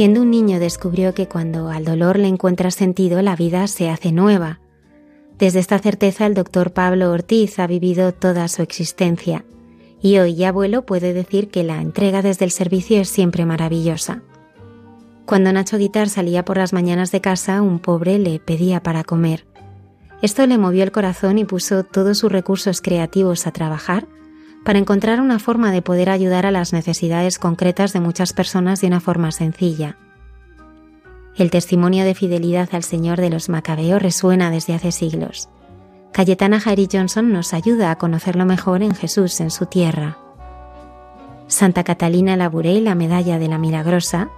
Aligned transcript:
Siendo 0.00 0.22
un 0.22 0.30
niño 0.30 0.58
descubrió 0.58 1.12
que 1.12 1.28
cuando 1.28 1.68
al 1.68 1.84
dolor 1.84 2.18
le 2.18 2.26
encuentra 2.26 2.70
sentido, 2.70 3.20
la 3.20 3.36
vida 3.36 3.66
se 3.66 3.90
hace 3.90 4.12
nueva. 4.12 4.58
Desde 5.38 5.58
esta 5.58 5.78
certeza 5.78 6.24
el 6.24 6.32
doctor 6.32 6.72
Pablo 6.72 7.12
Ortiz 7.12 7.58
ha 7.58 7.66
vivido 7.66 8.14
toda 8.14 8.48
su 8.48 8.62
existencia 8.62 9.44
y 10.00 10.16
hoy 10.16 10.36
ya 10.36 10.48
abuelo 10.48 10.86
puede 10.86 11.12
decir 11.12 11.50
que 11.50 11.64
la 11.64 11.82
entrega 11.82 12.22
desde 12.22 12.46
el 12.46 12.50
servicio 12.50 12.98
es 12.98 13.10
siempre 13.10 13.44
maravillosa. 13.44 14.22
Cuando 15.26 15.52
Nacho 15.52 15.76
Guitar 15.76 16.08
salía 16.08 16.46
por 16.46 16.56
las 16.56 16.72
mañanas 16.72 17.12
de 17.12 17.20
casa, 17.20 17.60
un 17.60 17.78
pobre 17.78 18.18
le 18.18 18.40
pedía 18.40 18.82
para 18.82 19.04
comer. 19.04 19.44
Esto 20.22 20.46
le 20.46 20.56
movió 20.56 20.82
el 20.82 20.92
corazón 20.92 21.36
y 21.36 21.44
puso 21.44 21.84
todos 21.84 22.16
sus 22.16 22.32
recursos 22.32 22.80
creativos 22.80 23.46
a 23.46 23.50
trabajar 23.50 24.06
para 24.64 24.78
encontrar 24.78 25.20
una 25.20 25.38
forma 25.38 25.72
de 25.72 25.82
poder 25.82 26.10
ayudar 26.10 26.46
a 26.46 26.50
las 26.50 26.72
necesidades 26.72 27.38
concretas 27.38 27.92
de 27.92 28.00
muchas 28.00 28.32
personas 28.32 28.80
de 28.80 28.88
una 28.88 29.00
forma 29.00 29.32
sencilla. 29.32 29.96
El 31.36 31.50
testimonio 31.50 32.04
de 32.04 32.14
fidelidad 32.14 32.68
al 32.72 32.82
Señor 32.82 33.20
de 33.20 33.30
los 33.30 33.48
Macabeos 33.48 34.02
resuena 34.02 34.50
desde 34.50 34.74
hace 34.74 34.92
siglos. 34.92 35.48
Cayetana 36.12 36.60
Jairi 36.60 36.88
Johnson 36.92 37.32
nos 37.32 37.54
ayuda 37.54 37.90
a 37.90 37.96
conocerlo 37.96 38.44
mejor 38.44 38.82
en 38.82 38.94
Jesús 38.94 39.40
en 39.40 39.50
su 39.50 39.66
tierra. 39.66 40.18
Santa 41.46 41.84
Catalina 41.84 42.36
Labouré 42.36 42.72
y 42.72 42.80
la 42.80 42.94
Medalla 42.94 43.38
de 43.38 43.48
la 43.48 43.58
Milagrosa 43.58 44.28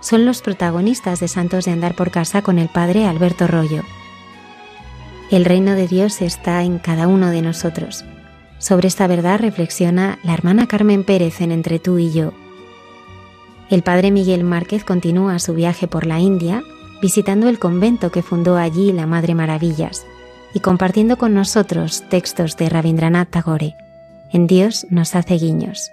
son 0.00 0.26
los 0.26 0.42
protagonistas 0.42 1.20
de 1.20 1.28
Santos 1.28 1.64
de 1.64 1.72
Andar 1.72 1.96
por 1.96 2.10
Casa 2.10 2.42
con 2.42 2.58
el 2.58 2.68
Padre 2.68 3.06
Alberto 3.06 3.46
Rollo. 3.46 3.82
El 5.30 5.46
reino 5.46 5.72
de 5.72 5.88
Dios 5.88 6.20
está 6.20 6.62
en 6.62 6.78
cada 6.78 7.08
uno 7.08 7.30
de 7.30 7.42
nosotros 7.42 8.04
sobre 8.64 8.88
esta 8.88 9.06
verdad 9.06 9.40
reflexiona 9.40 10.18
la 10.22 10.32
hermana 10.32 10.66
Carmen 10.66 11.04
Pérez 11.04 11.42
en 11.42 11.52
Entre 11.52 11.78
tú 11.78 11.98
y 11.98 12.10
yo. 12.10 12.32
El 13.68 13.82
padre 13.82 14.10
Miguel 14.10 14.42
Márquez 14.42 14.84
continúa 14.84 15.38
su 15.38 15.52
viaje 15.52 15.86
por 15.86 16.06
la 16.06 16.18
India, 16.18 16.62
visitando 17.02 17.50
el 17.50 17.58
convento 17.58 18.10
que 18.10 18.22
fundó 18.22 18.56
allí 18.56 18.90
la 18.90 19.06
Madre 19.06 19.34
Maravillas 19.34 20.06
y 20.54 20.60
compartiendo 20.60 21.18
con 21.18 21.34
nosotros 21.34 22.04
textos 22.08 22.56
de 22.56 22.70
Rabindranath 22.70 23.28
Tagore. 23.28 23.76
En 24.32 24.46
Dios 24.46 24.86
nos 24.88 25.14
hace 25.14 25.34
guiños. 25.34 25.90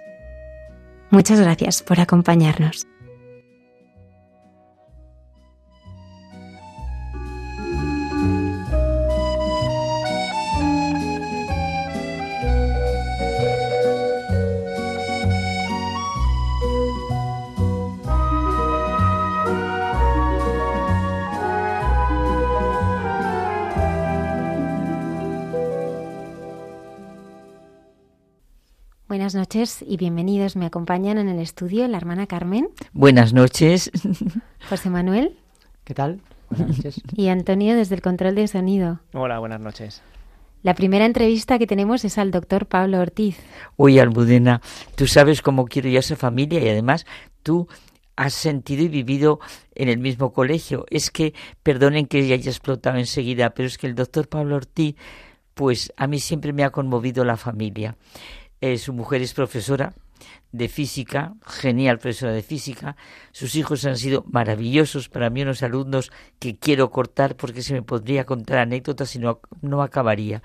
Muchas 1.10 1.40
gracias 1.40 1.82
por 1.82 2.00
acompañarnos. 2.00 2.86
Buenas 29.22 29.36
noches 29.36 29.84
y 29.86 29.98
bienvenidos. 29.98 30.56
Me 30.56 30.66
acompañan 30.66 31.16
en 31.16 31.28
el 31.28 31.38
estudio 31.38 31.86
la 31.86 31.96
hermana 31.96 32.26
Carmen. 32.26 32.70
Buenas 32.92 33.32
noches. 33.32 33.88
José 34.68 34.90
Manuel. 34.90 35.38
¿Qué 35.84 35.94
tal? 35.94 36.20
Buenas 36.50 36.78
noches. 36.78 37.00
Y 37.16 37.28
Antonio 37.28 37.76
desde 37.76 37.94
el 37.94 38.02
control 38.02 38.34
de 38.34 38.48
sonido. 38.48 38.98
Hola, 39.12 39.38
buenas 39.38 39.60
noches. 39.60 40.02
La 40.64 40.74
primera 40.74 41.06
entrevista 41.06 41.60
que 41.60 41.68
tenemos 41.68 42.04
es 42.04 42.18
al 42.18 42.32
doctor 42.32 42.66
Pablo 42.66 42.98
Ortiz. 42.98 43.38
Oye, 43.76 44.00
Almudena, 44.00 44.60
tú 44.96 45.06
sabes 45.06 45.40
cómo 45.40 45.66
quiero 45.66 45.88
yo 45.88 45.98
a 45.98 46.00
esa 46.00 46.16
familia 46.16 46.58
y 46.58 46.68
además 46.68 47.06
tú 47.44 47.68
has 48.16 48.34
sentido 48.34 48.82
y 48.82 48.88
vivido 48.88 49.38
en 49.76 49.88
el 49.88 49.98
mismo 49.98 50.32
colegio. 50.32 50.84
Es 50.90 51.12
que, 51.12 51.32
perdonen 51.62 52.06
que 52.06 52.26
ya 52.26 52.34
haya 52.34 52.50
explotado 52.50 52.98
enseguida, 52.98 53.50
pero 53.50 53.68
es 53.68 53.78
que 53.78 53.86
el 53.86 53.94
doctor 53.94 54.28
Pablo 54.28 54.56
Ortiz, 54.56 54.96
pues 55.54 55.92
a 55.96 56.08
mí 56.08 56.18
siempre 56.18 56.52
me 56.52 56.64
ha 56.64 56.70
conmovido 56.70 57.24
la 57.24 57.36
familia. 57.36 57.96
Eh, 58.62 58.78
su 58.78 58.92
mujer 58.92 59.22
es 59.22 59.34
profesora 59.34 59.92
de 60.52 60.68
física, 60.68 61.34
genial 61.44 61.98
profesora 61.98 62.32
de 62.32 62.42
física. 62.42 62.96
Sus 63.32 63.56
hijos 63.56 63.84
han 63.84 63.96
sido 63.96 64.24
maravillosos 64.28 65.08
para 65.08 65.30
mí, 65.30 65.42
unos 65.42 65.64
alumnos 65.64 66.12
que 66.38 66.56
quiero 66.56 66.92
cortar 66.92 67.36
porque 67.36 67.62
se 67.62 67.74
me 67.74 67.82
podría 67.82 68.24
contar 68.24 68.58
anécdotas 68.58 69.16
y 69.16 69.18
no, 69.18 69.40
no 69.62 69.82
acabaría. 69.82 70.44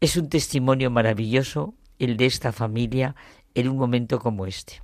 Es 0.00 0.16
un 0.16 0.28
testimonio 0.28 0.92
maravilloso 0.92 1.74
el 1.98 2.16
de 2.16 2.26
esta 2.26 2.52
familia 2.52 3.16
en 3.54 3.68
un 3.68 3.78
momento 3.78 4.20
como 4.20 4.46
este. 4.46 4.80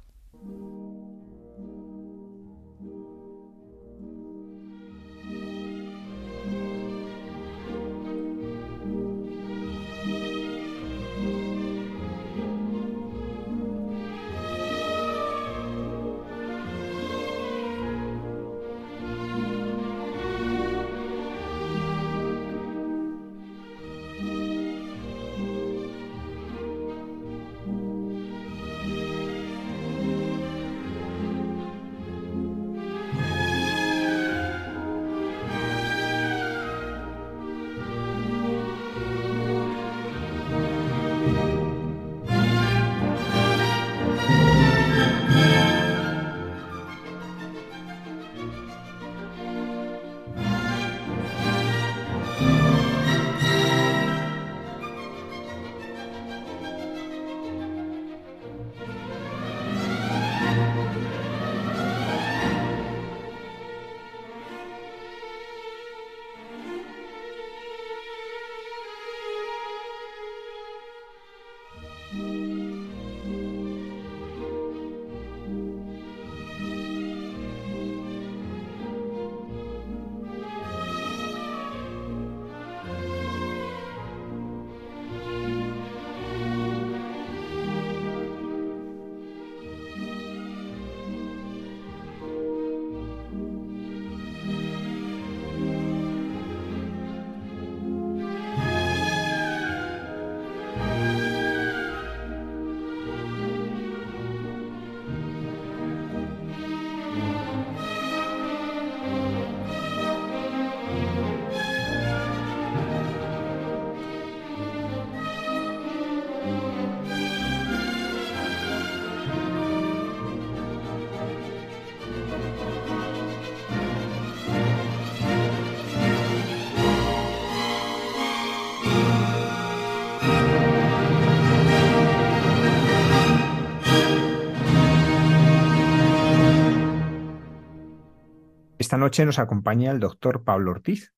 Esta 138.91 138.99
noche 138.99 139.25
nos 139.25 139.39
acompaña 139.39 139.93
el 139.93 140.01
doctor 140.01 140.43
Pablo 140.43 140.73
Ortiz, 140.73 141.13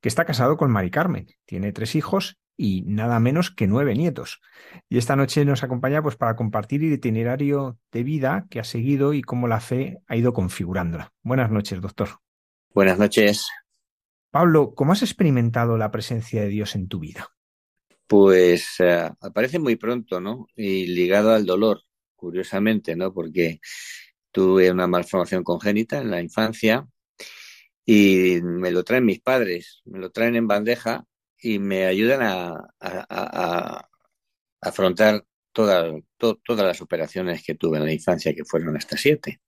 que 0.00 0.08
está 0.08 0.24
casado 0.24 0.56
con 0.56 0.70
Mari 0.70 0.90
Carmen, 0.90 1.26
tiene 1.44 1.70
tres 1.70 1.94
hijos 1.94 2.38
y 2.56 2.80
nada 2.86 3.20
menos 3.20 3.50
que 3.50 3.66
nueve 3.66 3.94
nietos. 3.94 4.40
Y 4.88 4.96
esta 4.96 5.16
noche 5.16 5.44
nos 5.44 5.62
acompaña 5.62 6.02
pues 6.02 6.16
para 6.16 6.34
compartir 6.34 6.82
el 6.82 6.94
itinerario 6.94 7.78
de 7.92 8.04
vida 8.04 8.46
que 8.48 8.58
ha 8.58 8.64
seguido 8.64 9.12
y 9.12 9.20
cómo 9.20 9.48
la 9.48 9.60
fe 9.60 9.98
ha 10.06 10.16
ido 10.16 10.32
configurándola. 10.32 11.12
Buenas 11.22 11.50
noches, 11.50 11.82
doctor. 11.82 12.08
Buenas 12.72 12.98
noches. 12.98 13.46
Pablo, 14.30 14.72
¿cómo 14.74 14.92
has 14.92 15.02
experimentado 15.02 15.76
la 15.76 15.90
presencia 15.90 16.40
de 16.40 16.48
Dios 16.48 16.74
en 16.74 16.88
tu 16.88 17.00
vida? 17.00 17.28
Pues 18.06 18.76
eh, 18.78 19.10
aparece 19.20 19.58
muy 19.58 19.76
pronto, 19.76 20.22
¿no? 20.22 20.46
Y 20.56 20.86
ligado 20.86 21.34
al 21.34 21.44
dolor, 21.44 21.82
curiosamente, 22.16 22.96
¿no? 22.96 23.12
Porque 23.12 23.60
tuve 24.32 24.70
una 24.70 24.86
malformación 24.86 25.44
congénita 25.44 25.98
en 25.98 26.10
la 26.10 26.22
infancia 26.22 26.88
y 27.92 28.40
me 28.40 28.70
lo 28.70 28.84
traen 28.84 29.04
mis 29.04 29.20
padres, 29.20 29.82
me 29.84 29.98
lo 29.98 30.12
traen 30.12 30.36
en 30.36 30.46
bandeja 30.46 31.06
y 31.36 31.58
me 31.58 31.86
ayudan 31.86 32.20
a, 32.22 33.88
afrontar 34.60 35.24
todas 35.52 36.00
las 36.46 36.80
operaciones 36.82 37.42
que 37.42 37.56
tuve 37.56 37.78
en 37.78 37.86
la 37.86 37.92
infancia, 37.92 38.32
que 38.32 38.44
fueron 38.44 38.76
hasta 38.76 38.96
siete. 38.96 39.40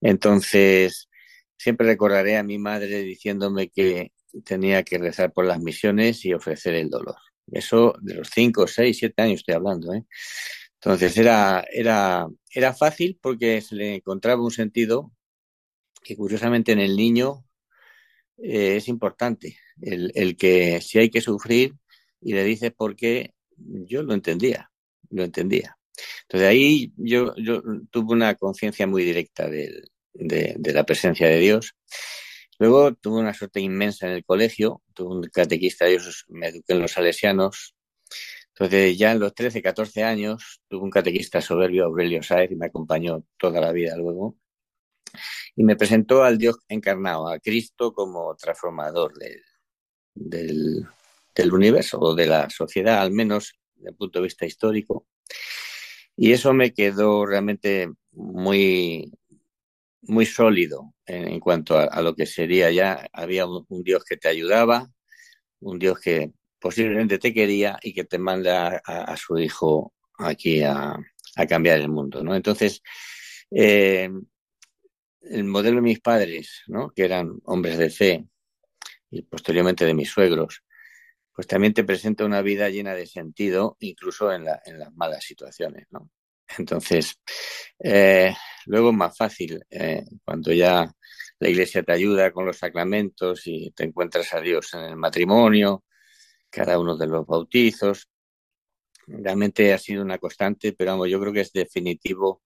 Entonces, 0.00 1.10
siempre 1.58 1.86
recordaré 1.86 2.38
a 2.38 2.42
mi 2.42 2.56
madre 2.56 3.02
diciéndome 3.02 3.68
que 3.68 4.12
tenía 4.42 4.82
que 4.82 4.96
rezar 4.96 5.30
por 5.30 5.44
las 5.44 5.60
misiones 5.60 6.24
y 6.24 6.32
ofrecer 6.32 6.74
el 6.76 6.88
dolor. 6.88 7.16
Eso 7.52 7.94
de 8.00 8.14
los 8.14 8.30
cinco, 8.32 8.66
seis, 8.68 8.96
siete 9.00 9.20
años 9.20 9.40
estoy 9.40 9.56
hablando. 9.56 9.92
¿eh? 9.92 10.06
Entonces 10.76 11.14
era, 11.18 11.62
era, 11.70 12.26
era 12.54 12.72
fácil 12.72 13.18
porque 13.20 13.60
se 13.60 13.74
le 13.74 13.96
encontraba 13.96 14.42
un 14.42 14.50
sentido 14.50 15.12
que 16.02 16.16
curiosamente 16.16 16.72
en 16.72 16.80
el 16.80 16.96
niño 16.96 17.44
eh, 18.42 18.76
es 18.76 18.88
importante. 18.88 19.58
El, 19.80 20.12
el, 20.14 20.36
que 20.36 20.80
si 20.80 20.98
hay 20.98 21.10
que 21.10 21.20
sufrir 21.20 21.74
y 22.20 22.32
le 22.34 22.44
dices 22.44 22.72
por 22.72 22.96
qué, 22.96 23.34
yo 23.56 24.02
lo 24.02 24.14
entendía, 24.14 24.70
lo 25.10 25.24
entendía. 25.24 25.76
Entonces 26.22 26.48
ahí 26.48 26.92
yo, 26.96 27.34
yo 27.36 27.62
tuve 27.90 28.12
una 28.12 28.34
conciencia 28.34 28.86
muy 28.86 29.04
directa 29.04 29.48
de, 29.48 29.82
de, 30.14 30.72
la 30.72 30.84
presencia 30.84 31.28
de 31.28 31.38
Dios. 31.38 31.74
Luego 32.58 32.94
tuve 32.94 33.20
una 33.20 33.34
suerte 33.34 33.60
inmensa 33.60 34.06
en 34.06 34.12
el 34.12 34.24
colegio, 34.24 34.82
tuve 34.94 35.16
un 35.16 35.22
catequista, 35.24 35.88
yo 35.88 35.98
me 36.28 36.48
eduqué 36.48 36.74
en 36.74 36.80
los 36.80 36.92
salesianos. 36.92 37.74
Entonces 38.48 38.98
ya 38.98 39.12
en 39.12 39.20
los 39.20 39.34
13, 39.34 39.62
14 39.62 40.04
años 40.04 40.60
tuve 40.68 40.82
un 40.82 40.90
catequista 40.90 41.40
soberbio, 41.40 41.86
Aurelio 41.86 42.22
Sáez, 42.22 42.50
y 42.50 42.56
me 42.56 42.66
acompañó 42.66 43.24
toda 43.38 43.60
la 43.60 43.72
vida 43.72 43.96
luego. 43.96 44.36
Y 45.56 45.64
me 45.64 45.76
presentó 45.76 46.22
al 46.22 46.38
Dios 46.38 46.56
encarnado, 46.68 47.28
a 47.28 47.38
Cristo 47.38 47.92
como 47.92 48.34
transformador 48.36 49.12
del, 50.14 50.86
del 51.34 51.52
universo 51.52 51.98
o 52.00 52.14
de 52.14 52.26
la 52.26 52.50
sociedad, 52.50 53.00
al 53.00 53.12
menos 53.12 53.54
desde 53.74 53.90
el 53.90 53.96
punto 53.96 54.18
de 54.18 54.24
vista 54.24 54.46
histórico. 54.46 55.06
Y 56.16 56.32
eso 56.32 56.52
me 56.52 56.72
quedó 56.72 57.24
realmente 57.24 57.90
muy, 58.12 59.12
muy 60.02 60.26
sólido 60.26 60.94
en, 61.06 61.40
cuanto 61.40 61.78
a, 61.78 62.02
lo 62.02 62.14
que 62.14 62.26
sería 62.26 62.70
ya, 62.70 63.08
había 63.12 63.46
un, 63.46 63.82
Dios 63.82 64.04
que 64.04 64.16
te 64.16 64.28
ayudaba, 64.28 64.90
un 65.60 65.78
Dios 65.78 65.98
que 66.00 66.32
posiblemente 66.58 67.18
te 67.18 67.32
quería 67.32 67.78
y 67.82 67.94
que 67.94 68.04
te 68.04 68.18
manda 68.18 68.82
a, 68.84 69.16
su 69.16 69.38
hijo 69.38 69.94
aquí 70.18 70.62
a, 70.62 70.96
cambiar 71.48 71.80
el 71.80 71.88
mundo, 71.88 72.22
¿no? 72.22 72.34
Entonces, 72.34 72.82
eh, 73.50 74.10
el 75.22 75.44
modelo 75.44 75.76
de 75.76 75.82
mis 75.82 76.00
padres, 76.00 76.62
¿no? 76.66 76.90
Que 76.90 77.04
eran 77.04 77.40
hombres 77.44 77.78
de 77.78 77.90
fe 77.90 78.26
y 79.10 79.22
posteriormente 79.22 79.84
de 79.84 79.94
mis 79.94 80.10
suegros, 80.10 80.62
pues 81.34 81.46
también 81.46 81.74
te 81.74 81.84
presenta 81.84 82.24
una 82.24 82.42
vida 82.42 82.68
llena 82.68 82.94
de 82.94 83.06
sentido, 83.06 83.76
incluso 83.80 84.32
en, 84.32 84.46
en 84.64 84.78
las 84.78 84.92
malas 84.94 85.24
situaciones. 85.24 85.86
Entonces, 86.58 87.20
eh, 87.78 88.34
luego 88.66 88.90
es 88.90 88.96
más 88.96 89.16
fácil, 89.16 89.64
eh, 89.70 90.04
cuando 90.24 90.52
ya 90.52 90.92
la 91.38 91.48
iglesia 91.48 91.82
te 91.82 91.92
ayuda 91.92 92.32
con 92.32 92.44
los 92.44 92.58
sacramentos 92.58 93.46
y 93.46 93.70
te 93.70 93.84
encuentras 93.84 94.34
a 94.34 94.40
Dios 94.40 94.74
en 94.74 94.80
el 94.80 94.96
matrimonio, 94.96 95.84
cada 96.50 96.78
uno 96.78 96.96
de 96.96 97.06
los 97.06 97.26
bautizos. 97.26 98.08
Realmente 99.06 99.72
ha 99.72 99.78
sido 99.78 100.02
una 100.02 100.18
constante, 100.18 100.72
pero 100.72 100.92
vamos, 100.92 101.08
yo 101.08 101.18
creo 101.20 101.32
que 101.32 101.40
es 101.40 101.52
definitivo 101.52 102.42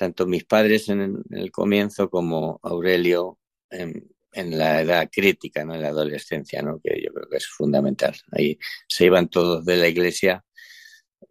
tanto 0.00 0.26
mis 0.26 0.44
padres 0.46 0.88
en 0.88 1.22
el, 1.28 1.50
comienzo 1.52 2.08
como 2.08 2.58
Aurelio 2.62 3.38
en, 3.68 4.08
la 4.32 4.80
edad 4.80 5.10
crítica, 5.12 5.62
¿no? 5.62 5.74
en 5.74 5.82
la 5.82 5.88
adolescencia, 5.88 6.62
¿no? 6.62 6.80
que 6.82 7.02
yo 7.04 7.12
creo 7.12 7.28
que 7.28 7.36
es 7.36 7.46
fundamental. 7.46 8.16
Ahí 8.32 8.58
se 8.88 9.04
iban 9.04 9.28
todos 9.28 9.62
de 9.66 9.76
la 9.76 9.88
iglesia 9.88 10.42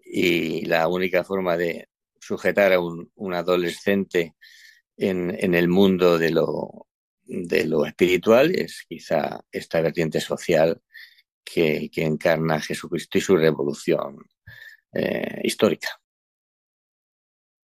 y 0.06 0.66
la 0.66 0.88
única 0.88 1.24
forma 1.24 1.58
de, 1.58 1.88
sujetar 2.20 2.72
a 2.74 2.80
un, 2.80 3.34
adolescente 3.34 4.36
en, 4.98 5.56
el 5.56 5.68
mundo 5.68 6.20
de 6.20 6.30
lo, 6.30 6.86
espiritual 7.88 8.54
es 8.54 8.86
quizá 8.88 9.42
esta 9.52 9.82
vertiente 9.82 10.22
social 10.22 10.80
que, 11.44 11.90
que 11.92 12.04
encarna 12.04 12.62
Jesucristo 12.62 13.18
y 13.18 13.22
su 13.22 13.36
revolución 13.36 14.18
eh, 14.94 15.42
histórica. 15.44 15.99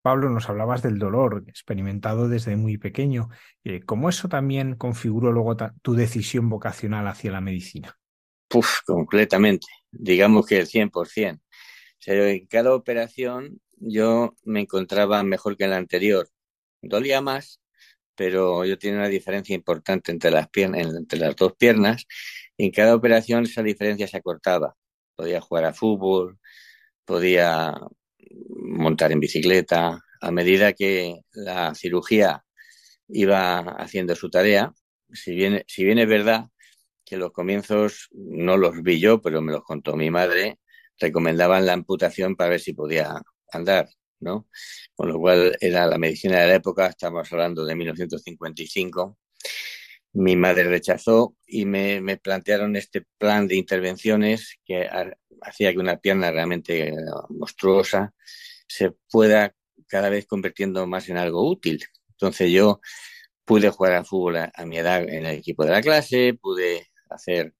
Pablo, 0.02 0.30
nos 0.30 0.48
hablabas 0.48 0.82
del 0.82 0.98
dolor 0.98 1.44
experimentado 1.46 2.28
desde 2.28 2.56
muy 2.56 2.76
pequeño. 2.76 3.28
Eh, 3.62 3.80
¿Cómo 3.82 4.08
eso 4.08 4.28
también 4.28 4.74
configuró 4.74 5.30
luego 5.30 5.56
tu 5.80 5.94
decisión 5.94 6.48
vocacional 6.48 7.06
hacia 7.06 7.30
la 7.30 7.40
medicina? 7.40 7.96
Puf, 8.48 8.80
completamente. 8.84 9.68
Digamos 9.92 10.46
que 10.46 10.58
el 10.58 10.66
100%. 10.66 11.40
Pero 12.04 12.26
en 12.26 12.46
cada 12.46 12.74
operación 12.74 13.60
yo 13.76 14.34
me 14.44 14.60
encontraba 14.60 15.22
mejor 15.22 15.56
que 15.56 15.64
en 15.64 15.70
la 15.70 15.76
anterior. 15.76 16.28
Dolía 16.82 17.20
más, 17.20 17.60
pero 18.16 18.64
yo 18.64 18.78
tenía 18.78 18.98
una 18.98 19.08
diferencia 19.08 19.54
importante 19.54 20.10
entre 20.10 20.32
las, 20.32 20.48
piernas, 20.48 20.94
entre 20.94 21.18
las 21.20 21.36
dos 21.36 21.54
piernas. 21.56 22.06
En 22.58 22.72
cada 22.72 22.96
operación 22.96 23.44
esa 23.44 23.62
diferencia 23.62 24.08
se 24.08 24.16
acortaba. 24.16 24.74
Podía 25.14 25.40
jugar 25.40 25.64
a 25.66 25.72
fútbol, 25.72 26.38
podía 27.04 27.74
montar 28.56 29.12
en 29.12 29.20
bicicleta. 29.20 30.00
A 30.20 30.30
medida 30.30 30.72
que 30.72 31.20
la 31.32 31.74
cirugía 31.74 32.44
iba 33.08 33.58
haciendo 33.58 34.14
su 34.14 34.30
tarea, 34.30 34.72
si 35.12 35.34
bien, 35.34 35.64
si 35.66 35.84
bien 35.84 35.98
es 35.98 36.08
verdad 36.08 36.46
que 37.04 37.16
los 37.16 37.32
comienzos 37.32 38.08
no 38.12 38.56
los 38.56 38.82
vi 38.82 39.00
yo, 39.00 39.20
pero 39.20 39.42
me 39.42 39.52
los 39.52 39.64
contó 39.64 39.96
mi 39.96 40.10
madre, 40.10 40.58
recomendaban 40.98 41.66
la 41.66 41.74
amputación 41.74 42.36
para 42.36 42.50
ver 42.50 42.60
si 42.60 42.72
podía 42.72 43.20
andar, 43.52 43.88
¿no? 44.20 44.48
Con 44.94 45.08
lo 45.08 45.18
cual 45.18 45.56
era 45.60 45.86
la 45.86 45.98
medicina 45.98 46.40
de 46.40 46.46
la 46.46 46.54
época, 46.54 46.86
estamos 46.86 47.30
hablando 47.32 47.64
de 47.64 47.74
1955. 47.74 49.18
Mi 50.14 50.36
madre 50.36 50.64
rechazó 50.64 51.36
y 51.46 51.64
me, 51.66 52.00
me 52.00 52.16
plantearon 52.18 52.76
este 52.76 53.04
plan 53.18 53.48
de 53.48 53.56
intervenciones 53.56 54.58
que 54.64 54.88
hacía 55.44 55.72
que 55.72 55.78
una 55.78 55.98
pierna 55.98 56.30
realmente 56.30 56.94
monstruosa 57.30 58.14
se 58.66 58.92
pueda 59.10 59.54
cada 59.86 60.08
vez 60.08 60.26
convirtiendo 60.26 60.86
más 60.86 61.08
en 61.08 61.18
algo 61.18 61.48
útil. 61.48 61.84
Entonces 62.10 62.50
yo 62.50 62.80
pude 63.44 63.70
jugar 63.70 63.92
al 63.94 64.06
fútbol 64.06 64.36
a, 64.36 64.66
mi 64.66 64.78
edad 64.78 65.02
en 65.02 65.26
el 65.26 65.38
equipo 65.38 65.64
de 65.64 65.72
la 65.72 65.82
clase, 65.82 66.34
pude 66.34 66.88
hacer 67.10 67.54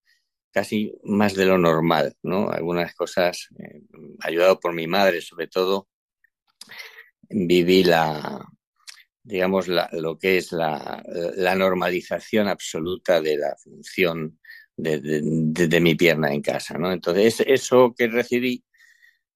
casi 0.50 0.94
más 1.02 1.34
de 1.34 1.46
lo 1.46 1.58
normal, 1.58 2.14
¿no? 2.22 2.50
Algunas 2.50 2.94
cosas, 2.94 3.48
eh, 3.58 3.82
ayudado 4.20 4.60
por 4.60 4.72
mi 4.72 4.86
madre 4.86 5.20
sobre 5.20 5.48
todo, 5.48 5.88
viví 7.28 7.84
la, 7.84 8.44
digamos, 9.22 9.68
lo 9.68 10.18
que 10.18 10.38
es 10.38 10.52
la, 10.52 11.02
normalización 11.56 12.48
absoluta 12.48 13.20
de 13.20 13.36
la 13.36 13.56
función 13.56 14.40
de, 14.76 15.80
mi 15.80 15.94
pierna 15.94 16.32
en 16.32 16.42
casa, 16.42 16.78
¿no? 16.78 16.92
Entonces, 16.92 17.42
eso 17.46 17.94
que 17.96 18.08
recibí, 18.08 18.64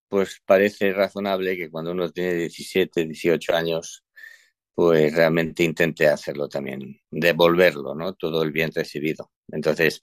pues 0.09 0.41
parece 0.45 0.93
razonable 0.93 1.57
que 1.57 1.71
cuando 1.71 1.93
uno 1.93 2.11
tiene 2.11 2.35
17, 2.35 3.07
18 3.07 3.55
años, 3.55 4.05
pues 4.75 5.15
realmente 5.15 5.65
intente 5.65 6.09
hacerlo 6.09 6.49
también, 6.49 7.01
devolverlo, 7.11 7.95
¿no? 7.95 8.15
Todo 8.15 8.43
el 8.43 8.53
bien 8.53 8.71
recibido. 8.75 9.31
Entonces, 9.49 10.03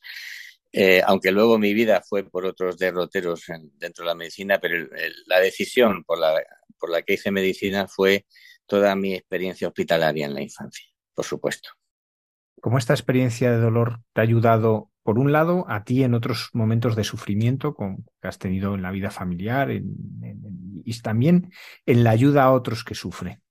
eh, 0.72 1.02
aunque 1.06 1.32
luego 1.32 1.60
mi 1.60 1.74
vida 1.74 2.02
fue 2.02 2.24
por 2.24 2.46
otros 2.46 2.78
derroteros 2.80 3.44
dentro 3.76 4.04
de 4.04 4.08
la 4.08 4.16
medicina, 4.16 4.60
pero 4.60 4.88
la 5.28 5.40
decisión 5.40 6.04
por 6.04 6.20
la, 6.20 6.44
por 6.80 6.90
la 6.90 7.04
que 7.04 7.14
hice 7.14 7.30
medicina 7.30 7.88
fue 7.88 8.26
toda 8.66 8.96
mi 8.96 9.14
experiencia 9.14 9.68
hospitalaria 9.68 10.26
en 10.26 10.34
la 10.34 10.42
infancia, 10.42 10.86
por 11.14 11.26
supuesto. 11.26 11.70
¿Cómo 12.60 12.78
esta 12.78 12.94
experiencia 12.94 13.52
de 13.52 13.60
dolor 13.60 14.00
te 14.14 14.22
ha 14.22 14.24
ayudado, 14.24 14.90
por 15.04 15.20
un 15.20 15.34
lado, 15.34 15.66
a 15.68 15.84
ti 15.84 16.04
en 16.04 16.14
otros 16.14 16.50
momentos 16.54 16.96
de 16.96 17.04
sufrimiento 17.04 17.76
que 17.76 18.28
has 18.28 18.40
tenido 18.40 18.74
en 18.74 18.82
la 18.82 18.92
vida 18.92 19.12
familiar 19.12 19.70
y 19.72 21.02
también 21.02 21.52
en 21.86 22.04
la 22.04 22.12
ayuda 22.12 22.44
a 22.44 22.52
otros 22.52 22.86
que 22.86 22.96
sufren? 22.96 23.42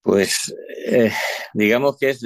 Pues 0.00 0.54
eh, 0.86 1.12
digamos 1.52 1.98
que 1.98 2.10
es 2.10 2.22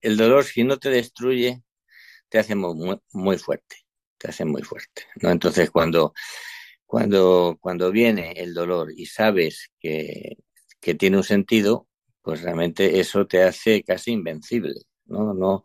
el 0.00 0.16
dolor, 0.16 0.44
si 0.44 0.64
no 0.64 0.78
te 0.78 0.90
destruye, 0.90 1.62
te 2.28 2.40
hace 2.40 2.56
muy, 2.56 3.38
fuerte, 3.38 3.76
te 4.18 4.28
hace 4.28 4.44
muy 4.44 4.62
fuerte, 4.62 5.06
¿no? 5.22 5.30
Entonces, 5.30 5.70
cuando, 5.70 6.12
cuando, 6.84 7.56
cuando 7.60 7.92
viene 7.92 8.32
el 8.32 8.52
dolor 8.52 8.92
y 8.94 9.06
sabes 9.06 9.70
que, 9.78 10.38
que 10.80 10.96
tiene 10.96 11.18
un 11.18 11.24
sentido, 11.24 11.86
pues 12.20 12.42
realmente 12.42 12.98
eso 12.98 13.26
te 13.28 13.44
hace 13.44 13.84
casi 13.84 14.10
invencible, 14.10 14.74
no 15.06 15.62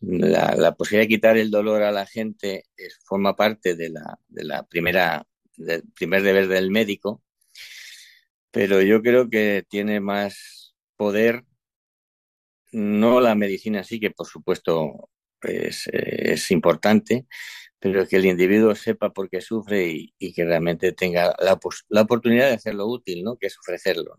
la, 0.00 0.74
posibilidad 0.74 1.04
de 1.04 1.14
quitar 1.14 1.36
el 1.36 1.50
dolor 1.50 1.82
a 1.82 1.92
la 1.92 2.06
gente 2.06 2.64
es, 2.76 2.98
forma 3.04 3.36
parte 3.36 3.76
de 3.76 3.90
la, 3.90 4.18
de 4.28 4.44
la 4.44 4.62
primera, 4.64 5.26
del 5.56 5.84
primer 5.94 6.22
deber 6.22 6.48
del 6.48 6.70
médico, 6.70 7.22
pero 8.50 8.82
yo 8.82 9.02
creo 9.02 9.28
que 9.28 9.64
tiene 9.68 10.00
más 10.00 10.74
poder 10.96 11.44
no 12.72 13.20
la 13.20 13.34
medicina 13.34 13.84
sí 13.84 14.00
que 14.00 14.10
por 14.10 14.26
supuesto 14.26 15.10
es, 15.42 15.88
es 15.92 16.50
importante, 16.50 17.26
pero 17.78 18.06
que 18.06 18.16
el 18.16 18.26
individuo 18.26 18.74
sepa 18.74 19.12
por 19.12 19.30
qué 19.30 19.40
sufre 19.40 20.10
y, 20.18 20.32
que 20.34 20.44
realmente 20.44 20.92
tenga 20.92 21.34
la, 21.38 21.58
la, 21.88 22.02
oportunidad 22.02 22.48
de 22.48 22.54
hacerlo 22.54 22.86
útil, 22.86 23.22
¿no? 23.22 23.36
Que 23.36 23.46
es 23.46 23.58
ofrecerlo. 23.58 24.16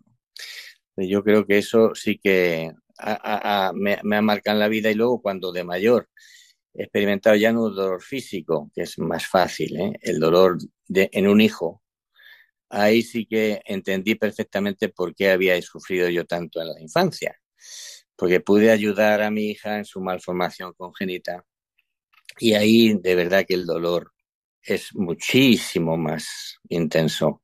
Yo 0.95 1.23
creo 1.23 1.45
que 1.45 1.57
eso 1.57 1.93
sí 1.95 2.17
que 2.17 2.71
me, 3.73 3.99
me, 4.03 4.15
ha 4.17 4.21
marcado 4.21 4.55
en 4.55 4.59
la 4.59 4.67
vida 4.67 4.89
y 4.89 4.95
luego 4.95 5.21
cuando 5.21 5.51
de 5.51 5.63
mayor 5.63 6.09
he 6.73 6.83
experimentado 6.83 7.35
ya 7.35 7.51
no 7.51 7.69
dolor 7.69 8.01
físico, 8.01 8.71
que 8.73 8.83
es 8.83 8.99
más 8.99 9.25
fácil, 9.25 9.79
¿eh? 9.79 9.93
el 10.01 10.19
dolor 10.19 10.57
de, 10.87 11.09
en 11.11 11.27
un 11.27 11.41
hijo, 11.41 11.81
ahí 12.69 13.01
sí 13.01 13.25
que 13.25 13.61
entendí 13.65 14.15
perfectamente 14.15 14.89
por 14.89 15.15
qué 15.15 15.31
había 15.31 15.59
sufrido 15.61 16.07
yo 16.09 16.25
tanto 16.25 16.61
en 16.61 16.67
la 16.67 16.81
infancia, 16.81 17.39
porque 18.15 18.41
pude 18.41 18.71
ayudar 18.71 19.21
a 19.21 19.31
mi 19.31 19.49
hija 19.49 19.77
en 19.77 19.85
su 19.85 20.01
malformación 20.01 20.73
congénita 20.73 21.43
y 22.39 22.53
ahí 22.53 22.93
de 22.93 23.15
verdad 23.15 23.45
que 23.47 23.55
el 23.55 23.65
dolor 23.65 24.13
es 24.61 24.93
muchísimo 24.93 25.97
más 25.97 26.59
intenso 26.69 27.41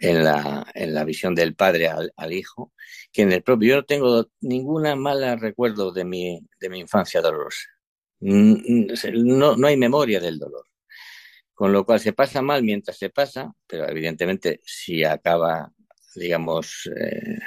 en 0.00 0.24
la, 0.24 0.66
en 0.74 0.94
la 0.94 1.04
visión 1.04 1.34
del 1.34 1.54
padre 1.54 1.88
al, 1.88 2.32
hijo 2.32 2.72
que 3.12 3.22
en 3.22 3.32
el 3.32 3.42
propio. 3.42 3.70
Yo 3.70 3.76
no 3.76 3.84
tengo 3.84 4.30
ninguna 4.40 4.96
mala 4.96 5.36
recuerdo 5.36 5.92
de 5.92 6.04
mi, 6.04 6.40
de 6.60 6.68
mi 6.68 6.80
infancia 6.80 7.20
dolorosa. 7.20 7.68
No, 8.20 9.56
no 9.56 9.66
hay 9.66 9.76
memoria 9.76 10.20
del 10.20 10.38
dolor. 10.38 10.66
Con 11.52 11.72
lo 11.72 11.84
cual 11.84 12.00
se 12.00 12.12
pasa 12.12 12.42
mal 12.42 12.62
mientras 12.62 12.98
se 12.98 13.10
pasa, 13.10 13.52
pero 13.66 13.88
evidentemente 13.88 14.60
si 14.64 15.04
acaba, 15.04 15.72
digamos, 16.16 16.90
eh, 16.96 17.38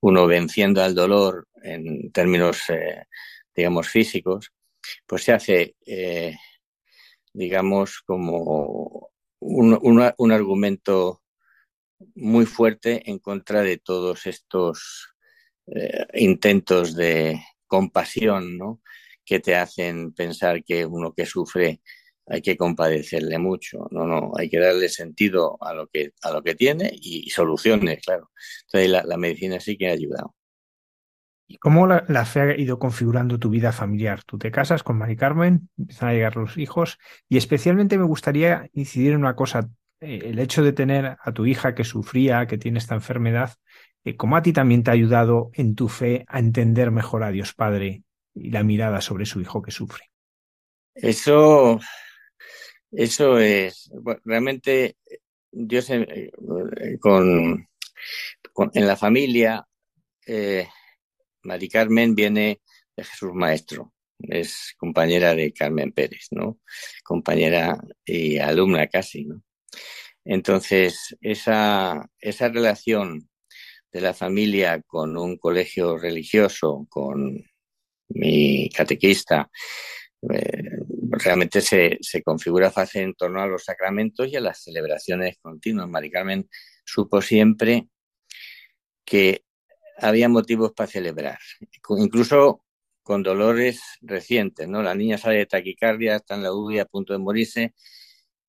uno 0.00 0.26
venciendo 0.26 0.82
al 0.82 0.94
dolor 0.94 1.48
en 1.62 2.10
términos, 2.12 2.62
eh, 2.70 3.06
digamos, 3.54 3.88
físicos, 3.88 4.52
pues 5.06 5.24
se 5.24 5.32
hace, 5.32 5.76
eh, 5.86 6.36
digamos, 7.32 8.02
como 8.06 9.10
un, 9.40 9.78
un, 10.16 10.32
argumento 10.32 11.22
muy 12.14 12.46
fuerte 12.46 13.08
en 13.10 13.18
contra 13.18 13.62
de 13.62 13.78
todos 13.78 14.26
estos 14.26 15.14
eh, 15.66 16.06
intentos 16.14 16.94
de 16.94 17.40
compasión, 17.66 18.58
¿no? 18.58 18.80
Que 19.24 19.40
te 19.40 19.56
hacen 19.56 20.12
pensar 20.12 20.62
que 20.64 20.86
uno 20.86 21.12
que 21.14 21.26
sufre 21.26 21.80
hay 22.26 22.40
que 22.40 22.56
compadecerle 22.56 23.38
mucho, 23.38 23.86
no, 23.90 24.06
no, 24.06 24.32
hay 24.36 24.48
que 24.48 24.58
darle 24.58 24.88
sentido 24.88 25.58
a 25.60 25.74
lo 25.74 25.88
que, 25.88 26.12
a 26.22 26.30
lo 26.30 26.42
que 26.42 26.54
tiene 26.54 26.90
y, 26.92 27.28
soluciones, 27.30 28.02
claro. 28.04 28.30
Entonces 28.66 29.04
la, 29.06 29.16
medicina 29.18 29.60
sí 29.60 29.76
que 29.76 29.88
ha 29.88 29.92
ayudado. 29.92 30.34
¿Y 31.46 31.58
cómo 31.58 31.86
la, 31.86 32.04
la, 32.08 32.24
fe 32.24 32.40
ha 32.40 32.56
ido 32.58 32.78
configurando 32.78 33.38
tu 33.38 33.50
vida 33.50 33.72
familiar? 33.72 34.22
Tú 34.24 34.38
te 34.38 34.50
casas 34.50 34.82
con 34.82 34.96
Mari 34.96 35.16
Carmen, 35.16 35.68
empiezan 35.76 36.08
a 36.08 36.12
llegar 36.14 36.36
los 36.36 36.56
hijos 36.56 36.98
y 37.28 37.36
especialmente 37.36 37.98
me 37.98 38.04
gustaría 38.04 38.70
incidir 38.72 39.12
en 39.12 39.18
una 39.18 39.36
cosa, 39.36 39.68
el 40.04 40.38
hecho 40.38 40.62
de 40.62 40.72
tener 40.72 41.16
a 41.20 41.32
tu 41.32 41.46
hija 41.46 41.74
que 41.74 41.84
sufría, 41.84 42.46
que 42.46 42.58
tiene 42.58 42.78
esta 42.78 42.94
enfermedad, 42.94 43.54
eh, 44.04 44.16
¿cómo 44.16 44.36
a 44.36 44.42
ti 44.42 44.52
también 44.52 44.82
te 44.82 44.90
ha 44.90 44.94
ayudado 44.94 45.50
en 45.54 45.74
tu 45.74 45.88
fe 45.88 46.24
a 46.28 46.38
entender 46.38 46.90
mejor 46.90 47.22
a 47.22 47.30
Dios 47.30 47.54
Padre 47.54 48.02
y 48.34 48.50
la 48.50 48.62
mirada 48.62 49.00
sobre 49.00 49.26
su 49.26 49.40
hijo 49.40 49.62
que 49.62 49.70
sufre? 49.70 50.10
Eso 50.94 51.80
eso 52.96 53.38
es, 53.38 53.90
realmente 54.24 54.96
Dios 55.50 55.90
eh, 55.90 56.30
con, 57.00 57.68
con, 58.52 58.70
en 58.72 58.86
la 58.86 58.96
familia, 58.96 59.66
eh, 60.26 60.68
Mari 61.42 61.68
Carmen 61.68 62.14
viene 62.14 62.60
de 62.96 63.04
Jesús 63.04 63.32
Maestro, 63.34 63.92
es 64.18 64.74
compañera 64.76 65.34
de 65.34 65.52
Carmen 65.52 65.90
Pérez, 65.92 66.28
¿no? 66.30 66.60
Compañera 67.02 67.78
y 68.04 68.38
alumna 68.38 68.86
casi, 68.86 69.24
¿no? 69.24 69.42
Entonces, 70.24 71.16
esa, 71.20 72.08
esa 72.18 72.48
relación 72.48 73.28
de 73.92 74.00
la 74.00 74.14
familia 74.14 74.82
con 74.82 75.16
un 75.16 75.36
colegio 75.36 75.98
religioso, 75.98 76.86
con 76.88 77.44
mi 78.08 78.68
catequista, 78.70 79.50
eh, 80.32 80.62
realmente 81.10 81.60
se, 81.60 81.98
se, 82.00 82.22
configura 82.22 82.70
fácil 82.70 83.02
en 83.02 83.14
torno 83.14 83.40
a 83.40 83.46
los 83.46 83.64
sacramentos 83.64 84.28
y 84.28 84.36
a 84.36 84.40
las 84.40 84.62
celebraciones 84.62 85.36
continuas. 85.40 85.88
Mari 85.88 86.10
Carmen 86.10 86.48
supo 86.84 87.20
siempre 87.20 87.88
que 89.04 89.44
había 89.98 90.28
motivos 90.28 90.72
para 90.72 90.90
celebrar, 90.90 91.38
incluso 91.98 92.64
con 93.02 93.22
dolores 93.22 93.80
recientes, 94.00 94.66
¿no? 94.66 94.82
La 94.82 94.94
niña 94.94 95.18
sale 95.18 95.38
de 95.38 95.46
taquicardia, 95.46 96.16
está 96.16 96.34
en 96.34 96.42
la 96.42 96.52
UBI 96.52 96.78
a 96.78 96.86
punto 96.86 97.12
de 97.12 97.18
morirse 97.18 97.74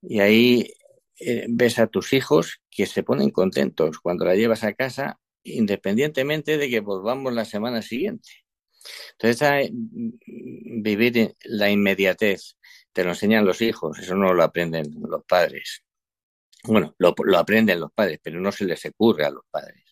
y 0.01 0.22
ahí 0.22 0.74
eh, 1.19 1.45
ves 1.50 1.79
a 1.79 1.88
tus 1.88 2.13
hijos 2.13 2.62
que 2.69 2.86
se 2.86 3.03
ponen 3.03 3.31
contentos 3.31 4.00
cuando 4.00 4.25
la 4.25 4.36
llevas 4.36 4.63
a 4.63 4.74
casa, 4.74 5.19
independientemente 5.43 6.57
de 6.57 6.69
que 6.69 6.79
volvamos 6.81 7.34
la 7.34 7.45
semana 7.45 7.81
siguiente. 7.81 8.29
Entonces, 9.13 9.69
vivir 9.72 11.36
la 11.43 11.69
inmediatez, 11.72 12.57
te 12.93 13.03
lo 13.03 13.12
enseñan 13.12 13.45
los 13.45 13.62
hijos, 13.62 14.00
eso 14.00 14.15
no 14.15 14.34
lo 14.34 14.43
aprenden 14.43 14.86
los 15.10 15.24
padres. 15.25 15.84
Bueno, 16.63 16.95
lo, 16.98 17.13
lo 17.24 17.38
aprenden 17.38 17.79
los 17.79 17.91
padres, 17.93 18.19
pero 18.22 18.39
no 18.39 18.51
se 18.51 18.65
les 18.65 18.86
ocurre 18.86 19.25
a 19.25 19.31
los 19.31 19.43
padres. 19.50 19.85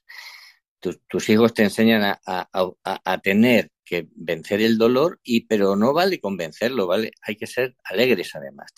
Tus, 1.07 1.29
hijos 1.29 1.53
te 1.53 1.63
enseñan 1.63 2.17
a, 2.25 3.21
tener 3.23 3.71
que 3.85 4.07
vencer 4.15 4.61
el 4.61 4.77
dolor, 4.77 5.19
y 5.23 5.45
pero 5.45 5.75
no 5.77 5.93
vale 5.93 6.19
convencerlo, 6.19 6.87
vale, 6.87 7.11
hay 7.21 7.37
que 7.37 7.47
ser 7.47 7.75
alegres 7.85 8.35
además. 8.35 8.73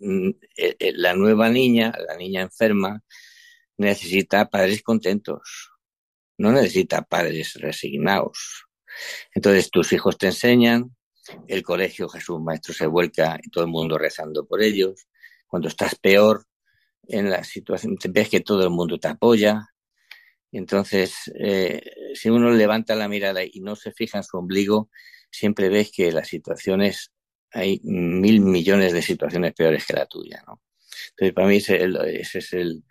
Mm, 0.00 0.30
eh, 0.56 0.76
eh, 0.78 0.92
la 0.96 1.14
nueva 1.14 1.48
niña, 1.48 1.92
la 2.08 2.16
niña 2.16 2.42
enferma, 2.42 3.02
necesita 3.76 4.48
padres 4.48 4.82
contentos, 4.82 5.70
no 6.38 6.50
necesita 6.50 7.02
padres 7.02 7.54
resignados. 7.54 8.66
Entonces 9.32 9.70
tus 9.70 9.92
hijos 9.92 10.18
te 10.18 10.26
enseñan, 10.26 10.96
el 11.46 11.62
colegio 11.62 12.08
Jesús 12.08 12.40
Maestro 12.40 12.74
se 12.74 12.86
vuelca 12.86 13.38
y 13.42 13.50
todo 13.50 13.64
el 13.64 13.70
mundo 13.70 13.98
rezando 13.98 14.46
por 14.46 14.62
ellos. 14.62 15.06
Cuando 15.46 15.68
estás 15.68 15.94
peor 15.94 16.44
en 17.06 17.30
la 17.30 17.44
situación, 17.44 17.96
ves 18.10 18.28
que 18.28 18.40
todo 18.40 18.64
el 18.64 18.70
mundo 18.70 18.98
te 18.98 19.08
apoya. 19.08 19.68
Entonces, 20.56 21.30
eh, 21.38 21.82
si 22.14 22.30
uno 22.30 22.50
levanta 22.50 22.94
la 22.94 23.08
mirada 23.08 23.42
y 23.44 23.60
no 23.60 23.76
se 23.76 23.92
fija 23.92 24.16
en 24.16 24.24
su 24.24 24.38
ombligo, 24.38 24.88
siempre 25.30 25.68
ves 25.68 25.92
que 25.94 26.10
las 26.10 26.28
situaciones, 26.28 27.12
hay 27.52 27.78
mil 27.84 28.40
millones 28.40 28.94
de 28.94 29.02
situaciones 29.02 29.52
peores 29.52 29.84
que 29.84 29.92
la 29.92 30.06
tuya, 30.06 30.42
¿no? 30.46 30.62
Entonces, 31.10 31.34
para 31.34 31.46
mí 31.46 31.56
ese, 31.56 31.84
es 32.38 32.52
el, 32.54 32.84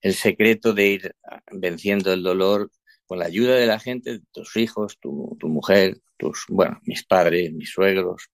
el 0.00 0.14
secreto 0.14 0.72
de 0.72 0.86
ir 0.86 1.14
venciendo 1.52 2.10
el 2.10 2.22
dolor 2.22 2.70
con 3.06 3.18
la 3.18 3.26
ayuda 3.26 3.54
de 3.54 3.66
la 3.66 3.78
gente, 3.78 4.20
tus 4.32 4.56
hijos, 4.56 4.98
tu, 4.98 5.36
mujer, 5.42 6.00
tus, 6.16 6.46
bueno, 6.48 6.80
mis 6.84 7.04
padres, 7.04 7.52
mis 7.52 7.70
suegros. 7.70 8.30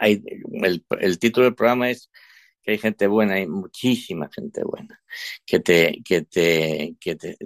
El 0.00 1.18
título 1.20 1.44
del 1.44 1.54
programa 1.54 1.90
es 1.90 2.10
que 2.66 2.72
hay 2.72 2.78
gente 2.78 3.06
buena, 3.06 3.34
hay 3.34 3.46
muchísima 3.46 4.28
gente 4.28 4.64
buena, 4.64 5.00
que 5.46 5.60
te, 5.60 6.02
que 6.04 6.22
te, 6.22 6.96
que 6.98 7.14
te, 7.14 7.36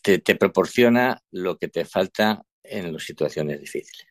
te, 0.00 0.18
te 0.20 0.36
proporciona 0.36 1.20
lo 1.32 1.58
que 1.58 1.66
te 1.66 1.84
falta 1.84 2.44
en 2.62 2.92
las 2.92 3.02
situaciones 3.02 3.60
difíciles. 3.60 4.06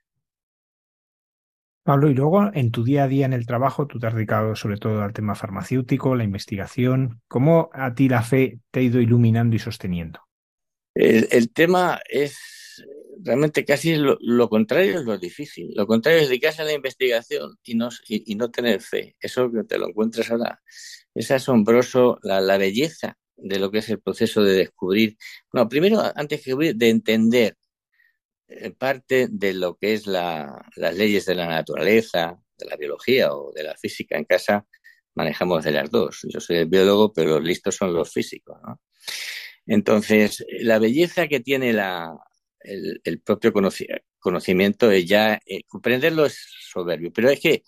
Pablo, 1.84 2.12
y 2.12 2.14
luego 2.14 2.52
en 2.54 2.72
tu 2.72 2.84
día 2.84 3.06
a 3.06 3.08
día 3.08 3.26
en 3.26 3.34
el 3.34 3.48
trabajo, 3.48 3.88
tú 3.88 3.98
te 3.98 4.08
has 4.08 4.14
dedicado 4.14 4.56
sobre 4.56 4.78
todo 4.78 5.02
al 5.02 5.14
tema 5.14 5.36
farmacéutico, 5.36 6.16
la 6.16 6.26
investigación. 6.26 7.22
¿Cómo 7.30 7.70
a 7.74 7.96
ti 7.96 8.10
la 8.10 8.22
fe 8.22 8.60
te 8.72 8.82
ha 8.82 8.84
ido 8.84 9.00
iluminando 9.00 9.56
y 9.56 9.60
sosteniendo? 9.60 10.20
El, 10.94 11.30
el 11.32 11.52
tema 11.54 12.02
es 12.08 12.61
realmente 13.24 13.66
casi 13.66 13.96
lo, 13.96 14.18
lo, 14.22 14.50
contrario 14.50 15.00
es 15.00 15.06
lo 15.06 15.18
difícil. 15.18 15.72
Lo 15.76 15.88
contrario 15.88 16.22
es 16.22 16.30
dedicarse 16.30 16.62
a 16.62 16.66
la 16.66 16.74
investigación 16.74 17.58
y 17.64 17.76
no, 17.76 17.90
y, 18.08 18.36
no 18.36 18.52
tener 18.52 18.82
fe. 18.82 19.16
Eso 19.20 19.52
que 19.52 19.64
te 19.64 19.78
lo 19.78 19.90
encuentras 19.90 20.30
ahora. 20.32 20.62
Es 21.14 21.32
asombroso 21.32 22.20
la, 22.24 22.42
la, 22.42 22.58
belleza 22.58 23.18
de 23.36 23.60
lo 23.60 23.72
que 23.72 23.80
es 23.80 23.90
el 23.90 24.02
proceso 24.02 24.44
de 24.44 24.54
descubrir. 24.54 25.18
No, 25.54 25.68
primero, 25.68 26.02
antes 26.16 26.42
que 26.42 26.56
de 26.56 26.90
entender 26.90 27.58
eh, 28.48 28.72
parte 28.72 29.28
de 29.32 29.54
lo 29.54 29.78
que 29.78 29.94
es 29.94 30.08
la, 30.08 30.66
las 30.76 30.96
leyes 30.96 31.26
de 31.26 31.36
la 31.36 31.48
naturaleza, 31.48 32.38
de 32.58 32.66
la 32.66 32.76
biología 32.76 33.34
o 33.34 33.52
de 33.54 33.64
la 33.64 33.76
física. 33.78 34.18
En 34.18 34.26
casa 34.26 34.66
manejamos 35.16 35.64
de 35.64 35.72
las 35.72 35.90
dos. 35.90 36.22
Yo 36.24 36.40
soy 36.40 36.58
el 36.58 36.68
biólogo, 36.68 37.14
pero 37.14 37.36
los 37.36 37.44
listos 37.44 37.76
son 37.76 37.94
los 37.94 38.12
físicos. 38.12 38.58
¿no? 38.66 38.82
Entonces, 39.66 40.46
la 40.60 40.80
belleza 40.80 41.28
que 41.28 41.40
tiene 41.40 41.72
la, 41.72 42.14
el, 42.64 43.02
el 43.04 43.20
propio 43.22 43.54
conocimiento 44.20 44.92
es 44.92 45.06
ya, 45.06 45.40
eh, 45.46 45.64
comprenderlo 45.68 46.26
es 46.26 46.38
soberbio, 46.72 47.12
pero 47.14 47.30
es 47.30 47.40
que 47.40 47.64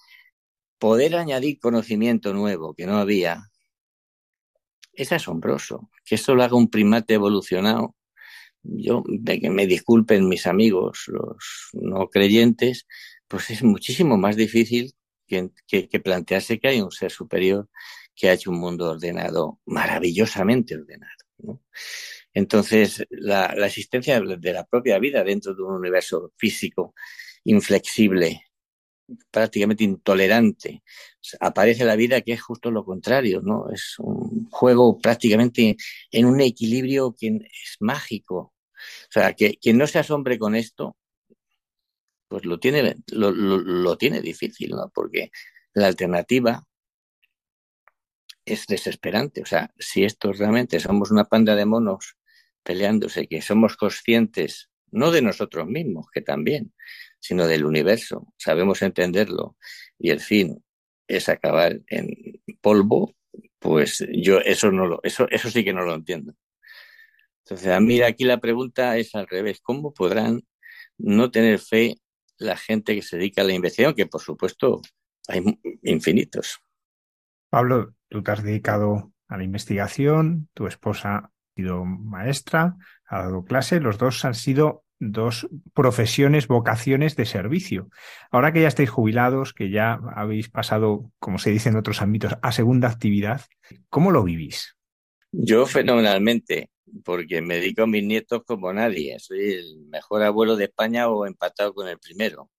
poder 0.77 1.15
añadir 1.15 1.59
conocimiento 1.59 2.33
nuevo 2.33 2.73
que 2.73 2.85
no 2.85 2.97
había 2.97 3.49
es 4.93 5.11
asombroso. 5.11 5.89
Que 6.05 6.15
esto 6.15 6.35
lo 6.35 6.43
haga 6.43 6.55
un 6.55 6.69
primate 6.69 7.15
evolucionado. 7.15 7.95
Yo, 8.61 9.03
de 9.07 9.41
que 9.41 9.49
me 9.49 9.67
disculpen 9.67 10.29
mis 10.29 10.47
amigos, 10.47 11.05
los 11.07 11.69
no 11.73 12.09
creyentes, 12.09 12.87
pues 13.27 13.49
es 13.49 13.63
muchísimo 13.63 14.17
más 14.17 14.37
difícil 14.37 14.93
que, 15.27 15.99
plantearse 15.99 16.59
que 16.59 16.67
hay 16.69 16.81
un 16.81 16.91
ser 16.91 17.11
superior 17.11 17.69
que 18.15 18.29
ha 18.29 18.33
hecho 18.33 18.51
un 18.51 18.59
mundo 18.59 18.91
ordenado, 18.91 19.59
maravillosamente 19.65 20.75
ordenado. 20.75 21.61
Entonces, 22.33 23.05
la, 23.09 23.45
existencia 23.65 24.19
de 24.19 24.53
la 24.53 24.65
propia 24.65 24.99
vida 24.99 25.23
dentro 25.23 25.53
de 25.53 25.63
un 25.63 25.75
universo 25.75 26.33
físico 26.37 26.93
inflexible, 27.43 28.41
prácticamente 29.31 29.83
intolerante, 29.83 30.83
aparece 31.39 31.85
la 31.85 31.95
vida 31.95 32.21
que 32.21 32.33
es 32.33 32.41
justo 32.41 32.71
lo 32.71 32.85
contrario, 32.85 33.41
¿no? 33.41 33.69
Es 33.71 33.95
un 33.99 34.49
juego 34.49 34.97
prácticamente 34.99 35.77
en 36.11 36.25
un 36.25 36.41
equilibrio 36.41 37.15
que 37.17 37.27
es 37.27 37.77
mágico. 37.79 38.37
O 38.37 39.11
sea, 39.11 39.33
que 39.33 39.57
quien 39.57 39.77
no 39.77 39.87
se 39.87 39.99
asombre 39.99 40.39
con 40.39 40.55
esto, 40.55 40.97
pues 42.27 42.45
lo 42.45 42.59
tiene, 42.59 42.97
lo 43.07 43.97
tiene 43.97 44.21
difícil, 44.21 44.71
¿no? 44.71 44.89
Porque 44.93 45.31
la 45.73 45.87
alternativa 45.87 46.63
es 48.45 48.67
desesperante. 48.67 49.41
O 49.41 49.45
sea, 49.45 49.71
si 49.77 50.03
esto 50.03 50.33
realmente 50.33 50.79
somos 50.79 51.11
una 51.11 51.25
panda 51.25 51.55
de 51.55 51.65
monos 51.65 52.15
peleándose, 52.63 53.27
que 53.27 53.41
somos 53.41 53.77
conscientes, 53.77 54.69
no 54.91 55.11
de 55.11 55.21
nosotros 55.21 55.67
mismos, 55.67 56.07
que 56.13 56.21
también, 56.21 56.73
sino 57.19 57.47
del 57.47 57.65
universo, 57.65 58.33
sabemos 58.37 58.81
entenderlo 58.81 59.57
y 59.97 60.09
el 60.09 60.19
fin 60.19 60.63
es 61.07 61.29
acabar 61.29 61.79
en 61.87 62.41
polvo, 62.61 63.15
pues 63.59 64.05
yo 64.11 64.39
eso 64.39 64.71
no 64.71 64.87
lo, 64.87 64.99
eso, 65.03 65.27
eso 65.29 65.49
sí 65.49 65.63
que 65.63 65.73
no 65.73 65.83
lo 65.83 65.93
entiendo. 65.93 66.33
Entonces, 67.45 67.67
a 67.69 67.79
mí 67.79 68.01
aquí 68.01 68.23
la 68.23 68.39
pregunta 68.39 68.97
es 68.97 69.15
al 69.15 69.27
revés, 69.27 69.59
¿cómo 69.61 69.93
podrán 69.93 70.43
no 70.97 71.29
tener 71.31 71.59
fe 71.59 71.97
la 72.37 72.55
gente 72.55 72.95
que 72.95 73.01
se 73.01 73.17
dedica 73.17 73.41
a 73.41 73.45
la 73.45 73.53
investigación? 73.53 73.95
Que 73.95 74.05
por 74.05 74.21
supuesto 74.21 74.81
hay 75.27 75.43
infinitos. 75.83 76.59
Pablo, 77.49 77.93
tú 78.09 78.23
te 78.23 78.31
has 78.31 78.43
dedicado 78.43 79.13
a 79.27 79.37
la 79.37 79.43
investigación, 79.43 80.49
tu 80.53 80.67
esposa 80.67 81.32
sido 81.55 81.85
maestra, 81.85 82.75
ha 83.07 83.23
dado 83.23 83.43
clase, 83.43 83.79
los 83.79 83.97
dos 83.97 84.23
han 84.25 84.35
sido 84.35 84.83
dos 84.99 85.47
profesiones, 85.73 86.47
vocaciones 86.47 87.15
de 87.15 87.25
servicio. 87.25 87.89
Ahora 88.31 88.53
que 88.53 88.61
ya 88.61 88.67
estáis 88.67 88.89
jubilados, 88.89 89.53
que 89.53 89.69
ya 89.69 89.99
habéis 90.15 90.49
pasado, 90.49 91.11
como 91.19 91.37
se 91.39 91.51
dice 91.51 91.69
en 91.69 91.75
otros 91.75 92.01
ámbitos, 92.01 92.35
a 92.41 92.51
segunda 92.51 92.89
actividad, 92.89 93.41
¿cómo 93.89 94.11
lo 94.11 94.23
vivís? 94.23 94.75
Yo 95.31 95.65
fenomenalmente, 95.65 96.69
porque 97.03 97.41
me 97.41 97.55
dedico 97.55 97.83
a 97.83 97.87
mis 97.87 98.03
nietos 98.03 98.43
como 98.45 98.71
nadie. 98.71 99.17
Soy 99.19 99.53
el 99.53 99.79
mejor 99.89 100.23
abuelo 100.23 100.55
de 100.55 100.65
España 100.65 101.09
o 101.09 101.25
empatado 101.25 101.73
con 101.73 101.87
el 101.87 101.99
primero. 101.99 102.49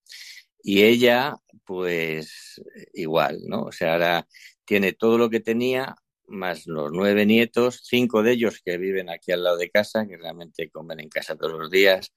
Y 0.63 0.83
ella, 0.83 1.37
pues 1.65 2.61
igual, 2.95 3.39
¿no? 3.47 3.63
O 3.63 3.73
sea, 3.73 3.93
ahora 3.93 4.27
tiene 4.65 4.93
todo 4.93 5.19
lo 5.19 5.31
que 5.31 5.41
tenía, 5.41 5.95
más 6.27 6.67
los 6.67 6.91
nueve 6.93 7.27
nietos, 7.27 7.81
cinco 7.85 8.23
de 8.23 8.33
ellos 8.33 8.61
que 8.65 8.79
viven 8.79 9.11
aquí 9.11 9.33
al 9.33 9.45
lado 9.45 9.57
de 9.57 9.71
casa, 9.71 10.07
que 10.07 10.17
realmente 10.17 10.71
comen 10.71 11.01
en 11.01 11.09
casa 11.09 11.37
todos 11.37 11.59
los 11.59 11.71
días, 11.71 12.13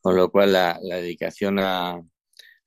con 0.00 0.16
lo 0.16 0.30
cual 0.30 0.52
la, 0.52 0.78
dedicación 0.82 1.58
a, 1.58 2.02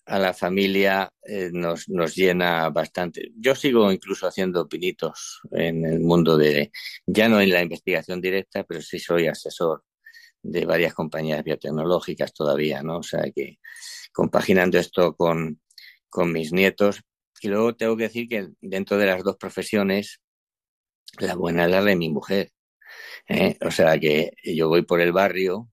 a, 0.05 0.19
la 0.19 0.33
familia 0.33 1.11
eh, 1.23 1.49
nos, 1.51 1.89
nos, 1.89 2.15
llena 2.15 2.69
bastante. 2.69 3.31
Yo 3.37 3.55
sigo 3.55 3.91
incluso 3.91 4.27
haciendo 4.27 4.67
pinitos 4.67 5.41
en 5.51 5.85
el 5.85 5.99
mundo 5.99 6.37
de, 6.37 6.71
ya 7.05 7.29
no 7.29 7.41
en 7.41 7.51
la 7.51 7.61
investigación 7.61 8.21
directa, 8.21 8.63
pero 8.63 8.81
sí 8.81 8.99
soy 8.99 9.27
asesor 9.27 9.83
de 10.41 10.65
varias 10.65 10.93
compañías 10.93 11.43
biotecnológicas 11.43 12.33
todavía, 12.33 12.83
¿no? 12.83 12.99
O 12.99 13.03
sea 13.03 13.23
que 13.35 13.57
compaginando 14.13 14.77
esto 14.77 15.15
con, 15.15 15.59
con 16.09 16.31
mis 16.31 16.53
nietos, 16.53 17.01
y 17.41 17.47
luego 17.47 17.75
tengo 17.75 17.95
que 17.95 18.03
decir 18.03 18.27
que 18.27 18.49
dentro 18.61 18.97
de 18.97 19.05
las 19.05 19.23
dos 19.23 19.37
profesiones, 19.37 20.21
la 21.19 21.35
buena 21.35 21.67
la 21.67 21.83
de 21.83 21.95
mi 21.95 22.09
mujer. 22.09 22.51
¿eh? 23.27 23.57
O 23.61 23.71
sea 23.71 23.99
que 23.99 24.31
yo 24.43 24.69
voy 24.69 24.83
por 24.83 25.01
el 25.01 25.11
barrio 25.11 25.69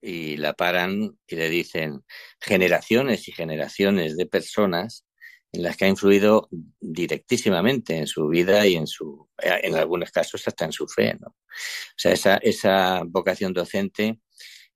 y 0.00 0.36
la 0.36 0.52
paran 0.52 1.18
y 1.26 1.36
le 1.36 1.48
dicen 1.48 2.04
generaciones 2.40 3.28
y 3.28 3.32
generaciones 3.32 4.16
de 4.16 4.26
personas 4.26 5.04
en 5.52 5.62
las 5.62 5.76
que 5.76 5.86
ha 5.86 5.88
influido 5.88 6.48
directísimamente 6.80 7.96
en 7.96 8.06
su 8.06 8.28
vida 8.28 8.66
y 8.66 8.76
en 8.76 8.86
su, 8.86 9.28
en 9.38 9.74
algunos 9.74 10.10
casos 10.10 10.46
hasta 10.46 10.66
en 10.66 10.72
su 10.72 10.86
fe, 10.86 11.14
¿no? 11.18 11.28
O 11.28 11.96
sea, 11.96 12.12
esa, 12.12 12.36
esa 12.36 13.02
vocación 13.06 13.54
docente 13.54 14.20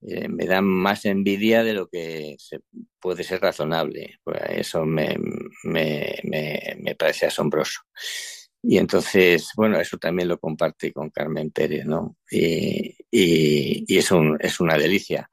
eh, 0.01 0.29
me 0.29 0.47
da 0.47 0.61
más 0.61 1.05
envidia 1.05 1.63
de 1.63 1.75
lo 1.75 1.89
que 1.89 2.37
se 2.39 2.61
puede 2.99 3.23
ser 3.23 3.41
razonable. 3.41 4.19
Pues 4.25 4.41
eso 4.51 4.85
me, 4.85 5.17
me, 5.65 6.19
me, 6.25 6.77
me, 6.81 6.95
parece 6.97 7.27
asombroso. 7.27 7.81
Y 8.62 8.79
entonces, 8.79 9.51
bueno, 9.57 9.81
eso 9.81 9.98
también 9.98 10.29
lo 10.29 10.38
comparte 10.38 10.92
con 10.92 11.11
Carmen 11.11 11.51
Pérez, 11.51 11.85
¿no? 11.85 12.16
Y, 12.31 12.96
y, 13.11 13.98
es, 13.98 14.12
un, 14.12 14.38
es 14.40 14.61
una 14.61 14.79
delicia 14.79 15.29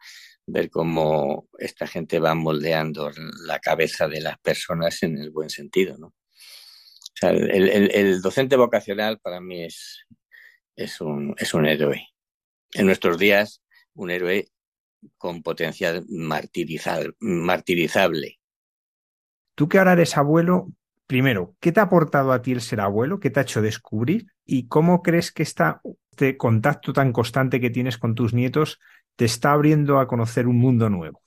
ver 0.48 0.72
cómo 0.72 1.48
esta 1.60 1.86
gente 1.86 2.20
va 2.20 2.34
moldeando 2.34 3.12
la 3.46 3.60
cabeza 3.60 4.08
de 4.08 4.22
las 4.22 4.40
personas 4.40 5.04
en 5.04 5.20
el 5.20 5.30
buen 5.30 5.52
sentido, 5.52 5.96
¿no? 6.00 6.08
O 6.08 7.14
sea, 7.14 7.30
el, 7.30 7.70
el, 7.70 7.92
el 7.94 8.22
docente 8.22 8.56
vocacional 8.56 9.20
para 9.20 9.40
mí 9.40 9.64
es, 9.64 10.00
es, 10.76 11.00
un, 11.00 11.36
es 11.38 11.54
un 11.54 11.68
héroe. 11.68 12.08
En 12.74 12.88
nuestros 12.88 13.20
días, 13.20 13.62
un 13.94 14.10
héroe 14.10 14.50
con 15.18 15.44
potencial 15.44 16.06
martirizable. 16.10 18.40
Tú 19.56 19.68
que 19.68 19.78
ahora 19.78 19.94
eres 19.94 20.18
abuelo, 20.18 20.72
primero, 21.10 21.56
¿qué 21.60 21.72
te 21.72 21.80
ha 21.80 21.84
aportado 21.84 22.32
a 22.32 22.44
ti 22.44 22.52
el 22.52 22.62
ser 22.62 22.82
abuelo? 22.82 23.20
¿Qué 23.20 23.32
te 23.32 23.40
ha 23.40 23.44
hecho 23.44 23.64
descubrir? 23.64 24.28
¿Y 24.46 24.68
cómo 24.68 25.02
crees 25.02 25.32
que 25.32 25.42
este 25.42 26.38
contacto 26.38 26.94
tan 26.94 27.12
constante 27.12 27.60
que 27.60 27.72
tienes 27.72 27.98
con 27.98 28.14
tus 28.14 28.36
nietos 28.36 28.80
te 29.16 29.26
está 29.26 29.54
abriendo 29.54 30.00
a 30.00 30.08
conocer 30.08 30.46
un 30.46 30.60
mundo 30.60 30.88
nuevo? 30.88 31.24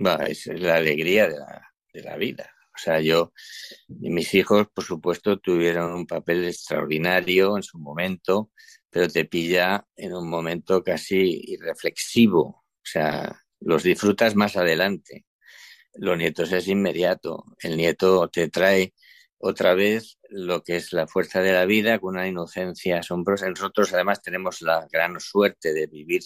Bah, 0.00 0.24
es 0.26 0.48
la 0.48 0.74
alegría 0.74 1.28
de 1.28 1.38
la, 1.38 1.72
de 1.94 2.02
la 2.02 2.16
vida. 2.16 2.50
O 2.74 2.78
sea, 2.78 3.00
yo, 3.00 3.32
mis 3.86 4.34
hijos, 4.34 4.66
por 4.74 4.82
supuesto, 4.82 5.38
tuvieron 5.38 5.92
un 5.92 6.06
papel 6.06 6.44
extraordinario 6.44 7.56
en 7.56 7.62
su 7.62 7.78
momento, 7.78 8.50
pero 8.90 9.06
te 9.06 9.24
pilla 9.24 9.86
en 9.94 10.14
un 10.14 10.28
momento 10.28 10.82
casi 10.82 11.42
irreflexivo. 11.46 12.42
O 12.42 12.64
sea, 12.82 13.40
los 13.60 13.84
disfrutas 13.84 14.34
más 14.34 14.56
adelante. 14.56 15.26
Los 15.98 16.18
nietos 16.18 16.52
es 16.52 16.68
inmediato. 16.68 17.44
El 17.58 17.76
nieto 17.76 18.28
te 18.28 18.48
trae 18.48 18.94
otra 19.38 19.74
vez 19.74 20.18
lo 20.28 20.62
que 20.62 20.76
es 20.76 20.92
la 20.92 21.06
fuerza 21.06 21.40
de 21.42 21.52
la 21.52 21.66
vida 21.66 21.98
con 21.98 22.14
una 22.16 22.28
inocencia 22.28 22.98
asombrosa. 23.00 23.48
Nosotros 23.48 23.92
además 23.92 24.22
tenemos 24.22 24.62
la 24.62 24.86
gran 24.90 25.20
suerte 25.20 25.72
de 25.72 25.86
vivir 25.86 26.22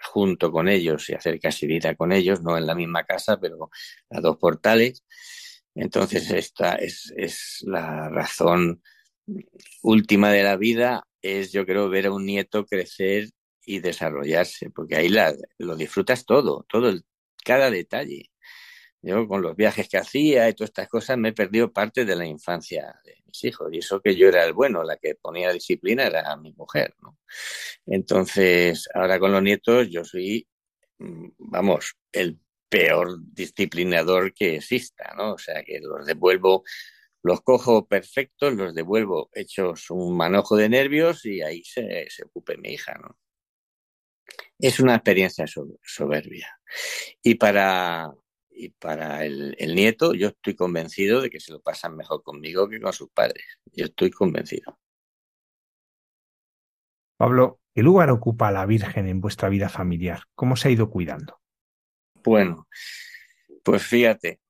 junto 0.00 0.50
con 0.52 0.68
ellos 0.68 1.08
y 1.08 1.14
hacer 1.14 1.40
casi 1.40 1.66
vida 1.66 1.94
con 1.94 2.12
ellos, 2.12 2.42
no 2.42 2.58
en 2.58 2.66
la 2.66 2.74
misma 2.74 3.04
casa, 3.04 3.38
pero 3.40 3.70
a 4.10 4.20
dos 4.20 4.36
portales. 4.36 5.04
Entonces 5.74 6.30
esta 6.30 6.76
es, 6.76 7.12
es 7.16 7.58
la 7.66 8.08
razón 8.08 8.82
última 9.82 10.30
de 10.30 10.42
la 10.42 10.56
vida, 10.56 11.06
es 11.22 11.52
yo 11.52 11.64
creo 11.66 11.88
ver 11.88 12.06
a 12.06 12.12
un 12.12 12.26
nieto 12.26 12.66
crecer 12.66 13.30
y 13.64 13.80
desarrollarse, 13.80 14.70
porque 14.70 14.96
ahí 14.96 15.08
la, 15.08 15.34
lo 15.58 15.76
disfrutas 15.76 16.26
todo, 16.26 16.66
todo 16.68 16.90
el, 16.90 17.04
cada 17.44 17.70
detalle. 17.70 18.30
Yo 19.04 19.28
con 19.28 19.42
los 19.42 19.54
viajes 19.56 19.88
que 19.88 19.98
hacía 19.98 20.48
y 20.48 20.54
todas 20.54 20.70
estas 20.70 20.88
cosas 20.88 21.18
me 21.18 21.30
he 21.30 21.32
perdido 21.32 21.72
parte 21.72 22.04
de 22.04 22.16
la 22.16 22.26
infancia 22.26 23.00
de 23.04 23.16
mis 23.26 23.44
hijos 23.44 23.68
y 23.72 23.78
eso 23.78 24.00
que 24.00 24.16
yo 24.16 24.28
era 24.28 24.44
el 24.44 24.52
bueno, 24.52 24.82
la 24.82 24.96
que 24.96 25.14
ponía 25.14 25.52
disciplina 25.52 26.06
era 26.06 26.36
mi 26.36 26.52
mujer, 26.54 26.94
¿no? 27.02 27.18
Entonces, 27.86 28.88
ahora 28.94 29.18
con 29.18 29.32
los 29.32 29.42
nietos 29.42 29.88
yo 29.90 30.04
soy, 30.04 30.48
vamos, 30.98 31.96
el 32.12 32.38
peor 32.68 33.18
disciplinador 33.32 34.32
que 34.34 34.56
exista, 34.56 35.12
¿no? 35.16 35.34
O 35.34 35.38
sea, 35.38 35.62
que 35.64 35.80
los 35.80 36.06
devuelvo, 36.06 36.64
los 37.22 37.42
cojo 37.42 37.86
perfectos, 37.86 38.54
los 38.54 38.74
devuelvo 38.74 39.30
hechos 39.34 39.90
un 39.90 40.16
manojo 40.16 40.56
de 40.56 40.68
nervios 40.68 41.24
y 41.26 41.42
ahí 41.42 41.62
se, 41.64 42.06
se 42.10 42.24
ocupe 42.24 42.56
mi 42.56 42.70
hija, 42.70 42.94
¿no? 42.94 43.18
es 44.58 44.80
una 44.80 44.94
experiencia 44.94 45.46
soberbia. 45.82 46.58
Y 47.22 47.34
para, 47.34 48.12
y 48.54 48.70
para 48.70 49.24
el, 49.24 49.56
nieto, 49.74 50.14
yo 50.14 50.28
estoy 50.28 50.54
convencido 50.54 51.20
de 51.20 51.30
que 51.30 51.40
se 51.40 51.52
lo 51.52 51.60
pasan 51.60 51.96
mejor 51.96 52.22
conmigo 52.22 52.68
que 52.68 52.80
con 52.80 52.92
sus 52.92 53.10
padres. 53.10 53.44
Yo 53.72 53.86
estoy 53.86 54.10
convencido. 54.10 54.78
Pablo, 57.16 57.60
¿qué 57.74 57.82
lugar 57.82 58.10
ocupa 58.10 58.50
la 58.50 58.66
Virgen 58.66 59.08
en 59.08 59.20
vuestra 59.20 59.48
vida 59.48 59.68
familiar? 59.68 60.22
¿Cómo 60.34 60.56
se 60.56 60.68
ha 60.68 60.70
ido 60.70 60.90
cuidando? 60.90 61.40
Bueno, 62.22 62.68
pues 63.62 63.82
fíjate, 63.82 64.40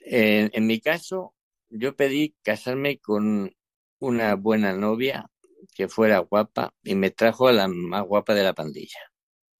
en 0.00 0.66
mi 0.66 0.80
caso, 0.80 1.34
yo 1.68 1.94
pedí 1.94 2.34
casarme 2.42 2.98
con 2.98 3.52
una 3.98 4.34
buena 4.34 4.72
novia 4.72 5.30
que 5.74 5.88
fuera 5.88 6.18
guapa 6.18 6.74
y 6.82 6.94
me 6.94 7.10
trajo 7.10 7.48
a 7.48 7.52
la 7.52 7.68
más 7.68 8.04
guapa 8.04 8.34
de 8.34 8.42
la 8.42 8.54
pandilla. 8.54 8.98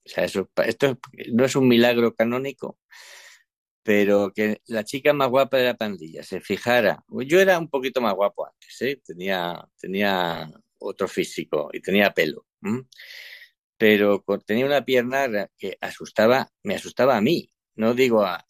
O 0.05 0.09
sea, 0.09 0.25
eso, 0.25 0.51
esto 0.65 0.99
no 1.33 1.45
es 1.45 1.57
un 1.57 1.69
milagro 1.69 2.15
canónico, 2.15 2.79
pero 3.91 4.33
que 4.33 4.63
la 4.67 4.85
chica 4.85 5.13
más 5.13 5.29
guapa 5.31 5.57
de 5.57 5.65
la 5.65 5.75
pandilla 5.75 6.23
se 6.23 6.41
fijara. 6.41 7.03
Yo 7.09 7.41
era 7.41 7.59
un 7.59 7.69
poquito 7.69 8.01
más 8.01 8.15
guapo 8.15 8.47
antes, 8.47 8.81
¿eh? 8.83 9.03
tenía, 9.05 9.69
tenía 9.81 10.49
otro 10.79 11.09
físico 11.09 11.71
y 11.73 11.81
tenía 11.81 12.15
pelo. 12.15 12.47
Pero 13.77 14.25
tenía 14.47 14.65
una 14.65 14.85
pierna 14.85 15.49
que 15.59 15.77
asustaba, 15.81 16.53
me 16.63 16.77
asustaba 16.77 17.17
a 17.17 17.21
mí, 17.21 17.51
no 17.75 17.93
digo 17.93 18.25
a, 18.25 18.47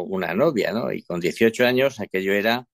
una 0.00 0.34
novia, 0.34 0.72
¿no? 0.72 0.90
Y 0.90 1.04
con 1.04 1.20
18 1.20 1.64
años 1.64 2.00
aquello 2.00 2.32
era 2.32 2.66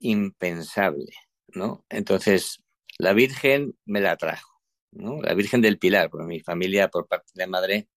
impensable, 0.00 1.12
¿no? 1.46 1.84
Entonces, 1.88 2.58
la 2.98 3.12
Virgen 3.12 3.76
me 3.84 4.00
la 4.00 4.16
trajo, 4.16 4.60
¿no? 4.90 5.22
La 5.22 5.34
Virgen 5.34 5.60
del 5.60 5.78
Pilar, 5.78 6.10
porque 6.10 6.26
mi 6.26 6.40
familia 6.40 6.88
por 6.88 7.06
parte 7.06 7.30
de 7.34 7.46
madre 7.46 7.88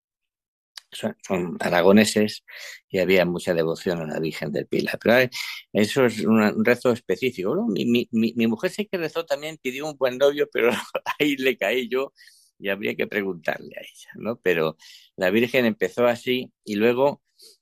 son, 0.94 1.58
aragoneses 1.60 2.44
y 2.90 3.00
había 3.00 3.26
mucha 3.26 3.54
devoción 3.54 4.02
a 4.02 4.06
la 4.06 4.20
Virgen 4.20 4.52
del 4.52 4.68
Pilar. 4.68 5.00
Pero 5.02 5.30
eso 5.74 6.06
es 6.06 6.20
un 6.22 6.64
rezo 6.64 6.92
específico. 6.92 7.56
¿no? 7.56 7.68
Mi, 7.68 8.08
mi, 8.12 8.48
mujer 8.48 8.72
sé 8.72 8.88
que 8.88 8.98
rezó 8.98 9.26
también, 9.26 9.58
pidió 9.62 9.86
un 9.86 9.98
buen 9.98 10.18
novio, 10.18 10.48
pero 10.52 10.72
ahí 11.20 11.36
le 11.38 11.58
caí 11.58 11.90
yo 11.90 12.14
y 12.60 12.70
habría 12.70 12.96
que 12.96 13.08
preguntarle 13.08 13.76
a 13.76 13.82
ella, 13.82 14.12
¿no? 14.16 14.40
Pero 14.42 14.78
la 15.18 15.30
Virgen 15.32 15.66
empezó 15.66 16.06
así 16.06 16.54
y 16.64 16.76
luego, 16.76 17.22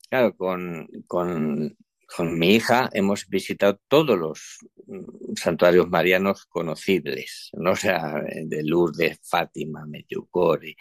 claro, 0.10 0.36
con, 0.36 0.88
con 1.08 1.76
con 2.16 2.38
mi 2.38 2.56
hija 2.56 2.90
hemos 2.94 3.28
visitado 3.28 3.80
todos 3.88 4.18
los 4.18 4.60
mm, 4.88 5.36
santuarios 5.36 5.90
marianos 5.90 6.46
conocibles, 6.46 7.50
¿no? 7.54 7.72
O 7.72 7.76
sea, 7.76 8.22
de 8.46 8.64
Lourdes, 8.64 9.20
Fátima, 9.24 9.86
Medjugorje, 9.86 10.76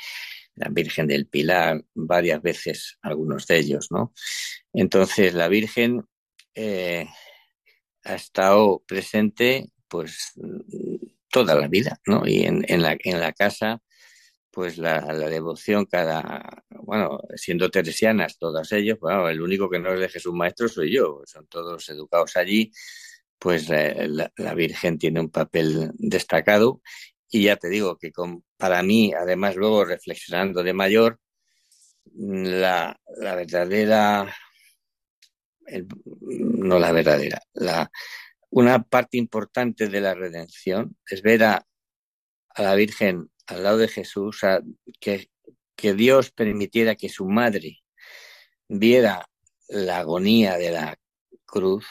la 0.60 0.68
Virgen 0.70 1.06
del 1.06 1.26
Pilar, 1.26 1.84
varias 1.94 2.42
veces 2.42 2.98
algunos 3.02 3.46
de 3.46 3.58
ellos, 3.58 3.88
¿no? 3.90 4.12
Entonces, 4.72 5.34
la 5.34 5.48
Virgen 5.48 6.04
eh, 6.54 7.06
ha 8.04 8.14
estado 8.14 8.82
presente, 8.86 9.70
pues, 9.88 10.32
toda 11.30 11.54
la 11.54 11.68
vida, 11.68 12.00
¿no? 12.06 12.26
Y 12.26 12.42
en, 12.44 12.82
la, 12.82 12.96
en 12.98 13.20
la 13.20 13.32
casa 13.32 13.82
pues 14.52 14.78
la, 14.78 15.00
devoción 15.28 15.86
cada, 15.86 16.64
bueno, 16.70 17.20
siendo 17.36 17.70
teresianas 17.70 18.36
todas 18.36 18.72
ellos, 18.72 18.98
bueno, 19.00 19.28
el 19.28 19.40
único 19.40 19.70
que 19.70 19.78
no 19.78 19.92
es 19.94 20.00
de 20.00 20.08
Jesús 20.08 20.34
Maestro 20.34 20.68
soy 20.68 20.92
yo, 20.92 21.22
son 21.24 21.46
todos 21.46 21.88
educados 21.88 22.36
allí, 22.36 22.72
pues 23.38 23.70
eh, 23.70 24.08
la, 24.08 24.54
Virgen 24.54 24.98
tiene 24.98 25.20
un 25.20 25.30
papel 25.30 25.92
destacado 25.94 26.82
y 27.30 27.44
ya 27.44 27.56
te 27.56 27.68
digo 27.68 27.96
que 27.96 28.10
para 28.56 28.82
mí, 28.82 29.12
además 29.14 29.56
luego 29.56 29.84
reflexionando 29.84 30.62
de 30.62 30.72
mayor, 30.72 31.20
la, 32.14 32.98
la 33.18 33.34
verdadera, 33.36 34.34
no 36.20 36.78
la 36.78 36.92
verdadera, 36.92 37.40
la, 37.54 37.90
una 38.50 38.82
parte 38.82 39.16
importante 39.16 39.88
de 39.88 40.00
la 40.00 40.14
redención 40.14 40.96
es 41.08 41.22
ver 41.22 41.44
a, 41.44 41.66
a 42.48 42.62
la 42.62 42.74
Virgen 42.74 43.30
al 43.46 43.62
lado 43.62 43.78
de 43.78 43.88
Jesús, 43.88 44.40
que, 45.00 45.30
que 45.76 45.94
Dios 45.94 46.30
permitiera 46.30 46.96
que 46.96 47.08
su 47.08 47.26
madre 47.26 47.78
viera 48.68 49.28
la 49.68 49.98
agonía 49.98 50.56
de 50.56 50.70
la 50.70 50.98
cruz, 51.44 51.86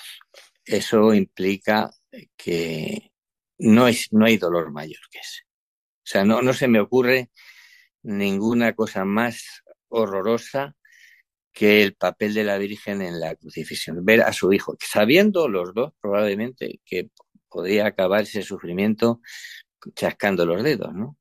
eso 0.65 1.13
implica 1.13 1.91
que 2.37 3.11
no, 3.59 3.87
es, 3.87 4.11
no 4.11 4.25
hay 4.25 4.37
dolor 4.37 4.71
mayor 4.71 4.99
que 5.11 5.19
ese. 5.19 5.41
O 5.43 6.11
sea, 6.11 6.25
no, 6.25 6.41
no 6.41 6.53
se 6.53 6.67
me 6.67 6.79
ocurre 6.79 7.29
ninguna 8.01 8.73
cosa 8.73 9.05
más 9.05 9.63
horrorosa 9.89 10.75
que 11.51 11.83
el 11.83 11.95
papel 11.95 12.33
de 12.33 12.43
la 12.43 12.57
Virgen 12.57 13.01
en 13.01 13.19
la 13.19 13.35
crucifixión. 13.35 14.03
Ver 14.05 14.21
a 14.21 14.33
su 14.33 14.53
hijo, 14.53 14.75
sabiendo 14.79 15.47
los 15.47 15.73
dos 15.73 15.93
probablemente 16.01 16.79
que 16.85 17.09
podría 17.49 17.87
acabar 17.87 18.23
ese 18.23 18.43
sufrimiento 18.43 19.21
chascando 19.95 20.45
los 20.45 20.63
dedos, 20.63 20.93
¿no? 20.93 21.17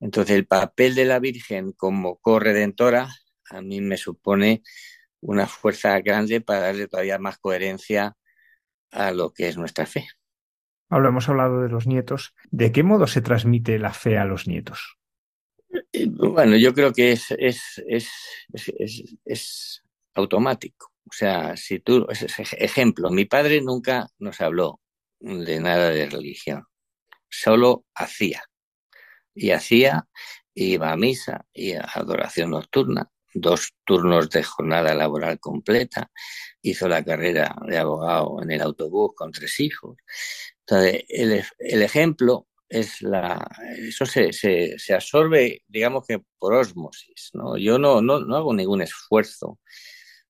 Entonces, 0.00 0.36
el 0.36 0.46
papel 0.46 0.94
de 0.94 1.04
la 1.04 1.18
Virgen 1.18 1.72
como 1.72 2.18
corredentora 2.18 3.08
a 3.50 3.60
mí 3.62 3.80
me 3.80 3.96
supone 3.96 4.62
una 5.20 5.46
fuerza 5.46 6.00
grande 6.00 6.40
para 6.40 6.60
darle 6.60 6.88
todavía 6.88 7.18
más 7.18 7.38
coherencia 7.38 8.16
a 8.92 9.12
lo 9.12 9.32
que 9.32 9.48
es 9.48 9.56
nuestra 9.56 9.86
fe. 9.86 10.08
Ahora 10.90 11.08
hemos 11.08 11.28
hablado 11.28 11.62
de 11.62 11.68
los 11.68 11.86
nietos. 11.86 12.34
¿De 12.50 12.72
qué 12.72 12.82
modo 12.82 13.06
se 13.06 13.22
transmite 13.22 13.78
la 13.78 13.94
fe 13.94 14.18
a 14.18 14.24
los 14.24 14.46
nietos? 14.48 14.98
Eh, 15.92 16.06
bueno, 16.08 16.56
yo 16.56 16.74
creo 16.74 16.92
que 16.92 17.12
es, 17.12 17.30
es, 17.38 17.82
es, 17.86 18.10
es 19.24 19.82
automático. 20.14 20.92
O 21.08 21.12
sea, 21.12 21.56
si 21.56 21.78
tú, 21.80 22.06
ejemplo, 22.58 23.10
mi 23.10 23.24
padre 23.24 23.60
nunca 23.60 24.08
nos 24.18 24.40
habló 24.40 24.80
de 25.20 25.60
nada 25.60 25.90
de 25.90 26.08
religión, 26.08 26.66
solo 27.28 27.84
hacía 27.94 28.42
y 29.34 29.50
hacía, 29.50 30.08
iba 30.54 30.92
a 30.92 30.96
misa 30.96 31.46
y 31.52 31.72
a 31.72 31.82
adoración 31.82 32.50
nocturna, 32.50 33.10
dos 33.34 33.74
turnos 33.84 34.30
de 34.30 34.42
jornada 34.42 34.94
laboral 34.94 35.38
completa, 35.38 36.10
hizo 36.62 36.88
la 36.88 37.04
carrera 37.04 37.56
de 37.66 37.78
abogado 37.78 38.42
en 38.42 38.50
el 38.50 38.62
autobús 38.62 39.12
con 39.14 39.30
tres 39.32 39.58
hijos. 39.60 39.96
Entonces, 40.66 41.04
el, 41.08 41.44
el 41.58 41.82
ejemplo 41.82 42.46
es 42.68 43.02
la, 43.02 43.50
eso 43.76 44.06
se, 44.06 44.32
se, 44.32 44.78
se, 44.78 44.94
absorbe, 44.94 45.64
digamos 45.66 46.06
que 46.06 46.22
por 46.38 46.54
osmosis, 46.54 47.30
¿no? 47.34 47.58
Yo 47.58 47.78
no, 47.78 48.00
no, 48.00 48.20
no 48.20 48.36
hago 48.36 48.54
ningún 48.54 48.80
esfuerzo 48.82 49.58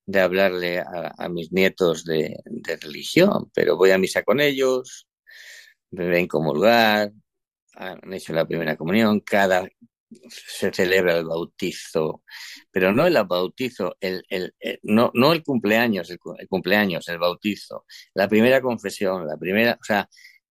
de 0.06 0.20
hablarle 0.20 0.80
a, 0.80 1.14
a 1.18 1.28
mis 1.28 1.52
nietos 1.52 2.04
de, 2.04 2.36
de, 2.46 2.76
religión, 2.78 3.50
pero 3.54 3.76
voy 3.76 3.90
a 3.90 3.98
misa 3.98 4.22
con 4.22 4.40
ellos, 4.40 5.06
me 5.90 6.06
ven 6.06 6.26
comulgar, 6.26 7.12
han 7.74 8.12
hecho 8.12 8.32
la 8.32 8.46
primera 8.46 8.76
comunión, 8.76 9.20
cada 9.20 9.68
se 10.28 10.72
celebra 10.72 11.16
el 11.18 11.24
bautizo, 11.24 12.22
pero 12.70 12.92
no 12.92 13.06
el 13.06 13.16
bautizo, 13.24 13.96
el, 14.00 14.24
el, 14.28 14.54
no, 14.82 15.10
no 15.14 15.32
el 15.32 15.42
cumpleaños, 15.42 16.10
el, 16.10 16.18
cumpleaños, 16.48 17.08
el 17.08 17.18
bautizo, 17.18 17.84
la 18.14 18.28
primera 18.28 18.60
confesión, 18.60 19.26
la 19.26 19.36
primera, 19.36 19.78
o 19.80 19.84
sea, 19.84 20.08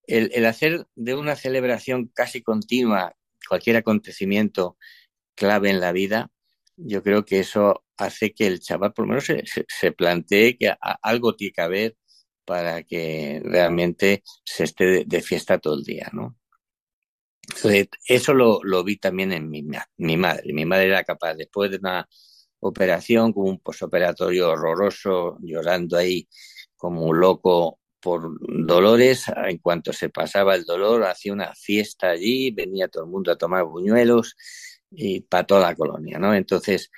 el, 0.08 0.32
el 0.34 0.46
hacer 0.46 0.88
de 0.96 1.16
una 1.16 1.36
celebración 1.36 2.10
casi 2.14 2.42
continua 2.42 3.16
cualquier 3.48 3.78
acontecimiento 3.78 4.78
clave 5.36 5.70
en 5.70 5.80
la 5.80 5.92
vida, 5.92 6.32
yo 6.76 7.04
creo 7.04 7.26
que 7.26 7.40
eso 7.40 7.84
hace 7.98 8.34
que 8.34 8.48
el 8.48 8.60
chaval 8.62 8.94
por 8.94 9.06
lo 9.06 9.10
menos 9.10 9.26
se, 9.26 9.44
se, 9.46 9.92
plantee 9.92 10.58
que 10.58 10.74
algo 11.02 11.36
tiene 11.36 11.54
que 11.54 11.62
haber 11.62 11.98
para 12.46 12.84
que 12.84 13.42
realmente 13.44 14.24
se 14.44 14.64
esté 14.64 15.04
de 15.06 15.22
fiesta 15.22 15.60
todo 15.60 15.76
el 15.76 15.84
día, 15.84 16.10
¿no? 16.14 16.39
Eso 18.06 18.34
lo, 18.34 18.60
lo 18.64 18.84
vi 18.84 18.98
también 18.98 19.32
en 19.32 19.50
mi, 19.50 19.66
mi, 19.98 20.18
madre. 20.18 20.54
Mi 20.54 20.66
madre 20.66 20.88
era 20.88 21.04
capaz, 21.04 21.36
después 21.36 21.72
de 21.72 21.78
una 21.78 22.08
operación, 22.60 23.34
con 23.34 23.48
un 23.48 23.60
posoperatorio 23.60 24.50
horroroso, 24.50 25.38
llorando 25.42 25.98
ahí 25.98 26.28
como 26.76 27.06
un 27.06 27.20
loco 27.20 27.80
por 28.00 28.32
dolores, 28.66 29.26
en 29.46 29.58
cuanto 29.58 29.92
se 29.92 30.10
pasaba 30.10 30.56
el 30.56 30.64
dolor, 30.64 31.04
hacía 31.04 31.34
una 31.34 31.54
fiesta 31.54 32.10
allí, 32.10 32.52
venía 32.52 32.88
todo 32.88 33.04
el 33.04 33.10
mundo 33.10 33.32
a 33.32 33.38
tomar 33.38 33.66
buñuelos 33.66 34.36
y 34.90 35.22
para 35.22 35.46
toda 35.46 35.62
la 35.62 35.76
colonia, 35.76 36.18
¿no? 36.18 36.34
Entonces, 36.34 36.92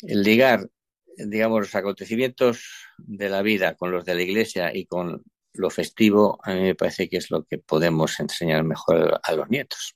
el 0.00 0.22
ligar, 0.22 0.70
digamos, 1.16 1.60
los 1.60 1.74
acontecimientos 1.74 2.64
de 2.98 3.28
la 3.28 3.42
vida 3.42 3.74
con 3.74 3.90
los 3.90 4.04
de 4.04 4.14
la 4.14 4.22
iglesia 4.22 4.74
y 4.74 4.86
con 4.86 5.24
lo 5.54 5.70
festivo, 5.70 6.38
a 6.42 6.54
mí 6.54 6.60
me 6.60 6.74
parece 6.74 7.08
que 7.08 7.16
es 7.16 7.30
lo 7.30 7.44
que 7.44 7.58
podemos 7.58 8.20
enseñar 8.20 8.64
mejor 8.64 9.20
a 9.22 9.32
los 9.32 9.48
nietos. 9.48 9.94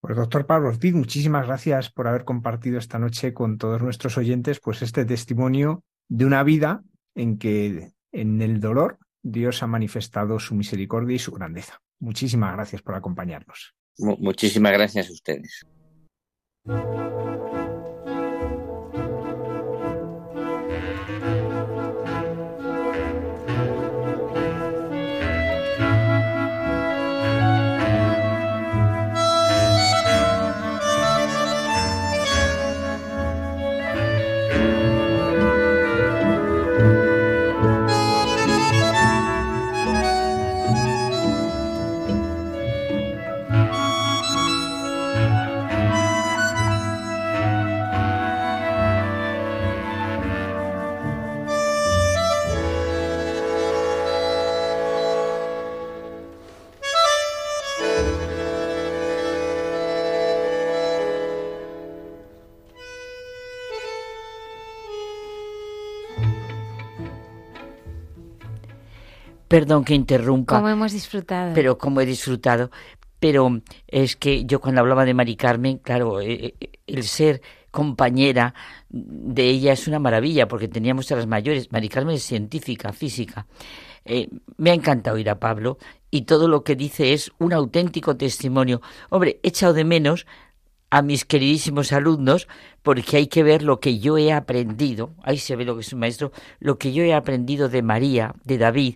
Pues 0.00 0.16
doctor 0.16 0.46
Pablo 0.46 0.68
Ortiz, 0.68 0.94
muchísimas 0.94 1.46
gracias 1.46 1.90
por 1.90 2.08
haber 2.08 2.24
compartido 2.24 2.78
esta 2.78 2.98
noche 2.98 3.32
con 3.32 3.56
todos 3.56 3.80
nuestros 3.80 4.18
oyentes 4.18 4.58
pues 4.58 4.82
este 4.82 5.04
testimonio 5.04 5.84
de 6.08 6.24
una 6.24 6.42
vida 6.42 6.82
en 7.14 7.38
que 7.38 7.92
en 8.10 8.42
el 8.42 8.58
dolor 8.58 8.98
Dios 9.22 9.62
ha 9.62 9.68
manifestado 9.68 10.40
su 10.40 10.56
misericordia 10.56 11.14
y 11.14 11.20
su 11.20 11.30
grandeza. 11.30 11.80
Muchísimas 12.00 12.52
gracias 12.54 12.82
por 12.82 12.96
acompañarnos. 12.96 13.74
Muchísimas 13.98 14.72
gracias 14.72 15.08
a 15.08 15.12
ustedes. 15.12 15.64
Perdón 69.52 69.84
que 69.84 69.94
interrumpa. 69.94 70.56
¿Cómo 70.56 70.70
hemos 70.70 70.92
disfrutado? 70.92 71.52
Pero 71.54 71.76
como 71.76 72.00
he 72.00 72.06
disfrutado. 72.06 72.70
Pero 73.20 73.60
es 73.86 74.16
que 74.16 74.46
yo 74.46 74.62
cuando 74.62 74.80
hablaba 74.80 75.04
de 75.04 75.12
Mari 75.12 75.36
Carmen, 75.36 75.76
claro, 75.76 76.22
eh, 76.22 76.54
eh, 76.58 76.70
el 76.86 77.04
ser 77.04 77.42
compañera 77.70 78.54
de 78.88 79.44
ella 79.44 79.74
es 79.74 79.86
una 79.86 79.98
maravilla 79.98 80.48
porque 80.48 80.68
teníamos 80.68 81.12
a 81.12 81.16
las 81.16 81.26
mayores. 81.26 81.70
Mari 81.70 81.90
Carmen 81.90 82.16
es 82.16 82.22
científica, 82.22 82.94
física. 82.94 83.46
Eh, 84.06 84.30
me 84.56 84.70
ha 84.70 84.74
encantado 84.74 85.18
ir 85.18 85.28
a 85.28 85.38
Pablo 85.38 85.76
y 86.10 86.22
todo 86.22 86.48
lo 86.48 86.64
que 86.64 86.74
dice 86.74 87.12
es 87.12 87.30
un 87.38 87.52
auténtico 87.52 88.16
testimonio. 88.16 88.80
Hombre, 89.10 89.38
he 89.42 89.48
echado 89.48 89.74
de 89.74 89.84
menos 89.84 90.26
a 90.88 91.02
mis 91.02 91.26
queridísimos 91.26 91.92
alumnos 91.92 92.48
porque 92.82 93.18
hay 93.18 93.26
que 93.26 93.42
ver 93.42 93.62
lo 93.62 93.80
que 93.80 93.98
yo 93.98 94.16
he 94.16 94.32
aprendido. 94.32 95.12
Ahí 95.22 95.36
se 95.36 95.56
ve 95.56 95.66
lo 95.66 95.74
que 95.74 95.82
es 95.82 95.92
un 95.92 96.00
maestro, 96.00 96.32
lo 96.58 96.78
que 96.78 96.94
yo 96.94 97.04
he 97.04 97.12
aprendido 97.12 97.68
de 97.68 97.82
María, 97.82 98.34
de 98.44 98.56
David, 98.56 98.94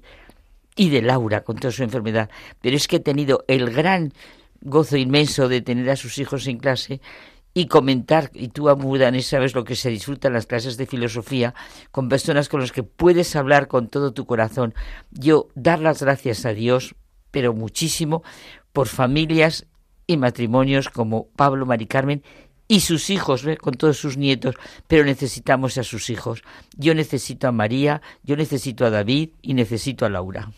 y 0.76 0.90
de 0.90 1.02
Laura 1.02 1.42
con 1.42 1.56
toda 1.56 1.72
su 1.72 1.82
enfermedad. 1.82 2.30
Pero 2.60 2.76
es 2.76 2.86
que 2.86 2.96
he 2.96 3.00
tenido 3.00 3.44
el 3.48 3.70
gran 3.70 4.12
gozo 4.60 4.96
inmenso 4.96 5.48
de 5.48 5.62
tener 5.62 5.90
a 5.90 5.96
sus 5.96 6.18
hijos 6.18 6.46
en 6.46 6.58
clase 6.58 7.00
y 7.54 7.68
comentar, 7.68 8.30
y 8.34 8.48
tú, 8.48 8.68
Amudanes, 8.68 9.28
sabes 9.28 9.54
lo 9.54 9.64
que 9.64 9.76
se 9.76 9.88
disfruta 9.88 10.28
en 10.28 10.34
las 10.34 10.44
clases 10.44 10.76
de 10.76 10.84
filosofía 10.84 11.54
con 11.90 12.10
personas 12.10 12.50
con 12.50 12.60
las 12.60 12.70
que 12.70 12.82
puedes 12.82 13.34
hablar 13.34 13.66
con 13.66 13.88
todo 13.88 14.12
tu 14.12 14.26
corazón. 14.26 14.74
Yo 15.10 15.48
dar 15.54 15.80
las 15.80 16.02
gracias 16.02 16.44
a 16.44 16.52
Dios, 16.52 16.94
pero 17.30 17.54
muchísimo, 17.54 18.22
por 18.74 18.88
familias 18.88 19.66
y 20.06 20.18
matrimonios 20.18 20.90
como 20.90 21.28
Pablo, 21.28 21.64
Mari 21.64 21.86
Carmen 21.86 22.22
y 22.68 22.80
sus 22.80 23.10
hijos, 23.10 23.44
con 23.60 23.74
todos 23.74 23.98
sus 23.98 24.16
nietos, 24.16 24.54
pero 24.88 25.04
necesitamos 25.04 25.78
a 25.78 25.84
sus 25.84 26.10
hijos. 26.10 26.42
Yo 26.76 26.94
necesito 26.94 27.48
a 27.48 27.52
María, 27.52 28.02
yo 28.22 28.36
necesito 28.36 28.84
a 28.84 28.90
David 28.90 29.30
y 29.42 29.54
necesito 29.54 30.04
a 30.04 30.10
Laura. 30.10 30.50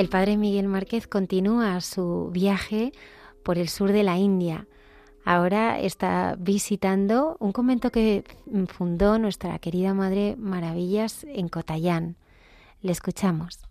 El 0.00 0.08
padre 0.08 0.38
Miguel 0.38 0.66
Márquez 0.66 1.06
continúa 1.06 1.78
su 1.82 2.30
viaje 2.32 2.92
por 3.42 3.58
el 3.58 3.68
sur 3.68 3.92
de 3.92 4.02
la 4.02 4.16
India. 4.16 4.66
Ahora 5.26 5.78
está 5.78 6.36
visitando 6.38 7.36
un 7.38 7.52
convento 7.52 7.92
que 7.92 8.24
fundó 8.68 9.18
nuestra 9.18 9.58
querida 9.58 9.92
Madre 9.92 10.36
Maravillas 10.38 11.24
en 11.24 11.50
Cotayán. 11.50 12.16
Le 12.80 12.92
escuchamos. 12.92 13.69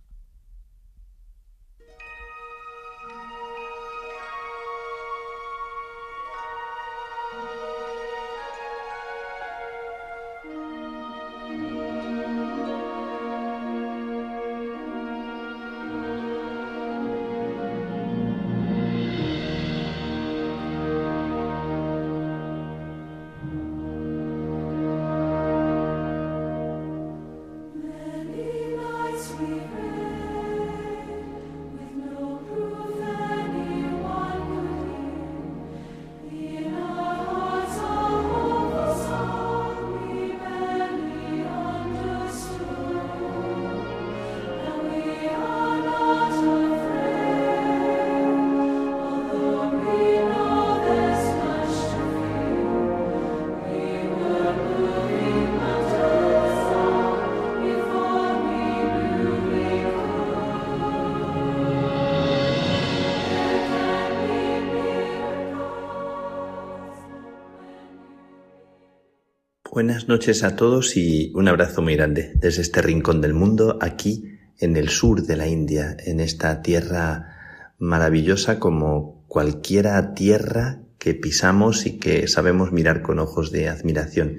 Buenas 69.90 70.08
noches 70.08 70.44
a 70.44 70.56
todos 70.56 70.96
y 70.98 71.32
un 71.34 71.48
abrazo 71.48 71.82
muy 71.82 71.96
grande 71.96 72.34
desde 72.36 72.62
este 72.62 72.84
rincón 72.84 73.22
del 73.22 73.34
mundo 73.34 73.80
aquí 73.82 74.38
en 74.60 74.78
el 74.78 74.90
sur 74.90 75.24
de 75.24 75.36
la 75.36 75.48
India, 75.48 75.98
en 76.06 76.20
esta 76.20 76.62
tierra 76.62 77.74
maravillosa 77.80 78.60
como 78.60 79.26
cualquiera 79.28 80.14
tierra 80.14 80.78
que 81.00 81.16
pisamos 81.16 81.88
y 81.88 81.98
que 81.98 82.28
sabemos 82.28 82.72
mirar 82.72 83.02
con 83.02 83.18
ojos 83.18 83.52
de 83.52 83.68
admiración. 83.68 84.38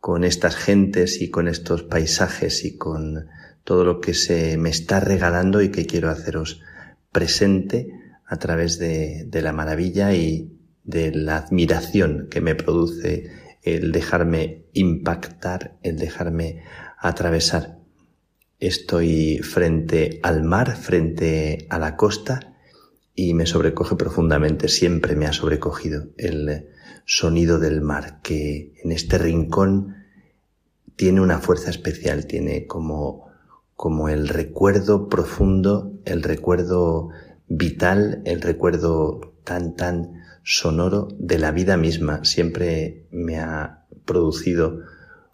Con 0.00 0.24
estas 0.24 0.56
gentes 0.56 1.22
y 1.22 1.30
con 1.30 1.46
estos 1.46 1.84
paisajes 1.84 2.64
y 2.64 2.76
con 2.76 3.28
todo 3.62 3.84
lo 3.84 4.00
que 4.00 4.12
se 4.12 4.56
me 4.58 4.70
está 4.70 4.98
regalando 4.98 5.62
y 5.62 5.68
que 5.68 5.86
quiero 5.86 6.10
haceros 6.10 6.62
presente 7.12 7.92
a 8.26 8.38
través 8.40 8.80
de, 8.80 9.24
de 9.28 9.40
la 9.40 9.52
maravilla 9.52 10.14
y 10.14 10.50
de 10.82 11.12
la 11.12 11.36
admiración 11.36 12.26
que 12.28 12.40
me 12.40 12.56
produce 12.56 13.46
el 13.62 13.92
dejarme 13.92 14.66
impactar, 14.72 15.78
el 15.82 15.98
dejarme 15.98 16.62
atravesar. 16.98 17.78
Estoy 18.58 19.38
frente 19.38 20.20
al 20.22 20.42
mar, 20.42 20.76
frente 20.76 21.66
a 21.70 21.78
la 21.78 21.96
costa 21.96 22.56
y 23.14 23.34
me 23.34 23.46
sobrecoge 23.46 23.96
profundamente, 23.96 24.68
siempre 24.68 25.16
me 25.16 25.26
ha 25.26 25.32
sobrecogido 25.32 26.06
el 26.16 26.68
sonido 27.04 27.58
del 27.58 27.80
mar 27.80 28.20
que 28.22 28.74
en 28.82 28.92
este 28.92 29.18
rincón 29.18 29.96
tiene 30.96 31.20
una 31.20 31.38
fuerza 31.38 31.70
especial, 31.70 32.26
tiene 32.26 32.66
como, 32.66 33.26
como 33.74 34.08
el 34.08 34.28
recuerdo 34.28 35.08
profundo, 35.08 35.92
el 36.04 36.22
recuerdo 36.22 37.10
vital, 37.48 38.22
el 38.24 38.40
recuerdo 38.40 39.34
tan, 39.44 39.74
tan 39.74 40.17
sonoro 40.48 41.08
de 41.18 41.38
la 41.38 41.52
vida 41.52 41.76
misma. 41.76 42.24
Siempre 42.24 43.06
me 43.10 43.38
ha 43.38 43.84
producido 44.06 44.80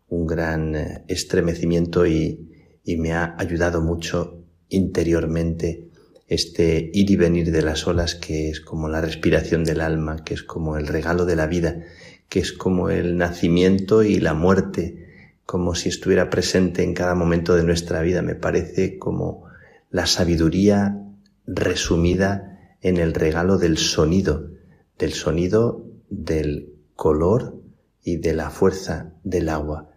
un 0.08 0.26
gran 0.26 0.74
eh, 0.74 1.04
estremecimiento 1.06 2.04
y, 2.04 2.50
y 2.84 2.96
me 2.96 3.12
ha 3.12 3.36
ayudado 3.38 3.80
mucho 3.80 4.42
interiormente 4.68 5.88
este 6.26 6.90
ir 6.92 7.10
y 7.10 7.16
venir 7.16 7.52
de 7.52 7.62
las 7.62 7.86
olas 7.86 8.16
que 8.16 8.48
es 8.48 8.60
como 8.60 8.88
la 8.88 9.00
respiración 9.00 9.62
del 9.62 9.80
alma, 9.80 10.24
que 10.24 10.34
es 10.34 10.42
como 10.42 10.76
el 10.76 10.88
regalo 10.88 11.26
de 11.26 11.36
la 11.36 11.46
vida, 11.46 11.82
que 12.28 12.40
es 12.40 12.52
como 12.52 12.90
el 12.90 13.16
nacimiento 13.16 14.02
y 14.02 14.18
la 14.18 14.34
muerte, 14.34 15.38
como 15.46 15.76
si 15.76 15.90
estuviera 15.90 16.28
presente 16.28 16.82
en 16.82 16.92
cada 16.92 17.14
momento 17.14 17.54
de 17.54 17.62
nuestra 17.62 18.02
vida. 18.02 18.20
Me 18.22 18.34
parece 18.34 18.98
como 18.98 19.44
la 19.90 20.06
sabiduría 20.06 20.98
resumida 21.46 22.76
en 22.80 22.96
el 22.96 23.14
regalo 23.14 23.58
del 23.58 23.78
sonido, 23.78 24.50
del 24.98 25.12
sonido 25.12 25.84
del 26.08 26.74
color 26.94 27.60
y 28.02 28.16
de 28.16 28.34
la 28.34 28.50
fuerza 28.50 29.14
del 29.22 29.48
agua. 29.48 29.90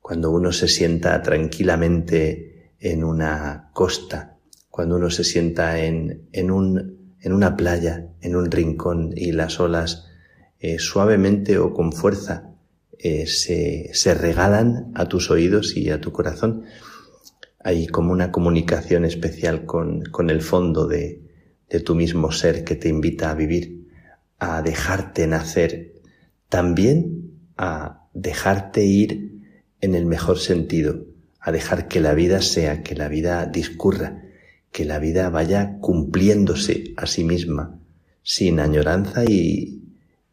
Cuando 0.00 0.30
uno 0.30 0.52
se 0.52 0.68
sienta 0.68 1.20
tranquilamente 1.22 2.72
en 2.80 3.04
una 3.04 3.70
costa, 3.74 4.38
cuando 4.70 4.96
uno 4.96 5.10
se 5.10 5.24
sienta 5.24 5.84
en, 5.84 6.28
en, 6.32 6.50
un, 6.50 7.14
en 7.20 7.32
una 7.32 7.56
playa, 7.56 8.08
en 8.20 8.36
un 8.36 8.50
rincón 8.50 9.12
y 9.14 9.32
las 9.32 9.60
olas 9.60 10.06
eh, 10.60 10.78
suavemente 10.78 11.58
o 11.58 11.74
con 11.74 11.92
fuerza 11.92 12.54
eh, 12.98 13.26
se, 13.26 13.90
se 13.92 14.14
regalan 14.14 14.92
a 14.94 15.08
tus 15.08 15.30
oídos 15.30 15.76
y 15.76 15.90
a 15.90 16.00
tu 16.00 16.12
corazón, 16.12 16.64
hay 17.60 17.86
como 17.86 18.12
una 18.12 18.32
comunicación 18.32 19.04
especial 19.04 19.66
con, 19.66 20.02
con 20.04 20.30
el 20.30 20.42
fondo 20.42 20.86
de, 20.86 21.22
de 21.68 21.80
tu 21.80 21.94
mismo 21.94 22.32
ser 22.32 22.64
que 22.64 22.76
te 22.76 22.88
invita 22.88 23.30
a 23.30 23.34
vivir 23.34 23.87
a 24.38 24.62
dejarte 24.62 25.26
nacer, 25.26 25.94
también 26.48 27.32
a 27.56 28.06
dejarte 28.14 28.84
ir 28.84 29.42
en 29.80 29.94
el 29.94 30.06
mejor 30.06 30.38
sentido, 30.38 31.04
a 31.40 31.52
dejar 31.52 31.88
que 31.88 32.00
la 32.00 32.14
vida 32.14 32.42
sea, 32.42 32.82
que 32.82 32.94
la 32.94 33.08
vida 33.08 33.46
discurra, 33.46 34.22
que 34.72 34.84
la 34.84 34.98
vida 34.98 35.30
vaya 35.30 35.78
cumpliéndose 35.80 36.94
a 36.96 37.06
sí 37.06 37.24
misma, 37.24 37.78
sin 38.22 38.60
añoranza 38.60 39.24
y, 39.24 39.82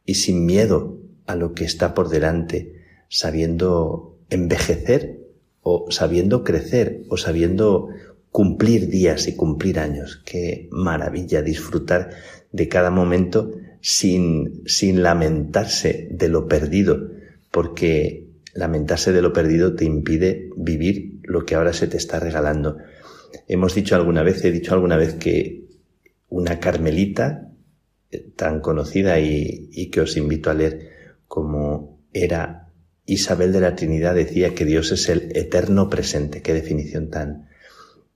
y 0.05 0.15
sin 0.15 0.45
miedo 0.45 0.99
a 1.25 1.35
lo 1.35 1.53
que 1.53 1.65
está 1.65 1.93
por 1.93 2.09
delante, 2.09 2.83
sabiendo 3.09 4.17
envejecer 4.29 5.19
o 5.61 5.87
sabiendo 5.89 6.43
crecer 6.43 7.03
o 7.09 7.17
sabiendo 7.17 7.89
cumplir 8.31 8.89
días 8.89 9.27
y 9.27 9.35
cumplir 9.35 9.79
años. 9.79 10.21
Qué 10.25 10.67
maravilla 10.71 11.41
disfrutar 11.41 12.11
de 12.51 12.67
cada 12.67 12.91
momento 12.91 13.51
sin, 13.85 14.63
sin 14.65 15.03
lamentarse 15.03 16.07
de 16.09 16.27
lo 16.27 16.47
perdido, 16.47 17.11
porque 17.51 18.25
lamentarse 18.55 19.13
de 19.13 19.21
lo 19.21 19.31
perdido 19.31 19.75
te 19.75 19.85
impide 19.85 20.49
vivir 20.57 21.19
lo 21.21 21.45
que 21.45 21.53
ahora 21.53 21.71
se 21.71 21.85
te 21.85 21.97
está 21.97 22.19
regalando. 22.19 22.77
Hemos 23.47 23.75
dicho 23.75 23.95
alguna 23.95 24.23
vez, 24.23 24.43
he 24.43 24.51
dicho 24.51 24.73
alguna 24.73 24.97
vez 24.97 25.13
que 25.13 25.65
una 26.29 26.59
carmelita 26.59 27.51
eh, 28.09 28.25
tan 28.35 28.59
conocida 28.59 29.19
y, 29.19 29.69
y 29.71 29.91
que 29.91 30.01
os 30.01 30.17
invito 30.17 30.49
a 30.49 30.55
leer 30.55 30.89
como 31.27 31.99
era 32.11 32.71
Isabel 33.05 33.53
de 33.53 33.61
la 33.61 33.75
Trinidad 33.75 34.15
decía 34.15 34.55
que 34.55 34.65
Dios 34.65 34.91
es 34.93 35.09
el 35.09 35.31
eterno 35.37 35.91
presente. 35.91 36.41
Qué 36.41 36.55
definición 36.55 37.11
tan, 37.11 37.49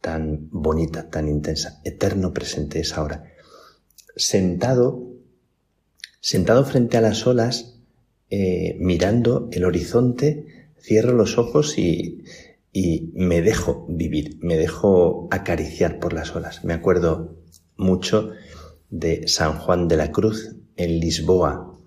tan 0.02 0.50
bonita, 0.50 1.12
tan 1.12 1.28
intensa. 1.28 1.80
Eterno 1.84 2.34
presente 2.34 2.80
es 2.80 2.98
ahora. 2.98 3.26
Sentado 4.16 5.09
Sentado 6.22 6.66
frente 6.66 6.98
a 6.98 7.02
las 7.02 7.26
olas, 7.28 7.80
eh, 8.30 8.76
mirando 8.80 9.48
el 9.54 9.64
horizonte, 9.64 10.68
cierro 10.80 11.14
los 11.14 11.38
ojos 11.38 11.78
y, 11.78 12.24
me 13.14 13.42
dejo 13.42 13.86
vivir, 13.90 14.38
me 14.42 14.56
dejo 14.56 15.28
acariciar 15.32 16.00
por 16.00 16.14
las 16.14 16.36
olas. 16.36 16.64
Me 16.64 16.74
acuerdo 16.74 17.36
mucho 17.78 18.32
de 18.90 19.28
San 19.28 19.54
Juan 19.54 19.88
de 19.88 19.98
la 19.98 20.12
Cruz 20.12 20.56
en 20.76 21.00
Lisboa, 21.00 21.78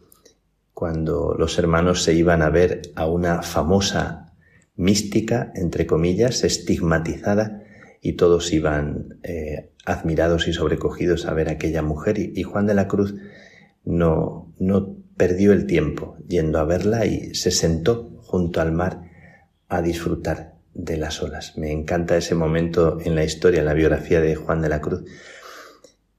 cuando 0.74 1.34
los 1.38 1.58
hermanos 1.58 2.02
se 2.02 2.14
iban 2.14 2.42
a 2.42 2.50
ver 2.50 2.82
a 2.96 3.06
una 3.06 3.42
famosa 3.42 4.34
mística, 4.74 5.52
entre 5.54 5.86
comillas, 5.86 6.42
estigmatizada, 6.42 7.62
y 8.00 8.14
todos 8.14 8.52
iban 8.52 9.20
eh, 9.22 9.70
admirados 9.84 10.48
y 10.48 10.52
sobrecogidos 10.52 11.26
a 11.26 11.34
ver 11.34 11.48
a 11.48 11.52
aquella 11.52 11.82
mujer. 11.82 12.18
y 12.18 12.42
Juan 12.42 12.66
de 12.66 12.74
la 12.74 12.88
Cruz 12.88 13.14
no, 13.84 14.52
no 14.58 14.96
perdió 15.16 15.52
el 15.52 15.66
tiempo 15.66 16.16
yendo 16.28 16.58
a 16.58 16.64
verla 16.64 17.06
y 17.06 17.34
se 17.34 17.50
sentó 17.50 18.18
junto 18.22 18.60
al 18.60 18.72
mar 18.72 19.02
a 19.68 19.82
disfrutar 19.82 20.54
de 20.74 20.96
las 20.96 21.22
olas. 21.22 21.56
Me 21.56 21.70
encanta 21.70 22.16
ese 22.16 22.34
momento 22.34 22.98
en 23.04 23.14
la 23.14 23.24
historia, 23.24 23.60
en 23.60 23.66
la 23.66 23.74
biografía 23.74 24.20
de 24.20 24.34
Juan 24.34 24.62
de 24.62 24.68
la 24.68 24.80
Cruz. 24.80 25.04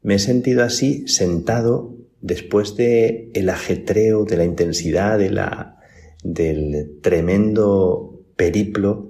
Me 0.02 0.16
he 0.16 0.20
sentido 0.20 0.64
así, 0.64 1.08
sentado, 1.08 1.96
después 2.22 2.76
de 2.76 3.32
el 3.34 3.50
ajetreo, 3.50 4.26
de 4.26 4.38
la 4.38 4.46
intensidad, 4.46 5.18
de 5.18 5.32
la, 5.32 5.80
del 6.24 7.00
tremendo 7.02 8.22
periplo 8.36 9.10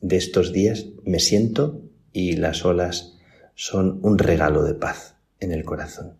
de 0.00 0.16
estos 0.16 0.52
días, 0.52 0.86
me 1.04 1.20
siento 1.20 1.82
y 2.12 2.36
las 2.36 2.64
olas 2.64 3.18
son 3.54 3.98
un 4.02 4.18
regalo 4.18 4.62
de 4.62 4.74
paz 4.74 5.16
en 5.38 5.52
el 5.52 5.64
corazón 5.64 6.19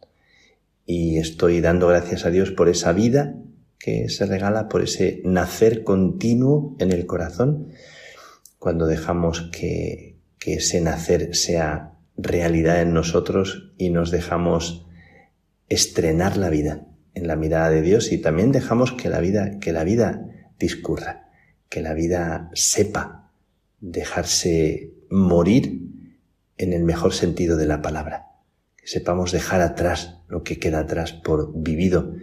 y 0.92 1.18
estoy 1.18 1.60
dando 1.60 1.86
gracias 1.86 2.26
a 2.26 2.30
Dios 2.30 2.50
por 2.50 2.68
esa 2.68 2.92
vida 2.92 3.36
que 3.78 4.08
se 4.08 4.26
regala, 4.26 4.68
por 4.68 4.82
ese 4.82 5.22
nacer 5.24 5.84
continuo 5.84 6.74
en 6.80 6.90
el 6.90 7.06
corazón, 7.06 7.68
cuando 8.58 8.88
dejamos 8.88 9.48
que, 9.52 10.18
que 10.40 10.54
ese 10.54 10.80
nacer 10.80 11.36
sea 11.36 11.92
realidad 12.16 12.82
en 12.82 12.92
nosotros 12.92 13.72
y 13.78 13.90
nos 13.90 14.10
dejamos 14.10 14.84
estrenar 15.68 16.36
la 16.36 16.50
vida 16.50 16.88
en 17.14 17.28
la 17.28 17.36
mirada 17.36 17.70
de 17.70 17.82
Dios 17.82 18.10
y 18.10 18.18
también 18.18 18.50
dejamos 18.50 18.90
que 18.90 19.08
la 19.08 19.20
vida, 19.20 19.60
que 19.60 19.70
la 19.70 19.84
vida 19.84 20.26
discurra, 20.58 21.30
que 21.68 21.82
la 21.82 21.94
vida 21.94 22.50
sepa 22.54 23.30
dejarse 23.78 24.92
morir 25.08 25.82
en 26.58 26.72
el 26.72 26.82
mejor 26.82 27.14
sentido 27.14 27.56
de 27.56 27.66
la 27.66 27.80
palabra 27.80 28.29
que 28.80 28.88
sepamos 28.88 29.32
dejar 29.32 29.60
atrás 29.60 30.20
lo 30.28 30.42
que 30.42 30.58
queda 30.58 30.80
atrás 30.80 31.12
por 31.12 31.52
vivido 31.54 32.14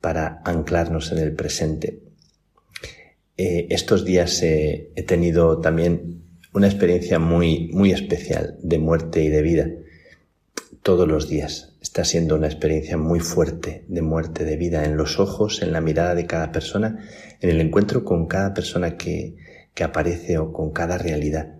para 0.00 0.42
anclarnos 0.44 1.12
en 1.12 1.18
el 1.18 1.32
presente. 1.34 2.00
Eh, 3.36 3.66
estos 3.70 4.04
días 4.04 4.42
eh, 4.42 4.90
he 4.94 5.02
tenido 5.02 5.60
también 5.60 6.22
una 6.52 6.66
experiencia 6.66 7.18
muy, 7.18 7.70
muy 7.72 7.92
especial 7.92 8.58
de 8.62 8.78
muerte 8.78 9.22
y 9.22 9.28
de 9.28 9.42
vida. 9.42 9.70
Todos 10.82 11.08
los 11.08 11.28
días 11.28 11.76
está 11.80 12.04
siendo 12.04 12.36
una 12.36 12.46
experiencia 12.46 12.96
muy 12.96 13.20
fuerte 13.20 13.84
de 13.88 14.02
muerte, 14.02 14.44
de 14.44 14.56
vida, 14.56 14.84
en 14.84 14.96
los 14.96 15.18
ojos, 15.18 15.62
en 15.62 15.72
la 15.72 15.80
mirada 15.80 16.14
de 16.14 16.26
cada 16.26 16.52
persona, 16.52 16.98
en 17.40 17.50
el 17.50 17.60
encuentro 17.60 18.04
con 18.04 18.26
cada 18.26 18.52
persona 18.52 18.96
que, 18.96 19.36
que 19.74 19.84
aparece 19.84 20.38
o 20.38 20.52
con 20.52 20.72
cada 20.72 20.98
realidad. 20.98 21.56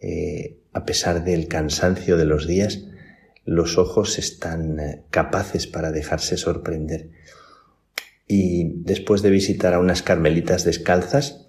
Eh, 0.00 0.58
a 0.72 0.84
pesar 0.84 1.22
del 1.22 1.46
cansancio 1.46 2.16
de 2.16 2.24
los 2.24 2.46
días, 2.46 2.84
los 3.44 3.78
ojos 3.78 4.18
están 4.18 4.78
eh, 4.78 5.02
capaces 5.10 5.66
para 5.66 5.90
dejarse 5.92 6.36
sorprender. 6.36 7.10
Y 8.26 8.82
después 8.82 9.22
de 9.22 9.30
visitar 9.30 9.74
a 9.74 9.78
unas 9.78 10.02
carmelitas 10.02 10.64
descalzas, 10.64 11.48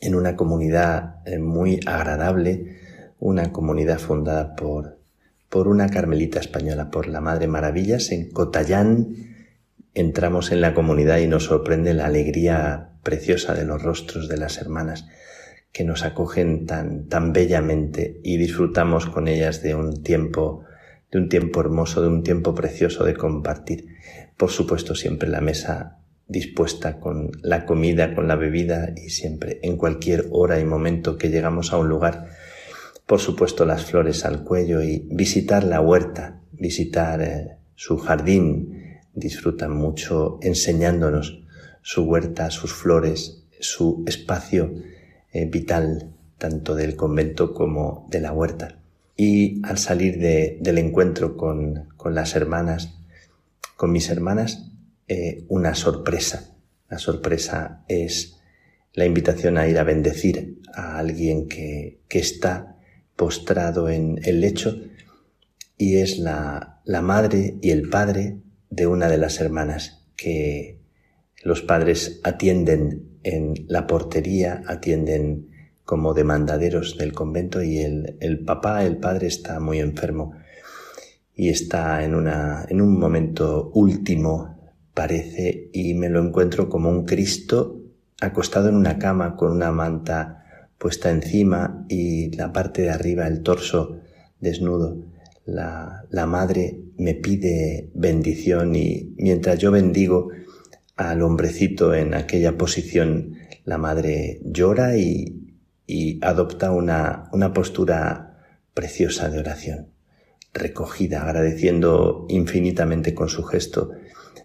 en 0.00 0.14
una 0.14 0.36
comunidad 0.36 1.16
eh, 1.26 1.38
muy 1.38 1.80
agradable, 1.86 2.78
una 3.18 3.52
comunidad 3.52 3.98
fundada 3.98 4.54
por, 4.54 4.98
por 5.48 5.68
una 5.68 5.88
carmelita 5.88 6.40
española, 6.40 6.90
por 6.90 7.08
la 7.08 7.20
Madre 7.20 7.46
Maravillas, 7.46 8.12
en 8.12 8.30
Cotayán. 8.30 9.16
Entramos 9.94 10.52
en 10.52 10.60
la 10.60 10.74
comunidad 10.74 11.18
y 11.18 11.26
nos 11.26 11.44
sorprende 11.44 11.94
la 11.94 12.06
alegría 12.06 12.90
preciosa 13.02 13.54
de 13.54 13.64
los 13.64 13.82
rostros 13.82 14.28
de 14.28 14.36
las 14.36 14.58
hermanas 14.58 15.06
que 15.74 15.84
nos 15.84 16.04
acogen 16.04 16.66
tan, 16.66 17.08
tan 17.08 17.32
bellamente 17.32 18.20
y 18.22 18.36
disfrutamos 18.36 19.06
con 19.06 19.26
ellas 19.26 19.60
de 19.62 19.74
un 19.74 20.02
tiempo, 20.02 20.64
de 21.14 21.20
un 21.20 21.28
tiempo 21.28 21.60
hermoso, 21.60 22.02
de 22.02 22.08
un 22.08 22.24
tiempo 22.24 22.56
precioso 22.56 23.04
de 23.04 23.14
compartir. 23.14 23.86
Por 24.36 24.50
supuesto, 24.50 24.96
siempre 24.96 25.28
la 25.28 25.40
mesa 25.40 25.98
dispuesta 26.26 26.98
con 26.98 27.30
la 27.40 27.66
comida, 27.66 28.16
con 28.16 28.26
la 28.26 28.34
bebida 28.34 28.92
y 28.96 29.10
siempre, 29.10 29.60
en 29.62 29.76
cualquier 29.76 30.26
hora 30.32 30.58
y 30.58 30.64
momento 30.64 31.16
que 31.16 31.30
llegamos 31.30 31.72
a 31.72 31.78
un 31.78 31.88
lugar, 31.88 32.30
por 33.06 33.20
supuesto 33.20 33.64
las 33.64 33.84
flores 33.84 34.24
al 34.24 34.42
cuello 34.42 34.82
y 34.82 35.06
visitar 35.08 35.62
la 35.62 35.80
huerta, 35.80 36.40
visitar 36.50 37.22
eh, 37.22 37.58
su 37.76 37.98
jardín, 37.98 38.98
disfrutan 39.12 39.70
mucho 39.70 40.40
enseñándonos 40.42 41.44
su 41.80 42.02
huerta, 42.02 42.50
sus 42.50 42.72
flores, 42.72 43.44
su 43.60 44.02
espacio 44.08 44.74
eh, 45.32 45.46
vital, 45.46 46.10
tanto 46.38 46.74
del 46.74 46.96
convento 46.96 47.54
como 47.54 48.08
de 48.10 48.20
la 48.20 48.32
huerta. 48.32 48.80
Y 49.16 49.64
al 49.64 49.78
salir 49.78 50.18
del 50.18 50.78
encuentro 50.78 51.36
con, 51.36 51.88
con 51.96 52.14
las 52.14 52.34
hermanas, 52.34 52.98
con 53.76 53.92
mis 53.92 54.08
hermanas, 54.08 54.70
eh, 55.06 55.44
una 55.48 55.74
sorpresa. 55.74 56.56
La 56.88 56.98
sorpresa 56.98 57.84
es 57.88 58.40
la 58.92 59.06
invitación 59.06 59.58
a 59.58 59.68
ir 59.68 59.78
a 59.78 59.84
bendecir 59.84 60.60
a 60.74 60.98
alguien 60.98 61.48
que, 61.48 62.00
que 62.08 62.18
está 62.18 62.76
postrado 63.16 63.88
en 63.88 64.20
el 64.24 64.40
lecho 64.40 64.76
y 65.76 65.96
es 65.96 66.18
la, 66.18 66.80
la 66.84 67.02
madre 67.02 67.58
y 67.60 67.70
el 67.70 67.88
padre 67.88 68.38
de 68.70 68.86
una 68.86 69.08
de 69.08 69.18
las 69.18 69.40
hermanas 69.40 70.04
que 70.16 70.80
los 71.42 71.62
padres 71.62 72.20
atienden 72.24 73.18
en 73.22 73.54
la 73.68 73.86
portería, 73.86 74.62
atienden 74.66 75.50
como 75.84 76.14
demandaderos 76.14 76.96
del 76.96 77.12
convento 77.12 77.62
y 77.62 77.78
el, 77.78 78.16
el 78.20 78.44
papá, 78.44 78.84
el 78.84 78.96
padre 78.96 79.26
está 79.26 79.60
muy 79.60 79.80
enfermo 79.80 80.34
y 81.34 81.48
está 81.48 82.04
en, 82.04 82.14
una, 82.14 82.64
en 82.68 82.80
un 82.80 82.98
momento 82.98 83.70
último 83.74 84.56
parece 84.94 85.70
y 85.72 85.94
me 85.94 86.08
lo 86.08 86.24
encuentro 86.24 86.68
como 86.68 86.88
un 86.88 87.04
Cristo 87.04 87.80
acostado 88.20 88.68
en 88.68 88.76
una 88.76 88.98
cama 88.98 89.36
con 89.36 89.52
una 89.52 89.72
manta 89.72 90.70
puesta 90.78 91.10
encima 91.10 91.84
y 91.88 92.30
la 92.36 92.52
parte 92.52 92.82
de 92.82 92.90
arriba, 92.90 93.26
el 93.26 93.42
torso 93.42 93.98
desnudo. 94.40 94.96
La, 95.44 96.04
la 96.10 96.26
madre 96.26 96.78
me 96.96 97.14
pide 97.14 97.90
bendición 97.94 98.74
y 98.76 99.14
mientras 99.16 99.58
yo 99.58 99.70
bendigo 99.70 100.30
al 100.96 101.22
hombrecito 101.22 101.92
en 101.94 102.14
aquella 102.14 102.56
posición, 102.56 103.34
la 103.64 103.78
madre 103.78 104.40
llora 104.44 104.96
y, 104.96 105.43
y 105.86 106.24
adopta 106.24 106.70
una, 106.70 107.28
una 107.32 107.52
postura 107.52 108.38
preciosa 108.74 109.28
de 109.30 109.38
oración, 109.38 109.88
recogida, 110.52 111.22
agradeciendo 111.22 112.26
infinitamente 112.28 113.14
con 113.14 113.28
su 113.28 113.42
gesto 113.44 113.90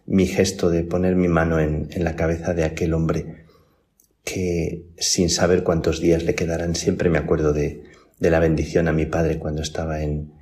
mi 0.09 0.25
gesto 0.25 0.71
de 0.71 0.83
poner 0.83 1.15
mi 1.15 1.27
mano 1.27 1.59
en, 1.59 1.87
la 2.03 2.15
cabeza 2.15 2.55
de 2.55 2.63
aquel 2.63 2.95
hombre 2.95 3.45
que 4.23 4.87
sin 4.97 5.29
saber 5.29 5.63
cuántos 5.63 6.01
días 6.01 6.23
le 6.23 6.33
quedarán, 6.33 6.75
siempre 6.75 7.11
me 7.11 7.19
acuerdo 7.19 7.53
de, 7.53 7.83
de 8.19 8.29
la 8.31 8.39
bendición 8.39 8.87
a 8.87 8.91
mi 8.91 9.05
padre 9.05 9.37
cuando 9.37 9.61
estaba 9.61 10.01
en, 10.01 10.33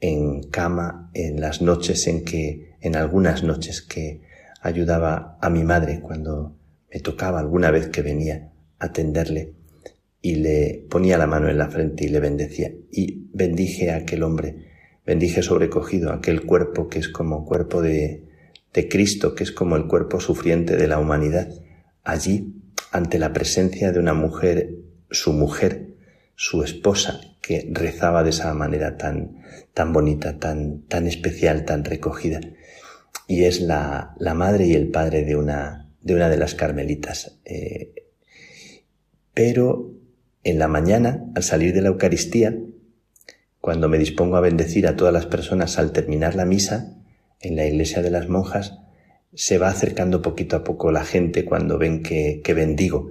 en 0.00 0.42
cama, 0.42 1.10
en 1.14 1.40
las 1.40 1.62
noches 1.62 2.06
en 2.08 2.24
que, 2.24 2.76
en 2.82 2.94
algunas 2.94 3.42
noches 3.42 3.80
que 3.80 4.20
ayudaba 4.60 5.38
a 5.40 5.48
mi 5.48 5.64
madre 5.64 6.00
cuando 6.00 6.54
me 6.92 7.00
tocaba 7.00 7.40
alguna 7.40 7.70
vez 7.70 7.88
que 7.88 8.02
venía 8.02 8.52
a 8.78 8.86
atenderle 8.86 9.54
y 10.20 10.36
le 10.36 10.86
ponía 10.90 11.18
la 11.18 11.26
mano 11.26 11.48
en 11.48 11.58
la 11.58 11.70
frente 11.70 12.04
y 12.04 12.08
le 12.08 12.20
bendecía 12.20 12.72
y 12.90 13.28
bendije 13.32 13.90
a 13.90 13.96
aquel 13.96 14.22
hombre, 14.22 14.66
bendije 15.04 15.42
sobrecogido 15.42 16.12
aquel 16.12 16.44
cuerpo 16.44 16.88
que 16.88 16.98
es 16.98 17.08
como 17.08 17.44
cuerpo 17.44 17.82
de, 17.82 18.26
de 18.76 18.88
Cristo, 18.88 19.34
que 19.34 19.44
es 19.44 19.52
como 19.52 19.76
el 19.76 19.86
cuerpo 19.86 20.20
sufriente 20.20 20.76
de 20.76 20.86
la 20.86 20.98
humanidad, 20.98 21.48
allí, 22.04 22.54
ante 22.92 23.18
la 23.18 23.32
presencia 23.32 23.92
de 23.92 23.98
una 23.98 24.14
mujer, 24.14 24.74
su 25.10 25.32
mujer, 25.32 25.94
su 26.34 26.62
esposa, 26.62 27.20
que 27.40 27.68
rezaba 27.72 28.22
de 28.22 28.30
esa 28.30 28.52
manera 28.54 28.96
tan, 28.96 29.42
tan 29.72 29.92
bonita, 29.92 30.38
tan, 30.38 30.82
tan 30.82 31.06
especial, 31.06 31.64
tan 31.64 31.84
recogida. 31.84 32.40
Y 33.28 33.44
es 33.44 33.60
la, 33.60 34.14
la 34.18 34.34
madre 34.34 34.66
y 34.66 34.74
el 34.74 34.88
padre 34.90 35.24
de 35.24 35.36
una, 35.36 35.90
de 36.02 36.14
una 36.14 36.28
de 36.28 36.36
las 36.36 36.54
carmelitas. 36.54 37.40
Eh, 37.44 37.94
pero 39.32 39.95
en 40.46 40.60
la 40.60 40.68
mañana, 40.68 41.24
al 41.34 41.42
salir 41.42 41.74
de 41.74 41.82
la 41.82 41.88
Eucaristía, 41.88 42.56
cuando 43.60 43.88
me 43.88 43.98
dispongo 43.98 44.36
a 44.36 44.40
bendecir 44.40 44.86
a 44.86 44.94
todas 44.94 45.12
las 45.12 45.26
personas 45.26 45.76
al 45.76 45.90
terminar 45.90 46.36
la 46.36 46.44
misa, 46.44 46.94
en 47.40 47.56
la 47.56 47.66
iglesia 47.66 48.00
de 48.00 48.12
las 48.12 48.28
monjas 48.28 48.78
se 49.34 49.58
va 49.58 49.68
acercando 49.68 50.22
poquito 50.22 50.54
a 50.54 50.62
poco 50.62 50.92
la 50.92 51.04
gente 51.04 51.44
cuando 51.44 51.78
ven 51.78 52.00
que, 52.00 52.40
bendigo. 52.54 53.10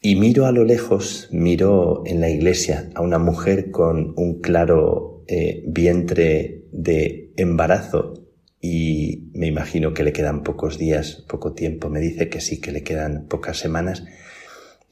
Y 0.00 0.16
miro 0.16 0.46
a 0.46 0.52
lo 0.52 0.64
lejos, 0.64 1.28
miro 1.32 2.02
en 2.06 2.22
la 2.22 2.30
iglesia 2.30 2.88
a 2.94 3.02
una 3.02 3.18
mujer 3.18 3.70
con 3.70 4.14
un 4.16 4.40
claro 4.40 5.22
eh, 5.28 5.62
vientre 5.66 6.64
de 6.72 7.30
embarazo 7.36 8.14
y 8.58 9.28
me 9.34 9.46
imagino 9.46 9.92
que 9.92 10.02
le 10.02 10.14
quedan 10.14 10.44
pocos 10.44 10.78
días, 10.78 11.26
poco 11.28 11.52
tiempo. 11.52 11.90
Me 11.90 12.00
dice 12.00 12.30
que 12.30 12.40
sí, 12.40 12.58
que 12.58 12.72
le 12.72 12.82
quedan 12.82 13.26
pocas 13.28 13.58
semanas 13.58 14.02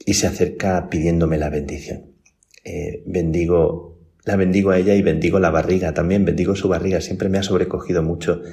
y 0.05 0.13
se 0.15 0.27
acerca 0.27 0.89
pidiéndome 0.89 1.37
la 1.37 1.49
bendición. 1.49 2.13
Eh, 2.63 3.03
bendigo 3.05 3.89
la 4.25 4.35
bendigo 4.35 4.69
a 4.69 4.77
ella 4.77 4.93
y 4.93 5.01
bendigo 5.01 5.39
la 5.39 5.49
barriga, 5.49 5.93
también 5.93 6.23
bendigo 6.23 6.55
su 6.55 6.67
barriga. 6.67 7.01
Siempre 7.01 7.29
me 7.29 7.39
ha 7.39 7.43
sobrecogido 7.43 8.03
mucho 8.03 8.43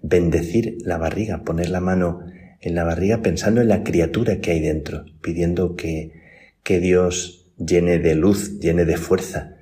bendecir 0.00 0.78
la 0.80 0.96
barriga, 0.96 1.42
poner 1.44 1.68
la 1.68 1.80
mano 1.80 2.20
en 2.60 2.74
la 2.74 2.84
barriga 2.84 3.20
pensando 3.20 3.60
en 3.60 3.68
la 3.68 3.82
criatura 3.82 4.40
que 4.40 4.52
hay 4.52 4.60
dentro, 4.60 5.04
pidiendo 5.20 5.76
que, 5.76 6.12
que 6.62 6.80
Dios 6.80 7.52
llene 7.58 7.98
de 7.98 8.14
luz, 8.14 8.60
llene 8.60 8.84
de 8.84 8.96
fuerza 8.96 9.56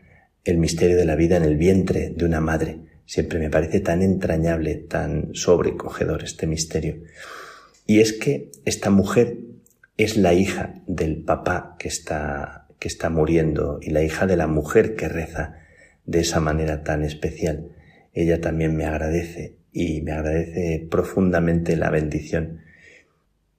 el 0.45 0.59
misterio 0.59 0.97
de 0.97 1.07
la 1.07 1.17
vida 1.17 1.37
en 1.37 1.45
el 1.45 1.57
vientre 1.57 2.13
de 2.15 2.25
una 2.25 2.41
madre. 2.41 2.81
Siempre 3.07 3.39
me 3.39 3.51
parece 3.51 3.81
tan 3.81 4.03
entrañable, 4.03 4.77
tan 4.77 5.31
sobrecogedor 5.35 6.23
este 6.23 6.47
misterio. 6.47 7.03
Y 7.87 8.01
es 8.01 8.13
que 8.13 8.53
esta 8.65 8.91
mujer 8.91 9.39
es 9.97 10.17
la 10.17 10.35
hija 10.35 10.83
del 10.87 11.23
papá 11.23 11.77
que 11.79 11.89
está 11.89 12.65
que 12.85 12.89
está 12.89 13.09
muriendo 13.09 13.79
y 13.81 13.89
la 13.91 14.03
hija 14.03 14.27
de 14.27 14.37
la 14.37 14.47
mujer 14.47 14.95
que 14.95 15.09
reza 15.09 15.55
de 16.05 16.21
esa 16.21 16.39
manera 16.41 16.83
tan 16.83 17.03
especial, 17.03 17.71
ella 18.13 18.43
también 18.43 18.77
me 18.77 18.85
agradece 18.85 19.57
y 19.73 20.03
me 20.03 20.13
agradece 20.13 20.87
profundamente 20.91 21.77
la 21.77 21.89
bendición. 21.89 22.61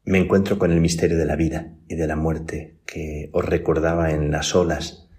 Me 0.03 0.19
encuentro 0.19 0.59
con 0.59 0.71
el 0.71 0.79
misterio 0.79 1.17
de 1.17 1.25
la 1.25 1.35
vida 1.35 1.73
y 1.87 1.95
de 1.95 2.05
la 2.05 2.15
muerte 2.15 2.75
que 2.85 3.29
os 3.31 3.43
recordaba 3.43 4.11
en 4.11 4.29
las 4.29 4.53
olas 4.53 5.09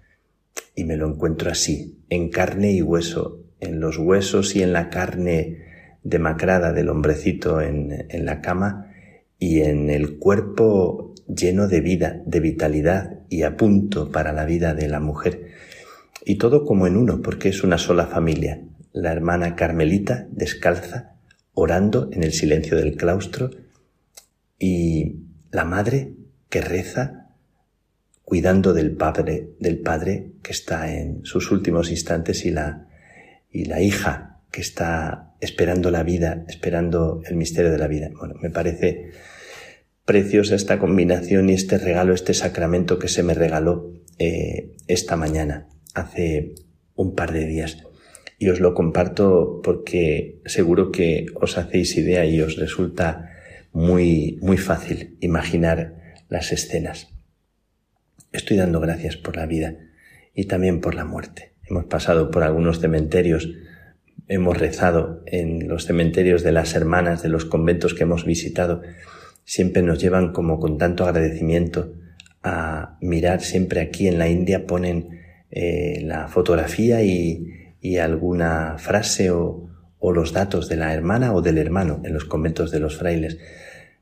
y 0.73 0.85
me 0.85 0.95
lo 0.95 1.09
encuentro 1.09 1.51
así, 1.51 1.99
en 2.09 2.29
carne 2.29 2.71
y 2.71 2.81
hueso, 2.81 3.43
en 3.59 3.81
los 3.81 3.97
huesos 3.97 4.55
y 4.55 4.63
en 4.63 4.71
la 4.71 4.89
carne 4.89 5.65
demacrada 6.03 6.71
del 6.71 6.87
hombrecito 6.87 7.59
en, 7.59 8.05
en 8.07 8.25
la 8.25 8.39
cama 8.39 8.93
y 9.37 9.63
en 9.63 9.89
el 9.89 10.17
cuerpo 10.17 11.06
lleno 11.27 11.67
de 11.67 11.81
vida, 11.81 12.21
de 12.25 12.39
vitalidad 12.39 13.19
y 13.29 13.43
a 13.43 13.57
punto 13.57 14.11
para 14.11 14.31
la 14.31 14.45
vida 14.45 14.73
de 14.73 14.87
la 14.87 14.99
mujer. 14.99 15.51
Y 16.25 16.35
todo 16.35 16.65
como 16.65 16.87
en 16.87 16.97
uno, 16.97 17.21
porque 17.21 17.49
es 17.49 17.63
una 17.63 17.77
sola 17.77 18.07
familia. 18.07 18.61
La 18.93 19.11
hermana 19.11 19.55
Carmelita, 19.55 20.27
descalza, 20.31 21.15
orando 21.53 22.09
en 22.11 22.23
el 22.23 22.33
silencio 22.33 22.77
del 22.77 22.95
claustro, 22.95 23.51
y 24.59 25.17
la 25.51 25.65
madre 25.65 26.13
que 26.49 26.61
reza, 26.61 27.29
cuidando 28.23 28.73
del 28.73 28.91
padre, 28.91 29.51
del 29.59 29.79
padre 29.79 30.33
que 30.41 30.51
está 30.51 30.93
en 30.93 31.23
sus 31.23 31.51
últimos 31.51 31.91
instantes, 31.91 32.45
y 32.45 32.51
la, 32.51 32.87
y 33.51 33.65
la 33.65 33.81
hija 33.81 34.41
que 34.51 34.61
está 34.61 35.35
esperando 35.39 35.91
la 35.91 36.03
vida, 36.03 36.43
esperando 36.47 37.21
el 37.25 37.35
misterio 37.35 37.71
de 37.71 37.77
la 37.77 37.87
vida. 37.87 38.09
Bueno, 38.17 38.35
me 38.41 38.49
parece 38.49 39.11
preciosa 40.07 40.55
esta 40.55 40.79
combinación 40.79 41.49
y 41.49 41.53
este 41.53 41.77
regalo, 41.77 42.13
este 42.13 42.33
sacramento 42.33 42.97
que 42.97 43.09
se 43.09 43.23
me 43.23 43.33
regaló 43.33 43.91
eh, 44.17 44.71
esta 44.87 45.17
mañana, 45.17 45.67
hace 45.93 46.55
un 46.95 47.13
par 47.13 47.33
de 47.33 47.45
días. 47.45 47.83
Y 48.39 48.47
os 48.47 48.61
lo 48.61 48.73
comparto 48.73 49.59
porque 49.61 50.39
seguro 50.45 50.93
que 50.93 51.25
os 51.35 51.57
hacéis 51.57 51.97
idea 51.97 52.25
y 52.25 52.39
os 52.39 52.55
resulta 52.55 53.31
muy, 53.73 54.39
muy 54.41 54.57
fácil 54.57 55.17
imaginar 55.19 55.97
las 56.29 56.53
escenas. 56.53 57.09
Estoy 58.31 58.55
dando 58.55 58.79
gracias 58.79 59.17
por 59.17 59.35
la 59.35 59.45
vida 59.45 59.75
y 60.33 60.45
también 60.45 60.79
por 60.79 60.95
la 60.95 61.03
muerte. 61.03 61.51
Hemos 61.65 61.83
pasado 61.85 62.31
por 62.31 62.43
algunos 62.43 62.79
cementerios, 62.79 63.49
hemos 64.29 64.57
rezado 64.57 65.21
en 65.25 65.67
los 65.67 65.85
cementerios 65.85 66.43
de 66.43 66.53
las 66.53 66.75
hermanas 66.75 67.21
de 67.23 67.29
los 67.29 67.43
conventos 67.43 67.93
que 67.93 68.03
hemos 68.03 68.23
visitado. 68.23 68.83
Siempre 69.47 69.81
nos 69.81 69.97
llevan 69.97 70.33
como 70.33 70.59
con 70.59 70.77
tanto 70.77 71.05
agradecimiento 71.05 71.93
a 72.43 72.97
mirar, 72.99 73.39
siempre 73.39 73.79
aquí 73.79 74.09
en 74.09 74.19
la 74.19 74.27
India 74.27 74.67
ponen 74.67 75.21
eh, 75.49 76.01
la 76.03 76.27
fotografía 76.27 77.01
y, 77.01 77.53
alguna 77.97 78.75
frase 78.77 79.31
o, 79.31 79.69
los 80.01 80.33
datos 80.33 80.67
de 80.67 80.75
la 80.75 80.93
hermana 80.93 81.33
o 81.33 81.41
del 81.41 81.57
hermano 81.57 82.01
en 82.03 82.13
los 82.13 82.25
conventos 82.25 82.71
de 82.71 82.81
los 82.81 82.97
frailes. 82.97 83.37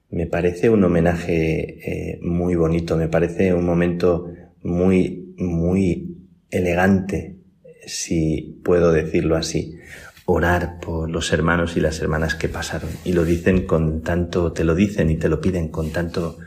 Me 0.10 0.26
parece 0.26 0.72
un 0.72 0.84
homenaje 0.84 2.14
eh, 2.14 2.20
muy 2.24 2.56
bonito, 2.56 2.98
me 2.98 3.08
parece 3.08 3.54
un 3.54 3.66
momento 3.66 4.28
muy, 4.64 5.36
muy 5.38 6.18
elegante, 6.50 7.36
si 7.86 8.60
puedo 8.64 8.92
decirlo 8.92 9.36
así, 9.36 9.78
orar 10.26 10.80
por 10.80 11.10
los 11.10 11.32
hermanos 11.32 11.78
y 11.78 11.80
las 11.80 12.00
hermanas 12.00 12.36
que 12.36 12.50
pasaron. 12.50 12.90
Y 13.04 13.14
lo 13.14 13.24
dicen 13.24 13.66
con 13.66 14.02
tanto, 14.02 14.52
te 14.52 14.64
lo 14.64 14.76
dicen 14.76 15.10
y 15.10 15.18
te 15.18 15.30
lo 15.30 15.40
piden 15.40 15.70
con 15.70 15.92
tanto, 15.92 16.38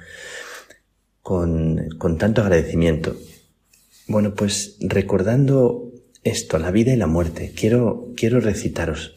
con, 1.23 1.89
con 1.99 2.19
tanto 2.19 2.43
agradecimiento. 2.43 3.17
Bueno, 4.07 4.35
pues 4.35 4.77
recordando 4.81 5.93
esto, 6.25 6.59
la 6.59 6.71
vida 6.71 6.93
y 6.93 6.97
la 6.97 7.07
muerte, 7.07 7.53
quiero, 7.55 8.13
quiero 8.17 8.41
recitaros 8.41 9.15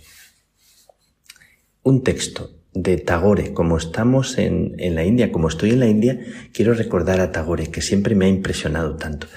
un 1.84 2.04
texto 2.04 2.52
de 2.74 2.98
Tagore. 2.98 3.54
Como 3.54 3.78
estamos 3.78 4.38
en, 4.38 4.76
en, 4.78 4.96
la 4.96 5.04
India, 5.04 5.32
como 5.32 5.48
estoy 5.48 5.72
en 5.72 5.80
la 5.80 5.88
India, 5.88 6.20
quiero 6.54 6.74
recordar 6.74 7.20
a 7.20 7.32
Tagore, 7.32 7.72
que 7.72 7.82
siempre 7.82 8.16
me 8.16 8.26
ha 8.26 8.30
impresionado 8.30 8.96
tanto 8.96 9.28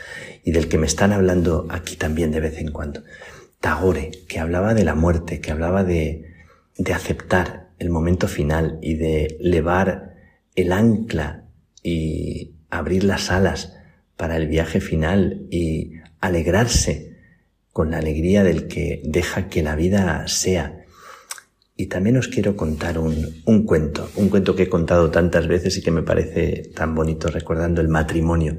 y 0.44 0.52
del 0.52 0.68
que 0.68 0.76
me 0.76 0.86
están 0.86 1.12
hablando 1.12 1.66
aquí 1.70 1.96
también 1.96 2.30
de 2.30 2.40
vez 2.40 2.58
en 2.58 2.70
cuando. 2.70 3.02
Tagore, 3.64 4.10
que 4.28 4.40
hablaba 4.40 4.74
de 4.74 4.84
la 4.84 4.94
muerte, 4.94 5.40
que 5.40 5.50
hablaba 5.50 5.84
de, 5.84 6.26
de 6.76 6.92
aceptar 6.92 7.70
el 7.78 7.88
momento 7.88 8.28
final 8.28 8.78
y 8.82 8.96
de 8.96 9.38
levar 9.40 10.16
el 10.54 10.70
ancla 10.70 11.46
y 11.82 12.56
abrir 12.68 13.04
las 13.04 13.30
alas 13.30 13.72
para 14.18 14.36
el 14.36 14.48
viaje 14.48 14.82
final 14.82 15.46
y 15.50 15.92
alegrarse 16.20 17.16
con 17.72 17.90
la 17.90 17.96
alegría 17.96 18.44
del 18.44 18.68
que 18.68 19.00
deja 19.02 19.48
que 19.48 19.62
la 19.62 19.76
vida 19.76 20.28
sea. 20.28 20.84
Y 21.74 21.86
también 21.86 22.18
os 22.18 22.28
quiero 22.28 22.56
contar 22.56 22.98
un, 22.98 23.42
un, 23.46 23.64
cuento, 23.64 24.10
un 24.16 24.28
cuento 24.28 24.54
que 24.54 24.64
he 24.64 24.68
contado 24.68 25.10
tantas 25.10 25.48
veces 25.48 25.78
y 25.78 25.82
que 25.82 25.90
me 25.90 26.02
parece 26.02 26.70
tan 26.74 26.94
bonito 26.94 27.28
recordando 27.28 27.80
el 27.80 27.88
matrimonio, 27.88 28.58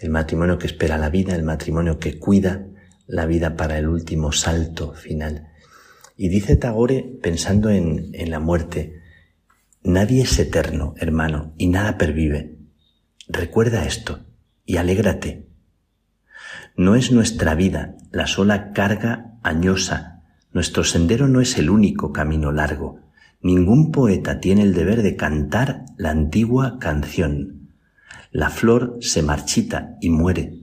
el 0.00 0.10
matrimonio 0.10 0.58
que 0.58 0.66
espera 0.66 0.98
la 0.98 1.10
vida, 1.10 1.36
el 1.36 1.44
matrimonio 1.44 2.00
que 2.00 2.18
cuida 2.18 2.66
la 3.06 3.26
vida 3.26 3.56
para 3.56 3.78
el 3.78 3.88
último 3.88 4.32
salto 4.32 4.92
final. 4.92 5.48
Y 6.16 6.28
dice 6.28 6.56
Tagore, 6.56 7.18
pensando 7.22 7.70
en, 7.70 8.10
en 8.12 8.30
la 8.30 8.40
muerte, 8.40 9.00
nadie 9.82 10.22
es 10.22 10.38
eterno, 10.38 10.94
hermano, 10.98 11.54
y 11.58 11.68
nada 11.68 11.98
pervive. 11.98 12.58
Recuerda 13.28 13.84
esto, 13.84 14.20
y 14.64 14.76
alégrate. 14.76 15.48
No 16.76 16.94
es 16.94 17.12
nuestra 17.12 17.54
vida 17.54 17.96
la 18.10 18.26
sola 18.26 18.72
carga 18.72 19.38
añosa, 19.42 20.12
nuestro 20.52 20.84
sendero 20.84 21.28
no 21.28 21.40
es 21.40 21.58
el 21.58 21.70
único 21.70 22.12
camino 22.12 22.52
largo. 22.52 23.00
Ningún 23.40 23.90
poeta 23.90 24.38
tiene 24.38 24.62
el 24.62 24.74
deber 24.74 25.02
de 25.02 25.16
cantar 25.16 25.86
la 25.96 26.10
antigua 26.10 26.78
canción. 26.78 27.70
La 28.30 28.50
flor 28.50 28.98
se 29.00 29.22
marchita 29.22 29.96
y 30.00 30.10
muere, 30.10 30.61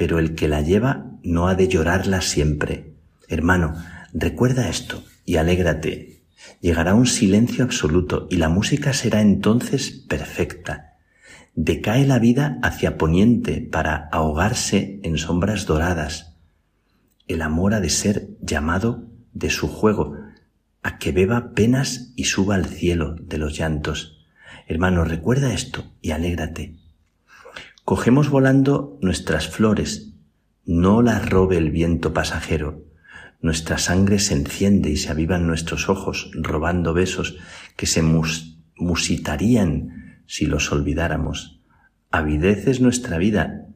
pero 0.00 0.18
el 0.18 0.34
que 0.34 0.48
la 0.48 0.62
lleva 0.62 1.10
no 1.22 1.46
ha 1.46 1.54
de 1.54 1.68
llorarla 1.68 2.22
siempre. 2.22 2.94
Hermano, 3.28 3.74
recuerda 4.14 4.70
esto 4.70 5.04
y 5.26 5.36
alégrate. 5.36 6.22
Llegará 6.62 6.94
un 6.94 7.06
silencio 7.06 7.64
absoluto 7.64 8.26
y 8.30 8.36
la 8.36 8.48
música 8.48 8.94
será 8.94 9.20
entonces 9.20 9.90
perfecta 10.08 10.86
decae 11.54 12.06
la 12.06 12.18
vida 12.18 12.58
hacia 12.62 12.96
poniente 12.96 13.60
para 13.60 14.08
ahogarse 14.12 14.98
en 15.02 15.18
sombras 15.18 15.66
doradas. 15.66 16.38
El 17.28 17.42
amor 17.42 17.74
ha 17.74 17.80
de 17.80 17.90
ser 17.90 18.30
llamado 18.40 19.04
de 19.34 19.50
su 19.50 19.68
juego, 19.68 20.16
a 20.82 20.96
que 20.96 21.12
beba 21.12 21.52
penas 21.52 22.14
y 22.16 22.24
suba 22.24 22.54
al 22.54 22.64
cielo 22.64 23.14
de 23.20 23.36
los 23.36 23.58
llantos. 23.58 24.26
Hermano, 24.66 25.04
recuerda 25.04 25.52
esto 25.52 25.84
y 26.00 26.12
alégrate. 26.12 26.79
Cogemos 27.90 28.30
volando 28.30 29.00
nuestras 29.02 29.48
flores, 29.48 30.14
no 30.64 31.02
las 31.02 31.28
robe 31.28 31.56
el 31.56 31.72
viento 31.72 32.12
pasajero. 32.12 32.84
Nuestra 33.40 33.78
sangre 33.78 34.20
se 34.20 34.34
enciende 34.34 34.90
y 34.90 34.96
se 34.96 35.10
avivan 35.10 35.48
nuestros 35.48 35.88
ojos, 35.88 36.30
robando 36.34 36.94
besos 36.94 37.38
que 37.74 37.86
se 37.86 38.04
musitarían 38.76 40.22
si 40.28 40.46
los 40.46 40.70
olvidáramos. 40.70 41.64
Avidez 42.12 42.68
es 42.68 42.80
nuestra 42.80 43.18
vida 43.18 43.66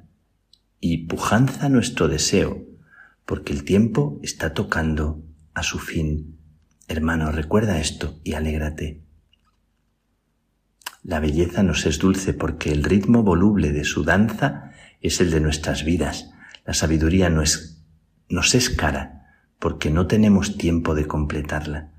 y 0.79 1.09
pujanza 1.09 1.69
nuestro 1.69 2.07
deseo, 2.07 2.63
porque 3.27 3.53
el 3.53 3.65
tiempo 3.65 4.21
está 4.23 4.55
tocando 4.55 5.25
a 5.55 5.65
su 5.65 5.81
fin. 5.81 6.39
Hermano, 6.87 7.33
recuerda 7.33 7.81
esto 7.81 8.21
y 8.23 8.35
alégrate. 8.35 9.04
La 11.05 11.21
belleza 11.21 11.63
nos 11.63 11.87
es 11.87 12.01
dulce 12.01 12.35
porque 12.35 12.73
el 12.73 12.83
ritmo 12.83 13.23
voluble 13.23 13.71
de 13.71 13.85
su 13.85 14.03
danza 14.03 14.73
es 15.01 15.21
el 15.21 15.31
de 15.31 15.41
nuestras 15.41 15.85
vidas. 15.85 16.33
La 16.67 16.75
sabiduría 16.75 17.31
no 17.31 17.43
es, 17.43 17.85
nos 18.29 18.57
es 18.57 18.71
cara 18.71 19.37
porque 19.61 19.91
no 19.91 20.09
tenemos 20.09 20.59
tiempo 20.59 20.97
de 20.97 21.07
completarla. 21.07 21.93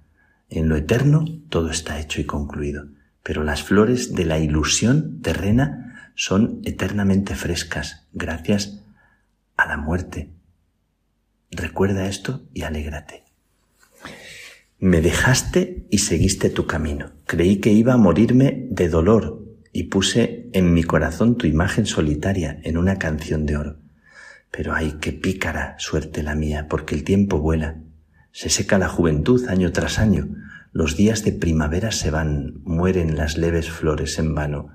En 0.49 0.67
lo 0.67 0.75
eterno 0.75 1.23
todo 1.47 1.69
está 1.69 1.99
hecho 1.99 2.19
y 2.19 2.25
concluido 2.25 2.87
pero 3.25 3.43
las 3.43 3.63
flores 3.63 4.13
de 4.13 4.23
la 4.23 4.37
ilusión 4.37 5.19
terrena 5.23 6.11
son 6.13 6.61
eternamente 6.63 7.33
frescas 7.33 8.07
gracias 8.13 8.83
a 9.57 9.65
la 9.65 9.77
muerte. 9.77 10.29
Recuerda 11.49 12.05
esto 12.05 12.47
y 12.53 12.61
alégrate. 12.61 13.24
Me 14.79 14.99
dejaste 14.99 15.87
y 15.89 15.99
seguiste 15.99 16.49
tu 16.49 16.67
camino. 16.67 17.13
Creí 17.25 17.57
que 17.61 17.71
iba 17.71 17.93
a 17.93 17.97
morirme 17.97 18.67
de 18.69 18.89
dolor 18.89 19.41
y 19.71 19.83
puse 19.83 20.49
en 20.51 20.73
mi 20.73 20.83
corazón 20.83 21.37
tu 21.37 21.47
imagen 21.47 21.85
solitaria 21.85 22.59
en 22.63 22.77
una 22.77 22.99
canción 22.99 23.45
de 23.45 23.55
oro. 23.55 23.79
Pero 24.51 24.73
ay, 24.73 24.97
qué 24.99 25.13
pícara 25.13 25.75
suerte 25.79 26.23
la 26.23 26.35
mía, 26.35 26.67
porque 26.69 26.93
el 26.93 27.05
tiempo 27.05 27.39
vuela. 27.39 27.81
Se 28.33 28.49
seca 28.49 28.77
la 28.77 28.89
juventud 28.89 29.47
año 29.47 29.71
tras 29.71 29.97
año, 29.97 30.27
los 30.73 30.97
días 30.97 31.23
de 31.23 31.31
primavera 31.31 31.93
se 31.93 32.11
van, 32.11 32.55
mueren 32.65 33.15
las 33.15 33.37
leves 33.37 33.69
flores 33.69 34.19
en 34.19 34.35
vano, 34.35 34.71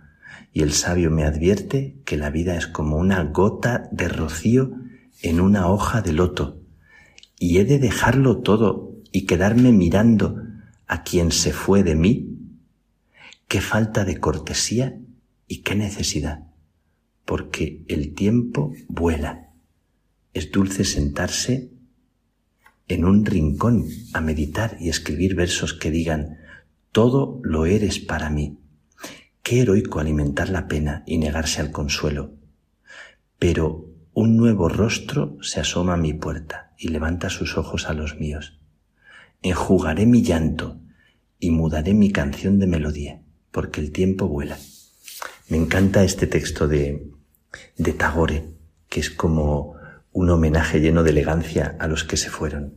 y 0.51 0.62
el 0.62 0.72
sabio 0.72 1.11
me 1.11 1.24
advierte 1.24 2.01
que 2.07 2.16
la 2.16 2.30
vida 2.30 2.57
es 2.57 2.66
como 2.66 2.96
una 2.96 3.22
gota 3.24 3.88
de 3.92 4.09
rocío 4.09 4.72
en 5.22 5.42
una 5.42 5.68
hoja 5.68 6.01
de 6.01 6.14
loto, 6.14 6.62
y 7.38 7.59
he 7.59 7.66
de 7.66 7.78
dejarlo 7.78 8.38
todo 8.38 8.89
y 9.12 9.26
quedarme 9.26 9.72
mirando 9.72 10.42
a 10.86 11.02
quien 11.02 11.32
se 11.32 11.52
fue 11.52 11.82
de 11.82 11.94
mí. 11.94 12.38
Qué 13.48 13.61
falta 13.61 14.04
de 14.04 14.18
cortesía 14.18 14.98
y 15.46 15.62
qué 15.62 15.74
necesidad, 15.74 16.46
porque 17.24 17.84
el 17.88 18.14
tiempo 18.14 18.72
vuela. 18.88 19.50
Es 20.32 20.52
dulce 20.52 20.84
sentarse 20.84 21.70
en 22.86 23.04
un 23.04 23.24
rincón 23.24 23.86
a 24.12 24.20
meditar 24.20 24.76
y 24.80 24.88
escribir 24.88 25.34
versos 25.34 25.74
que 25.74 25.90
digan, 25.90 26.38
todo 26.92 27.40
lo 27.42 27.66
eres 27.66 27.98
para 27.98 28.30
mí. 28.30 28.58
Qué 29.42 29.62
heroico 29.62 30.00
alimentar 30.00 30.48
la 30.48 30.68
pena 30.68 31.02
y 31.06 31.18
negarse 31.18 31.61
al 31.61 31.70
consuelo. 31.70 32.34
Pero 33.38 33.86
un 34.12 34.36
nuevo 34.36 34.68
rostro 34.68 35.36
se 35.40 35.61
asoma 35.61 35.94
a 35.94 35.96
mi 35.96 36.14
puerta 36.14 36.74
y 36.78 36.88
levanta 36.88 37.30
sus 37.30 37.56
ojos 37.56 37.88
a 37.88 37.94
los 37.94 38.18
míos. 38.18 38.59
Enjugaré 39.43 40.07
mi 40.07 40.22
llanto 40.22 40.80
y 41.38 41.51
mudaré 41.51 41.95
mi 41.95 42.12
canción 42.12 42.59
de 42.59 42.66
melodía, 42.66 43.22
porque 43.51 43.80
el 43.80 43.91
tiempo 43.91 44.28
vuela. 44.28 44.59
Me 45.49 45.57
encanta 45.57 46.05
este 46.05 46.26
texto 46.26 46.68
de, 46.68 47.11
de 47.76 47.93
Tagore, 47.93 48.45
que 48.88 49.01
es 49.01 49.11
como 49.11 49.74
un 50.12 50.30
homenaje 50.30 50.80
lleno 50.80 51.03
de 51.03 51.11
elegancia 51.11 51.76
a 51.78 51.86
los 51.86 52.05
que 52.05 52.16
se 52.16 52.30
fueron. 52.30 52.76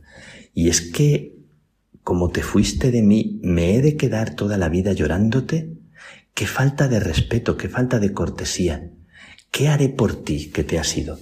Y 0.54 0.68
es 0.68 0.80
que, 0.80 1.36
como 2.02 2.30
te 2.30 2.42
fuiste 2.42 2.90
de 2.90 3.02
mí, 3.02 3.40
¿me 3.42 3.76
he 3.76 3.82
de 3.82 3.96
quedar 3.96 4.34
toda 4.34 4.56
la 4.56 4.68
vida 4.68 4.92
llorándote? 4.92 5.74
Qué 6.32 6.46
falta 6.46 6.88
de 6.88 7.00
respeto, 7.00 7.56
qué 7.56 7.68
falta 7.68 7.98
de 7.98 8.12
cortesía. 8.12 8.90
¿Qué 9.50 9.68
haré 9.68 9.88
por 9.88 10.24
ti 10.24 10.50
que 10.50 10.64
te 10.64 10.78
has 10.78 10.96
ido? 10.96 11.18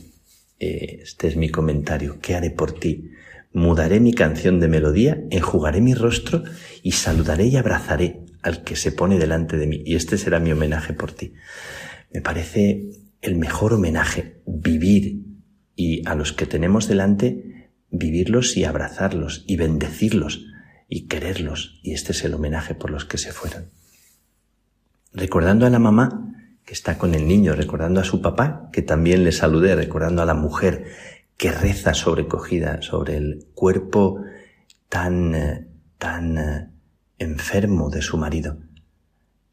Eh, 0.59 1.01
este 1.03 1.28
es 1.28 1.36
mi 1.36 1.51
comentario. 1.51 2.18
¿Qué 2.20 2.34
haré 2.34 2.51
por 2.51 2.72
ti? 2.72 3.11
Mudaré 3.53 4.00
mi 4.00 4.14
canción 4.14 4.61
de 4.61 4.68
melodía, 4.68 5.22
enjugaré 5.30 5.80
mi 5.80 5.94
rostro 5.94 6.42
y 6.82 6.92
saludaré 6.92 7.46
y 7.46 7.57
abrazaré 7.57 8.24
al 8.42 8.64
que 8.64 8.76
se 8.76 8.92
pone 8.92 9.18
delante 9.18 9.57
de 9.57 9.66
mí. 9.66 9.82
Y 9.84 9.94
este 9.94 10.16
será 10.18 10.40
mi 10.40 10.53
homenaje 10.53 10.94
por 10.94 11.12
ti. 11.12 11.34
Me 12.12 12.20
parece 12.20 12.90
el 13.20 13.36
mejor 13.36 13.74
homenaje, 13.74 14.42
vivir 14.46 15.22
y 15.76 16.07
a 16.07 16.14
los 16.14 16.32
que 16.32 16.46
tenemos 16.46 16.88
delante 16.88 17.70
vivirlos 17.90 18.57
y 18.57 18.64
abrazarlos 18.64 19.44
y 19.46 19.57
bendecirlos 19.57 20.46
y 20.88 21.07
quererlos. 21.07 21.78
Y 21.82 21.92
este 21.92 22.12
es 22.12 22.24
el 22.24 22.34
homenaje 22.34 22.74
por 22.74 22.90
los 22.90 23.05
que 23.05 23.18
se 23.18 23.32
fueron. 23.32 23.70
Recordando 25.12 25.66
a 25.66 25.70
la 25.70 25.78
mamá 25.78 26.32
que 26.64 26.72
está 26.72 26.96
con 26.96 27.14
el 27.14 27.28
niño, 27.28 27.55
recordando 27.55 28.00
a 28.00 28.05
su 28.05 28.22
papá 28.22 28.70
que 28.72 28.82
también 28.82 29.24
le 29.24 29.32
saludé, 29.32 29.74
recordando 29.74 30.22
a 30.22 30.26
la 30.26 30.34
mujer 30.34 30.86
que 31.37 31.51
reza 31.51 31.95
sobrecogida 31.95 32.83
sobre 32.83 33.16
el 33.16 33.47
cuerpo 33.55 34.22
tan, 34.89 35.35
eh, 35.35 35.66
tan 35.99 36.39
eh, 36.39 36.70
enfermo 37.18 37.91
de 37.91 38.03
su 38.03 38.16
marido. 38.16 38.59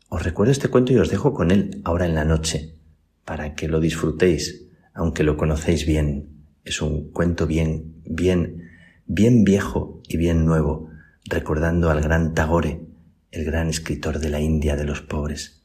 Os 0.10 0.24
recuerdo 0.24 0.52
este 0.52 0.70
cuento 0.70 0.92
y 0.92 0.98
os 0.98 1.10
dejo 1.10 1.34
con 1.34 1.52
él 1.52 1.82
ahora 1.84 2.06
en 2.06 2.16
la 2.16 2.26
noche, 2.26 2.76
para 3.26 3.54
que 3.56 3.68
lo 3.68 3.80
disfrutéis, 3.80 4.68
aunque 4.94 5.24
lo 5.24 5.38
conocéis 5.38 5.86
bien. 5.86 6.30
Es 6.66 6.82
un 6.82 7.12
cuento 7.12 7.48
bien, 7.48 8.02
bien, 8.06 8.70
bien 9.06 9.44
viejo 9.44 10.02
y 10.08 10.18
bien 10.18 10.46
nuevo, 10.46 10.90
recordando 11.26 11.90
al 11.92 12.02
gran 12.02 12.34
Tagore, 12.34 12.82
el 13.32 13.46
gran 13.46 13.70
escritor 13.70 14.20
de 14.20 14.30
la 14.30 14.40
India 14.40 14.76
de 14.76 14.86
los 14.86 15.02
pobres. 15.02 15.64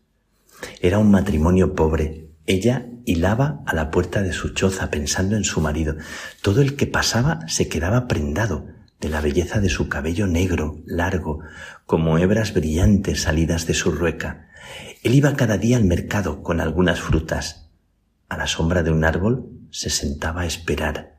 Era 0.81 0.99
un 0.99 1.11
matrimonio 1.11 1.75
pobre. 1.75 2.29
Ella 2.47 2.87
hilaba 3.07 3.63
a 3.67 3.75
la 3.75 3.91
puerta 3.91 4.23
de 4.23 4.33
su 4.33 4.51
choza 4.51 4.91
pensando 4.91 5.37
en 5.37 5.45
su 5.45 5.61
marido. 5.61 5.97
Todo 6.43 6.61
el 6.61 6.77
que 6.77 6.87
pasaba 6.87 7.41
se 7.49 7.69
quedaba 7.69 8.07
prendado 8.07 8.67
de 9.01 9.09
la 9.09 9.21
belleza 9.21 9.61
de 9.61 9.69
su 9.69 9.89
cabello 9.89 10.27
negro, 10.27 10.83
largo, 10.87 11.41
como 11.87 12.19
hebras 12.19 12.55
brillantes 12.55 13.23
salidas 13.23 13.67
de 13.67 13.75
su 13.75 13.91
rueca. 13.91 14.49
Él 15.03 15.15
iba 15.15 15.37
cada 15.37 15.59
día 15.59 15.77
al 15.77 15.85
mercado 15.85 16.43
con 16.43 16.61
algunas 16.61 17.01
frutas. 17.01 17.71
A 18.29 18.37
la 18.37 18.47
sombra 18.47 18.83
de 18.83 18.91
un 18.91 19.05
árbol 19.05 19.51
se 19.71 19.91
sentaba 19.91 20.43
a 20.43 20.47
esperar, 20.47 21.19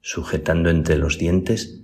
sujetando 0.00 0.70
entre 0.70 0.96
los 0.96 1.18
dientes 1.18 1.82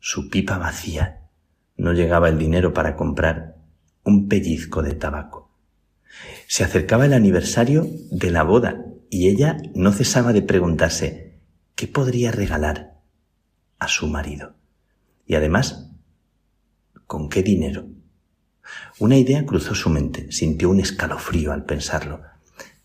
su 0.00 0.30
pipa 0.30 0.58
vacía. 0.58 1.28
No 1.76 1.92
llegaba 1.92 2.28
el 2.28 2.38
dinero 2.38 2.72
para 2.72 2.96
comprar 2.96 3.56
un 4.04 4.28
pellizco 4.28 4.82
de 4.82 4.94
tabaco. 4.94 5.37
Se 6.50 6.64
acercaba 6.64 7.04
el 7.04 7.12
aniversario 7.12 7.86
de 8.10 8.30
la 8.30 8.42
boda 8.42 8.82
y 9.10 9.28
ella 9.28 9.58
no 9.74 9.92
cesaba 9.92 10.32
de 10.32 10.40
preguntarse 10.40 11.38
qué 11.74 11.86
podría 11.86 12.32
regalar 12.32 13.02
a 13.78 13.86
su 13.86 14.08
marido. 14.08 14.54
Y 15.26 15.34
además, 15.34 15.90
¿con 17.06 17.28
qué 17.28 17.42
dinero? 17.42 17.86
Una 18.98 19.18
idea 19.18 19.44
cruzó 19.44 19.74
su 19.74 19.90
mente, 19.90 20.32
sintió 20.32 20.70
un 20.70 20.80
escalofrío 20.80 21.52
al 21.52 21.66
pensarlo, 21.66 22.22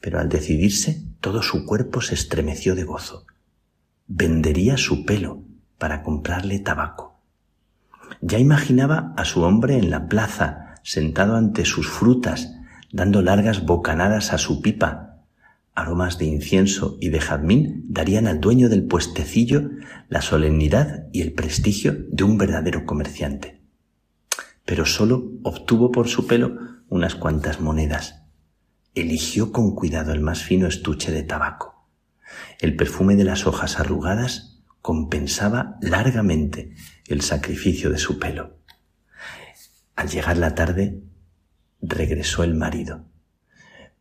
pero 0.01 0.19
al 0.19 0.27
decidirse 0.27 1.01
todo 1.21 1.41
su 1.41 1.65
cuerpo 1.65 2.01
se 2.01 2.15
estremeció 2.15 2.75
de 2.75 2.83
gozo. 2.83 3.25
Vendería 4.07 4.75
su 4.75 5.05
pelo 5.05 5.41
para 5.77 6.03
comprarle 6.03 6.59
tabaco. 6.59 7.21
Ya 8.19 8.39
imaginaba 8.39 9.13
a 9.15 9.23
su 9.23 9.41
hombre 9.41 9.77
en 9.77 9.89
la 9.89 10.09
plaza, 10.09 10.75
sentado 10.83 11.37
ante 11.37 11.63
sus 11.63 11.87
frutas, 11.87 12.57
dando 12.93 13.23
largas 13.23 13.65
bocanadas 13.65 14.31
a 14.31 14.37
su 14.37 14.61
pipa, 14.61 15.25
aromas 15.73 16.19
de 16.19 16.25
incienso 16.25 16.97
y 17.01 17.09
de 17.09 17.19
jazmín 17.19 17.83
darían 17.87 18.27
al 18.27 18.39
dueño 18.39 18.69
del 18.69 18.83
puestecillo 18.83 19.71
la 20.09 20.21
solemnidad 20.21 21.07
y 21.11 21.21
el 21.21 21.33
prestigio 21.33 21.97
de 22.09 22.23
un 22.23 22.37
verdadero 22.37 22.85
comerciante. 22.85 23.61
Pero 24.63 24.85
sólo 24.85 25.31
obtuvo 25.41 25.91
por 25.91 26.07
su 26.07 26.27
pelo 26.27 26.55
unas 26.87 27.15
cuantas 27.15 27.59
monedas. 27.59 28.21
Eligió 28.93 29.51
con 29.51 29.73
cuidado 29.73 30.13
el 30.13 30.21
más 30.21 30.43
fino 30.43 30.67
estuche 30.67 31.11
de 31.11 31.23
tabaco. 31.23 31.89
El 32.59 32.75
perfume 32.75 33.15
de 33.15 33.23
las 33.23 33.47
hojas 33.47 33.79
arrugadas 33.79 34.61
compensaba 34.83 35.77
largamente 35.81 36.75
el 37.07 37.21
sacrificio 37.21 37.89
de 37.89 37.97
su 37.97 38.19
pelo. 38.19 38.59
Al 39.95 40.09
llegar 40.09 40.37
la 40.37 40.53
tarde, 40.53 41.01
regresó 41.83 42.43
el 42.43 42.55
marido 42.55 43.05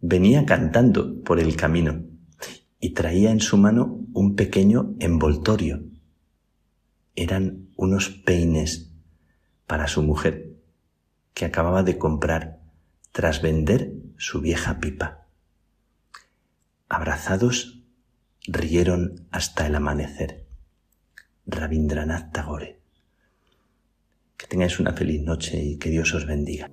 venía 0.03 0.45
cantando 0.45 1.23
por 1.23 1.39
el 1.39 1.57
camino 1.57 2.03
y 2.81 2.91
traía 2.91 3.31
en 3.31 3.41
su 3.41 3.57
mano 3.57 4.05
un 4.13 4.35
pequeño 4.35 4.97
envoltorio. 4.99 5.85
Eran 7.15 7.69
unos 7.77 8.09
peines 8.09 8.91
para 9.67 9.87
su 9.87 10.03
mujer 10.03 10.57
que 11.33 11.45
acababa 11.45 11.85
de 11.85 11.97
comprar 11.97 12.61
tras 13.13 13.41
vender 13.41 13.93
su 14.19 14.41
vieja 14.41 14.81
pipa. 14.81 15.27
Abrazados 16.89 17.85
rieron 18.47 19.29
hasta 19.31 19.67
el 19.67 19.77
amanecer. 19.77 20.47
Rabindranath 21.47 22.33
Tagore. 22.33 22.81
Que 24.37 24.47
tengáis 24.49 24.81
una 24.81 24.93
feliz 24.93 25.23
noche 25.23 25.63
y 25.63 25.79
que 25.79 25.91
Dios 25.91 26.13
os 26.15 26.27
bendiga. 26.27 26.69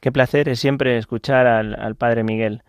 Qué 0.00 0.10
placer 0.12 0.48
es 0.48 0.58
siempre 0.58 0.96
escuchar 0.96 1.46
al, 1.46 1.94
Padre 1.94 2.24
Miguel. 2.24 2.62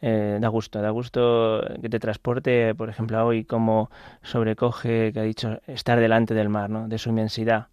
Eh, 0.00 0.38
da 0.40 0.46
gusto, 0.46 0.80
da 0.80 0.90
gusto 0.90 1.60
que 1.82 1.88
te 1.88 1.98
transporte, 1.98 2.72
por 2.76 2.88
ejemplo, 2.88 3.26
hoy 3.26 3.44
como 3.44 3.90
sobrecoge, 4.22 5.12
que 5.12 5.18
ha 5.18 5.24
dicho, 5.24 5.60
estar 5.66 5.98
delante 5.98 6.34
del 6.34 6.48
mar, 6.48 6.70
¿no? 6.70 6.86
de 6.86 6.98
su 6.98 7.08
inmensidad. 7.08 7.66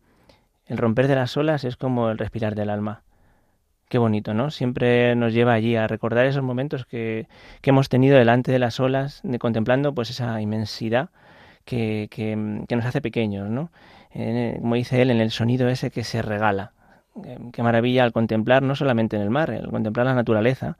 El 0.66 0.80
romper 0.80 1.08
de 1.08 1.16
las 1.16 1.38
olas 1.38 1.64
es 1.66 1.78
como 1.78 2.10
el 2.10 2.18
respirar 2.18 2.56
del 2.56 2.72
alma. 2.72 3.04
Qué 3.90 4.00
bonito, 4.00 4.34
¿no? 4.34 4.50
Siempre 4.50 5.16
nos 5.16 5.34
lleva 5.34 5.54
allí 5.54 5.76
a 5.76 5.88
recordar 5.88 6.26
esos 6.26 6.42
momentos 6.42 6.88
que, 6.88 7.28
que 7.62 7.70
hemos 7.70 7.90
tenido 7.90 8.18
delante 8.18 8.52
de 8.52 8.58
las 8.58 8.80
olas, 8.80 9.22
de, 9.24 9.38
contemplando 9.38 9.94
pues 9.94 10.10
esa 10.10 10.42
inmensidad 10.42 11.10
que, 11.66 12.08
que, 12.10 12.36
nos 12.36 12.86
hace 12.86 13.02
pequeños, 13.02 13.50
¿no? 13.50 13.70
como 14.62 14.76
dice 14.76 15.02
él, 15.02 15.12
en 15.12 15.20
el 15.20 15.30
sonido 15.30 15.68
ese 15.68 15.92
que 15.92 16.04
se 16.04 16.22
regala, 16.22 16.72
qué 17.52 17.64
maravilla 17.64 18.04
al 18.04 18.12
contemplar, 18.12 18.64
no 18.64 18.76
solamente 18.76 19.16
en 19.16 19.22
el 19.22 19.30
mar, 19.30 19.52
al 19.52 19.70
contemplar 19.70 20.06
la 20.06 20.16
naturaleza, 20.16 20.78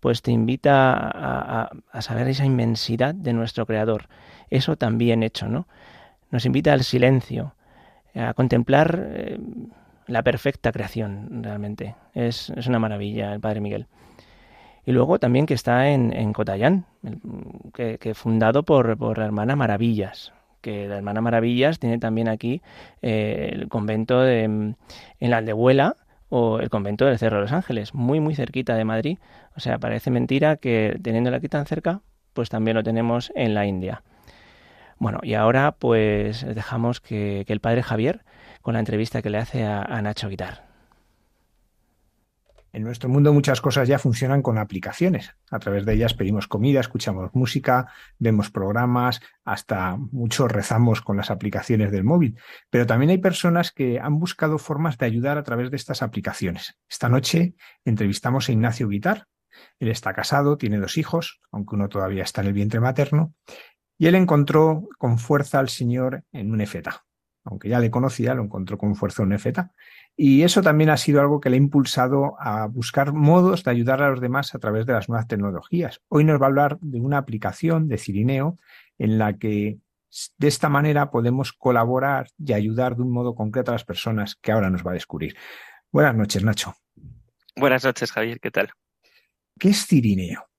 pues 0.00 0.22
te 0.22 0.32
invita 0.32 0.92
a, 1.92 2.00
saber 2.00 2.28
esa 2.28 2.44
inmensidad 2.44 3.14
de 3.14 3.32
nuestro 3.32 3.66
Creador. 3.66 4.08
Eso 4.48 4.76
también 4.76 5.22
hecho, 5.22 5.48
¿no? 5.48 5.66
Nos 6.30 6.46
invita 6.46 6.72
al 6.72 6.84
silencio, 6.84 7.54
a 8.14 8.34
contemplar 8.34 8.98
eh, 9.10 9.38
la 10.06 10.22
perfecta 10.22 10.72
creación, 10.72 11.42
realmente. 11.42 11.94
Es, 12.14 12.50
es, 12.50 12.66
una 12.66 12.78
maravilla 12.78 13.32
el 13.34 13.40
Padre 13.40 13.60
Miguel. 13.60 13.86
Y 14.86 14.92
luego 14.92 15.18
también 15.18 15.46
que 15.46 15.54
está 15.54 15.90
en, 15.90 16.12
en 16.12 16.32
Cotayán, 16.32 16.86
que, 17.74 18.14
fundado 18.14 18.62
por, 18.62 18.96
por 18.96 19.18
la 19.18 19.26
hermana 19.26 19.54
Maravillas, 19.54 20.32
que 20.60 20.88
la 20.88 20.96
Hermana 20.96 21.20
Maravillas 21.20 21.78
tiene 21.78 21.98
también 21.98 22.28
aquí 22.28 22.62
eh, 23.02 23.50
el 23.52 23.68
convento 23.68 24.20
de, 24.20 24.42
en 24.44 24.76
la 25.20 25.38
Aldehuela 25.38 25.96
o 26.28 26.60
el 26.60 26.70
convento 26.70 27.04
del 27.04 27.18
Cerro 27.18 27.36
de 27.36 27.42
los 27.42 27.52
Ángeles, 27.52 27.94
muy 27.94 28.20
muy 28.20 28.34
cerquita 28.34 28.74
de 28.74 28.84
Madrid. 28.84 29.18
O 29.56 29.60
sea, 29.60 29.78
parece 29.78 30.10
mentira 30.10 30.56
que 30.56 30.98
teniéndolo 31.02 31.36
aquí 31.36 31.48
tan 31.48 31.66
cerca, 31.66 32.00
pues 32.32 32.48
también 32.48 32.76
lo 32.76 32.82
tenemos 32.82 33.32
en 33.34 33.54
la 33.54 33.66
India. 33.66 34.02
Bueno, 34.98 35.18
y 35.22 35.34
ahora 35.34 35.72
pues 35.72 36.46
dejamos 36.46 37.00
que, 37.00 37.44
el 37.48 37.60
padre 37.60 37.82
Javier 37.82 38.20
con 38.62 38.74
la 38.74 38.80
entrevista 38.80 39.22
que 39.22 39.30
le 39.30 39.38
hace 39.38 39.64
a, 39.64 39.82
a 39.82 40.02
Nacho 40.02 40.28
Guitar. 40.28 40.69
En 42.72 42.84
nuestro 42.84 43.08
mundo 43.08 43.32
muchas 43.32 43.60
cosas 43.60 43.88
ya 43.88 43.98
funcionan 43.98 44.42
con 44.42 44.56
aplicaciones. 44.56 45.34
A 45.50 45.58
través 45.58 45.84
de 45.84 45.94
ellas 45.94 46.14
pedimos 46.14 46.46
comida, 46.46 46.80
escuchamos 46.80 47.30
música, 47.34 47.92
vemos 48.18 48.50
programas, 48.50 49.20
hasta 49.44 49.96
muchos 49.96 50.50
rezamos 50.52 51.00
con 51.00 51.16
las 51.16 51.30
aplicaciones 51.30 51.90
del 51.90 52.04
móvil. 52.04 52.38
Pero 52.70 52.86
también 52.86 53.10
hay 53.10 53.18
personas 53.18 53.72
que 53.72 53.98
han 53.98 54.18
buscado 54.20 54.58
formas 54.58 54.98
de 54.98 55.06
ayudar 55.06 55.36
a 55.36 55.42
través 55.42 55.70
de 55.70 55.76
estas 55.76 56.02
aplicaciones. 56.02 56.78
Esta 56.88 57.08
noche 57.08 57.54
entrevistamos 57.84 58.48
a 58.48 58.52
Ignacio 58.52 58.88
Guitar. 58.88 59.26
Él 59.80 59.88
está 59.88 60.14
casado, 60.14 60.56
tiene 60.56 60.78
dos 60.78 60.96
hijos, 60.96 61.40
aunque 61.50 61.74
uno 61.74 61.88
todavía 61.88 62.22
está 62.22 62.40
en 62.40 62.46
el 62.46 62.52
vientre 62.52 62.78
materno, 62.78 63.34
y 63.98 64.06
él 64.06 64.14
encontró 64.14 64.88
con 64.96 65.18
fuerza 65.18 65.58
al 65.58 65.68
Señor 65.68 66.24
en 66.32 66.52
un 66.52 66.60
efeta. 66.60 67.04
Aunque 67.44 67.68
ya 67.68 67.80
le 67.80 67.90
conocía, 67.90 68.34
lo 68.34 68.44
encontró 68.44 68.78
con 68.78 68.94
fuerza 68.94 69.22
en 69.22 69.28
un 69.28 69.34
efeta. 69.34 69.72
Y 70.22 70.42
eso 70.42 70.60
también 70.60 70.90
ha 70.90 70.98
sido 70.98 71.22
algo 71.22 71.40
que 71.40 71.48
le 71.48 71.56
ha 71.56 71.56
impulsado 71.56 72.38
a 72.38 72.66
buscar 72.66 73.14
modos 73.14 73.64
de 73.64 73.70
ayudar 73.70 74.02
a 74.02 74.10
los 74.10 74.20
demás 74.20 74.54
a 74.54 74.58
través 74.58 74.84
de 74.84 74.92
las 74.92 75.08
nuevas 75.08 75.26
tecnologías. 75.26 76.02
Hoy 76.08 76.24
nos 76.24 76.38
va 76.38 76.44
a 76.44 76.48
hablar 76.50 76.78
de 76.82 77.00
una 77.00 77.16
aplicación 77.16 77.88
de 77.88 77.96
Cirineo 77.96 78.58
en 78.98 79.16
la 79.16 79.38
que 79.38 79.78
de 80.36 80.46
esta 80.46 80.68
manera 80.68 81.10
podemos 81.10 81.54
colaborar 81.54 82.28
y 82.36 82.52
ayudar 82.52 82.96
de 82.96 83.02
un 83.02 83.12
modo 83.12 83.34
concreto 83.34 83.70
a 83.70 83.76
las 83.76 83.86
personas 83.86 84.36
que 84.36 84.52
ahora 84.52 84.68
nos 84.68 84.86
va 84.86 84.90
a 84.90 84.92
descubrir. 84.92 85.38
Buenas 85.90 86.14
noches, 86.14 86.44
Nacho. 86.44 86.74
Buenas 87.56 87.82
noches, 87.82 88.12
Javier. 88.12 88.40
¿Qué 88.40 88.50
tal? 88.50 88.72
¿Qué 89.58 89.70
es 89.70 89.86
Cirineo? 89.86 90.50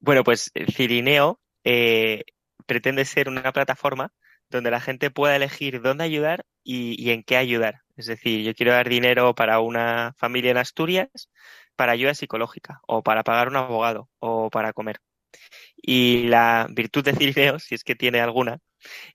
Bueno, 0.00 0.24
pues 0.24 0.50
eh, 0.54 0.72
Cirineo 0.72 1.38
eh, 1.64 2.24
pretende 2.64 3.04
ser 3.04 3.28
una 3.28 3.52
plataforma 3.52 4.10
donde 4.48 4.70
la 4.70 4.80
gente 4.80 5.10
pueda 5.10 5.36
elegir 5.36 5.82
dónde 5.82 6.04
ayudar 6.04 6.46
y, 6.64 7.10
en 7.10 7.22
qué 7.24 7.36
ayudar. 7.36 7.82
Es 7.98 8.06
decir, 8.06 8.44
yo 8.44 8.54
quiero 8.54 8.72
dar 8.72 8.88
dinero 8.88 9.34
para 9.34 9.60
una 9.60 10.14
familia 10.16 10.52
en 10.52 10.56
Asturias 10.56 11.10
para 11.76 11.92
ayuda 11.92 12.14
psicológica, 12.14 12.80
o 12.86 13.02
para 13.02 13.22
pagar 13.22 13.48
un 13.48 13.56
abogado, 13.56 14.08
o 14.18 14.50
para 14.50 14.72
comer. 14.72 15.00
Y 15.76 16.28
la 16.28 16.66
virtud 16.70 17.04
de 17.04 17.14
Cirineo, 17.14 17.58
si 17.58 17.74
es 17.74 17.84
que 17.84 17.94
tiene 17.94 18.20
alguna, 18.20 18.58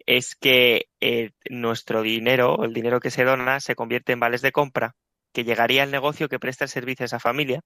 es 0.05 0.35
que 0.35 0.87
eh, 1.01 1.31
nuestro 1.49 2.01
dinero, 2.03 2.63
el 2.63 2.73
dinero 2.73 2.99
que 2.99 3.11
se 3.11 3.23
dona, 3.25 3.59
se 3.59 3.75
convierte 3.75 4.13
en 4.13 4.19
vales 4.19 4.41
de 4.41 4.51
compra 4.51 4.95
que 5.33 5.43
llegaría 5.43 5.83
al 5.83 5.91
negocio 5.91 6.29
que 6.29 6.39
presta 6.39 6.65
el 6.65 6.69
servicio 6.69 7.05
a 7.05 7.07
esa 7.07 7.19
familia. 7.19 7.61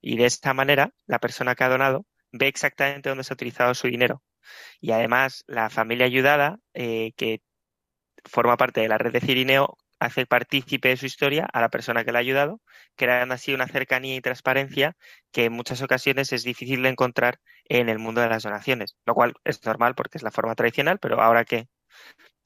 Y 0.00 0.16
de 0.16 0.26
esta 0.26 0.54
manera, 0.54 0.90
la 1.06 1.20
persona 1.20 1.54
que 1.54 1.64
ha 1.64 1.68
donado 1.68 2.06
ve 2.32 2.48
exactamente 2.48 3.08
dónde 3.08 3.24
se 3.24 3.32
ha 3.32 3.36
utilizado 3.36 3.74
su 3.74 3.88
dinero 3.88 4.22
y 4.80 4.92
además, 4.92 5.44
la 5.46 5.70
familia 5.70 6.06
ayudada, 6.06 6.58
eh, 6.74 7.12
que 7.16 7.40
forma 8.24 8.56
parte 8.56 8.80
de 8.80 8.88
la 8.88 8.98
red 8.98 9.12
de 9.12 9.20
Cirineo, 9.20 9.76
hace 9.98 10.26
partícipe 10.26 10.88
de 10.88 10.96
su 10.96 11.06
historia 11.06 11.46
a 11.52 11.60
la 11.60 11.68
persona 11.68 12.04
que 12.04 12.12
la 12.12 12.18
ha 12.18 12.20
ayudado, 12.20 12.60
creando 12.96 13.34
así 13.34 13.54
una 13.54 13.66
cercanía 13.66 14.16
y 14.16 14.20
transparencia 14.20 14.96
que 15.32 15.46
en 15.46 15.52
muchas 15.52 15.82
ocasiones 15.82 16.32
es 16.32 16.44
difícil 16.44 16.82
de 16.82 16.90
encontrar 16.90 17.38
en 17.64 17.88
el 17.88 17.98
mundo 17.98 18.20
de 18.20 18.28
las 18.28 18.42
donaciones, 18.42 18.96
lo 19.06 19.14
cual 19.14 19.34
es 19.44 19.64
normal 19.64 19.94
porque 19.94 20.18
es 20.18 20.22
la 20.22 20.30
forma 20.30 20.54
tradicional, 20.54 20.98
pero 20.98 21.20
ahora 21.20 21.44
que 21.44 21.68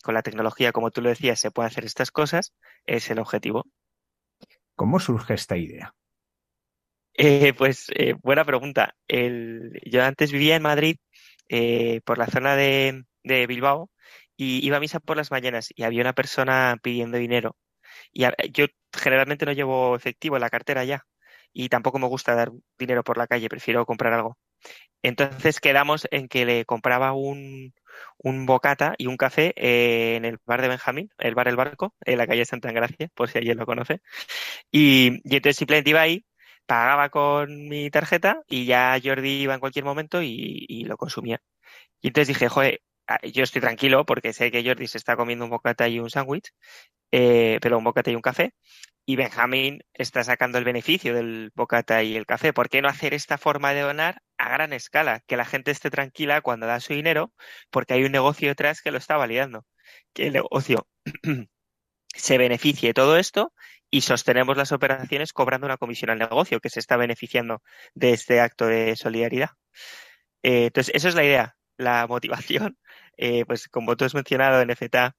con 0.02 0.14
la 0.14 0.22
tecnología, 0.22 0.72
como 0.72 0.90
tú 0.90 1.02
lo 1.02 1.08
decías, 1.08 1.40
se 1.40 1.50
puede 1.50 1.68
hacer 1.68 1.84
estas 1.84 2.10
cosas, 2.10 2.54
es 2.86 3.10
el 3.10 3.18
objetivo. 3.18 3.64
¿Cómo 4.74 5.00
surge 5.00 5.34
esta 5.34 5.56
idea? 5.56 5.92
Eh, 7.14 7.52
pues 7.52 7.86
eh, 7.96 8.14
buena 8.22 8.44
pregunta. 8.44 8.94
yo 9.08 10.04
antes 10.04 10.30
vivía 10.30 10.54
en 10.54 10.62
Madrid 10.62 10.98
eh, 11.48 12.00
por 12.04 12.16
la 12.16 12.26
zona 12.26 12.54
de, 12.54 13.04
Bilbao 13.24 13.90
y 14.38 14.64
iba 14.66 14.78
a 14.78 14.80
misa 14.80 15.00
por 15.00 15.18
las 15.18 15.30
mañanas 15.30 15.68
y 15.76 15.82
había 15.82 16.00
una 16.02 16.14
persona 16.14 16.78
pidiendo 16.82 17.18
dinero. 17.18 17.56
Y 18.12 18.24
yo 18.52 18.66
generalmente 18.92 19.46
no 19.46 19.52
llevo 19.52 19.96
efectivo 19.96 20.36
en 20.36 20.42
la 20.42 20.50
cartera 20.50 20.84
ya 20.84 21.04
y 21.52 21.68
tampoco 21.68 21.98
me 21.98 22.06
gusta 22.06 22.34
dar 22.34 22.52
dinero 22.78 23.04
por 23.04 23.18
la 23.18 23.26
calle, 23.26 23.48
prefiero 23.48 23.86
comprar 23.86 24.12
algo. 24.14 24.38
Entonces 25.02 25.60
quedamos 25.60 26.08
en 26.10 26.28
que 26.28 26.44
le 26.46 26.64
compraba 26.64 27.12
un, 27.12 27.74
un 28.18 28.46
bocata 28.46 28.94
y 28.98 29.06
un 29.06 29.16
café 29.16 29.54
eh, 29.56 30.16
en 30.16 30.24
el 30.24 30.38
bar 30.46 30.62
de 30.62 30.68
Benjamín, 30.68 31.10
el 31.18 31.34
bar 31.34 31.48
El 31.48 31.56
Barco, 31.56 31.94
en 32.04 32.18
la 32.18 32.26
calle 32.26 32.44
Santa 32.44 32.70
Engracia, 32.70 33.08
por 33.14 33.28
si 33.28 33.38
alguien 33.38 33.58
lo 33.58 33.66
conoce. 33.66 34.00
Y, 34.70 35.20
y 35.24 35.36
entonces 35.36 35.56
simplemente 35.56 35.90
iba 35.90 36.02
ahí 36.02 36.24
pagaba 36.68 37.08
con 37.08 37.68
mi 37.68 37.90
tarjeta 37.90 38.42
y 38.46 38.66
ya 38.66 39.00
Jordi 39.02 39.42
iba 39.42 39.54
en 39.54 39.60
cualquier 39.60 39.86
momento 39.86 40.22
y, 40.22 40.84
lo 40.84 40.96
consumía. 40.98 41.40
Y 42.02 42.08
entonces 42.08 42.28
dije, 42.28 42.48
joder, 42.48 42.82
yo 43.22 43.44
estoy 43.44 43.60
tranquilo 43.60 44.04
porque 44.04 44.32
sé 44.32 44.50
que 44.50 44.64
Jordi 44.64 44.86
se 44.86 44.98
está 44.98 45.16
comiendo 45.16 45.44
un 45.44 45.50
bocata 45.50 45.88
y 45.88 45.98
un 45.98 46.10
sándwich, 46.10 46.52
eh, 47.12 47.58
pero 47.62 47.78
un 47.78 47.84
bocata 47.84 48.10
y 48.10 48.14
un 48.14 48.22
café, 48.22 48.54
y 49.08 49.16
Benjamín 49.16 49.82
está 49.94 50.22
sacando 50.22 50.58
el 50.58 50.64
beneficio 50.64 51.14
del 51.14 51.50
bocata 51.54 52.02
y 52.02 52.14
el 52.14 52.26
café. 52.26 52.52
¿Por 52.52 52.68
qué 52.68 52.82
no 52.82 52.88
hacer 52.88 53.14
esta 53.14 53.38
forma 53.38 53.72
de 53.72 53.80
donar 53.80 54.20
a 54.36 54.50
gran 54.50 54.74
escala? 54.74 55.20
Que 55.26 55.38
la 55.38 55.46
gente 55.46 55.70
esté 55.70 55.88
tranquila 55.88 56.42
cuando 56.42 56.66
da 56.66 56.78
su 56.78 56.92
dinero 56.92 57.32
porque 57.70 57.94
hay 57.94 58.04
un 58.04 58.12
negocio 58.12 58.48
detrás 58.48 58.82
que 58.82 58.90
lo 58.90 58.98
está 58.98 59.16
validando. 59.16 59.64
Que 60.12 60.26
el 60.26 60.34
negocio 60.34 60.86
se 62.14 62.36
beneficie 62.36 62.92
todo 62.92 63.16
esto 63.16 63.54
y 63.90 64.02
sostenemos 64.02 64.58
las 64.58 64.72
operaciones 64.72 65.32
cobrando 65.32 65.66
una 65.66 65.78
comisión 65.78 66.10
al 66.10 66.18
negocio 66.18 66.60
que 66.60 66.68
se 66.68 66.80
está 66.80 66.98
beneficiando 66.98 67.62
de 67.94 68.12
este 68.12 68.40
acto 68.40 68.66
de 68.66 68.94
solidaridad. 68.94 69.52
Eh, 70.42 70.66
entonces, 70.66 70.94
esa 70.94 71.08
es 71.08 71.14
la 71.14 71.24
idea, 71.24 71.56
la 71.78 72.06
motivación. 72.06 72.78
Eh, 73.20 73.44
pues 73.46 73.66
como 73.68 73.96
tú 73.96 74.04
has 74.04 74.14
mencionado, 74.14 74.62
en 74.62 74.70
FTA 74.70 75.16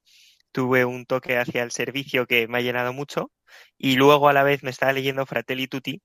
tuve 0.53 0.85
un 0.85 1.05
toque 1.05 1.37
hacia 1.37 1.63
el 1.63 1.71
servicio 1.71 2.27
que 2.27 2.47
me 2.47 2.59
ha 2.59 2.61
llenado 2.61 2.93
mucho 2.93 3.31
y 3.77 3.95
luego 3.97 4.29
a 4.29 4.33
la 4.33 4.43
vez 4.43 4.63
me 4.63 4.69
estaba 4.71 4.93
leyendo 4.93 5.25
Fratelli 5.25 5.67
Tutti 5.67 6.01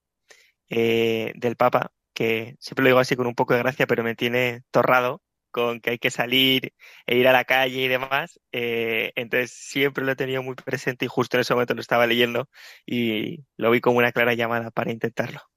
eh, 0.70 1.32
del 1.36 1.56
Papa, 1.56 1.92
que 2.14 2.56
siempre 2.60 2.84
lo 2.84 2.88
digo 2.90 2.98
así 3.00 3.16
con 3.16 3.28
un 3.28 3.34
poco 3.36 3.54
de 3.54 3.60
gracia, 3.60 3.86
pero 3.86 4.04
me 4.04 4.16
tiene 4.16 4.62
torrado 4.72 5.22
con 5.52 5.80
que 5.80 5.90
hay 5.90 5.98
que 5.98 6.10
salir 6.10 6.74
e 7.06 7.16
ir 7.16 7.28
a 7.28 7.32
la 7.32 7.44
calle 7.44 7.82
y 7.82 7.88
demás. 7.88 8.40
Eh, 8.52 9.12
entonces 9.16 9.52
siempre 9.52 10.04
lo 10.04 10.12
he 10.12 10.16
tenido 10.16 10.42
muy 10.42 10.56
presente 10.56 11.04
y 11.06 11.08
justo 11.08 11.36
en 11.36 11.42
ese 11.42 11.54
momento 11.54 11.74
lo 11.74 11.80
estaba 11.80 12.06
leyendo 12.08 12.48
y 12.86 13.44
lo 13.56 13.70
vi 13.70 13.80
como 13.80 13.98
una 13.98 14.12
clara 14.12 14.34
llamada 14.34 14.70
para 14.72 14.92
intentarlo. 14.92 15.53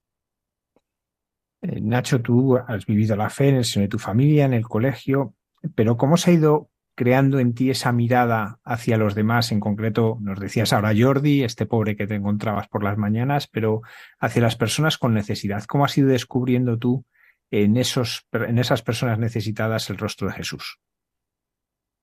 Eh, 1.61 1.81
Nacho, 1.81 2.21
tú 2.21 2.57
has 2.57 2.85
vivido 2.85 3.15
la 3.15 3.29
fe 3.29 3.49
en 3.49 3.55
el 3.55 3.65
seno 3.65 3.83
de 3.83 3.89
tu 3.89 3.99
familia, 3.99 4.45
en 4.45 4.53
el 4.53 4.67
colegio, 4.67 5.33
pero 5.75 5.97
¿cómo 5.97 6.17
se 6.17 6.31
ha 6.31 6.33
ido 6.33 6.69
creando 6.95 7.39
en 7.39 7.53
ti 7.53 7.69
esa 7.69 7.91
mirada 7.91 8.59
hacia 8.63 8.97
los 8.97 9.15
demás? 9.15 9.51
En 9.51 9.59
concreto, 9.59 10.17
nos 10.21 10.39
decías 10.39 10.73
ahora 10.73 10.93
Jordi, 10.97 11.43
este 11.43 11.65
pobre 11.65 11.95
que 11.95 12.07
te 12.07 12.15
encontrabas 12.15 12.67
por 12.67 12.83
las 12.83 12.97
mañanas, 12.97 13.47
pero 13.47 13.81
hacia 14.19 14.41
las 14.41 14.55
personas 14.55 14.97
con 14.97 15.13
necesidad. 15.13 15.63
¿Cómo 15.65 15.85
has 15.85 15.97
ido 15.97 16.09
descubriendo 16.09 16.77
tú 16.77 17.05
en, 17.51 17.77
esos, 17.77 18.27
en 18.31 18.59
esas 18.59 18.81
personas 18.81 19.19
necesitadas 19.19 19.89
el 19.89 19.97
rostro 19.97 20.27
de 20.27 20.33
Jesús? 20.33 20.79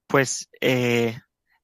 Pues 0.07 0.49
eh, 0.61 1.19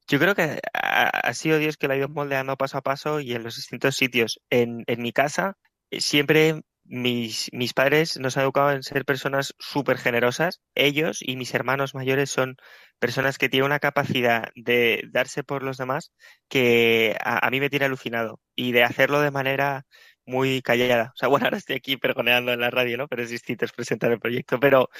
Yo 0.08 0.18
creo 0.18 0.34
que 0.34 0.60
ha, 0.72 1.32
sido 1.34 1.58
Dios 1.58 1.76
que 1.76 1.86
lo 1.86 1.94
ha 1.94 1.96
ido 1.96 2.08
moldeando 2.08 2.56
paso 2.56 2.78
a 2.78 2.82
paso 2.82 3.20
y 3.20 3.32
en 3.32 3.42
los 3.42 3.56
distintos 3.56 3.96
sitios. 3.96 4.40
En, 4.50 4.84
mi 4.98 5.12
casa 5.12 5.56
eh, 5.90 6.00
siempre 6.00 6.62
mis, 6.84 7.50
mis 7.52 7.72
padres 7.72 8.18
nos 8.18 8.36
han 8.36 8.44
educado 8.44 8.72
en 8.72 8.82
ser 8.82 9.04
personas 9.04 9.54
súper 9.58 9.98
generosas. 9.98 10.60
Ellos 10.74 11.18
y 11.20 11.36
mis 11.36 11.54
hermanos 11.54 11.94
mayores 11.94 12.30
son 12.30 12.56
personas 12.98 13.38
que 13.38 13.48
tienen 13.48 13.66
una 13.66 13.78
capacidad 13.80 14.50
de 14.54 15.04
darse 15.10 15.42
por 15.44 15.62
los 15.62 15.78
demás 15.78 16.12
que 16.48 17.16
a, 17.24 17.48
mí 17.50 17.60
me 17.60 17.70
tiene 17.70 17.86
alucinado 17.86 18.40
y 18.54 18.72
de 18.72 18.84
hacerlo 18.84 19.20
de 19.20 19.30
manera 19.30 19.86
muy 20.26 20.62
callada. 20.62 21.12
O 21.14 21.16
sea, 21.16 21.28
bueno, 21.28 21.46
ahora 21.46 21.58
estoy 21.58 21.76
aquí 21.76 21.96
pergoneando 21.96 22.52
en 22.52 22.60
la 22.60 22.70
radio, 22.70 22.96
¿no? 22.98 23.08
Pero 23.08 23.22
es 23.22 23.30
distinto, 23.30 23.64
es 23.64 23.72
presentar 23.72 24.12
el 24.12 24.20
proyecto. 24.20 24.60
Pero 24.60 24.90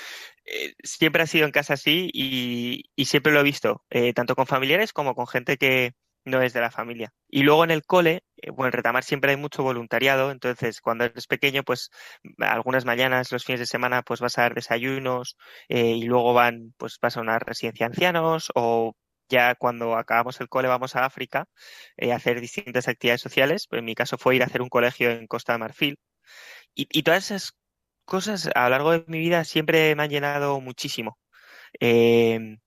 eh, 0.44 0.74
siempre 0.82 1.22
ha 1.22 1.26
sido 1.26 1.46
en 1.46 1.52
casa 1.52 1.74
así 1.74 2.10
y, 2.12 2.84
y 2.96 3.04
siempre 3.06 3.32
lo 3.32 3.40
he 3.40 3.44
visto, 3.44 3.84
eh, 3.90 4.12
tanto 4.12 4.34
con 4.34 4.46
familiares 4.46 4.92
como 4.92 5.14
con 5.14 5.26
gente 5.26 5.56
que 5.56 5.94
no 6.24 6.42
es 6.42 6.52
de 6.52 6.60
la 6.60 6.70
familia. 6.70 7.12
Y 7.28 7.42
luego 7.42 7.64
en 7.64 7.70
el 7.70 7.84
cole, 7.84 8.22
bueno, 8.49 8.66
en 8.68 8.72
Retamar 8.72 9.05
siempre 9.05 9.32
hay 9.32 9.36
mucho 9.36 9.62
voluntariado, 9.62 10.30
entonces 10.30 10.80
cuando 10.80 11.05
eres 11.05 11.26
pequeño, 11.26 11.62
pues 11.64 11.91
algunas 12.38 12.84
mañanas, 12.84 13.32
los 13.32 13.45
fines 13.45 13.61
de 13.61 13.66
semana, 13.66 14.03
pues 14.03 14.20
vas 14.20 14.38
a 14.38 14.43
dar 14.43 14.55
desayunos 14.55 15.36
y 15.68 16.05
luego 16.05 16.34
van, 16.34 16.74
pues 16.78 16.99
vas 17.01 17.16
a 17.16 17.20
una 17.20 17.38
residencia 17.38 17.86
de 17.86 17.93
ancianos 17.93 18.51
o 18.55 18.95
ya 19.30 19.55
cuando 19.55 19.97
acabamos 19.97 20.41
el 20.41 20.49
cole 20.49 20.68
vamos 20.68 20.97
a 20.97 21.07
África 21.07 21.47
eh, 21.97 22.12
a 22.12 22.16
hacer 22.16 22.41
distintas 22.41 22.88
actividades 22.88 23.22
sociales. 23.22 23.68
En 23.70 23.84
mi 23.84 23.95
caso 23.95 24.18
fue 24.18 24.36
ir 24.36 24.43
a 24.43 24.47
hacer 24.47 24.61
un 24.62 24.68
colegio 24.68 25.11
en 25.11 25.26
Costa 25.26 25.53
de 25.55 25.59
Marfil. 25.61 25.99
Y, 26.74 27.03
todas 27.03 27.26
esas 27.26 27.53
cosas 28.05 28.49
a 28.55 28.64
lo 28.64 28.70
largo 28.70 28.93
de 28.93 29.05
mi 29.09 29.18
vida 29.18 29.45
siempre 29.45 29.95
me 29.97 30.05
han 30.05 30.11
llenado 30.11 30.61
muchísimo. 30.61 31.18
Eh, 31.80 32.59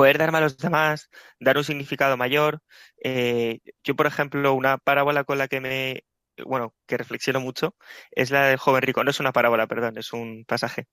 poder 0.00 0.16
darme 0.16 0.38
a 0.38 0.40
los 0.40 0.56
demás, 0.56 1.10
dar 1.40 1.58
un 1.58 1.64
significado 1.64 2.16
mayor. 2.16 2.62
Eh, 3.04 3.60
yo, 3.84 3.94
por 3.96 4.06
ejemplo, 4.06 4.54
una 4.54 4.78
parábola 4.78 5.24
con 5.24 5.36
la 5.36 5.46
que 5.46 5.60
me, 5.60 6.04
bueno, 6.42 6.74
que 6.86 6.96
reflexiono 6.96 7.38
mucho, 7.38 7.76
es 8.10 8.30
la 8.30 8.46
del 8.46 8.56
joven 8.56 8.80
rico. 8.80 9.04
No 9.04 9.10
es 9.10 9.20
una 9.20 9.32
parábola, 9.32 9.66
perdón, 9.66 9.98
es 9.98 10.14
un 10.14 10.46
pasaje. 10.46 10.88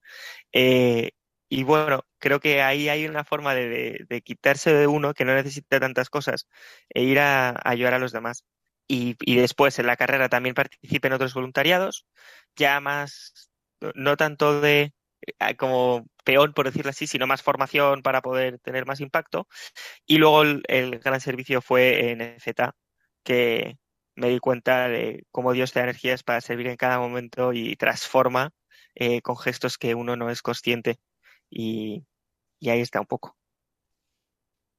Eh, 0.51 1.11
y 1.49 1.63
bueno, 1.63 2.05
creo 2.19 2.41
que 2.41 2.61
ahí 2.61 2.89
hay 2.89 3.07
una 3.07 3.23
forma 3.23 3.55
de, 3.55 4.21
quitarse 4.25 4.73
de 4.73 4.87
uno 4.87 5.13
que 5.13 5.23
no 5.23 5.33
necesita 5.35 5.79
tantas 5.79 6.09
cosas 6.09 6.49
e 6.89 7.03
ir 7.03 7.19
a, 7.19 7.55
ayudar 7.63 7.93
a 7.93 7.99
los 7.99 8.11
demás. 8.11 8.43
Y, 8.89 9.15
y, 9.21 9.37
después 9.37 9.79
en 9.79 9.87
la 9.87 9.95
carrera 9.95 10.27
también 10.27 10.55
participe 10.55 11.07
en 11.07 11.13
otros 11.13 11.33
voluntariados, 11.33 12.05
ya 12.57 12.81
más, 12.81 13.51
no 13.95 14.17
tanto 14.17 14.59
de 14.61 14.93
como 15.57 16.07
peón, 16.23 16.53
por 16.53 16.65
decirlo 16.65 16.91
así, 16.91 17.07
sino 17.07 17.27
más 17.27 17.41
formación 17.41 18.01
para 18.01 18.21
poder 18.21 18.59
tener 18.59 18.85
más 18.85 18.99
impacto. 19.01 19.47
Y 20.05 20.17
luego 20.17 20.43
el, 20.43 20.99
gran 20.99 21.21
servicio 21.21 21.61
fue 21.61 22.11
en 22.11 22.39
Z, 22.39 22.75
que 23.23 23.77
me 24.15 24.29
di 24.29 24.39
cuenta 24.39 24.87
de 24.89 25.25
cómo 25.31 25.53
Dios 25.53 25.71
te 25.73 25.79
da 25.79 25.85
energías 25.85 26.23
para 26.23 26.41
servir 26.41 26.67
en 26.67 26.77
cada 26.77 26.99
momento 26.99 27.53
y 27.53 27.75
transforma 27.75 28.51
eh, 28.95 29.21
con 29.21 29.37
gestos 29.37 29.77
que 29.77 29.95
uno 29.95 30.15
no 30.15 30.29
es 30.29 30.41
consciente 30.41 30.99
y, 31.49 32.03
ahí 32.67 32.81
está 32.81 32.99
un 32.99 33.07
poco. 33.07 33.37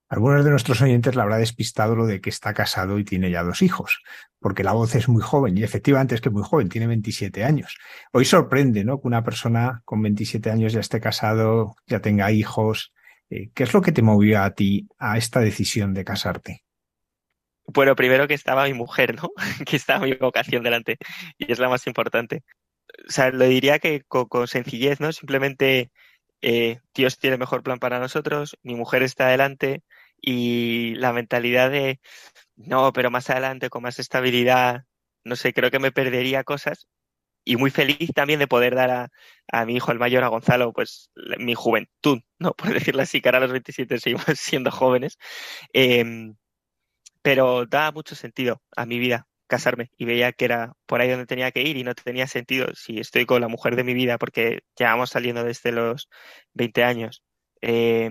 Algunos 0.08 0.42
de 0.42 0.50
nuestros 0.50 0.80
oyentes 0.80 1.14
le 1.14 1.20
habrá 1.20 1.36
despistado 1.36 1.94
lo 1.94 2.06
de 2.06 2.22
que 2.22 2.30
está 2.30 2.54
casado 2.54 2.98
y 2.98 3.04
tiene 3.04 3.30
ya 3.30 3.42
dos 3.42 3.60
hijos, 3.60 4.02
porque 4.40 4.64
la 4.64 4.72
voz 4.72 4.94
es 4.94 5.06
muy 5.08 5.20
joven 5.20 5.58
y 5.58 5.62
efectivamente 5.62 6.14
es 6.14 6.22
que 6.22 6.30
muy 6.30 6.42
joven, 6.42 6.70
tiene 6.70 6.86
27 6.86 7.44
años. 7.44 7.76
Hoy 8.12 8.24
sorprende, 8.24 8.84
¿no? 8.84 9.00
Que 9.00 9.06
una 9.06 9.22
persona 9.22 9.82
con 9.84 10.00
27 10.00 10.50
años 10.50 10.72
ya 10.72 10.80
esté 10.80 10.98
casado, 11.00 11.76
ya 11.86 12.00
tenga 12.00 12.32
hijos. 12.32 12.94
Eh, 13.28 13.50
¿Qué 13.54 13.64
es 13.64 13.74
lo 13.74 13.82
que 13.82 13.92
te 13.92 14.00
movió 14.00 14.42
a 14.42 14.54
ti 14.54 14.88
a 14.98 15.18
esta 15.18 15.40
decisión 15.40 15.92
de 15.92 16.04
casarte? 16.06 16.64
Bueno, 17.66 17.94
primero 17.94 18.26
que 18.26 18.34
estaba 18.34 18.64
mi 18.64 18.72
mujer, 18.72 19.14
¿no? 19.14 19.30
que 19.66 19.76
estaba 19.76 20.06
mi 20.06 20.14
vocación 20.14 20.62
delante 20.62 20.96
y 21.36 21.52
es 21.52 21.58
la 21.58 21.68
más 21.68 21.86
importante. 21.86 22.44
O 23.06 23.12
sea, 23.12 23.30
lo 23.30 23.44
diría 23.44 23.78
que 23.78 24.04
con, 24.08 24.24
con 24.24 24.48
sencillez, 24.48 25.00
¿no? 25.00 25.12
Simplemente 25.12 25.90
eh, 26.40 26.80
Dios 26.94 27.18
tiene 27.18 27.36
mejor 27.36 27.62
plan 27.62 27.78
para 27.78 27.98
nosotros, 27.98 28.56
mi 28.62 28.74
mujer 28.74 29.02
está 29.02 29.26
adelante 29.26 29.82
y 30.20 30.94
la 30.96 31.12
mentalidad 31.12 31.70
de, 31.70 32.00
no, 32.56 32.92
pero 32.92 33.10
más 33.10 33.30
adelante 33.30 33.70
con 33.70 33.82
más 33.82 33.98
estabilidad, 33.98 34.84
no 35.24 35.36
sé, 35.36 35.52
creo 35.54 35.70
que 35.70 35.78
me 35.78 35.92
perdería 35.92 36.44
cosas 36.44 36.88
y 37.44 37.56
muy 37.56 37.70
feliz 37.70 38.10
también 38.14 38.40
de 38.40 38.48
poder 38.48 38.74
dar 38.74 38.90
a, 38.90 39.08
a 39.50 39.64
mi 39.66 39.76
hijo 39.76 39.92
el 39.92 39.98
mayor, 39.98 40.24
a 40.24 40.28
Gonzalo, 40.28 40.72
pues 40.72 41.10
mi 41.38 41.54
juventud, 41.54 42.20
¿no? 42.38 42.54
Por 42.56 42.72
decirlo 42.74 43.02
así, 43.02 43.20
que 43.20 43.28
ahora 43.28 43.38
a 43.38 43.42
los 43.42 43.52
27 43.52 43.98
seguimos 44.00 44.24
siendo 44.36 44.70
jóvenes, 44.70 45.18
eh, 45.72 46.04
pero 47.22 47.66
da 47.66 47.92
mucho 47.92 48.14
sentido 48.14 48.62
a 48.76 48.86
mi 48.86 48.98
vida 48.98 49.28
casarme 49.46 49.90
y 49.96 50.04
veía 50.04 50.32
que 50.32 50.44
era 50.44 50.74
por 50.86 51.00
ahí 51.00 51.08
donde 51.10 51.26
tenía 51.26 51.50
que 51.52 51.62
ir 51.62 51.76
y 51.76 51.84
no 51.84 51.94
tenía 51.94 52.26
sentido 52.26 52.68
si 52.74 53.00
estoy 53.00 53.26
con 53.26 53.40
la 53.40 53.48
mujer 53.48 53.76
de 53.76 53.84
mi 53.84 53.94
vida 53.94 54.18
porque 54.18 54.60
llevamos 54.78 55.10
saliendo 55.10 55.42
desde 55.44 55.72
los 55.72 56.08
20 56.52 56.84
años 56.84 57.24
eh, 57.62 58.10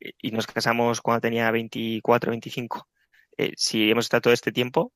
y 0.00 0.30
nos 0.30 0.46
casamos 0.46 1.00
cuando 1.00 1.20
tenía 1.20 1.50
24, 1.50 2.30
25. 2.30 2.88
Eh, 3.38 3.52
si 3.56 3.90
hemos 3.90 4.06
estado 4.06 4.22
todo 4.22 4.32
este 4.32 4.52
tiempo, 4.52 4.92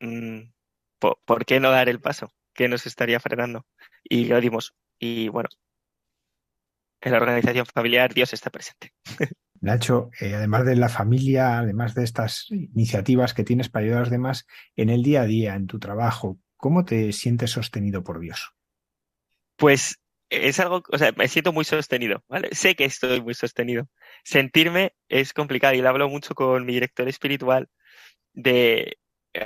mmm, 0.00 0.40
¿por, 0.98 1.18
¿por, 1.24 1.44
qué 1.44 1.60
no 1.60 1.70
dar 1.70 1.88
el 1.88 2.00
paso? 2.00 2.32
¿Qué 2.54 2.68
nos 2.68 2.86
estaría 2.86 3.20
frenando? 3.20 3.66
Y 4.04 4.24
lo 4.26 4.40
dimos. 4.40 4.74
Y 4.98 5.28
bueno, 5.28 5.48
en 7.00 7.12
la 7.12 7.18
organización 7.18 7.66
familiar 7.66 8.12
Dios 8.12 8.32
está 8.32 8.50
presente. 8.50 8.92
Nacho, 9.60 10.10
eh, 10.20 10.34
además 10.34 10.64
de 10.66 10.76
la 10.76 10.88
familia, 10.88 11.58
además 11.58 11.94
de 11.94 12.04
estas 12.04 12.46
iniciativas 12.50 13.34
que 13.34 13.44
tienes 13.44 13.68
para 13.68 13.84
ayudar 13.84 13.98
a 13.98 14.02
los 14.02 14.10
demás, 14.10 14.46
en 14.76 14.88
el 14.88 15.02
día 15.02 15.22
a 15.22 15.26
día, 15.26 15.54
en 15.54 15.66
tu 15.66 15.78
trabajo, 15.78 16.38
¿cómo 16.56 16.84
te 16.84 17.12
sientes 17.12 17.50
sostenido 17.50 18.04
por 18.04 18.20
Dios? 18.20 18.54
Pues 19.56 20.00
es 20.30 20.60
algo, 20.60 20.82
o 20.90 20.98
sea, 20.98 21.12
me 21.16 21.28
siento 21.28 21.52
muy 21.52 21.64
sostenido, 21.64 22.22
¿vale? 22.28 22.48
Sé 22.52 22.74
que 22.74 22.84
estoy 22.84 23.20
muy 23.20 23.34
sostenido. 23.34 23.88
Sentirme 24.24 24.94
es 25.08 25.32
complicado 25.32 25.74
y 25.74 25.82
lo 25.82 25.88
hablo 25.88 26.08
mucho 26.08 26.34
con 26.34 26.66
mi 26.66 26.74
director 26.74 27.08
espiritual 27.08 27.68
de, 28.32 28.98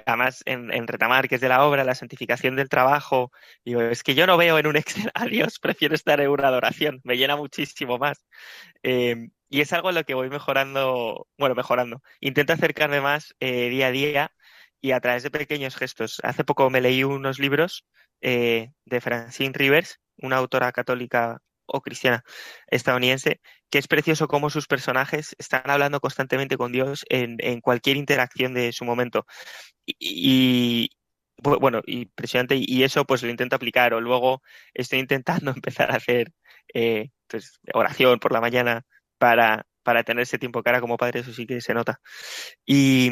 además 0.06 0.42
en, 0.46 0.72
en, 0.72 0.86
Retamar, 0.86 1.28
que 1.28 1.36
es 1.36 1.40
de 1.40 1.48
la 1.48 1.64
obra, 1.64 1.84
la 1.84 1.94
santificación 1.94 2.56
del 2.56 2.68
trabajo, 2.68 3.30
digo, 3.64 3.82
es 3.82 4.02
que 4.02 4.14
yo 4.14 4.26
no 4.26 4.36
veo 4.36 4.58
en 4.58 4.66
un 4.66 4.76
Excel 5.06 5.10
a 5.14 5.26
Dios, 5.26 5.58
prefiero 5.58 5.94
estar 5.94 6.20
en 6.20 6.30
una 6.30 6.48
adoración, 6.48 7.00
me 7.04 7.16
llena 7.16 7.36
muchísimo 7.36 7.98
más. 7.98 8.24
Eh, 8.82 9.28
y 9.48 9.60
es 9.60 9.72
algo 9.72 9.90
en 9.90 9.96
lo 9.96 10.04
que 10.04 10.14
voy 10.14 10.30
mejorando, 10.30 11.28
bueno, 11.38 11.54
mejorando. 11.54 12.02
Intento 12.20 12.54
acercarme 12.54 13.00
más 13.02 13.34
eh, 13.40 13.68
día 13.68 13.88
a 13.88 13.90
día 13.90 14.32
y 14.80 14.92
a 14.92 15.00
través 15.00 15.22
de 15.22 15.30
pequeños 15.30 15.76
gestos. 15.76 16.20
Hace 16.22 16.44
poco 16.44 16.70
me 16.70 16.80
leí 16.80 17.04
unos 17.04 17.38
libros 17.38 17.84
eh, 18.22 18.72
de 18.86 19.00
Francine 19.00 19.52
Rivers, 19.54 20.00
una 20.22 20.36
autora 20.36 20.72
católica 20.72 21.38
o 21.66 21.80
cristiana 21.80 22.24
estadounidense, 22.68 23.40
que 23.70 23.78
es 23.78 23.88
precioso 23.88 24.28
cómo 24.28 24.50
sus 24.50 24.66
personajes 24.66 25.34
están 25.38 25.62
hablando 25.70 26.00
constantemente 26.00 26.56
con 26.56 26.72
Dios 26.72 27.04
en, 27.08 27.36
en 27.40 27.60
cualquier 27.60 27.96
interacción 27.96 28.54
de 28.54 28.72
su 28.72 28.84
momento. 28.84 29.26
Y, 29.86 29.96
y 30.00 30.90
bueno, 31.42 31.82
impresionante, 31.86 32.56
y 32.58 32.82
eso 32.82 33.04
pues 33.04 33.22
lo 33.22 33.30
intento 33.30 33.56
aplicar, 33.56 33.94
o 33.94 34.00
luego 34.00 34.42
estoy 34.74 34.98
intentando 35.00 35.50
empezar 35.56 35.90
a 35.90 35.96
hacer 35.96 36.32
eh, 36.74 37.10
pues, 37.26 37.60
oración 37.74 38.18
por 38.18 38.32
la 38.32 38.40
mañana 38.40 38.84
para, 39.18 39.66
para 39.82 40.04
tener 40.04 40.22
ese 40.22 40.38
tiempo 40.38 40.62
cara 40.62 40.80
como 40.80 40.96
padre, 40.96 41.20
eso 41.20 41.32
sí 41.32 41.46
que 41.46 41.60
se 41.60 41.74
nota. 41.74 42.00
Y, 42.66 43.10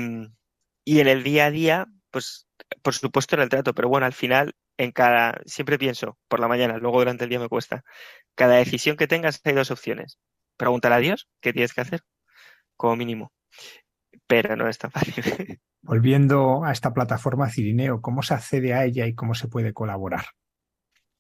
y 0.85 1.01
en 1.01 1.09
el 1.09 1.23
día 1.23 1.47
a 1.47 1.51
día, 1.51 1.87
pues 2.11 2.47
por 2.83 2.95
supuesto 2.95 3.37
en 3.37 3.43
el 3.43 3.49
trato, 3.49 3.75
pero 3.75 3.89
bueno, 3.89 4.07
al 4.07 4.13
final 4.13 4.55
en 4.81 4.93
cada, 4.93 5.43
siempre 5.45 5.79
pienso 5.79 6.17
por 6.27 6.41
la 6.41 6.49
mañana, 6.49 6.79
luego 6.79 7.01
durante 7.01 7.25
el 7.25 7.31
día 7.31 7.39
me 7.39 7.51
cuesta, 7.51 7.85
cada 8.35 8.57
decisión 8.57 8.97
que 8.97 9.07
tengas 9.07 9.43
hay 9.45 9.53
dos 9.53 9.71
opciones. 9.71 10.19
Pregúntale 10.57 10.95
a 10.95 10.99
Dios 11.01 11.29
qué 11.43 11.53
tienes 11.53 11.75
que 11.75 11.83
hacer, 11.83 12.01
como 12.79 12.97
mínimo. 12.97 13.31
Pero 14.27 14.57
no 14.57 14.69
es 14.69 14.79
tan 14.79 14.91
fácil. 14.91 15.15
Volviendo 15.83 16.65
a 16.65 16.73
esta 16.73 16.95
plataforma 16.95 17.51
Cirineo, 17.51 18.01
¿cómo 18.01 18.23
se 18.23 18.33
accede 18.33 18.73
a 18.73 18.87
ella 18.87 19.07
y 19.07 19.15
cómo 19.15 19.35
se 19.35 19.49
puede 19.49 19.75
colaborar? 19.75 20.25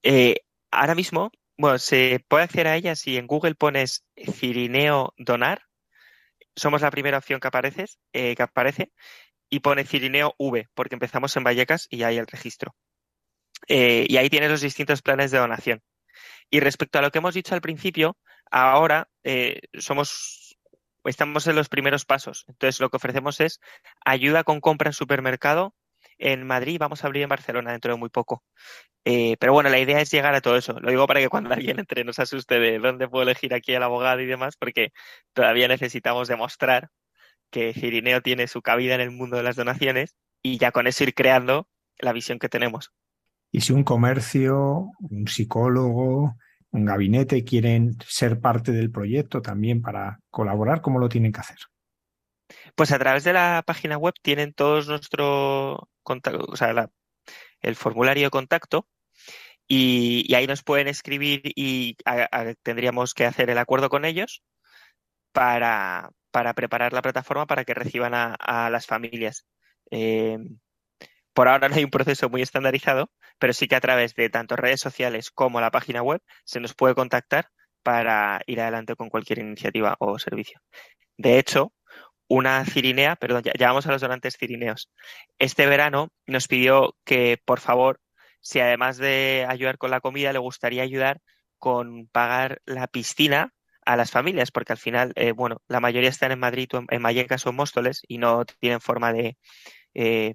Eh, 0.02 0.36
ahora 0.70 0.94
mismo, 0.94 1.30
bueno, 1.58 1.78
se 1.78 2.24
puede 2.28 2.44
acceder 2.44 2.66
a 2.66 2.76
ella 2.76 2.96
si 2.96 3.18
en 3.18 3.26
Google 3.26 3.56
pones 3.56 4.06
Cirineo 4.16 5.12
Donar. 5.18 5.64
Somos 6.56 6.80
la 6.80 6.90
primera 6.90 7.18
opción 7.18 7.40
que, 7.40 7.48
apareces, 7.48 7.98
eh, 8.14 8.34
que 8.34 8.42
aparece 8.42 8.90
y 9.50 9.60
pone 9.60 9.84
Cirineo 9.84 10.34
V, 10.38 10.68
porque 10.72 10.94
empezamos 10.94 11.36
en 11.36 11.44
Vallecas 11.44 11.88
y 11.90 12.04
hay 12.04 12.16
el 12.16 12.26
registro. 12.26 12.74
Eh, 13.68 14.06
y 14.08 14.16
ahí 14.16 14.30
tienes 14.30 14.50
los 14.50 14.60
distintos 14.60 15.02
planes 15.02 15.30
de 15.30 15.38
donación. 15.38 15.82
Y 16.50 16.60
respecto 16.60 16.98
a 16.98 17.02
lo 17.02 17.10
que 17.10 17.18
hemos 17.18 17.34
dicho 17.34 17.54
al 17.54 17.60
principio, 17.60 18.16
ahora 18.50 19.08
eh, 19.24 19.60
somos, 19.78 20.58
estamos 21.04 21.46
en 21.46 21.56
los 21.56 21.68
primeros 21.68 22.04
pasos. 22.04 22.44
Entonces, 22.48 22.80
lo 22.80 22.90
que 22.90 22.96
ofrecemos 22.96 23.40
es 23.40 23.60
ayuda 24.04 24.44
con 24.44 24.60
compra 24.60 24.88
en 24.88 24.94
supermercado 24.94 25.74
en 26.18 26.46
Madrid, 26.46 26.78
vamos 26.78 27.02
a 27.02 27.06
abrir 27.06 27.22
en 27.22 27.28
Barcelona 27.28 27.72
dentro 27.72 27.92
de 27.92 27.98
muy 27.98 28.10
poco. 28.10 28.44
Eh, 29.04 29.36
pero 29.40 29.52
bueno, 29.52 29.70
la 29.70 29.78
idea 29.78 30.00
es 30.00 30.10
llegar 30.10 30.34
a 30.34 30.40
todo 30.40 30.56
eso. 30.56 30.78
Lo 30.80 30.90
digo 30.90 31.06
para 31.06 31.20
que 31.20 31.28
cuando 31.28 31.52
alguien 31.52 31.78
entre 31.78 32.04
no 32.04 32.12
se 32.12 32.22
asuste 32.22 32.58
de 32.60 32.78
dónde 32.78 33.08
puedo 33.08 33.22
elegir 33.22 33.54
aquí 33.54 33.74
al 33.74 33.82
abogado 33.82 34.20
y 34.20 34.26
demás, 34.26 34.56
porque 34.56 34.92
todavía 35.32 35.68
necesitamos 35.68 36.28
demostrar 36.28 36.90
que 37.50 37.72
Cirineo 37.74 38.22
tiene 38.22 38.46
su 38.48 38.62
cabida 38.62 38.94
en 38.94 39.00
el 39.00 39.10
mundo 39.10 39.36
de 39.36 39.42
las 39.42 39.56
donaciones 39.56 40.14
y 40.42 40.58
ya 40.58 40.72
con 40.72 40.86
eso 40.86 41.04
ir 41.04 41.14
creando 41.14 41.68
la 41.98 42.12
visión 42.12 42.38
que 42.38 42.48
tenemos. 42.48 42.92
Y 43.52 43.60
si 43.62 43.72
un 43.72 43.84
comercio, 43.84 44.90
un 45.00 45.26
psicólogo, 45.26 46.36
un 46.70 46.84
gabinete 46.84 47.44
quieren 47.44 47.96
ser 48.06 48.40
parte 48.40 48.72
del 48.72 48.90
proyecto 48.90 49.42
también 49.42 49.82
para 49.82 50.20
colaborar, 50.30 50.80
¿cómo 50.80 50.98
lo 50.98 51.08
tienen 51.08 51.32
que 51.32 51.40
hacer? 51.40 51.58
Pues 52.74 52.92
a 52.92 52.98
través 52.98 53.24
de 53.24 53.32
la 53.32 53.62
página 53.66 53.96
web 53.96 54.14
tienen 54.22 54.52
todos 54.52 54.88
nuestro 54.88 55.88
contacto, 56.02 56.46
o 56.48 56.56
sea, 56.56 56.88
el 57.60 57.76
formulario 57.76 58.24
de 58.24 58.30
contacto 58.30 58.86
y, 59.72 60.34
ahí 60.34 60.46
nos 60.46 60.64
pueden 60.64 60.88
escribir 60.88 61.42
y 61.44 61.96
tendríamos 62.62 63.14
que 63.14 63.24
hacer 63.24 63.50
el 63.50 63.58
acuerdo 63.58 63.88
con 63.88 64.04
ellos 64.04 64.42
para, 65.32 66.10
preparar 66.32 66.92
la 66.92 67.02
plataforma 67.02 67.46
para 67.46 67.64
que 67.64 67.74
reciban 67.74 68.12
a, 68.14 68.68
las 68.70 68.86
familias. 68.86 69.46
Eh, 69.92 70.38
por 71.32 71.48
ahora 71.48 71.68
no 71.68 71.76
hay 71.76 71.84
un 71.84 71.90
proceso 71.90 72.28
muy 72.28 72.42
estandarizado, 72.42 73.12
pero 73.40 73.52
sí 73.52 73.66
que 73.66 73.74
a 73.74 73.80
través 73.80 74.14
de 74.14 74.30
tanto 74.30 74.54
redes 74.54 74.80
sociales 74.80 75.30
como 75.32 75.60
la 75.60 75.72
página 75.72 76.02
web 76.02 76.20
se 76.44 76.60
nos 76.60 76.74
puede 76.74 76.94
contactar 76.94 77.48
para 77.82 78.42
ir 78.46 78.60
adelante 78.60 78.94
con 78.94 79.08
cualquier 79.08 79.40
iniciativa 79.40 79.96
o 79.98 80.18
servicio. 80.18 80.60
De 81.16 81.38
hecho, 81.38 81.72
una 82.28 82.64
cirinea, 82.64 83.16
perdón, 83.16 83.42
ya, 83.42 83.68
vamos 83.68 83.86
a 83.86 83.92
los 83.92 84.00
donantes 84.00 84.36
cirineos. 84.36 84.90
Este 85.38 85.66
verano 85.66 86.10
nos 86.26 86.46
pidió 86.46 86.94
que, 87.04 87.38
por 87.44 87.60
favor, 87.60 88.00
si 88.40 88.60
además 88.60 88.98
de 88.98 89.46
ayudar 89.48 89.78
con 89.78 89.90
la 89.90 90.00
comida, 90.00 90.32
le 90.32 90.38
gustaría 90.38 90.82
ayudar 90.82 91.20
con 91.58 92.06
pagar 92.08 92.60
la 92.66 92.86
piscina 92.86 93.52
a 93.84 93.96
las 93.96 94.10
familias, 94.10 94.50
porque 94.52 94.72
al 94.72 94.78
final, 94.78 95.12
eh, 95.16 95.32
bueno, 95.32 95.62
la 95.66 95.80
mayoría 95.80 96.10
están 96.10 96.32
en 96.32 96.38
Madrid, 96.38 96.68
en 96.90 97.02
Vallecas 97.02 97.46
o 97.46 97.50
en 97.50 97.56
Móstoles 97.56 98.02
y 98.06 98.18
no 98.18 98.44
tienen 98.44 98.80
forma 98.80 99.12
de 99.12 99.36
eh, 99.94 100.34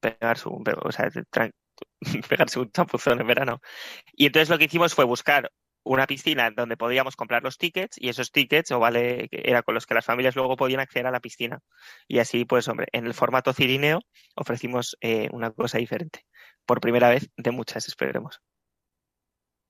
pegarse 0.00 0.48
un, 0.48 0.64
o 0.82 0.92
sea, 0.92 1.10
pegarse 2.28 2.60
un 2.60 2.70
champuzón 2.70 3.20
en 3.20 3.26
verano. 3.26 3.60
Y 4.14 4.26
entonces 4.26 4.48
lo 4.48 4.58
que 4.58 4.64
hicimos 4.64 4.94
fue 4.94 5.04
buscar 5.04 5.50
una 5.84 6.06
piscina 6.06 6.50
donde 6.50 6.76
podíamos 6.76 7.16
comprar 7.16 7.42
los 7.42 7.56
tickets 7.56 7.96
y 7.98 8.08
esos 8.08 8.30
tickets 8.32 8.70
o 8.72 8.78
vale 8.78 9.28
era 9.30 9.62
con 9.62 9.74
los 9.74 9.86
que 9.86 9.94
las 9.94 10.04
familias 10.04 10.36
luego 10.36 10.56
podían 10.56 10.80
acceder 10.80 11.06
a 11.06 11.10
la 11.10 11.20
piscina 11.20 11.60
y 12.06 12.18
así 12.18 12.44
pues 12.44 12.68
hombre 12.68 12.88
en 12.92 13.06
el 13.06 13.14
formato 13.14 13.52
cirineo 13.54 14.00
ofrecimos 14.34 14.98
eh, 15.00 15.28
una 15.32 15.50
cosa 15.50 15.78
diferente 15.78 16.26
por 16.66 16.80
primera 16.80 17.08
vez 17.08 17.30
de 17.36 17.50
muchas, 17.50 17.88
esperemos. 17.88 18.42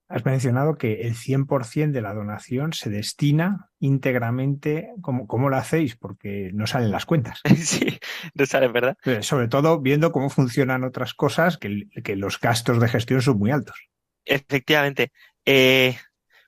Has 0.08 0.24
mencionado 0.24 0.76
que 0.76 1.02
el 1.02 1.14
100% 1.14 1.92
de 1.92 2.00
la 2.00 2.14
donación 2.14 2.72
se 2.72 2.88
destina 2.88 3.68
íntegramente. 3.78 4.90
¿Cómo, 5.02 5.26
¿Cómo, 5.26 5.50
lo 5.50 5.56
hacéis? 5.56 5.96
Porque 5.96 6.50
no 6.54 6.66
salen 6.66 6.90
las 6.90 7.04
cuentas. 7.04 7.42
Sí, 7.56 7.98
no 8.34 8.46
salen, 8.46 8.72
¿verdad? 8.72 8.96
Sobre 9.20 9.48
todo 9.48 9.80
viendo 9.80 10.10
cómo 10.10 10.30
funcionan 10.30 10.84
otras 10.84 11.12
cosas, 11.12 11.58
que, 11.58 11.88
que 12.02 12.16
los 12.16 12.40
gastos 12.40 12.80
de 12.80 12.88
gestión 12.88 13.20
son 13.20 13.38
muy 13.38 13.50
altos. 13.50 13.76
Efectivamente. 14.24 15.12
Eh, 15.44 15.96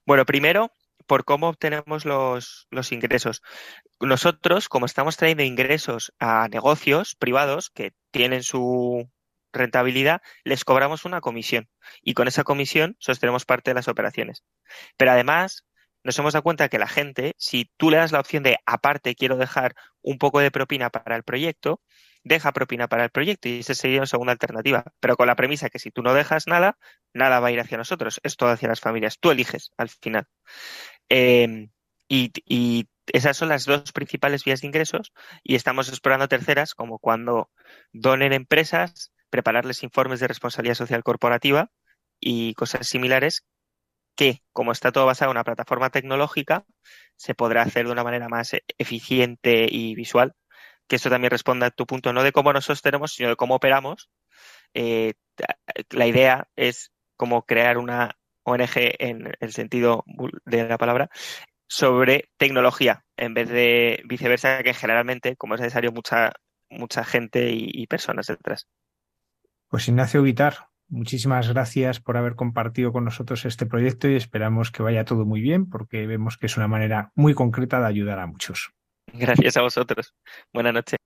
bueno, 0.07 0.25
primero, 0.25 0.73
por 1.07 1.25
cómo 1.25 1.49
obtenemos 1.49 2.05
los, 2.07 2.67
los 2.71 2.93
ingresos. 2.93 3.43
Nosotros, 4.01 4.69
como 4.69 4.87
estamos 4.87 5.17
trayendo 5.17 5.43
ingresos 5.43 6.13
a 6.19 6.49
negocios 6.49 7.15
privados 7.15 7.69
que 7.69 7.93
tienen 8.11 8.43
su, 8.43 9.11
rentabilidad, 9.53 10.23
les 10.45 10.65
cobramos 10.65 11.05
una 11.05 11.21
comisión 11.21 11.69
y 12.03 12.15
con 12.15 12.29
esa 12.29 12.45
comisión 12.45 12.97
sostenemos 12.99 13.45
parte 13.45 13.71
de 13.71 13.75
las 13.75 13.89
operaciones. 13.89 14.45
Pero 14.97 15.13
además, 15.13 15.65
nos 16.03 16.19
hemos 16.19 16.33
dado 16.33 16.43
cuenta 16.43 16.69
que 16.69 16.79
la 16.79 16.89
gente, 16.89 17.35
si 17.37 17.71
tú 17.77 17.91
le 17.91 17.99
das 17.99 18.13
la 18.13 18.21
opción 18.21 18.43
de 18.43 18.59
aparte 18.67 19.15
quiero 19.15 19.37
dejar 19.37 19.75
un 20.03 20.19
poco 20.19 20.41
de 20.41 20.51
propina 20.51 20.91
para 20.91 21.17
el 21.17 21.23
proyecto, 21.25 21.83
deja 22.23 22.53
propina 22.53 22.89
para 22.89 23.05
el 23.05 23.11
proyecto 23.11 23.49
y 23.49 23.61
esa 23.61 23.75
sería 23.75 23.99
una 23.99 24.07
segunda 24.07 24.33
alternativa. 24.33 24.85
Pero 25.01 25.17
con 25.17 25.27
la 25.27 25.37
premisa 25.37 25.69
que 25.71 25.79
si 25.79 25.91
tú 25.91 26.03
no 26.03 26.15
dejas 26.15 26.47
nada, 26.47 26.79
nada 27.13 27.41
va 27.41 27.49
a 27.49 27.53
ir 27.53 27.61
hacia 27.61 27.79
nosotros, 27.79 28.21
es 28.23 28.37
todo 28.37 28.51
hacia 28.51 28.69
las 28.69 28.81
familias. 28.81 29.19
Tú 29.21 29.31
eliges 29.31 29.73
al 29.77 29.89
final. 29.89 30.27
Em, 31.09 31.71
y, 32.09 32.33
y 32.47 32.89
esas 33.13 33.37
son 33.37 33.49
las 33.49 33.67
dos 33.67 33.93
principales 33.93 34.45
vías 34.45 34.61
de 34.61 34.69
ingresos 34.69 35.13
y 35.43 35.55
estamos 35.55 35.89
explorando 35.89 36.29
terceras, 36.29 36.75
como 36.75 36.99
cuando 36.99 37.51
donen 37.93 38.33
empresas 38.33 39.13
prepararles 39.31 39.83
informes 39.83 40.21
de 40.21 40.29
responsabilidad 40.29 40.75
social 40.75 41.03
corporativa 41.03 41.71
y 42.21 42.55
cosas 42.55 42.87
similares 42.87 43.45
que, 44.17 44.43
como 44.53 44.73
está 44.73 44.93
todo 44.93 45.07
basado 45.07 45.31
en 45.31 45.37
una 45.37 45.45
plataforma 45.45 45.91
tecnológica, 45.91 46.67
se 47.17 47.35
podrá 47.35 47.63
hacer 47.63 47.87
de 47.87 47.93
una 47.93 48.05
manera 48.05 48.29
más 48.29 48.55
eficiente 48.79 49.67
y 49.71 49.95
visual. 49.95 50.35
Que 50.89 50.97
esto 50.97 51.11
también 51.11 51.31
responda 51.31 51.67
a 51.67 51.71
tu 51.71 51.87
punto, 51.87 52.13
no 52.13 52.23
de 52.23 52.33
cómo 52.33 52.53
nos 52.53 52.65
sostenemos, 52.67 53.13
sino 53.15 53.31
de 53.31 53.37
cómo 53.37 53.55
operamos. 53.55 54.11
Eh, 54.75 55.15
la 55.91 56.07
idea 56.07 56.49
es 56.57 56.93
como 57.17 57.47
crear 57.47 57.79
una 57.79 58.17
ONG 58.43 58.97
en 58.99 59.33
el 59.41 59.53
sentido 59.53 60.05
de 60.45 60.69
la 60.69 60.79
palabra 60.79 61.11
sobre 61.69 62.31
tecnología, 62.37 63.05
en 63.17 63.35
vez 63.35 63.49
de 63.49 64.03
viceversa, 64.07 64.63
que 64.63 64.75
generalmente, 64.75 65.37
como 65.37 65.55
es 65.55 65.61
necesario, 65.61 65.93
mucha, 65.93 66.33
mucha 66.69 67.05
gente 67.05 67.51
y, 67.53 67.71
y 67.73 67.87
personas 67.87 68.27
detrás. 68.27 68.67
Pues 69.71 69.87
Ignacio 69.87 70.21
Vitar, 70.23 70.67
muchísimas 70.89 71.49
gracias 71.49 72.01
por 72.01 72.17
haber 72.17 72.35
compartido 72.35 72.93
con 72.93 73.05
nosotros 73.05 73.45
este 73.45 73.67
proyecto 73.67 74.09
y 74.09 74.17
esperamos 74.17 74.73
que 74.73 74.83
vaya 74.83 75.05
todo 75.05 75.25
muy 75.25 75.41
bien 75.41 75.71
porque 75.71 76.09
vemos 76.09 76.37
que 76.37 76.47
es 76.47 76.57
una 76.57 76.67
manera 76.67 77.13
muy 77.15 77.35
concreta 77.35 77.79
de 77.79 77.87
ayudar 77.87 78.19
a 78.19 78.27
muchos. 78.27 78.73
Gracias 79.13 79.57
a 79.57 79.63
vosotros. 79.63 80.13
Buenas 80.53 80.75
noches. 80.75 80.97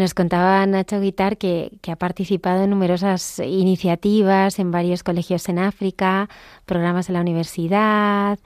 Nos 0.00 0.14
contaba 0.14 0.64
Nacho 0.64 0.98
Guitar 0.98 1.36
que, 1.36 1.72
ha 1.86 1.96
participado 1.96 2.64
en 2.64 2.70
numerosas 2.70 3.38
iniciativas 3.38 4.58
en 4.58 4.70
varios 4.70 5.02
colegios 5.02 5.46
en 5.50 5.58
África, 5.58 6.30
programas 6.64 7.10
en 7.10 7.16
la 7.16 7.20
universidad, 7.20 8.38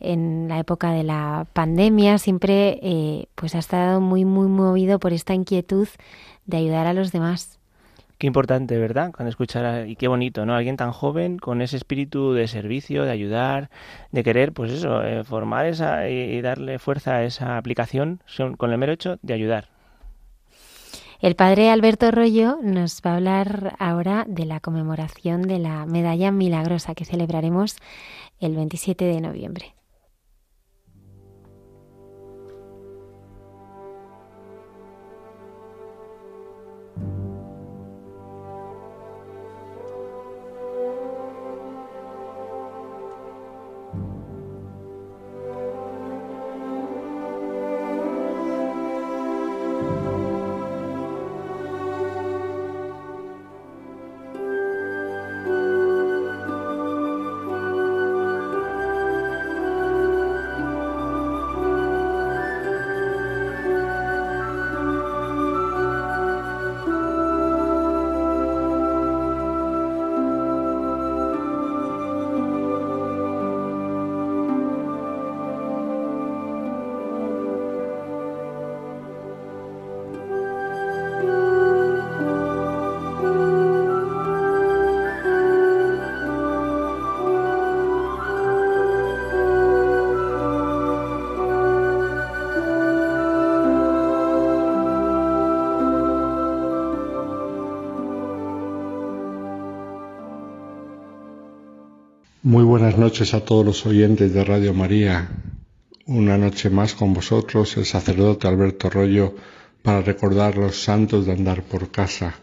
en 0.00 0.48
la 0.48 0.58
época 0.58 0.90
de 0.90 1.04
la 1.04 1.46
pandemia, 1.54 2.18
siempre 2.18 2.78
eh, 2.82 3.28
pues 3.36 3.54
ha 3.54 3.58
estado 3.58 4.02
muy, 4.02 4.26
muy 4.26 4.48
movido 4.48 4.98
por 4.98 5.14
esta 5.14 5.32
inquietud 5.32 5.88
de 6.44 6.58
ayudar 6.58 6.86
a 6.86 6.92
los 6.92 7.10
demás. 7.10 7.58
Qué 8.18 8.26
importante, 8.26 8.76
¿verdad? 8.76 9.10
Cuando 9.10 9.30
escuchar 9.30 9.88
y 9.88 9.96
qué 9.96 10.08
bonito, 10.08 10.44
¿no? 10.44 10.54
Alguien 10.54 10.76
tan 10.76 10.92
joven 10.92 11.38
con 11.38 11.62
ese 11.62 11.78
espíritu 11.78 12.34
de 12.34 12.48
servicio, 12.48 13.04
de 13.04 13.12
ayudar, 13.12 13.70
de 14.12 14.22
querer, 14.22 14.52
pues 14.52 14.72
eso, 14.72 15.02
eh, 15.02 15.24
formar 15.24 15.64
esa 15.64 16.06
y 16.10 16.38
darle 16.42 16.78
fuerza 16.78 17.14
a 17.14 17.24
esa 17.24 17.56
aplicación 17.56 18.20
con 18.58 18.72
el 18.72 18.76
mero 18.76 18.92
hecho 18.92 19.16
de 19.22 19.32
ayudar. 19.32 19.77
El 21.20 21.34
padre 21.34 21.70
Alberto 21.70 22.12
Rollo 22.12 22.58
nos 22.62 23.02
va 23.04 23.10
a 23.10 23.16
hablar 23.16 23.74
ahora 23.80 24.24
de 24.28 24.44
la 24.44 24.60
conmemoración 24.60 25.42
de 25.42 25.58
la 25.58 25.84
Medalla 25.84 26.30
Milagrosa 26.30 26.94
que 26.94 27.04
celebraremos 27.04 27.76
el 28.38 28.54
27 28.54 29.04
de 29.04 29.20
noviembre. 29.20 29.77
Muy 102.44 102.62
buenas 102.62 102.96
noches 102.96 103.34
a 103.34 103.44
todos 103.44 103.66
los 103.66 103.84
oyentes 103.84 104.32
de 104.32 104.44
Radio 104.44 104.72
María. 104.72 105.28
Una 106.06 106.38
noche 106.38 106.70
más 106.70 106.94
con 106.94 107.12
vosotros, 107.12 107.76
el 107.76 107.84
sacerdote 107.84 108.46
Alberto 108.46 108.88
Rollo, 108.88 109.34
para 109.82 110.02
recordar 110.02 110.56
los 110.56 110.80
santos 110.80 111.26
de 111.26 111.32
andar 111.32 111.64
por 111.64 111.90
casa. 111.90 112.36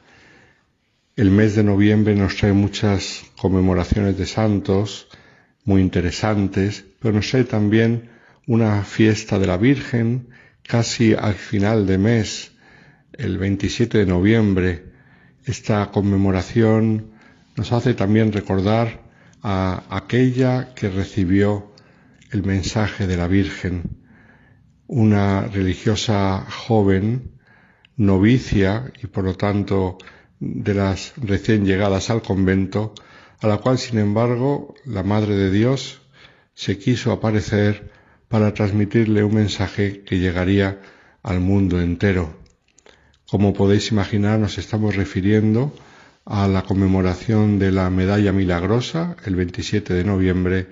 El 1.15 1.31
mes 1.31 1.55
de 1.55 1.63
noviembre 1.63 2.13
nos 2.13 2.35
trae 2.35 2.51
muchas 2.51 3.23
conmemoraciones 3.37 4.17
de 4.17 4.25
santos 4.25 5.07
muy 5.63 5.81
interesantes, 5.81 6.83
pero 6.99 7.13
nos 7.13 7.29
trae 7.29 7.45
también 7.45 8.09
una 8.47 8.83
fiesta 8.83 9.39
de 9.39 9.47
la 9.47 9.55
Virgen 9.55 10.27
casi 10.61 11.13
al 11.13 11.35
final 11.35 11.87
de 11.87 11.97
mes, 11.97 12.51
el 13.13 13.37
27 13.37 13.99
de 13.99 14.05
noviembre. 14.05 14.83
Esta 15.45 15.89
conmemoración 15.89 17.11
nos 17.55 17.71
hace 17.71 17.93
también 17.93 18.33
recordar 18.33 19.04
a 19.47 19.83
aquella 19.95 20.73
que 20.73 20.89
recibió 20.89 21.71
el 22.31 22.41
mensaje 22.41 23.05
de 23.05 23.15
la 23.15 23.27
Virgen, 23.27 23.83
una 24.87 25.41
religiosa 25.41 26.43
joven, 26.49 27.37
novicia 27.95 28.91
y 29.03 29.05
por 29.05 29.23
lo 29.23 29.35
tanto 29.35 29.99
de 30.39 30.73
las 30.73 31.13
recién 31.17 31.63
llegadas 31.63 32.09
al 32.09 32.23
convento, 32.23 32.95
a 33.39 33.45
la 33.45 33.57
cual 33.57 33.77
sin 33.77 33.99
embargo 33.99 34.73
la 34.83 35.03
Madre 35.03 35.35
de 35.35 35.51
Dios 35.51 36.01
se 36.55 36.79
quiso 36.79 37.11
aparecer 37.11 37.91
para 38.27 38.51
transmitirle 38.51 39.23
un 39.23 39.35
mensaje 39.35 40.01
que 40.01 40.17
llegaría 40.17 40.81
al 41.21 41.39
mundo 41.39 41.79
entero. 41.79 42.35
Como 43.29 43.53
podéis 43.53 43.91
imaginar, 43.91 44.39
nos 44.39 44.57
estamos 44.57 44.95
refiriendo 44.95 45.71
a 46.25 46.47
la 46.47 46.63
conmemoración 46.63 47.59
de 47.59 47.71
la 47.71 47.89
Medalla 47.91 48.31
Milagrosa 48.31 49.15
el 49.25 49.35
27 49.35 49.93
de 49.93 50.03
noviembre 50.03 50.67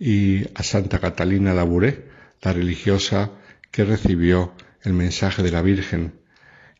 y 0.00 0.44
a 0.54 0.64
Santa 0.64 0.98
Catalina 0.98 1.54
Labouré, 1.54 2.06
la 2.42 2.52
religiosa 2.52 3.30
que 3.70 3.84
recibió 3.84 4.52
el 4.82 4.94
mensaje 4.94 5.44
de 5.44 5.52
la 5.52 5.62
Virgen. 5.62 6.14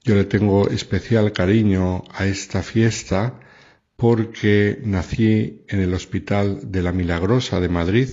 Yo 0.02 0.16
le 0.16 0.24
tengo 0.24 0.68
especial 0.68 1.32
cariño 1.32 2.02
a 2.12 2.26
esta 2.26 2.62
fiesta 2.62 3.38
porque 3.96 4.80
nací 4.82 5.64
en 5.68 5.80
el 5.80 5.94
Hospital 5.94 6.70
de 6.70 6.82
la 6.82 6.92
Milagrosa 6.92 7.60
de 7.60 7.68
Madrid 7.68 8.08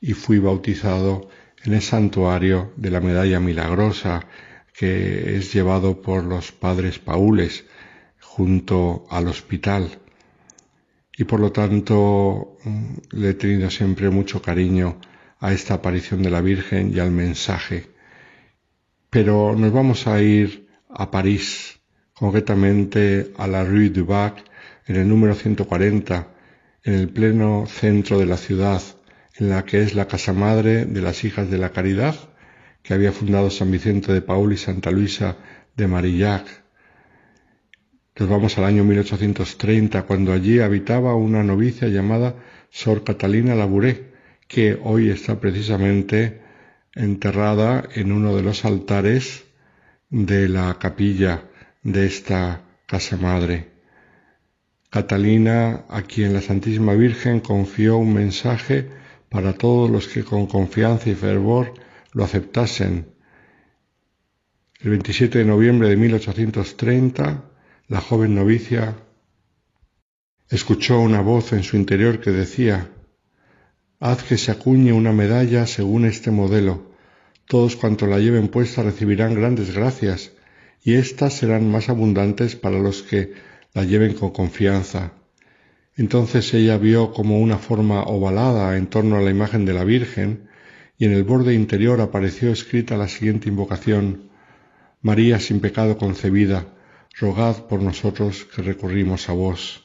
y 0.00 0.14
fui 0.14 0.38
bautizado 0.38 1.28
en 1.64 1.74
el 1.74 1.82
santuario 1.82 2.72
de 2.76 2.90
la 2.90 3.00
Medalla 3.00 3.38
Milagrosa 3.38 4.26
que 4.72 5.36
es 5.36 5.54
llevado 5.54 6.02
por 6.02 6.24
los 6.24 6.50
padres 6.50 6.98
paules 6.98 7.64
junto 8.36 9.06
al 9.10 9.28
hospital 9.28 10.00
y 11.16 11.22
por 11.22 11.38
lo 11.38 11.52
tanto 11.52 12.56
mm, 12.64 12.94
le 13.12 13.30
he 13.30 13.34
tenido 13.34 13.70
siempre 13.70 14.10
mucho 14.10 14.42
cariño 14.42 14.98
a 15.38 15.52
esta 15.52 15.74
aparición 15.74 16.20
de 16.22 16.30
la 16.30 16.40
Virgen 16.40 16.92
y 16.92 16.98
al 16.98 17.12
mensaje. 17.12 17.86
Pero 19.08 19.54
nos 19.56 19.72
vamos 19.72 20.08
a 20.08 20.20
ir 20.20 20.66
a 20.88 21.12
París, 21.12 21.78
concretamente 22.12 23.32
a 23.36 23.46
la 23.46 23.62
Rue 23.62 23.90
du 23.90 24.04
Bac, 24.04 24.42
en 24.86 24.96
el 24.96 25.08
número 25.08 25.34
140, 25.36 26.28
en 26.82 26.94
el 26.94 27.08
pleno 27.10 27.66
centro 27.68 28.18
de 28.18 28.26
la 28.26 28.36
ciudad, 28.36 28.82
en 29.36 29.50
la 29.50 29.64
que 29.64 29.82
es 29.82 29.94
la 29.94 30.08
casa 30.08 30.32
madre 30.32 30.86
de 30.86 31.00
las 31.00 31.22
hijas 31.22 31.48
de 31.50 31.58
la 31.58 31.70
caridad, 31.70 32.16
que 32.82 32.94
había 32.94 33.12
fundado 33.12 33.48
San 33.50 33.70
Vicente 33.70 34.12
de 34.12 34.22
Paul 34.22 34.52
y 34.52 34.56
Santa 34.56 34.90
Luisa 34.90 35.36
de 35.76 35.86
Marillac 35.86 36.63
nos 38.16 38.28
vamos 38.28 38.56
al 38.58 38.64
año 38.64 38.84
1830, 38.84 40.02
cuando 40.02 40.32
allí 40.32 40.60
habitaba 40.60 41.16
una 41.16 41.42
novicia 41.42 41.88
llamada 41.88 42.36
Sor 42.70 43.02
Catalina 43.02 43.56
Labouré, 43.56 44.12
que 44.46 44.78
hoy 44.82 45.10
está 45.10 45.40
precisamente 45.40 46.40
enterrada 46.94 47.88
en 47.94 48.12
uno 48.12 48.36
de 48.36 48.42
los 48.42 48.64
altares 48.64 49.44
de 50.10 50.48
la 50.48 50.78
capilla 50.78 51.42
de 51.82 52.06
esta 52.06 52.62
casa 52.86 53.16
madre. 53.16 53.70
Catalina, 54.90 55.84
a 55.88 56.02
quien 56.02 56.34
la 56.34 56.40
Santísima 56.40 56.94
Virgen 56.94 57.40
confió 57.40 57.96
un 57.96 58.14
mensaje 58.14 58.90
para 59.28 59.54
todos 59.54 59.90
los 59.90 60.06
que 60.06 60.22
con 60.22 60.46
confianza 60.46 61.10
y 61.10 61.16
fervor 61.16 61.74
lo 62.12 62.22
aceptasen. 62.22 63.08
El 64.80 64.90
27 64.90 65.38
de 65.38 65.44
noviembre 65.44 65.88
de 65.88 65.96
1830, 65.96 67.53
la 67.86 68.00
joven 68.00 68.34
novicia 68.34 68.96
escuchó 70.48 71.00
una 71.00 71.20
voz 71.20 71.52
en 71.52 71.62
su 71.62 71.76
interior 71.76 72.18
que 72.18 72.30
decía 72.30 72.88
Haz 74.00 74.22
que 74.22 74.38
se 74.38 74.50
acuñe 74.50 74.92
una 74.94 75.12
medalla 75.12 75.66
según 75.66 76.06
este 76.06 76.30
modelo. 76.30 76.94
Todos 77.46 77.76
cuantos 77.76 78.08
la 78.08 78.18
lleven 78.18 78.48
puesta 78.48 78.82
recibirán 78.82 79.34
grandes 79.34 79.74
gracias, 79.74 80.32
y 80.82 80.94
éstas 80.94 81.34
serán 81.34 81.70
más 81.70 81.90
abundantes 81.90 82.56
para 82.56 82.78
los 82.78 83.02
que 83.02 83.34
la 83.74 83.84
lleven 83.84 84.14
con 84.14 84.30
confianza. 84.30 85.12
Entonces 85.94 86.54
ella 86.54 86.78
vio 86.78 87.12
como 87.12 87.38
una 87.38 87.58
forma 87.58 88.02
ovalada 88.04 88.78
en 88.78 88.86
torno 88.86 89.16
a 89.16 89.20
la 89.20 89.30
imagen 89.30 89.66
de 89.66 89.74
la 89.74 89.84
Virgen, 89.84 90.48
y 90.96 91.04
en 91.04 91.12
el 91.12 91.24
borde 91.24 91.52
interior 91.52 92.00
apareció 92.00 92.50
escrita 92.50 92.96
la 92.96 93.08
siguiente 93.08 93.48
invocación 93.50 94.30
María 95.02 95.38
sin 95.38 95.60
pecado 95.60 95.98
concebida, 95.98 96.73
rogad 97.18 97.66
por 97.66 97.80
nosotros 97.80 98.44
que 98.44 98.62
recurrimos 98.62 99.28
a 99.28 99.32
vos. 99.32 99.84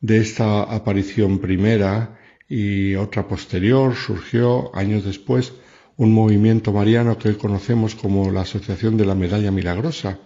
De 0.00 0.18
esta 0.18 0.62
aparición 0.62 1.38
primera 1.38 2.18
y 2.48 2.94
otra 2.94 3.26
posterior 3.26 3.94
surgió 3.94 4.74
años 4.74 5.04
después 5.04 5.52
un 5.96 6.12
movimiento 6.12 6.72
mariano 6.72 7.18
que 7.18 7.28
hoy 7.28 7.34
conocemos 7.36 7.94
como 7.94 8.30
la 8.30 8.42
Asociación 8.42 8.96
de 8.96 9.06
la 9.06 9.14
Medalla 9.14 9.50
Milagrosa 9.50 10.20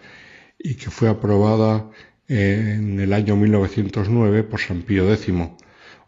y 0.58 0.74
que 0.74 0.90
fue 0.90 1.08
aprobada 1.08 1.90
en 2.28 3.00
el 3.00 3.12
año 3.12 3.36
1909 3.36 4.44
por 4.44 4.60
San 4.60 4.82
Pío 4.82 5.12
X. 5.12 5.32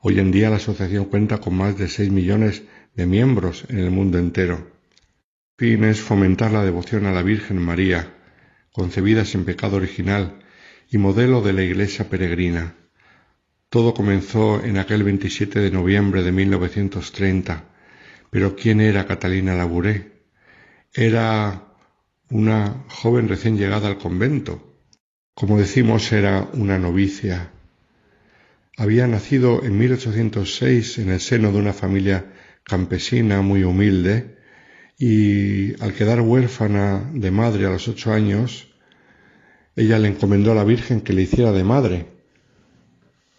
Hoy 0.00 0.18
en 0.18 0.30
día 0.32 0.50
la 0.50 0.56
asociación 0.56 1.06
cuenta 1.06 1.38
con 1.38 1.54
más 1.54 1.78
de 1.78 1.88
6 1.88 2.10
millones 2.10 2.62
de 2.94 3.06
miembros 3.06 3.64
en 3.68 3.78
el 3.78 3.90
mundo 3.90 4.18
entero. 4.18 4.70
Fin 5.56 5.84
es 5.84 6.00
fomentar 6.00 6.52
la 6.52 6.64
devoción 6.64 7.06
a 7.06 7.12
la 7.12 7.22
Virgen 7.22 7.58
María, 7.58 8.21
concebida 8.72 9.24
sin 9.24 9.44
pecado 9.44 9.76
original 9.76 10.40
y 10.90 10.98
modelo 10.98 11.42
de 11.42 11.52
la 11.52 11.62
Iglesia 11.62 12.08
peregrina. 12.08 12.74
Todo 13.68 13.94
comenzó 13.94 14.62
en 14.62 14.78
aquel 14.78 15.04
27 15.04 15.60
de 15.60 15.70
noviembre 15.70 16.22
de 16.22 16.32
1930. 16.32 17.64
Pero 18.30 18.56
¿quién 18.56 18.80
era 18.80 19.06
Catalina 19.06 19.54
Labouré? 19.54 20.24
Era 20.92 21.68
una 22.30 22.84
joven 22.88 23.28
recién 23.28 23.56
llegada 23.56 23.88
al 23.88 23.98
convento. 23.98 24.78
Como 25.34 25.58
decimos, 25.58 26.12
era 26.12 26.48
una 26.52 26.78
novicia. 26.78 27.50
Había 28.76 29.06
nacido 29.06 29.62
en 29.64 29.78
1806 29.78 30.98
en 30.98 31.10
el 31.10 31.20
seno 31.20 31.52
de 31.52 31.58
una 31.58 31.72
familia 31.72 32.32
campesina 32.64 33.42
muy 33.42 33.64
humilde 33.64 34.41
y 35.04 35.74
al 35.82 35.94
quedar 35.94 36.20
huérfana 36.20 37.10
de 37.12 37.32
madre 37.32 37.66
a 37.66 37.70
los 37.70 37.88
ocho 37.88 38.12
años, 38.12 38.68
ella 39.74 39.98
le 39.98 40.06
encomendó 40.06 40.52
a 40.52 40.54
la 40.54 40.62
Virgen 40.62 41.00
que 41.00 41.12
le 41.12 41.22
hiciera 41.22 41.50
de 41.50 41.64
madre. 41.64 42.06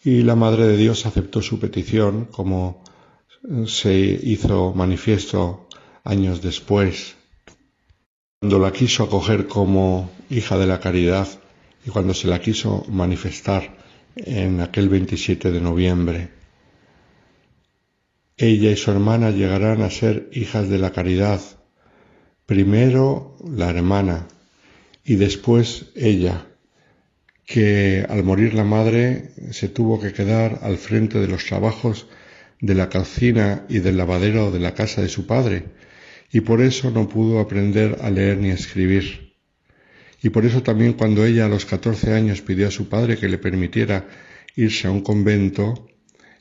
Y 0.03 0.23
la 0.23 0.35
Madre 0.35 0.67
de 0.67 0.75
Dios 0.75 1.05
aceptó 1.05 1.41
su 1.41 1.61
petición, 1.61 2.25
como 2.25 2.83
se 3.65 3.93
hizo 3.93 4.73
manifiesto 4.73 5.69
años 6.03 6.41
después, 6.41 7.15
cuando 8.41 8.59
la 8.59 8.73
quiso 8.73 9.05
acoger 9.05 9.47
como 9.47 10.11
hija 10.29 10.57
de 10.57 10.67
la 10.67 10.81
caridad 10.81 11.29
y 11.85 11.91
cuando 11.91 12.13
se 12.13 12.27
la 12.27 12.41
quiso 12.41 12.85
manifestar 12.89 13.77
en 14.17 14.59
aquel 14.59 14.89
27 14.89 15.49
de 15.49 15.61
noviembre. 15.61 16.42
Ella 18.43 18.71
y 18.71 18.75
su 18.75 18.91
hermana 18.91 19.31
llegarán 19.31 19.81
a 19.81 19.89
ser 19.89 20.27
hijas 20.33 20.67
de 20.67 20.77
la 20.77 20.91
caridad, 20.91 21.39
primero 22.45 23.37
la 23.49 23.69
hermana 23.69 24.27
y 25.05 25.15
después 25.15 25.93
ella, 25.95 26.45
que 27.45 28.05
al 28.09 28.25
morir 28.25 28.53
la 28.53 28.65
madre 28.65 29.31
se 29.51 29.69
tuvo 29.69 30.01
que 30.01 30.11
quedar 30.11 30.59
al 30.61 30.77
frente 30.77 31.19
de 31.19 31.29
los 31.29 31.45
trabajos 31.45 32.07
de 32.59 32.75
la 32.75 32.89
cocina 32.89 33.65
y 33.69 33.79
del 33.79 33.95
lavadero 33.95 34.51
de 34.51 34.59
la 34.59 34.73
casa 34.73 35.01
de 35.01 35.07
su 35.07 35.25
padre, 35.25 35.63
y 36.29 36.41
por 36.41 36.61
eso 36.61 36.91
no 36.91 37.07
pudo 37.07 37.39
aprender 37.39 37.99
a 38.01 38.09
leer 38.09 38.39
ni 38.39 38.51
a 38.51 38.55
escribir. 38.55 39.35
Y 40.21 40.31
por 40.31 40.45
eso 40.45 40.61
también 40.61 40.93
cuando 40.93 41.23
ella 41.23 41.45
a 41.45 41.49
los 41.49 41.65
catorce 41.65 42.11
años 42.11 42.41
pidió 42.41 42.67
a 42.67 42.71
su 42.71 42.89
padre 42.89 43.17
que 43.17 43.29
le 43.29 43.37
permitiera 43.37 44.05
irse 44.57 44.89
a 44.89 44.91
un 44.91 44.99
convento, 44.99 45.87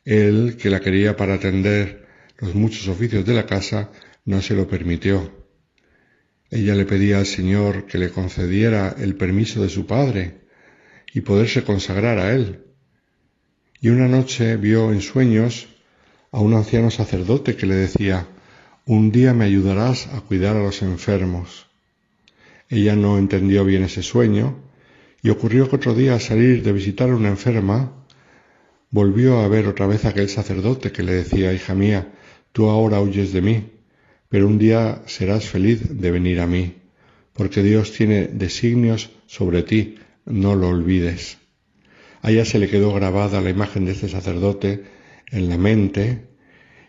él, 0.05 0.57
que 0.61 0.71
la 0.71 0.81
quería 0.81 1.17
para 1.17 1.35
atender 1.35 2.07
los 2.39 2.55
muchos 2.55 2.89
oficios 2.89 3.25
de 3.25 3.35
la 3.35 3.47
casa, 3.47 3.91
no 4.25 4.43
se 4.43 4.55
lo 4.55 4.67
permitió. 4.67 5.31
Ella 6.51 6.75
le 6.75 6.85
pedía 6.85 7.19
al 7.19 7.27
Señor 7.27 7.87
que 7.87 7.99
le 7.99 8.11
concediera 8.11 8.95
el 8.99 9.15
permiso 9.15 9.63
de 9.63 9.69
su 9.69 9.87
padre 9.87 10.43
y 11.15 11.21
poderse 11.23 11.65
consagrar 11.65 12.19
a 12.19 12.35
él. 12.35 12.65
Y 13.81 13.89
una 13.89 14.09
noche 14.09 14.57
vio 14.57 14.93
en 14.93 15.01
sueños 15.01 15.69
a 16.31 16.41
un 16.41 16.55
anciano 16.55 16.91
sacerdote 16.91 17.57
que 17.57 17.67
le 17.67 17.75
decía, 17.75 18.27
un 18.87 19.13
día 19.13 19.33
me 19.35 19.45
ayudarás 19.45 20.09
a 20.09 20.21
cuidar 20.21 20.57
a 20.57 20.63
los 20.63 20.83
enfermos. 20.83 21.67
Ella 22.69 22.97
no 22.97 23.19
entendió 23.19 23.65
bien 23.65 23.85
ese 23.85 24.03
sueño 24.03 24.59
y 25.23 25.31
ocurrió 25.31 25.69
que 25.69 25.77
otro 25.77 25.95
día 25.95 26.15
al 26.15 26.21
salir 26.21 26.63
de 26.63 26.73
visitar 26.73 27.11
a 27.11 27.17
una 27.17 27.29
enferma, 27.29 28.02
volvió 28.93 29.41
a 29.41 29.49
ver 29.49 29.67
otra 29.67 29.89
vez 29.89 30.05
aquel 30.05 30.29
sacerdote 30.29 30.93
que 30.93 31.03
le 31.03 31.15
decía, 31.15 31.53
hija 31.53 31.75
mía, 31.75 32.13
tú 32.53 32.69
ahora 32.69 33.01
huyes 33.01 33.33
de 33.33 33.41
mí, 33.41 33.71
pero 34.29 34.47
un 34.47 34.59
día 34.59 35.03
serás 35.07 35.47
feliz 35.47 35.99
de 35.99 36.11
venir 36.11 36.41
a 36.41 36.47
mí, 36.47 36.77
porque 37.33 37.63
Dios 37.63 37.93
tiene 37.93 38.29
designios 38.29 39.11
sobre 39.27 39.63
ti, 39.63 39.97
no 40.27 40.55
lo 40.55 40.69
olvides. 40.69 41.39
A 42.21 42.31
ella 42.31 42.45
se 42.45 42.59
le 42.59 42.69
quedó 42.69 42.93
grabada 42.93 43.41
la 43.41 43.51
imagen 43.51 43.87
de 43.87 43.93
este 43.93 44.09
sacerdote 44.09 44.85
en 45.31 45.49
la 45.49 45.57
mente 45.57 46.29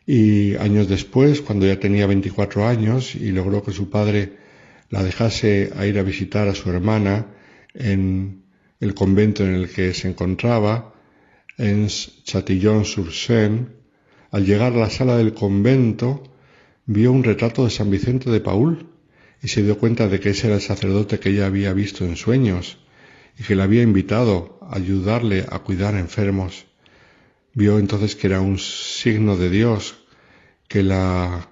y 0.05 0.55
años 0.57 0.89
después, 0.89 1.41
cuando 1.41 1.65
ya 1.65 1.79
tenía 1.79 2.05
24 2.05 2.67
años 2.67 3.15
y 3.15 3.31
logró 3.31 3.63
que 3.63 3.71
su 3.71 3.89
padre 3.89 4.33
la 4.89 5.01
dejase 5.01 5.71
a 5.77 5.87
ir 5.87 5.97
a 5.97 6.03
visitar 6.03 6.49
a 6.49 6.55
su 6.55 6.69
hermana 6.69 7.27
en 7.73 8.43
el 8.81 8.93
convento 8.93 9.45
en 9.45 9.55
el 9.55 9.69
que 9.69 9.93
se 9.93 10.09
encontraba, 10.09 10.92
en 11.57 11.87
Chatillon-sur-Seine, 11.87 13.67
al 14.31 14.45
llegar 14.45 14.73
a 14.73 14.77
la 14.77 14.89
sala 14.89 15.17
del 15.17 15.33
convento, 15.33 16.23
vio 16.85 17.11
un 17.11 17.23
retrato 17.23 17.63
de 17.63 17.69
San 17.69 17.91
Vicente 17.91 18.29
de 18.31 18.39
Paul 18.39 18.87
y 19.41 19.47
se 19.47 19.61
dio 19.61 19.77
cuenta 19.77 20.07
de 20.07 20.19
que 20.19 20.31
ese 20.31 20.47
era 20.47 20.55
el 20.55 20.61
sacerdote 20.61 21.19
que 21.19 21.29
ella 21.29 21.45
había 21.45 21.73
visto 21.73 22.05
en 22.05 22.15
sueños 22.15 22.79
y 23.37 23.43
que 23.43 23.55
le 23.55 23.63
había 23.63 23.83
invitado 23.83 24.57
a 24.61 24.77
ayudarle 24.77 25.45
a 25.49 25.59
cuidar 25.59 25.95
enfermos. 25.95 26.65
Vio 27.53 27.77
entonces 27.77 28.15
que 28.15 28.27
era 28.27 28.41
un 28.41 28.57
signo 28.57 29.37
de 29.37 29.49
Dios 29.49 29.95
que 30.67 30.81
la 30.81 31.49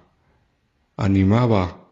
animaba 0.96 1.88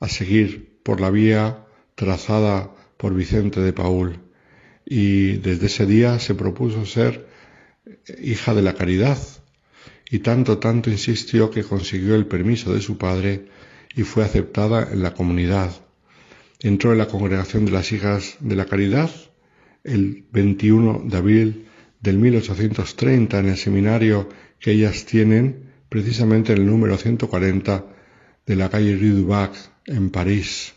a 0.00 0.08
seguir 0.08 0.80
por 0.82 1.00
la 1.00 1.10
vía 1.10 1.66
trazada 1.94 2.70
por 2.96 3.14
Vicente 3.14 3.60
de 3.60 3.72
Paul 3.72 4.18
y 4.84 5.36
desde 5.36 5.66
ese 5.66 5.86
día 5.86 6.18
se 6.18 6.34
propuso 6.34 6.86
ser 6.86 7.31
hija 8.20 8.54
de 8.54 8.62
la 8.62 8.74
caridad 8.74 9.18
y 10.10 10.18
tanto, 10.20 10.58
tanto 10.58 10.90
insistió 10.90 11.50
que 11.50 11.64
consiguió 11.64 12.14
el 12.14 12.26
permiso 12.26 12.72
de 12.72 12.80
su 12.80 12.98
padre 12.98 13.46
y 13.94 14.02
fue 14.02 14.24
aceptada 14.24 14.88
en 14.92 15.02
la 15.02 15.14
comunidad. 15.14 15.72
Entró 16.60 16.92
en 16.92 16.98
la 16.98 17.08
congregación 17.08 17.64
de 17.64 17.72
las 17.72 17.90
hijas 17.92 18.36
de 18.40 18.56
la 18.56 18.66
caridad 18.66 19.10
el 19.84 20.26
21 20.30 21.04
de 21.06 21.16
abril 21.16 21.66
del 22.00 22.18
1830 22.18 23.38
en 23.38 23.48
el 23.48 23.56
seminario 23.56 24.28
que 24.60 24.72
ellas 24.72 25.04
tienen 25.04 25.72
precisamente 25.88 26.52
en 26.52 26.58
el 26.58 26.66
número 26.66 26.96
140 26.96 27.86
de 28.46 28.56
la 28.56 28.70
calle 28.70 28.96
Rue 28.96 29.10
du 29.10 29.26
Bac 29.26 29.54
en 29.86 30.10
París. 30.10 30.74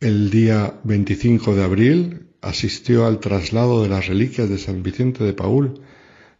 El 0.00 0.30
día 0.30 0.80
25 0.84 1.54
de 1.54 1.64
abril 1.64 2.27
asistió 2.40 3.06
al 3.06 3.20
traslado 3.20 3.82
de 3.82 3.88
las 3.88 4.06
reliquias 4.06 4.48
de 4.48 4.58
San 4.58 4.82
Vicente 4.82 5.24
de 5.24 5.32
Paul 5.32 5.80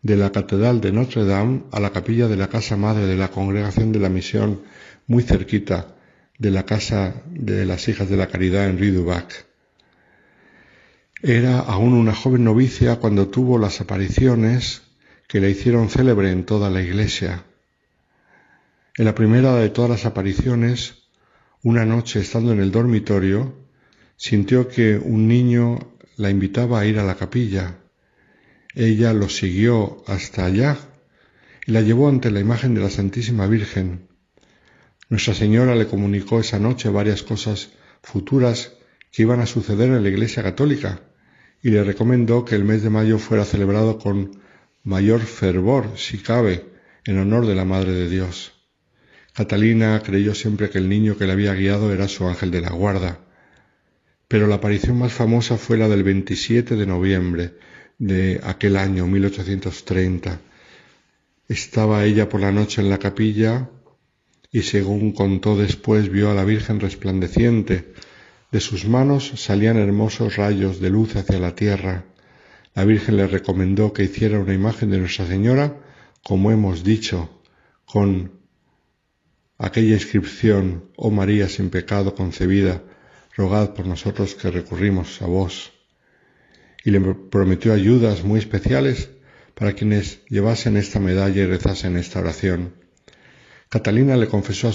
de 0.02 0.16
la 0.16 0.30
Catedral 0.30 0.80
de 0.80 0.92
Notre 0.92 1.24
Dame 1.24 1.62
a 1.72 1.80
la 1.80 1.90
capilla 1.90 2.28
de 2.28 2.36
la 2.36 2.48
Casa 2.48 2.76
Madre 2.76 3.06
de 3.06 3.16
la 3.16 3.28
Congregación 3.28 3.92
de 3.92 3.98
la 3.98 4.08
Misión, 4.08 4.62
muy 5.06 5.22
cerquita 5.22 5.96
de 6.38 6.50
la 6.50 6.64
Casa 6.64 7.22
de 7.26 7.64
las 7.64 7.88
Hijas 7.88 8.08
de 8.08 8.16
la 8.16 8.28
Caridad 8.28 8.68
en 8.68 8.78
Ridubac. 8.78 9.46
Era 11.20 11.58
aún 11.58 11.94
una 11.94 12.14
joven 12.14 12.44
novicia 12.44 12.96
cuando 12.96 13.28
tuvo 13.28 13.58
las 13.58 13.80
apariciones 13.80 14.82
que 15.26 15.40
la 15.40 15.48
hicieron 15.48 15.90
célebre 15.90 16.30
en 16.30 16.44
toda 16.44 16.70
la 16.70 16.80
iglesia. 16.80 17.44
En 18.96 19.04
la 19.04 19.14
primera 19.14 19.56
de 19.56 19.68
todas 19.68 19.90
las 19.90 20.06
apariciones, 20.06 21.02
una 21.62 21.84
noche 21.84 22.20
estando 22.20 22.52
en 22.52 22.60
el 22.60 22.70
dormitorio, 22.70 23.52
sintió 24.18 24.66
que 24.66 24.98
un 24.98 25.28
niño 25.28 25.78
la 26.16 26.28
invitaba 26.28 26.80
a 26.80 26.86
ir 26.86 26.98
a 26.98 27.04
la 27.04 27.14
capilla. 27.14 27.78
Ella 28.74 29.12
lo 29.12 29.28
siguió 29.28 30.02
hasta 30.08 30.44
allá 30.44 30.76
y 31.64 31.70
la 31.70 31.82
llevó 31.82 32.08
ante 32.08 32.32
la 32.32 32.40
imagen 32.40 32.74
de 32.74 32.80
la 32.80 32.90
Santísima 32.90 33.46
Virgen. 33.46 34.08
Nuestra 35.08 35.34
Señora 35.34 35.76
le 35.76 35.86
comunicó 35.86 36.40
esa 36.40 36.58
noche 36.58 36.90
varias 36.90 37.22
cosas 37.22 37.70
futuras 38.02 38.72
que 39.12 39.22
iban 39.22 39.40
a 39.40 39.46
suceder 39.46 39.88
en 39.88 40.02
la 40.02 40.08
Iglesia 40.08 40.42
Católica 40.42 41.00
y 41.62 41.70
le 41.70 41.84
recomendó 41.84 42.44
que 42.44 42.56
el 42.56 42.64
mes 42.64 42.82
de 42.82 42.90
mayo 42.90 43.18
fuera 43.18 43.44
celebrado 43.44 43.98
con 43.98 44.42
mayor 44.82 45.20
fervor, 45.20 45.92
si 45.96 46.18
cabe, 46.18 46.66
en 47.04 47.18
honor 47.20 47.46
de 47.46 47.54
la 47.54 47.64
Madre 47.64 47.92
de 47.92 48.08
Dios. 48.08 48.52
Catalina 49.32 50.02
creyó 50.04 50.34
siempre 50.34 50.70
que 50.70 50.78
el 50.78 50.88
niño 50.88 51.16
que 51.16 51.26
le 51.26 51.32
había 51.32 51.54
guiado 51.54 51.92
era 51.92 52.08
su 52.08 52.26
ángel 52.26 52.50
de 52.50 52.60
la 52.60 52.70
guarda, 52.70 53.27
pero 54.28 54.46
la 54.46 54.56
aparición 54.56 54.98
más 54.98 55.12
famosa 55.12 55.56
fue 55.56 55.78
la 55.78 55.88
del 55.88 56.04
27 56.04 56.76
de 56.76 56.86
noviembre 56.86 57.54
de 57.98 58.40
aquel 58.44 58.76
año 58.76 59.06
1830. 59.06 60.40
Estaba 61.48 62.04
ella 62.04 62.28
por 62.28 62.42
la 62.42 62.52
noche 62.52 62.82
en 62.82 62.90
la 62.90 62.98
capilla 62.98 63.70
y 64.52 64.62
según 64.62 65.12
contó 65.12 65.56
después 65.56 66.10
vio 66.10 66.30
a 66.30 66.34
la 66.34 66.44
Virgen 66.44 66.78
resplandeciente 66.78 67.92
de 68.50 68.60
sus 68.60 68.86
manos 68.86 69.32
salían 69.36 69.76
hermosos 69.76 70.36
rayos 70.36 70.80
de 70.80 70.90
luz 70.90 71.16
hacia 71.16 71.38
la 71.38 71.54
tierra. 71.54 72.04
La 72.74 72.84
Virgen 72.84 73.16
le 73.16 73.26
recomendó 73.26 73.92
que 73.92 74.04
hiciera 74.04 74.38
una 74.38 74.54
imagen 74.54 74.90
de 74.90 74.98
Nuestra 74.98 75.26
Señora, 75.26 75.76
como 76.22 76.50
hemos 76.50 76.84
dicho, 76.84 77.28
con 77.84 78.32
aquella 79.58 79.94
inscripción, 79.94 80.84
Oh 80.96 81.10
María 81.10 81.48
sin 81.48 81.68
pecado 81.70 82.14
concebida, 82.14 82.82
rogad 83.38 83.72
por 83.72 83.86
nosotros 83.86 84.34
que 84.34 84.50
recurrimos 84.50 85.22
a 85.22 85.26
vos. 85.26 85.72
Y 86.84 86.90
le 86.90 87.00
prometió 87.00 87.72
ayudas 87.72 88.22
muy 88.22 88.38
especiales 88.40 89.08
para 89.54 89.72
quienes 89.72 90.20
llevasen 90.28 90.76
esta 90.76 91.00
medalla 91.00 91.42
y 91.42 91.46
rezasen 91.46 91.96
esta 91.96 92.20
oración. 92.20 92.74
Catalina 93.70 94.16
le 94.16 94.28
confesó 94.28 94.70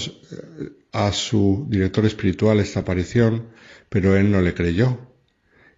a 0.92 1.12
su 1.12 1.66
director 1.68 2.04
espiritual 2.06 2.58
esta 2.58 2.80
aparición 2.80 3.54
pero 3.94 4.16
él 4.16 4.32
no 4.32 4.40
le 4.40 4.54
creyó. 4.54 4.98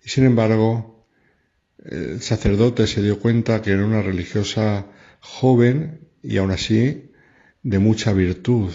Y 0.03 0.09
sin 0.09 0.25
embargo, 0.25 1.07
el 1.85 2.23
sacerdote 2.23 2.87
se 2.87 3.03
dio 3.03 3.19
cuenta 3.21 3.61
que 3.61 3.73
era 3.73 3.85
una 3.85 4.01
religiosa 4.01 4.87
joven 5.21 6.09
y 6.23 6.39
aún 6.39 6.51
así 6.51 7.13
de 7.63 7.79
mucha 7.79 8.15
virtud. 8.15 8.73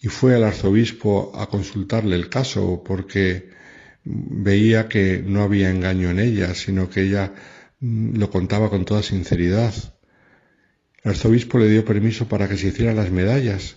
Y 0.00 0.08
fue 0.08 0.34
al 0.34 0.44
arzobispo 0.44 1.32
a 1.34 1.48
consultarle 1.48 2.16
el 2.16 2.28
caso 2.28 2.82
porque 2.84 3.50
veía 4.04 4.88
que 4.88 5.22
no 5.24 5.42
había 5.42 5.70
engaño 5.70 6.10
en 6.10 6.20
ella, 6.20 6.54
sino 6.54 6.88
que 6.88 7.02
ella 7.02 7.32
mm, 7.80 8.16
lo 8.16 8.30
contaba 8.30 8.70
con 8.70 8.84
toda 8.84 9.02
sinceridad. 9.02 9.74
El 11.02 11.10
arzobispo 11.10 11.58
le 11.58 11.68
dio 11.68 11.84
permiso 11.84 12.28
para 12.28 12.48
que 12.48 12.56
se 12.56 12.68
hicieran 12.68 12.96
las 12.96 13.10
medallas 13.10 13.76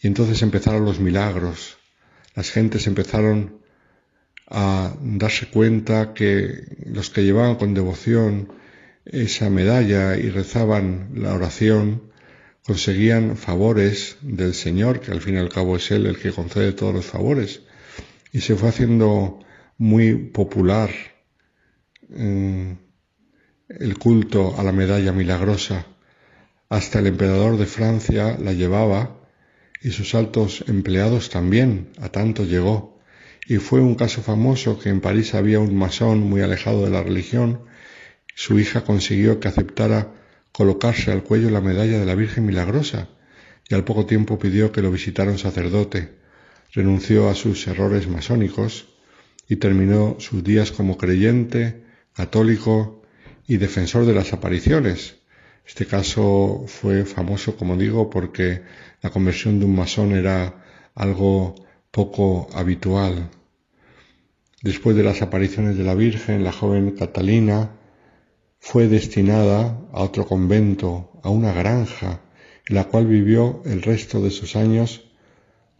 y 0.00 0.06
entonces 0.06 0.42
empezaron 0.42 0.84
los 0.84 1.00
milagros. 1.00 1.78
Las 2.34 2.50
gentes 2.50 2.86
empezaron 2.86 3.60
a 4.48 4.94
darse 5.00 5.48
cuenta 5.48 6.14
que 6.14 6.84
los 6.86 7.10
que 7.10 7.24
llevaban 7.24 7.56
con 7.56 7.74
devoción 7.74 8.52
esa 9.04 9.50
medalla 9.50 10.16
y 10.16 10.28
rezaban 10.30 11.10
la 11.14 11.34
oración 11.34 12.12
conseguían 12.66 13.36
favores 13.36 14.16
del 14.22 14.52
Señor, 14.52 15.00
que 15.00 15.12
al 15.12 15.20
fin 15.20 15.36
y 15.36 15.38
al 15.38 15.48
cabo 15.48 15.76
es 15.76 15.90
Él 15.92 16.06
el 16.06 16.18
que 16.18 16.32
concede 16.32 16.72
todos 16.72 16.92
los 16.92 17.06
favores. 17.06 17.60
Y 18.32 18.40
se 18.40 18.56
fue 18.56 18.70
haciendo 18.70 19.38
muy 19.78 20.14
popular 20.14 20.90
mm, 22.08 22.72
el 23.68 23.98
culto 23.98 24.58
a 24.58 24.64
la 24.64 24.72
medalla 24.72 25.12
milagrosa. 25.12 25.86
Hasta 26.68 26.98
el 26.98 27.06
emperador 27.06 27.56
de 27.56 27.66
Francia 27.66 28.36
la 28.42 28.52
llevaba 28.52 29.20
y 29.80 29.90
sus 29.90 30.16
altos 30.16 30.64
empleados 30.66 31.30
también, 31.30 31.92
a 32.00 32.08
tanto 32.08 32.44
llegó 32.44 32.96
y 33.48 33.58
fue 33.58 33.80
un 33.80 33.94
caso 33.94 34.22
famoso 34.22 34.78
que 34.78 34.88
en 34.88 35.00
París 35.00 35.34
había 35.34 35.60
un 35.60 35.76
masón 35.76 36.18
muy 36.20 36.40
alejado 36.40 36.84
de 36.84 36.90
la 36.90 37.02
religión. 37.02 37.60
Su 38.34 38.58
hija 38.58 38.82
consiguió 38.82 39.38
que 39.38 39.46
aceptara 39.46 40.12
colocarse 40.56 41.12
al 41.12 41.22
cuello 41.22 41.50
la 41.50 41.60
medalla 41.60 41.98
de 41.98 42.06
la 42.06 42.14
Virgen 42.14 42.46
Milagrosa 42.46 43.08
y 43.68 43.74
al 43.74 43.84
poco 43.84 44.06
tiempo 44.06 44.38
pidió 44.38 44.72
que 44.72 44.80
lo 44.80 44.90
visitara 44.90 45.30
un 45.30 45.38
sacerdote. 45.38 46.14
Renunció 46.72 47.28
a 47.28 47.34
sus 47.34 47.66
errores 47.66 48.08
masónicos 48.08 48.86
y 49.50 49.56
terminó 49.56 50.16
sus 50.18 50.42
días 50.42 50.72
como 50.72 50.96
creyente, 50.96 51.84
católico 52.14 53.02
y 53.46 53.58
defensor 53.58 54.06
de 54.06 54.14
las 54.14 54.32
apariciones. 54.32 55.16
Este 55.66 55.84
caso 55.84 56.64
fue 56.66 57.04
famoso, 57.04 57.58
como 57.58 57.76
digo, 57.76 58.08
porque 58.08 58.62
la 59.02 59.10
conversión 59.10 59.60
de 59.60 59.66
un 59.66 59.76
masón 59.76 60.12
era 60.12 60.64
algo 60.94 61.54
poco 61.90 62.48
habitual. 62.54 63.28
Después 64.62 64.96
de 64.96 65.02
las 65.02 65.20
apariciones 65.20 65.76
de 65.76 65.84
la 65.84 65.94
Virgen, 65.94 66.44
la 66.44 66.52
joven 66.52 66.92
Catalina 66.92 67.72
fue 68.68 68.88
destinada 68.88 69.80
a 69.92 70.02
otro 70.02 70.26
convento, 70.26 71.20
a 71.22 71.30
una 71.30 71.52
granja, 71.52 72.20
en 72.68 72.74
la 72.74 72.82
cual 72.82 73.06
vivió 73.06 73.62
el 73.64 73.80
resto 73.80 74.20
de 74.20 74.32
sus 74.32 74.56
años 74.56 75.04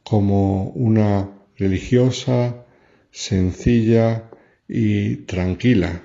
como 0.04 0.68
una 0.68 1.28
religiosa, 1.56 2.64
sencilla 3.10 4.30
y 4.68 5.16
tranquila, 5.26 6.02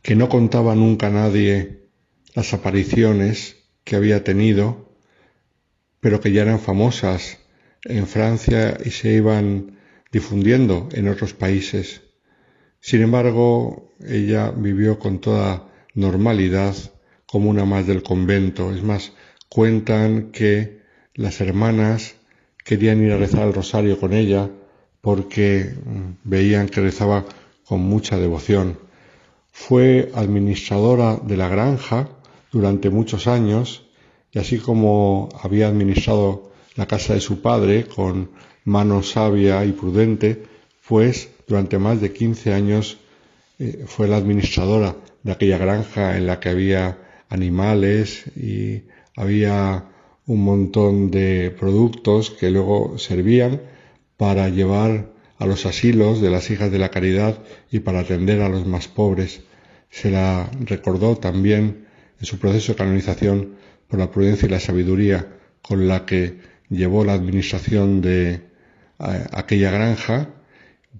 que 0.00 0.14
no 0.14 0.28
contaba 0.28 0.76
nunca 0.76 1.08
a 1.08 1.10
nadie 1.10 1.88
las 2.36 2.54
apariciones 2.54 3.56
que 3.82 3.96
había 3.96 4.22
tenido, 4.22 4.94
pero 5.98 6.20
que 6.20 6.30
ya 6.30 6.42
eran 6.42 6.60
famosas 6.60 7.38
en 7.82 8.06
Francia 8.06 8.78
y 8.84 8.90
se 8.92 9.12
iban 9.14 9.76
difundiendo 10.12 10.88
en 10.92 11.08
otros 11.08 11.34
países. 11.34 12.09
Sin 12.80 13.02
embargo, 13.02 13.92
ella 14.06 14.50
vivió 14.50 14.98
con 14.98 15.20
toda 15.20 15.68
normalidad 15.94 16.74
como 17.26 17.50
una 17.50 17.64
más 17.64 17.86
del 17.86 18.02
convento. 18.02 18.72
Es 18.72 18.82
más, 18.82 19.12
cuentan 19.48 20.32
que 20.32 20.80
las 21.14 21.40
hermanas 21.40 22.16
querían 22.64 23.02
ir 23.04 23.12
a 23.12 23.18
rezar 23.18 23.46
el 23.46 23.54
rosario 23.54 23.98
con 24.00 24.12
ella 24.14 24.50
porque 25.00 25.74
mm, 25.84 26.28
veían 26.28 26.68
que 26.68 26.80
rezaba 26.80 27.24
con 27.64 27.80
mucha 27.80 28.18
devoción. 28.18 28.78
Fue 29.52 30.10
administradora 30.14 31.16
de 31.16 31.36
la 31.36 31.48
granja 31.48 32.08
durante 32.52 32.90
muchos 32.90 33.26
años 33.26 33.86
y 34.32 34.38
así 34.38 34.58
como 34.58 35.28
había 35.42 35.68
administrado 35.68 36.50
la 36.76 36.86
casa 36.86 37.14
de 37.14 37.20
su 37.20 37.42
padre 37.42 37.84
con 37.84 38.30
mano 38.64 39.02
sabia 39.02 39.64
y 39.64 39.72
prudente, 39.72 40.44
pues 40.86 41.30
durante 41.46 41.78
más 41.78 42.00
de 42.00 42.12
15 42.12 42.52
años 42.52 42.98
eh, 43.58 43.84
fue 43.86 44.08
la 44.08 44.16
administradora 44.16 44.96
de 45.22 45.32
aquella 45.32 45.58
granja 45.58 46.16
en 46.16 46.26
la 46.26 46.40
que 46.40 46.48
había 46.48 46.98
animales 47.28 48.24
y 48.36 48.82
había 49.16 49.84
un 50.26 50.44
montón 50.44 51.10
de 51.10 51.54
productos 51.58 52.30
que 52.30 52.50
luego 52.50 52.98
servían 52.98 53.60
para 54.16 54.48
llevar 54.48 55.10
a 55.38 55.46
los 55.46 55.66
asilos 55.66 56.20
de 56.20 56.30
las 56.30 56.50
hijas 56.50 56.70
de 56.70 56.78
la 56.78 56.90
caridad 56.90 57.42
y 57.70 57.80
para 57.80 58.00
atender 58.00 58.42
a 58.42 58.48
los 58.48 58.66
más 58.66 58.88
pobres. 58.88 59.40
Se 59.90 60.10
la 60.10 60.50
recordó 60.60 61.16
también 61.16 61.86
en 62.20 62.26
su 62.26 62.38
proceso 62.38 62.72
de 62.72 62.78
canonización 62.78 63.56
por 63.88 63.98
la 63.98 64.10
prudencia 64.10 64.46
y 64.46 64.50
la 64.50 64.60
sabiduría 64.60 65.26
con 65.62 65.88
la 65.88 66.06
que 66.06 66.38
llevó 66.68 67.04
la 67.04 67.14
administración 67.14 68.00
de 68.00 68.32
eh, 68.32 68.40
aquella 69.32 69.70
granja, 69.70 70.28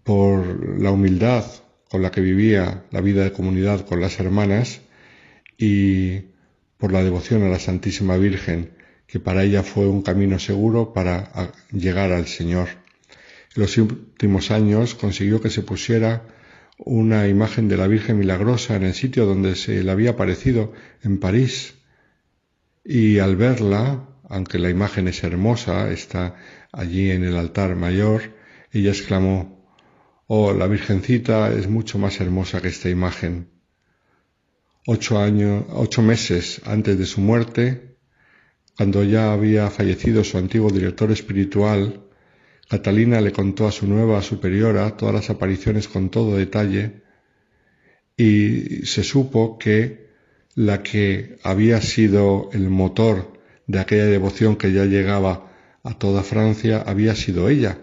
por 0.03 0.81
la 0.81 0.91
humildad 0.91 1.45
con 1.91 2.03
la 2.03 2.11
que 2.11 2.21
vivía 2.21 2.85
la 2.91 3.01
vida 3.01 3.25
de 3.25 3.33
comunidad 3.33 3.85
con 3.87 4.01
las 4.01 4.21
hermanas 4.21 4.81
y 5.59 6.21
por 6.79 6.93
la 6.93 7.03
devoción 7.03 7.43
a 7.43 7.49
la 7.49 7.59
Santísima 7.59 8.17
Virgen, 8.17 8.71
que 9.07 9.21
para 9.21 9.43
ella 9.43 9.63
fue 9.63 9.89
un 9.89 10.03
camino 10.03 10.39
seguro 10.39 10.93
para 10.93 11.53
llegar 11.73 12.13
al 12.13 12.27
Señor. 12.27 12.69
En 13.57 13.63
los 13.63 13.77
últimos 13.77 14.51
años 14.51 14.95
consiguió 14.95 15.41
que 15.41 15.51
se 15.51 15.63
pusiera 15.63 16.23
una 16.79 17.29
imagen 17.29 17.69
de 17.69 17.77
la 17.77 17.89
Virgen 17.89 18.19
Milagrosa 18.19 18.77
en 18.77 18.85
el 18.85 18.95
sitio 18.95 19.27
donde 19.27 19.57
se 19.57 19.83
le 19.83 19.91
había 19.91 20.11
aparecido 20.11 20.73
en 21.03 21.19
París. 21.19 21.75
Y 22.85 23.19
al 23.19 23.37
verla, 23.37 24.09
aunque 24.29 24.59
la 24.59 24.71
imagen 24.71 25.09
es 25.09 25.23
hermosa, 25.25 25.91
está 25.91 26.37
allí 26.73 27.11
en 27.11 27.25
el 27.25 27.37
altar 27.37 27.77
mayor, 27.77 28.23
ella 28.73 28.91
exclamó, 28.91 29.60
Oh, 30.33 30.53
la 30.53 30.69
Virgencita 30.69 31.53
es 31.53 31.69
mucho 31.69 31.99
más 31.99 32.21
hermosa 32.21 32.63
que 32.63 32.69
esta 32.69 32.89
imagen. 32.89 33.49
Ocho 34.87 35.19
años, 35.19 35.65
ocho 35.71 36.03
meses 36.03 36.61
antes 36.67 36.97
de 36.97 37.05
su 37.05 37.21
muerte, 37.21 37.97
cuando 38.77 39.03
ya 39.03 39.33
había 39.33 39.69
fallecido 39.71 40.23
su 40.23 40.39
antiguo 40.39 40.71
director 40.71 41.11
espiritual, 41.11 42.05
Catalina 42.69 43.21
le 43.21 43.33
contó 43.33 43.67
a 43.67 43.73
su 43.73 43.89
nueva 43.89 44.23
superiora 44.23 44.97
todas 44.97 45.17
las 45.17 45.31
apariciones 45.31 45.89
con 45.89 46.11
todo 46.11 46.37
detalle 46.37 47.03
y 48.17 48.87
se 48.87 49.03
supo 49.03 49.59
que 49.59 50.11
la 50.55 50.85
que 50.85 51.39
había 51.43 51.81
sido 51.81 52.51
el 52.53 52.71
motor 52.71 53.33
de 53.67 53.81
aquella 53.81 54.07
devoción 54.07 54.55
que 54.55 54.73
ya 54.73 54.85
llegaba 54.85 55.51
a 55.83 55.99
toda 55.99 56.23
Francia 56.23 56.85
había 56.87 57.17
sido 57.17 57.49
ella, 57.49 57.81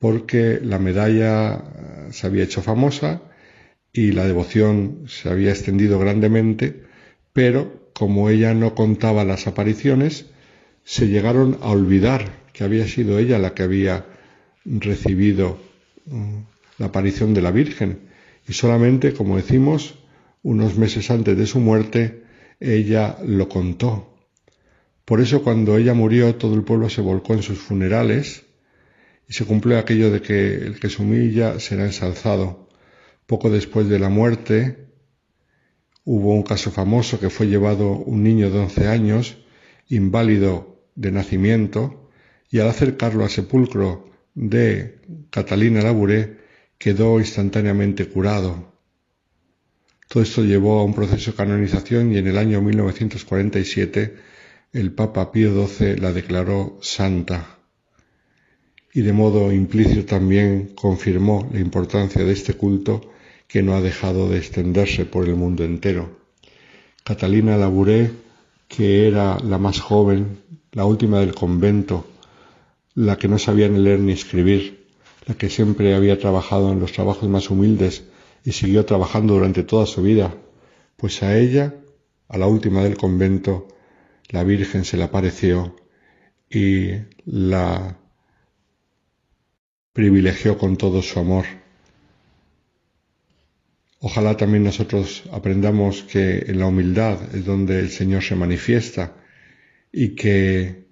porque 0.00 0.58
la 0.62 0.80
medalla 0.80 1.54
eh, 1.54 2.08
se 2.10 2.26
había 2.26 2.42
hecho 2.42 2.62
famosa 2.62 3.22
y 3.92 4.12
la 4.12 4.26
devoción 4.26 5.04
se 5.06 5.28
había 5.28 5.50
extendido 5.50 5.98
grandemente, 5.98 6.82
pero 7.32 7.90
como 7.92 8.30
ella 8.30 8.54
no 8.54 8.74
contaba 8.74 9.24
las 9.24 9.46
apariciones, 9.46 10.26
se 10.84 11.08
llegaron 11.08 11.58
a 11.60 11.68
olvidar 11.68 12.40
que 12.52 12.64
había 12.64 12.88
sido 12.88 13.18
ella 13.18 13.38
la 13.38 13.54
que 13.54 13.62
había 13.62 14.06
recibido 14.64 15.58
mm, 16.06 16.38
la 16.78 16.86
aparición 16.86 17.34
de 17.34 17.42
la 17.42 17.50
Virgen 17.50 18.00
y 18.48 18.54
solamente, 18.54 19.12
como 19.12 19.36
decimos, 19.36 19.98
unos 20.42 20.78
meses 20.78 21.10
antes 21.10 21.36
de 21.36 21.46
su 21.46 21.60
muerte, 21.60 22.24
ella 22.58 23.18
lo 23.24 23.50
contó. 23.50 24.16
Por 25.04 25.20
eso 25.20 25.42
cuando 25.42 25.76
ella 25.76 25.92
murió 25.92 26.34
todo 26.36 26.54
el 26.54 26.62
pueblo 26.62 26.88
se 26.88 27.02
volcó 27.02 27.34
en 27.34 27.42
sus 27.42 27.58
funerales 27.58 28.46
y 29.30 29.34
se 29.34 29.44
cumplió 29.44 29.78
aquello 29.78 30.10
de 30.10 30.20
que 30.20 30.54
el 30.56 30.80
que 30.80 30.90
se 30.90 31.00
humilla 31.00 31.60
será 31.60 31.84
ensalzado. 31.84 32.68
Poco 33.26 33.48
después 33.48 33.88
de 33.88 34.00
la 34.00 34.08
muerte 34.08 34.88
hubo 36.04 36.34
un 36.34 36.42
caso 36.42 36.72
famoso 36.72 37.20
que 37.20 37.30
fue 37.30 37.46
llevado 37.46 37.92
un 37.92 38.24
niño 38.24 38.50
de 38.50 38.58
once 38.58 38.88
años, 38.88 39.38
inválido 39.88 40.82
de 40.96 41.12
nacimiento, 41.12 42.10
y 42.50 42.58
al 42.58 42.68
acercarlo 42.68 43.22
al 43.22 43.30
sepulcro 43.30 44.10
de 44.34 44.98
Catalina 45.30 45.80
Labouré 45.80 46.38
quedó 46.76 47.20
instantáneamente 47.20 48.08
curado. 48.08 48.72
Todo 50.08 50.24
esto 50.24 50.42
llevó 50.42 50.80
a 50.80 50.84
un 50.84 50.92
proceso 50.92 51.30
de 51.30 51.36
canonización 51.36 52.12
y 52.12 52.18
en 52.18 52.26
el 52.26 52.36
año 52.36 52.60
1947 52.60 54.16
el 54.72 54.92
Papa 54.92 55.30
Pío 55.30 55.68
XII 55.68 55.98
la 55.98 56.12
declaró 56.12 56.78
santa 56.82 57.59
y 58.92 59.02
de 59.02 59.12
modo 59.12 59.52
implícito 59.52 60.04
también 60.04 60.72
confirmó 60.74 61.48
la 61.52 61.60
importancia 61.60 62.24
de 62.24 62.32
este 62.32 62.54
culto 62.54 63.00
que 63.46 63.62
no 63.62 63.74
ha 63.74 63.80
dejado 63.80 64.28
de 64.28 64.38
extenderse 64.38 65.04
por 65.04 65.26
el 65.28 65.36
mundo 65.36 65.64
entero. 65.64 66.18
Catalina 67.04 67.56
Labouré, 67.56 68.10
que 68.68 69.08
era 69.08 69.38
la 69.40 69.58
más 69.58 69.80
joven, 69.80 70.38
la 70.72 70.84
última 70.84 71.20
del 71.20 71.34
convento, 71.34 72.06
la 72.94 73.16
que 73.16 73.28
no 73.28 73.38
sabía 73.38 73.68
ni 73.68 73.78
leer 73.78 74.00
ni 74.00 74.12
escribir, 74.12 74.86
la 75.26 75.34
que 75.34 75.48
siempre 75.48 75.94
había 75.94 76.18
trabajado 76.18 76.72
en 76.72 76.80
los 76.80 76.92
trabajos 76.92 77.28
más 77.28 77.50
humildes 77.50 78.04
y 78.44 78.52
siguió 78.52 78.84
trabajando 78.84 79.34
durante 79.34 79.62
toda 79.62 79.86
su 79.86 80.02
vida, 80.02 80.34
pues 80.96 81.22
a 81.22 81.36
ella, 81.36 81.74
a 82.28 82.38
la 82.38 82.46
última 82.46 82.82
del 82.82 82.96
convento, 82.96 83.68
la 84.28 84.44
Virgen 84.44 84.84
se 84.84 84.96
le 84.96 85.04
apareció 85.04 85.76
y 86.48 86.90
la 87.24 87.96
privilegió 89.92 90.56
con 90.58 90.76
todo 90.76 91.02
su 91.02 91.18
amor. 91.18 91.44
Ojalá 93.98 94.36
también 94.36 94.64
nosotros 94.64 95.24
aprendamos 95.32 96.02
que 96.02 96.44
en 96.46 96.58
la 96.58 96.66
humildad 96.66 97.34
es 97.34 97.44
donde 97.44 97.80
el 97.80 97.90
Señor 97.90 98.22
se 98.22 98.34
manifiesta 98.34 99.14
y 99.92 100.14
que 100.14 100.86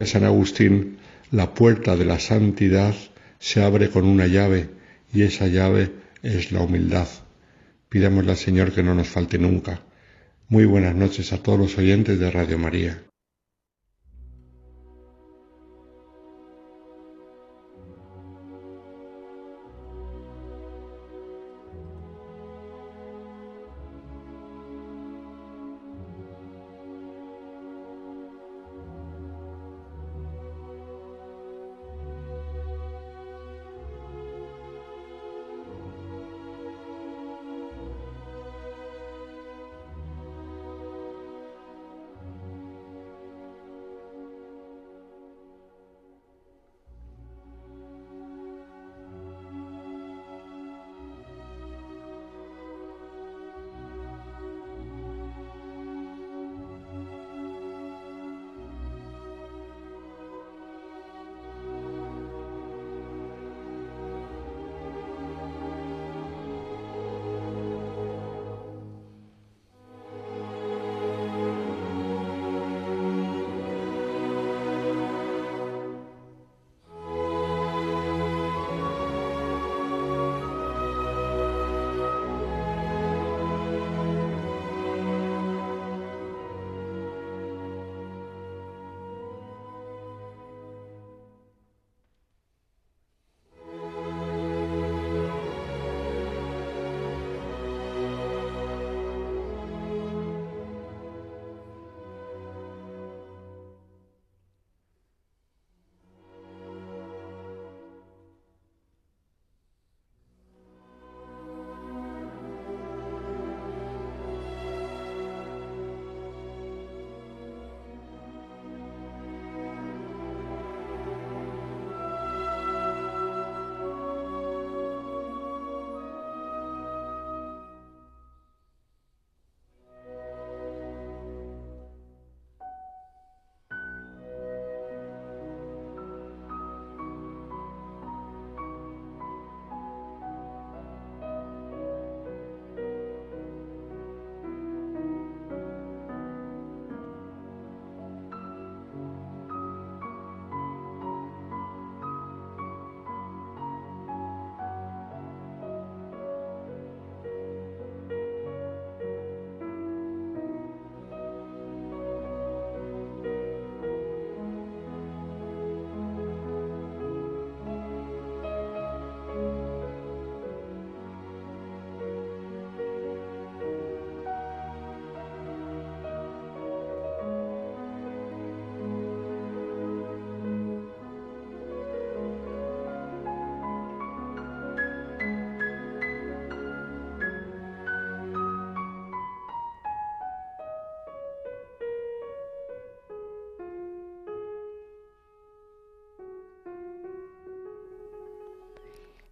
San 0.00 0.24
Agustín, 0.24 0.98
la 1.30 1.54
puerta 1.54 1.96
de 1.96 2.04
la 2.04 2.18
santidad 2.18 2.94
se 3.38 3.62
abre 3.62 3.88
con 3.88 4.04
una 4.04 4.26
llave 4.26 4.68
y 5.12 5.22
esa 5.22 5.46
llave 5.46 5.90
es 6.22 6.52
la 6.52 6.60
humildad. 6.60 7.08
Pidámosle 7.88 8.32
al 8.32 8.36
Señor 8.36 8.72
que 8.72 8.82
no 8.82 8.94
nos 8.94 9.08
falte 9.08 9.38
nunca. 9.38 9.82
Muy 10.48 10.64
buenas 10.64 10.94
noches 10.94 11.32
a 11.32 11.42
todos 11.42 11.58
los 11.58 11.78
oyentes 11.78 12.18
de 12.18 12.30
Radio 12.30 12.58
María. 12.58 13.02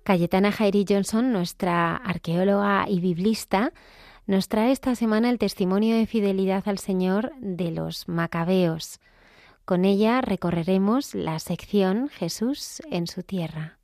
Cayetana 0.05 0.51
Jairi 0.51 0.85
Johnson, 0.89 1.33
nuestra 1.33 1.97
arqueóloga 1.97 2.87
y 2.89 3.01
biblista, 3.01 3.73
nos 4.27 4.49
trae 4.49 4.73
esta 4.73 4.95
semana 4.95 5.31
el 5.31 5.39
testimonio 5.39 5.97
de 5.97 6.07
fidelidad 6.07 6.67
al 6.67 6.79
Señor 6.79 7.33
de 7.41 7.71
los 7.71 8.09
macabeos. 8.09 9.01
Con 9.65 9.85
ella 9.85 10.21
recorreremos 10.21 11.15
la 11.15 11.39
sección 11.39 12.09
Jesús 12.09 12.83
en 12.91 13.07
su 13.07 13.23
tierra. 13.23 13.79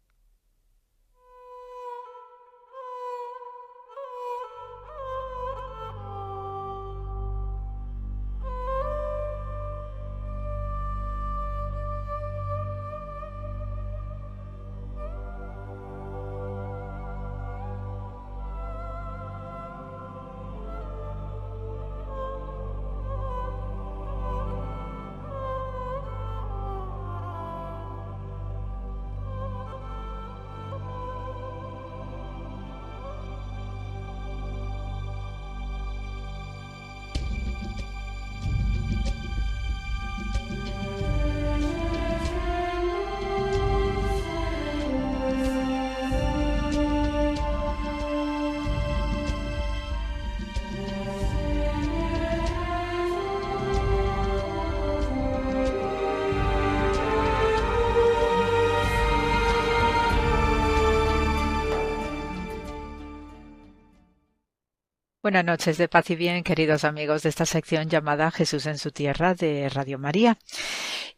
Buenas 65.29 65.45
noches 65.45 65.77
de 65.77 65.89
paz 65.89 66.09
y 66.09 66.17
bien, 66.17 66.43
queridos 66.43 66.85
amigos 66.85 67.23
de 67.23 67.29
esta 67.29 67.45
sección 67.45 67.91
llamada 67.91 68.31
Jesús 68.31 68.65
en 68.65 68.79
su 68.79 68.93
tierra 68.93 69.35
de 69.35 69.69
Radio 69.69 69.99
María. 69.99 70.39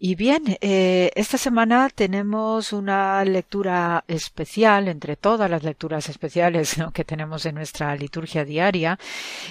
Y 0.02 0.14
bien, 0.14 0.56
eh, 0.62 1.10
esta 1.14 1.36
semana 1.36 1.90
tenemos 1.94 2.72
una 2.72 3.22
lectura 3.22 4.02
especial 4.08 4.88
entre 4.88 5.14
todas 5.14 5.50
las 5.50 5.62
lecturas 5.62 6.08
especiales 6.08 6.74
que 6.94 7.04
tenemos 7.04 7.44
en 7.44 7.56
nuestra 7.56 7.94
liturgia 7.96 8.46
diaria. 8.46 8.98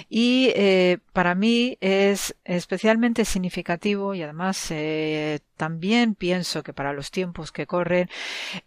Y 0.08 0.50
eh, 0.56 0.98
para 1.12 1.36
mí 1.36 1.78
es 1.80 2.34
especialmente 2.44 3.24
significativo 3.24 4.12
y 4.12 4.22
además 4.24 4.72
eh, 4.72 5.38
también 5.56 6.16
pienso 6.16 6.64
que 6.64 6.72
para 6.72 6.92
los 6.94 7.12
tiempos 7.12 7.52
que 7.52 7.68
corren 7.68 8.10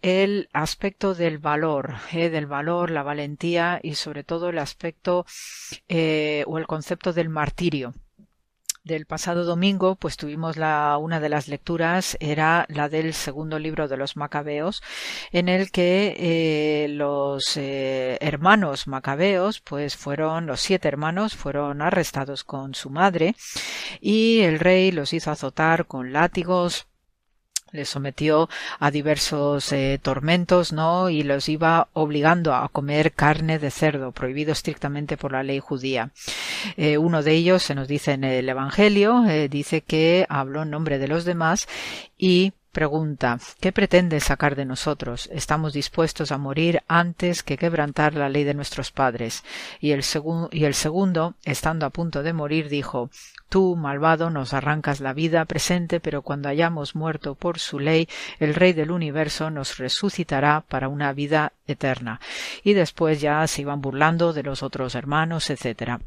el 0.01 0.47
aspecto 0.53 1.13
del 1.13 1.37
valor, 1.37 1.95
del 2.13 2.45
valor, 2.45 2.91
la 2.91 3.03
valentía 3.03 3.81
y 3.83 3.95
sobre 3.95 4.23
todo 4.23 4.47
el 4.47 4.59
aspecto 4.59 5.25
o 5.25 6.57
el 6.57 6.65
concepto 6.65 7.11
del 7.11 7.27
martirio 7.27 7.93
del 8.83 9.05
pasado 9.05 9.45
domingo, 9.45 9.95
pues 9.95 10.17
tuvimos 10.17 10.57
la, 10.57 10.97
una 10.99 11.19
de 11.19 11.29
las 11.29 11.47
lecturas, 11.47 12.17
era 12.19 12.65
la 12.69 12.89
del 12.89 13.13
segundo 13.13 13.57
libro 13.57 13.87
de 13.87 13.97
los 13.97 14.17
Macabeos, 14.17 14.83
en 15.31 15.47
el 15.47 15.71
que 15.71 16.15
eh, 16.17 16.87
los 16.89 17.55
eh, 17.55 18.17
hermanos 18.19 18.87
Macabeos, 18.87 19.61
pues 19.61 19.95
fueron, 19.95 20.47
los 20.47 20.59
siete 20.59 20.87
hermanos 20.87 21.35
fueron 21.35 21.81
arrestados 21.81 22.43
con 22.43 22.75
su 22.75 22.89
madre 22.89 23.35
y 24.01 24.41
el 24.41 24.59
rey 24.59 24.91
los 24.91 25.13
hizo 25.13 25.31
azotar 25.31 25.85
con 25.87 26.11
látigos, 26.11 26.87
les 27.73 27.89
sometió 27.89 28.49
a 28.79 28.91
diversos 28.91 29.71
eh, 29.73 29.99
tormentos, 30.01 30.71
¿no? 30.71 31.09
Y 31.09 31.23
los 31.23 31.49
iba 31.49 31.87
obligando 31.93 32.53
a 32.53 32.69
comer 32.69 33.11
carne 33.11 33.59
de 33.59 33.71
cerdo, 33.71 34.11
prohibido 34.11 34.51
estrictamente 34.51 35.17
por 35.17 35.31
la 35.31 35.43
ley 35.43 35.59
judía. 35.59 36.11
Eh, 36.77 36.97
uno 36.97 37.23
de 37.23 37.33
ellos, 37.33 37.63
se 37.63 37.75
nos 37.75 37.87
dice 37.87 38.13
en 38.13 38.23
el 38.23 38.47
Evangelio, 38.47 39.25
eh, 39.27 39.49
dice 39.49 39.81
que 39.81 40.25
habló 40.29 40.61
en 40.61 40.69
nombre 40.69 40.99
de 40.99 41.07
los 41.07 41.25
demás 41.25 41.67
y 42.17 42.53
Pregunta, 42.73 43.37
¿qué 43.61 43.71
pretende 43.71 44.19
sacar 44.19 44.55
de 44.55 44.65
nosotros? 44.65 45.29
Estamos 45.31 45.73
dispuestos 45.73 46.31
a 46.31 46.39
morir 46.39 46.81
antes 46.87 47.43
que 47.43 47.55
quebrantar 47.55 48.15
la 48.15 48.29
ley 48.29 48.45
de 48.45 48.55
nuestros 48.55 48.91
padres. 48.91 49.43
Y 49.79 49.91
el, 49.91 50.03
y 50.51 50.65
el 50.65 50.73
segundo, 50.73 51.35
estando 51.45 51.85
a 51.85 51.91
punto 51.91 52.23
de 52.23 52.33
morir, 52.33 52.69
dijo, 52.69 53.11
Tú, 53.47 53.75
malvado, 53.75 54.31
nos 54.31 54.55
arrancas 54.55 55.01
la 55.01 55.13
vida 55.13 55.45
presente, 55.45 55.99
pero 55.99 56.23
cuando 56.23 56.49
hayamos 56.49 56.95
muerto 56.95 57.35
por 57.35 57.59
su 57.59 57.79
ley, 57.79 58.09
el 58.39 58.55
Rey 58.55 58.73
del 58.73 58.89
universo 58.89 59.51
nos 59.51 59.77
resucitará 59.77 60.61
para 60.67 60.87
una 60.87 61.13
vida 61.13 61.53
eterna. 61.67 62.19
Y 62.63 62.73
después 62.73 63.21
ya 63.21 63.45
se 63.45 63.61
iban 63.61 63.81
burlando 63.81 64.33
de 64.33 64.41
los 64.41 64.63
otros 64.63 64.95
hermanos, 64.95 65.51
etcétera. 65.51 65.99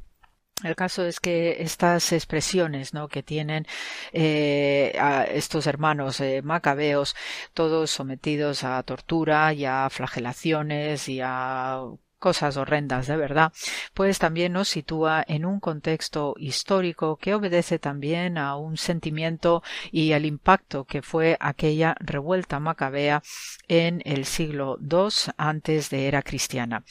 El 0.64 0.74
caso 0.74 1.04
es 1.04 1.20
que 1.20 1.62
estas 1.62 2.12
expresiones 2.12 2.94
¿no? 2.94 3.08
que 3.08 3.22
tienen 3.22 3.66
eh, 4.12 4.96
a 4.98 5.24
estos 5.24 5.66
hermanos 5.66 6.18
eh, 6.20 6.40
macabeos, 6.42 7.14
todos 7.52 7.90
sometidos 7.90 8.64
a 8.64 8.82
tortura 8.82 9.52
y 9.52 9.66
a 9.66 9.90
flagelaciones 9.90 11.10
y 11.10 11.20
a 11.22 11.82
cosas 12.18 12.56
horrendas 12.56 13.06
de 13.06 13.18
verdad, 13.18 13.52
pues 13.92 14.18
también 14.18 14.54
nos 14.54 14.68
sitúa 14.68 15.22
en 15.28 15.44
un 15.44 15.60
contexto 15.60 16.34
histórico 16.38 17.16
que 17.16 17.34
obedece 17.34 17.78
también 17.78 18.38
a 18.38 18.56
un 18.56 18.78
sentimiento 18.78 19.62
y 19.92 20.12
al 20.12 20.24
impacto 20.24 20.84
que 20.84 21.02
fue 21.02 21.36
aquella 21.38 21.94
revuelta 22.00 22.60
macabea 22.60 23.22
en 23.68 24.00
el 24.06 24.24
siglo 24.24 24.78
II 24.80 25.32
antes 25.36 25.90
de 25.90 26.08
era 26.08 26.22
cristiana. 26.22 26.82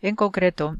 En 0.00 0.16
concreto, 0.16 0.78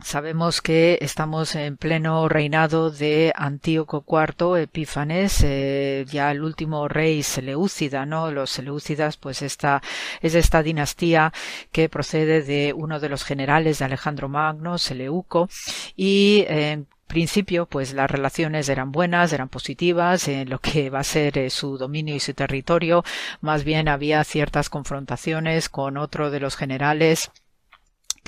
Sabemos 0.00 0.62
que 0.62 0.98
estamos 1.00 1.56
en 1.56 1.76
pleno 1.76 2.28
reinado 2.28 2.90
de 2.92 3.32
Antíoco 3.34 4.04
IV 4.06 4.56
Epífanes, 4.62 5.42
eh, 5.42 6.04
ya 6.08 6.30
el 6.30 6.44
último 6.44 6.86
rey 6.86 7.24
Seleucida, 7.24 8.06
¿no? 8.06 8.30
Los 8.30 8.50
Seleucidas, 8.50 9.16
pues 9.16 9.42
esta 9.42 9.82
es 10.20 10.36
esta 10.36 10.62
dinastía 10.62 11.32
que 11.72 11.88
procede 11.88 12.42
de 12.42 12.72
uno 12.72 13.00
de 13.00 13.08
los 13.08 13.24
generales 13.24 13.80
de 13.80 13.86
Alejandro 13.86 14.28
Magno, 14.28 14.78
Seleuco, 14.78 15.48
y 15.96 16.44
en 16.46 16.86
principio, 17.08 17.66
pues 17.66 17.92
las 17.92 18.08
relaciones 18.08 18.68
eran 18.68 18.92
buenas, 18.92 19.32
eran 19.32 19.48
positivas 19.48 20.28
en 20.28 20.48
lo 20.48 20.60
que 20.60 20.90
va 20.90 21.00
a 21.00 21.04
ser 21.04 21.38
eh, 21.38 21.50
su 21.50 21.76
dominio 21.76 22.14
y 22.14 22.20
su 22.20 22.34
territorio. 22.34 23.02
Más 23.40 23.64
bien 23.64 23.88
había 23.88 24.22
ciertas 24.22 24.70
confrontaciones 24.70 25.68
con 25.68 25.96
otro 25.96 26.30
de 26.30 26.38
los 26.38 26.54
generales 26.56 27.32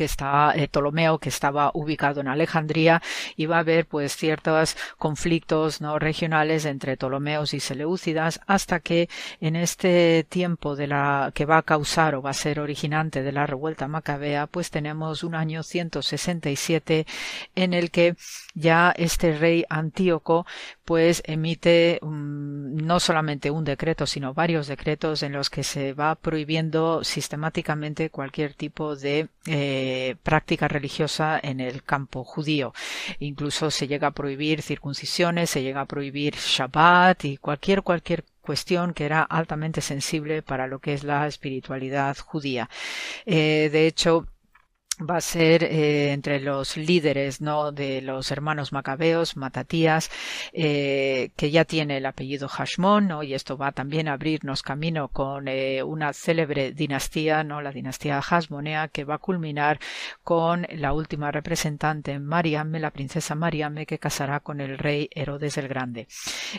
que 0.01 0.07
está 0.07 0.55
eh, 0.55 0.67
Ptolomeo, 0.67 1.19
que 1.19 1.29
estaba 1.29 1.73
ubicado 1.75 2.23
en 2.23 2.29
Alejandría, 2.29 3.03
y 3.37 3.45
va 3.45 3.57
a 3.57 3.59
haber 3.59 3.85
pues 3.85 4.17
ciertos 4.17 4.75
conflictos 4.97 5.83
no 5.83 5.99
regionales 5.99 6.65
entre 6.65 6.97
Ptolomeos 6.97 7.53
y 7.53 7.61
Seleucidas, 7.61 8.41
hasta 8.47 8.81
que 8.81 9.11
en 9.43 9.57
este 9.57 10.25
tiempo 10.27 10.75
de 10.75 10.87
la 10.87 11.33
que 11.35 11.45
va 11.45 11.59
a 11.59 11.63
causar 11.63 12.15
o 12.15 12.23
va 12.23 12.31
a 12.31 12.33
ser 12.33 12.61
originante 12.61 13.23
de 13.23 13.33
la 13.33 13.45
revuelta 13.45 13.89
macabea, 13.89 14.47
pues 14.47 14.71
tenemos 14.71 15.23
un 15.23 15.35
año 15.35 15.63
167 15.63 17.05
en 17.55 17.75
el 17.75 17.91
que 17.91 18.17
ya 18.55 18.95
este 18.97 19.37
rey 19.37 19.67
Antíoco 19.69 20.47
pues 20.87 21.23
emite 21.27 22.01
no 22.03 22.99
solamente 23.01 23.51
un 23.51 23.65
decreto, 23.65 24.07
sino 24.07 24.35
varios 24.35 24.67
decretos 24.67 25.23
en 25.23 25.33
los 25.33 25.51
que 25.51 25.63
se 25.63 25.93
va 25.93 26.15
prohibiendo 26.17 27.05
sistemáticamente 27.05 28.11
cualquier 28.11 28.55
tipo 28.55 28.97
de 28.97 29.29
eh, 29.47 29.90
práctica 30.23 30.69
religiosa 30.69 31.39
en 31.43 31.61
el 31.61 31.83
campo 31.83 32.25
judío. 32.25 32.73
Incluso 33.19 33.71
se 33.71 33.89
llega 33.89 34.09
a 34.09 34.13
prohibir 34.13 34.63
circuncisiones, 34.63 35.51
se 35.51 35.63
llega 35.63 35.83
a 35.83 35.87
prohibir 35.87 36.35
Shabbat 36.35 37.25
y 37.25 37.37
cualquier 37.37 37.83
cualquier 37.83 38.25
cuestión 38.41 38.95
que 38.95 39.05
era 39.05 39.23
altamente 39.23 39.81
sensible 39.81 40.43
para 40.43 40.67
lo 40.67 40.79
que 40.79 40.95
es 40.95 41.05
la 41.05 41.27
espiritualidad 41.27 42.17
judía. 42.19 42.69
Eh, 43.27 43.69
de 43.71 43.87
hecho, 43.87 44.27
va 45.09 45.17
a 45.17 45.21
ser 45.21 45.65
eh, 45.65 46.13
entre 46.13 46.41
los 46.41 46.77
líderes 46.77 47.41
no 47.41 47.73
de 47.73 48.03
los 48.03 48.31
hermanos 48.31 48.73
macabeos 48.73 49.37
matatías 49.37 50.11
eh, 50.53 51.31
que 51.37 51.51
ya 51.51 51.65
tiene 51.65 51.99
el 51.99 52.07
apellido 52.07 52.49
Hashmon 52.49 53.09
¿no? 53.09 53.23
y 53.23 53.35
esto 53.35 53.57
va 53.57 53.73
también 53.73 54.09
a 54.09 54.15
abrirnos 54.15 54.63
camino 54.63 55.09
con 55.09 55.49
eh, 55.49 55.83
una 55.83 56.13
célebre 56.13 56.73
dinastía 56.73 57.45
no 57.45 57.61
la 57.61 57.73
dinastía 57.73 58.21
Hasmonea 58.21 58.89
que 58.89 59.05
va 59.05 59.15
a 59.15 59.19
culminar 59.19 59.79
con 60.23 60.67
la 60.71 60.93
última 60.93 61.31
representante 61.31 62.19
Mariame 62.19 62.81
la 62.81 62.91
princesa 62.91 63.35
Mariame 63.35 63.87
que 63.87 63.99
casará 63.99 64.41
con 64.41 64.61
el 64.61 64.79
rey 64.79 65.09
Herodes 65.15 65.59
el 65.59 65.69
Grande. 65.69 66.09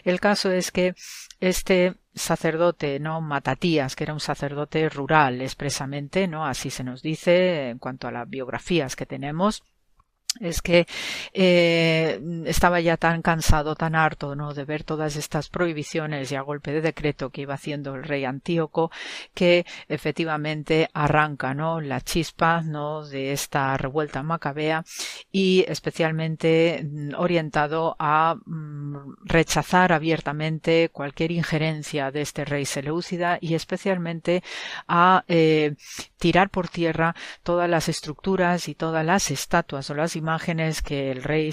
El 0.03 0.19
caso 0.19 0.51
es 0.51 0.71
que 0.71 0.93
este 1.39 1.95
sacerdote, 2.13 2.99
¿no? 2.99 3.21
Matatías, 3.21 3.95
que 3.95 4.03
era 4.03 4.13
un 4.13 4.19
sacerdote 4.19 4.89
rural 4.89 5.41
expresamente, 5.41 6.27
¿no? 6.27 6.45
Así 6.45 6.69
se 6.69 6.83
nos 6.83 7.01
dice 7.01 7.69
en 7.69 7.79
cuanto 7.79 8.07
a 8.07 8.11
las 8.11 8.29
biografías 8.29 8.95
que 8.95 9.05
tenemos 9.05 9.63
es 10.39 10.61
que 10.61 10.87
eh, 11.33 12.21
estaba 12.45 12.79
ya 12.79 12.95
tan 12.95 13.21
cansado, 13.21 13.75
tan 13.75 13.95
harto, 13.95 14.35
¿no? 14.35 14.53
de 14.53 14.63
ver 14.63 14.83
todas 14.83 15.17
estas 15.17 15.49
prohibiciones 15.49 16.31
y 16.31 16.35
a 16.35 16.41
golpe 16.41 16.71
de 16.71 16.81
decreto 16.81 17.31
que 17.31 17.41
iba 17.41 17.55
haciendo 17.55 17.95
el 17.95 18.03
rey 18.03 18.23
Antíoco, 18.23 18.91
que 19.33 19.65
efectivamente 19.89 20.89
arranca, 20.93 21.53
¿no? 21.53 21.81
la 21.81 21.99
chispa, 21.99 22.61
¿no? 22.61 23.05
de 23.05 23.33
esta 23.33 23.75
revuelta 23.75 24.23
macabea 24.23 24.85
y 25.31 25.65
especialmente 25.67 26.85
mm, 26.89 27.15
orientado 27.17 27.97
a 27.99 28.35
mm, 28.45 29.15
rechazar 29.25 29.91
abiertamente 29.91 30.89
cualquier 30.89 31.31
injerencia 31.31 32.09
de 32.11 32.21
este 32.21 32.45
rey 32.45 32.65
Seleucida 32.65 33.37
y 33.41 33.55
especialmente 33.55 34.43
a 34.87 35.25
eh, 35.27 35.75
tirar 36.17 36.49
por 36.49 36.69
tierra 36.69 37.15
todas 37.43 37.69
las 37.69 37.89
estructuras 37.89 38.69
y 38.69 38.75
todas 38.75 39.05
las 39.05 39.29
estatuas 39.29 39.89
o 39.89 39.93
las 39.95 40.15
imágenes 40.21 40.81
que 40.81 41.11
el 41.11 41.23
rey 41.23 41.51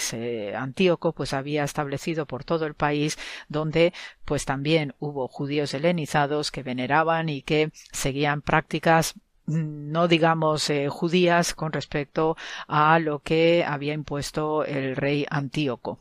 Antíoco 0.54 1.12
pues 1.12 1.32
había 1.32 1.64
establecido 1.64 2.26
por 2.26 2.44
todo 2.44 2.66
el 2.66 2.74
país 2.74 3.18
donde 3.48 3.94
pues 4.24 4.44
también 4.44 4.94
hubo 4.98 5.26
judíos 5.26 5.72
helenizados 5.72 6.50
que 6.50 6.62
veneraban 6.62 7.28
y 7.30 7.42
que 7.42 7.70
seguían 7.92 8.42
prácticas 8.42 9.14
mm, 9.46 9.90
no 9.90 10.06
digamos 10.06 10.68
eh, 10.68 10.88
judías 10.88 11.54
con 11.54 11.72
respecto 11.72 12.36
a 12.66 12.98
lo 12.98 13.20
que 13.20 13.64
había 13.66 13.94
impuesto 13.94 14.64
el 14.64 14.96
rey 14.96 15.26
Antíoco. 15.30 15.98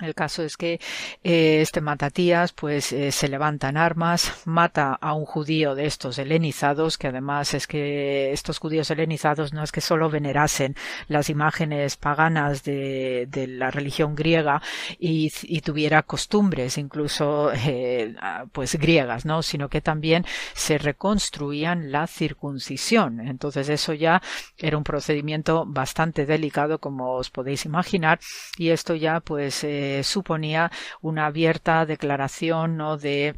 El 0.00 0.14
caso 0.14 0.44
es 0.44 0.56
que 0.56 0.80
eh, 1.24 1.60
este 1.60 1.80
Matatías 1.80 2.52
pues 2.52 2.92
eh, 2.92 3.10
se 3.10 3.26
levanta 3.26 3.68
en 3.68 3.76
armas, 3.76 4.32
mata 4.44 4.96
a 5.00 5.12
un 5.14 5.24
judío 5.24 5.74
de 5.74 5.86
estos 5.86 6.18
helenizados, 6.18 6.98
que 6.98 7.08
además 7.08 7.52
es 7.54 7.66
que 7.66 8.30
estos 8.32 8.60
judíos 8.60 8.92
helenizados 8.92 9.52
no 9.52 9.64
es 9.64 9.72
que 9.72 9.80
solo 9.80 10.08
venerasen 10.08 10.76
las 11.08 11.30
imágenes 11.30 11.96
paganas 11.96 12.62
de, 12.62 13.26
la 13.48 13.70
religión 13.70 14.14
griega 14.14 14.62
y, 15.00 15.30
tuviera 15.62 16.02
costumbres 16.04 16.78
incluso 16.78 17.50
eh, 17.52 18.14
pues 18.52 18.76
griegas, 18.76 19.24
¿no? 19.24 19.42
sino 19.42 19.68
que 19.68 19.80
también 19.80 20.24
se 20.54 20.78
reconstruían 20.78 21.90
la 21.90 22.06
circuncisión. 22.06 23.20
Entonces 23.20 23.68
eso 23.68 23.94
ya 23.94 24.22
era 24.56 24.78
un 24.78 24.84
procedimiento 24.84 25.64
bastante 25.66 26.24
delicado 26.24 26.78
como 26.78 27.14
os 27.14 27.30
podéis 27.30 27.64
imaginar 27.64 28.20
y 28.56 28.70
esto 28.70 28.94
ya 28.94 29.18
pues 29.20 29.64
suponía 30.02 30.70
una 31.00 31.26
abierta 31.26 31.86
declaración 31.86 32.76
¿no? 32.76 32.96
de 32.96 33.34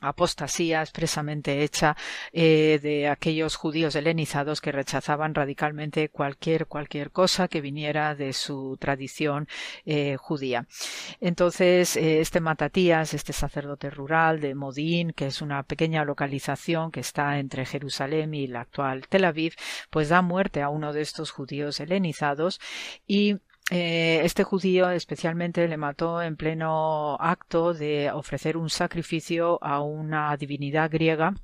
apostasía 0.00 0.80
expresamente 0.80 1.62
hecha 1.62 1.96
eh, 2.32 2.78
de 2.82 3.08
aquellos 3.08 3.56
judíos 3.56 3.94
helenizados 3.94 4.60
que 4.60 4.72
rechazaban 4.72 5.34
radicalmente 5.34 6.08
cualquier 6.08 6.66
cualquier 6.66 7.10
cosa 7.10 7.48
que 7.48 7.60
viniera 7.60 8.14
de 8.14 8.32
su 8.32 8.76
tradición 8.80 9.48
eh, 9.84 10.16
judía. 10.16 10.66
Entonces, 11.20 11.96
eh, 11.96 12.20
este 12.20 12.40
Matatías, 12.40 13.14
este 13.14 13.32
sacerdote 13.32 13.90
rural 13.90 14.40
de 14.40 14.54
Modín, 14.54 15.12
que 15.12 15.26
es 15.26 15.42
una 15.42 15.62
pequeña 15.62 16.04
localización 16.04 16.90
que 16.90 17.00
está 17.00 17.38
entre 17.38 17.66
Jerusalén 17.66 18.34
y 18.34 18.46
la 18.46 18.62
actual 18.62 19.06
Tel 19.08 19.24
Aviv, 19.24 19.54
pues 19.90 20.08
da 20.08 20.22
muerte 20.22 20.62
a 20.62 20.70
uno 20.70 20.92
de 20.92 21.02
estos 21.02 21.30
judíos 21.30 21.80
helenizados 21.80 22.60
y 23.06 23.36
eh, 23.70 24.20
este 24.24 24.44
judío 24.44 24.90
especialmente 24.90 25.66
le 25.68 25.76
mató 25.76 26.20
en 26.22 26.36
pleno 26.36 27.16
acto 27.20 27.72
de 27.72 28.10
ofrecer 28.10 28.56
un 28.56 28.68
sacrificio 28.68 29.62
a 29.62 29.80
una 29.80 30.36
divinidad 30.36 30.90
griega 30.90 31.34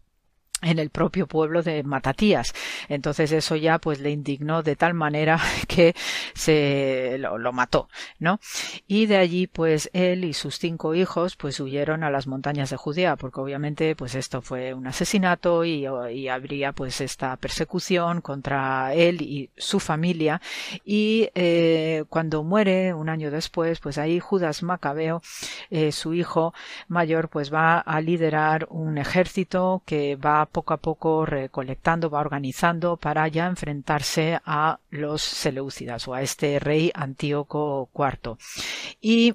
en 0.62 0.78
el 0.78 0.90
propio 0.90 1.26
pueblo 1.26 1.62
de 1.62 1.82
Matatías. 1.82 2.54
Entonces 2.88 3.30
eso 3.32 3.56
ya 3.56 3.78
pues 3.78 4.00
le 4.00 4.10
indignó 4.10 4.62
de 4.62 4.74
tal 4.74 4.94
manera 4.94 5.38
que 5.68 5.94
se 6.34 7.16
lo, 7.18 7.52
mató, 7.52 7.88
¿no? 8.18 8.40
Y 8.86 9.06
de 9.06 9.16
allí 9.16 9.46
pues 9.46 9.90
él 9.92 10.24
y 10.24 10.32
sus 10.32 10.58
cinco 10.58 10.94
hijos 10.94 11.36
pues 11.36 11.60
huyeron 11.60 12.04
a 12.04 12.10
las 12.10 12.26
montañas 12.26 12.70
de 12.70 12.76
Judea 12.76 13.16
porque 13.16 13.40
obviamente 13.40 13.94
pues 13.94 14.14
esto 14.14 14.42
fue 14.42 14.74
un 14.74 14.86
asesinato 14.86 15.64
y, 15.64 15.86
y 16.12 16.28
habría 16.28 16.72
pues 16.72 17.00
esta 17.00 17.36
persecución 17.36 18.20
contra 18.20 18.94
él 18.94 19.22
y 19.22 19.50
su 19.56 19.78
familia 19.78 20.40
y 20.84 21.28
eh, 21.34 22.04
cuando 22.08 22.42
muere 22.42 22.94
un 22.94 23.08
año 23.08 23.30
después 23.30 23.78
pues 23.80 23.98
ahí 23.98 24.20
Judas 24.20 24.62
Macabeo 24.62 25.22
eh, 25.70 25.92
su 25.92 26.14
hijo 26.14 26.54
mayor 26.88 27.28
pues 27.28 27.52
va 27.52 27.78
a 27.78 28.00
liderar 28.00 28.66
un 28.70 28.98
ejército 28.98 29.82
que 29.86 30.16
va 30.16 30.45
poco 30.46 30.74
a 30.74 30.78
poco 30.78 31.26
recolectando, 31.26 32.10
va 32.10 32.20
organizando 32.20 32.96
para 32.96 33.26
ya 33.28 33.46
enfrentarse 33.46 34.40
a 34.44 34.80
los 34.90 35.22
Seleucidas 35.22 36.08
o 36.08 36.14
a 36.14 36.22
este 36.22 36.58
rey 36.58 36.90
Antíoco 36.94 37.90
IV. 37.94 38.36
Y 39.00 39.34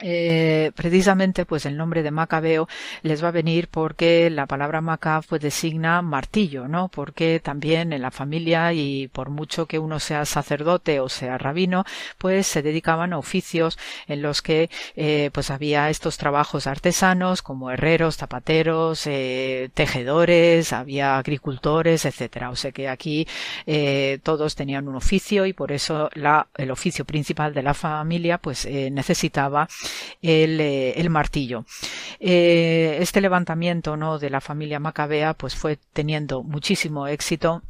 eh, 0.00 0.72
precisamente 0.74 1.46
pues 1.46 1.64
el 1.66 1.76
nombre 1.76 2.02
de 2.02 2.10
Macabeo 2.10 2.68
les 3.02 3.24
va 3.24 3.28
a 3.28 3.30
venir 3.32 3.68
porque 3.68 4.28
la 4.30 4.46
palabra 4.46 4.80
Maca 4.80 5.22
pues 5.26 5.40
designa 5.40 6.02
martillo, 6.02 6.68
¿no? 6.68 6.88
Porque 6.88 7.40
también 7.40 7.92
en 7.92 8.02
la 8.02 8.10
familia 8.10 8.72
y 8.72 9.08
por 9.08 9.30
mucho 9.30 9.66
que 9.66 9.78
uno 9.78 9.98
sea 10.00 10.24
sacerdote 10.24 11.00
o 11.00 11.08
sea 11.08 11.38
rabino, 11.38 11.84
pues 12.18 12.46
se 12.46 12.62
dedicaban 12.62 13.12
a 13.12 13.18
oficios 13.18 13.78
en 14.06 14.22
los 14.22 14.42
que 14.42 14.70
eh, 14.96 15.30
pues 15.32 15.50
había 15.50 15.88
estos 15.90 16.18
trabajos 16.18 16.66
artesanos 16.66 17.42
como 17.42 17.70
herreros, 17.70 18.16
zapateros, 18.16 19.06
eh, 19.06 19.70
tejedores, 19.74 20.72
había 20.72 21.16
agricultores, 21.18 22.04
etcétera. 22.04 22.50
O 22.50 22.56
sea 22.56 22.72
que 22.72 22.88
aquí 22.88 23.26
eh, 23.66 24.18
todos 24.22 24.54
tenían 24.54 24.88
un 24.88 24.96
oficio 24.96 25.46
y 25.46 25.52
por 25.52 25.72
eso 25.72 26.10
la, 26.14 26.48
el 26.56 26.70
oficio 26.70 27.04
principal 27.04 27.54
de 27.54 27.62
la 27.62 27.74
familia 27.74 28.38
pues 28.38 28.64
eh, 28.66 28.90
necesitaba 28.90 29.68
el, 30.22 30.60
eh, 30.60 30.92
el 31.00 31.10
martillo. 31.10 31.64
Eh, 32.20 32.98
este 33.00 33.20
levantamiento 33.20 33.96
¿no? 33.96 34.18
de 34.18 34.30
la 34.30 34.40
familia 34.40 34.80
Macabea 34.80 35.34
pues 35.34 35.54
fue 35.54 35.78
teniendo 35.92 36.42
muchísimo 36.42 37.06
éxito 37.06 37.62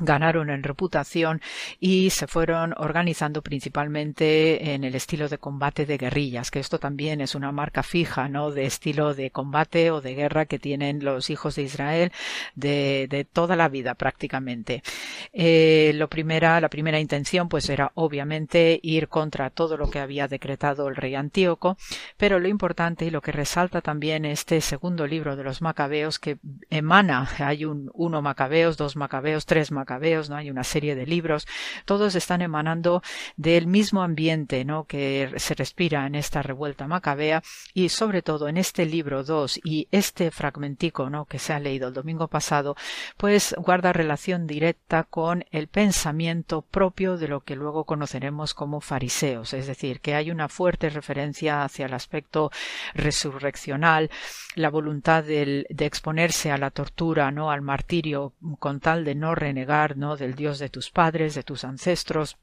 ganaron 0.00 0.50
en 0.50 0.62
reputación 0.62 1.40
y 1.80 2.10
se 2.10 2.26
fueron 2.26 2.74
organizando 2.76 3.42
principalmente 3.42 4.74
en 4.74 4.84
el 4.84 4.94
estilo 4.94 5.28
de 5.28 5.38
combate 5.38 5.86
de 5.86 5.98
guerrillas, 5.98 6.50
que 6.50 6.60
esto 6.60 6.78
también 6.78 7.20
es 7.20 7.34
una 7.34 7.52
marca 7.52 7.82
fija, 7.82 8.28
¿no? 8.28 8.50
De 8.50 8.66
estilo 8.66 9.14
de 9.14 9.30
combate 9.30 9.90
o 9.90 10.00
de 10.00 10.14
guerra 10.14 10.46
que 10.46 10.58
tienen 10.58 11.04
los 11.04 11.30
hijos 11.30 11.56
de 11.56 11.62
Israel 11.62 12.12
de, 12.54 13.06
de 13.08 13.24
toda 13.24 13.56
la 13.56 13.68
vida 13.68 13.94
prácticamente. 13.94 14.82
Eh, 15.32 15.92
lo 15.94 16.08
primera, 16.08 16.60
la 16.60 16.68
primera 16.68 17.00
intención 17.00 17.48
pues 17.48 17.68
era 17.68 17.92
obviamente 17.94 18.78
ir 18.82 19.08
contra 19.08 19.50
todo 19.50 19.76
lo 19.76 19.90
que 19.90 19.98
había 19.98 20.28
decretado 20.28 20.88
el 20.88 20.96
rey 20.96 21.14
Antíoco, 21.14 21.76
pero 22.16 22.38
lo 22.38 22.48
importante 22.48 23.04
y 23.04 23.10
lo 23.10 23.20
que 23.20 23.32
resalta 23.32 23.80
también 23.80 24.24
este 24.24 24.60
segundo 24.60 25.06
libro 25.06 25.36
de 25.36 25.44
los 25.44 25.62
macabeos 25.62 26.18
que 26.18 26.38
emana, 26.70 27.28
hay 27.38 27.64
un 27.64 27.90
uno 27.94 28.22
macabeos, 28.22 28.76
dos 28.76 28.96
macabeos, 28.96 29.46
tres 29.46 29.70
macabeos, 29.72 29.87
¿no? 30.28 30.36
Hay 30.36 30.50
una 30.50 30.64
serie 30.64 30.94
de 30.94 31.06
libros, 31.06 31.46
todos 31.84 32.14
están 32.14 32.42
emanando 32.42 33.02
del 33.36 33.66
mismo 33.66 34.02
ambiente, 34.02 34.64
¿no? 34.64 34.84
Que 34.84 35.32
se 35.36 35.54
respira 35.54 36.06
en 36.06 36.14
esta 36.14 36.42
revuelta 36.42 36.86
macabea 36.86 37.42
y 37.74 37.88
sobre 37.88 38.22
todo 38.22 38.48
en 38.48 38.56
este 38.56 38.84
libro 38.84 39.24
2 39.24 39.60
y 39.64 39.88
este 39.90 40.30
fragmentico, 40.30 41.08
¿no? 41.10 41.24
Que 41.24 41.38
se 41.38 41.52
ha 41.52 41.60
leído 41.60 41.88
el 41.88 41.94
domingo 41.94 42.28
pasado, 42.28 42.76
pues 43.16 43.54
guarda 43.58 43.92
relación 43.92 44.46
directa 44.46 45.04
con 45.04 45.44
el 45.50 45.68
pensamiento 45.68 46.62
propio 46.62 47.16
de 47.16 47.28
lo 47.28 47.40
que 47.40 47.56
luego 47.56 47.84
conoceremos 47.84 48.54
como 48.54 48.80
fariseos, 48.80 49.54
es 49.54 49.66
decir, 49.66 50.00
que 50.00 50.14
hay 50.14 50.30
una 50.30 50.48
fuerte 50.48 50.90
referencia 50.90 51.62
hacia 51.62 51.86
el 51.86 51.94
aspecto 51.94 52.50
resurreccional, 52.94 54.10
la 54.54 54.70
voluntad 54.70 55.24
de 55.24 55.66
exponerse 55.78 56.50
a 56.50 56.58
la 56.58 56.70
tortura, 56.70 57.30
¿no? 57.30 57.50
Al 57.50 57.62
martirio 57.62 58.32
con 58.58 58.80
tal 58.80 59.04
de 59.04 59.14
no 59.14 59.34
renegar 59.34 59.67
¿no? 59.96 60.16
del 60.16 60.34
Dios 60.34 60.58
de 60.58 60.70
tus 60.70 60.90
padres, 60.90 61.34
de 61.34 61.42
tus 61.42 61.64
ancestros, 61.64 62.38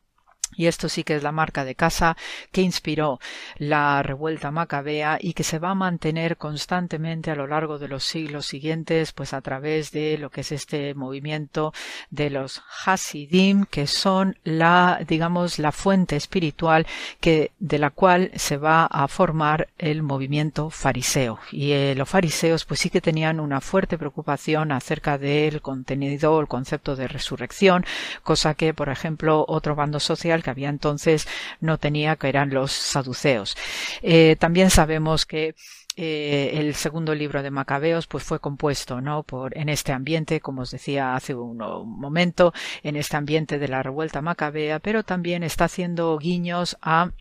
y 0.55 0.67
esto 0.67 0.89
sí 0.89 1.03
que 1.03 1.15
es 1.15 1.23
la 1.23 1.31
marca 1.31 1.65
de 1.65 1.75
casa 1.75 2.15
que 2.51 2.61
inspiró 2.61 3.19
la 3.57 4.01
revuelta 4.03 4.51
macabea 4.51 5.17
y 5.19 5.33
que 5.33 5.43
se 5.43 5.59
va 5.59 5.71
a 5.71 5.75
mantener 5.75 6.37
constantemente 6.37 7.31
a 7.31 7.35
lo 7.35 7.47
largo 7.47 7.79
de 7.79 7.87
los 7.87 8.03
siglos 8.03 8.45
siguientes, 8.45 9.11
pues 9.11 9.33
a 9.33 9.41
través 9.41 9.91
de 9.91 10.17
lo 10.17 10.29
que 10.29 10.41
es 10.41 10.51
este 10.51 10.93
movimiento 10.93 11.73
de 12.09 12.29
los 12.29 12.61
Hasidim, 12.85 13.65
que 13.65 13.87
son 13.87 14.37
la, 14.43 15.01
digamos, 15.07 15.59
la 15.59 15.71
fuente 15.71 16.15
espiritual 16.15 16.85
que, 17.19 17.51
de 17.59 17.79
la 17.79 17.89
cual 17.89 18.31
se 18.35 18.57
va 18.57 18.85
a 18.85 19.07
formar 19.07 19.67
el 19.77 20.03
movimiento 20.03 20.69
fariseo. 20.69 21.39
Y 21.51 21.71
eh, 21.71 21.95
los 21.95 22.07
fariseos, 22.07 22.65
pues 22.65 22.79
sí 22.79 22.89
que 22.89 23.01
tenían 23.01 23.39
una 23.39 23.61
fuerte 23.61 23.97
preocupación 23.97 24.71
acerca 24.71 25.17
del 25.17 25.61
contenido, 25.61 26.39
el 26.39 26.47
concepto 26.47 26.95
de 26.95 27.07
resurrección, 27.07 27.85
cosa 28.23 28.53
que, 28.53 28.73
por 28.73 28.89
ejemplo, 28.89 29.45
otro 29.47 29.75
bando 29.75 29.99
social 29.99 30.34
que 30.43 30.49
había 30.49 30.69
entonces 30.69 31.27
no 31.59 31.77
tenía, 31.77 32.15
que 32.15 32.29
eran 32.29 32.53
los 32.53 32.71
saduceos. 32.71 33.55
Eh, 34.01 34.35
también 34.39 34.69
sabemos 34.69 35.25
que 35.25 35.55
eh, 35.97 36.51
el 36.55 36.75
segundo 36.75 37.15
libro 37.15 37.41
de 37.41 37.51
Macabeos 37.51 38.05
pues 38.07 38.21
fue 38.23 38.41
compuesto 38.41 38.99
no 38.99 39.23
por 39.23 39.57
en 39.57 39.69
este 39.69 39.93
ambiente 39.93 40.41
como 40.41 40.63
os 40.63 40.71
decía 40.71 41.15
hace 41.15 41.33
un, 41.33 41.55
momento 41.57 42.53
en 42.83 42.97
este 42.97 43.15
ambiente 43.15 43.59
de 43.59 43.69
la 43.69 43.81
revuelta 43.81 44.21
macabea 44.21 44.79
pero 44.79 45.03
también 45.03 45.41
está 45.41 45.65
haciendo 45.65 46.17
guiños 46.17 46.77
a 46.81 47.11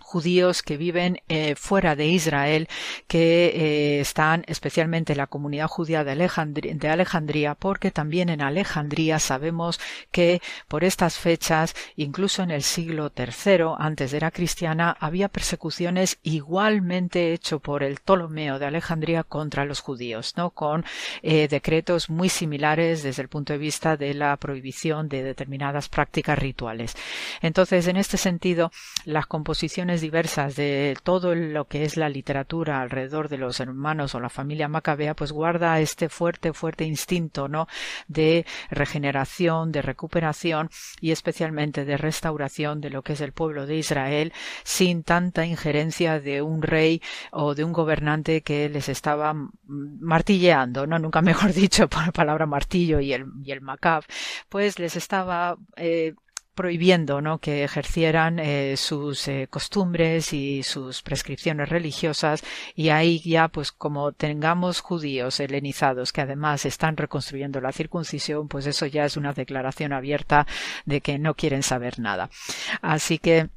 judíos 0.00 0.62
que 0.62 0.76
viven 0.76 1.20
eh, 1.28 1.54
fuera 1.56 1.96
de 1.96 2.06
Israel, 2.06 2.68
que 3.06 3.46
eh, 3.46 4.00
están 4.00 4.44
especialmente 4.46 5.12
en 5.12 5.18
la 5.18 5.26
comunidad 5.26 5.68
judía 5.68 6.04
de 6.04 6.12
Alejandría, 6.12 7.54
porque 7.54 7.90
también 7.90 8.28
en 8.28 8.40
Alejandría 8.40 9.18
sabemos 9.18 9.80
que 10.10 10.40
por 10.68 10.84
estas 10.84 11.18
fechas, 11.18 11.74
incluso 11.96 12.42
en 12.42 12.50
el 12.50 12.62
siglo 12.62 13.12
III, 13.16 13.74
antes 13.78 14.10
de 14.10 14.14
era 14.14 14.30
cristiana, 14.30 14.96
había 15.00 15.28
persecuciones 15.28 16.18
igualmente 16.22 17.32
hecho 17.32 17.58
por 17.58 17.82
el 17.82 17.96
Ptolomeo 17.96 18.58
de 18.58 18.66
Alejandría 18.66 19.24
contra 19.24 19.64
los 19.64 19.80
judíos, 19.80 20.34
¿no? 20.36 20.50
con 20.50 20.84
eh, 21.22 21.48
decretos 21.48 22.08
muy 22.08 22.28
similares 22.28 23.02
desde 23.02 23.22
el 23.22 23.28
punto 23.28 23.52
de 23.52 23.58
vista 23.58 23.96
de 23.96 24.14
la 24.14 24.36
prohibición 24.36 25.08
de 25.08 25.22
determinadas 25.22 25.88
prácticas 25.88 26.38
rituales. 26.38 26.94
Entonces, 27.42 27.86
en 27.88 27.96
este 27.96 28.16
sentido, 28.16 28.70
las 29.04 29.26
composiciones 29.26 29.83
diversas 30.00 30.56
de 30.56 30.96
todo 31.02 31.34
lo 31.34 31.66
que 31.66 31.84
es 31.84 31.96
la 31.96 32.08
literatura 32.08 32.80
alrededor 32.80 33.28
de 33.28 33.38
los 33.38 33.60
hermanos 33.60 34.14
o 34.14 34.20
la 34.20 34.28
familia 34.28 34.68
macabea, 34.68 35.14
pues 35.14 35.32
guarda 35.32 35.80
este 35.80 36.08
fuerte, 36.08 36.52
fuerte 36.52 36.84
instinto, 36.84 37.48
¿no? 37.48 37.66
De 38.08 38.46
regeneración, 38.70 39.72
de 39.72 39.82
recuperación 39.82 40.70
y 41.00 41.10
especialmente 41.10 41.84
de 41.84 41.96
restauración 41.96 42.80
de 42.80 42.90
lo 42.90 43.02
que 43.02 43.14
es 43.14 43.20
el 43.20 43.32
pueblo 43.32 43.66
de 43.66 43.76
Israel 43.76 44.32
sin 44.64 45.02
tanta 45.02 45.46
injerencia 45.46 46.20
de 46.20 46.42
un 46.42 46.62
rey 46.62 47.02
o 47.30 47.54
de 47.54 47.64
un 47.64 47.72
gobernante 47.72 48.42
que 48.42 48.68
les 48.68 48.88
estaba 48.88 49.34
martilleando, 49.66 50.86
¿no? 50.86 50.98
Nunca 50.98 51.22
mejor 51.22 51.52
dicho 51.52 51.88
por 51.88 52.06
la 52.06 52.12
palabra 52.12 52.46
martillo 52.46 53.00
y 53.00 53.12
el, 53.12 53.26
y 53.42 53.52
el 53.52 53.60
macab, 53.60 54.04
pues 54.48 54.78
les 54.78 54.96
estaba 54.96 55.56
eh, 55.76 56.14
prohibiendo 56.54 57.20
¿no? 57.20 57.38
que 57.38 57.64
ejercieran 57.64 58.38
eh, 58.38 58.76
sus 58.76 59.28
eh, 59.28 59.48
costumbres 59.50 60.32
y 60.32 60.62
sus 60.62 61.02
prescripciones 61.02 61.68
religiosas 61.68 62.42
y 62.74 62.88
ahí 62.88 63.20
ya 63.20 63.48
pues 63.48 63.72
como 63.72 64.12
tengamos 64.12 64.80
judíos 64.80 65.40
helenizados 65.40 66.12
que 66.12 66.20
además 66.20 66.64
están 66.64 66.96
reconstruyendo 66.96 67.60
la 67.60 67.72
circuncisión 67.72 68.48
pues 68.48 68.66
eso 68.66 68.86
ya 68.86 69.04
es 69.04 69.16
una 69.16 69.32
declaración 69.32 69.92
abierta 69.92 70.46
de 70.84 71.00
que 71.00 71.18
no 71.18 71.34
quieren 71.34 71.62
saber 71.62 71.98
nada 71.98 72.30
así 72.80 73.18
que 73.18 73.48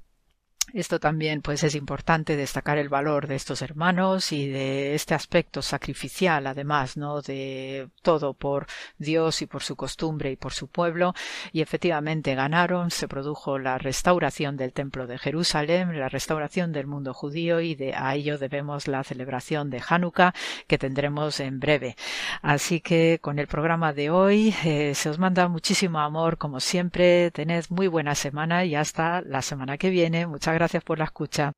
esto 0.79 0.99
también 0.99 1.41
pues 1.41 1.63
es 1.63 1.75
importante 1.75 2.35
destacar 2.35 2.77
el 2.77 2.89
valor 2.89 3.27
de 3.27 3.35
estos 3.35 3.61
hermanos 3.61 4.31
y 4.31 4.47
de 4.47 4.95
este 4.95 5.13
aspecto 5.13 5.61
sacrificial 5.61 6.47
además 6.47 6.97
no 6.97 7.21
de 7.21 7.89
todo 8.01 8.33
por 8.33 8.67
Dios 8.97 9.41
y 9.41 9.45
por 9.45 9.63
su 9.63 9.75
costumbre 9.75 10.31
y 10.31 10.35
por 10.35 10.53
su 10.53 10.67
pueblo. 10.67 11.13
Y 11.51 11.61
efectivamente 11.61 12.35
ganaron 12.35 12.91
se 12.91 13.07
produjo 13.07 13.59
la 13.59 13.77
restauración 13.77 14.57
del 14.57 14.73
templo 14.73 15.07
de 15.07 15.17
Jerusalén 15.17 15.97
la 15.97 16.09
restauración 16.09 16.71
del 16.71 16.87
mundo 16.87 17.13
judío 17.13 17.61
y 17.61 17.75
de 17.75 17.93
a 17.95 18.15
ello 18.15 18.37
debemos 18.37 18.87
la 18.87 19.03
celebración 19.03 19.69
de 19.69 19.81
Hanukkah 19.87 20.33
que 20.67 20.77
tendremos 20.77 21.39
en 21.39 21.59
breve. 21.59 21.95
Así 22.41 22.81
que 22.81 23.19
con 23.21 23.39
el 23.39 23.47
programa 23.47 23.93
de 23.93 24.09
hoy 24.09 24.53
eh, 24.63 24.93
se 24.95 25.09
os 25.09 25.19
manda 25.19 25.47
muchísimo 25.47 25.99
amor 25.99 26.37
como 26.37 26.59
siempre. 26.59 27.31
Tened 27.31 27.65
muy 27.69 27.87
buena 27.87 28.15
semana 28.15 28.65
y 28.65 28.75
hasta 28.75 29.21
la 29.21 29.41
semana 29.41 29.77
que 29.77 29.89
viene. 29.89 30.27
Muchas 30.27 30.53
por 30.83 30.99
la 30.99 31.05
escucha. 31.05 31.53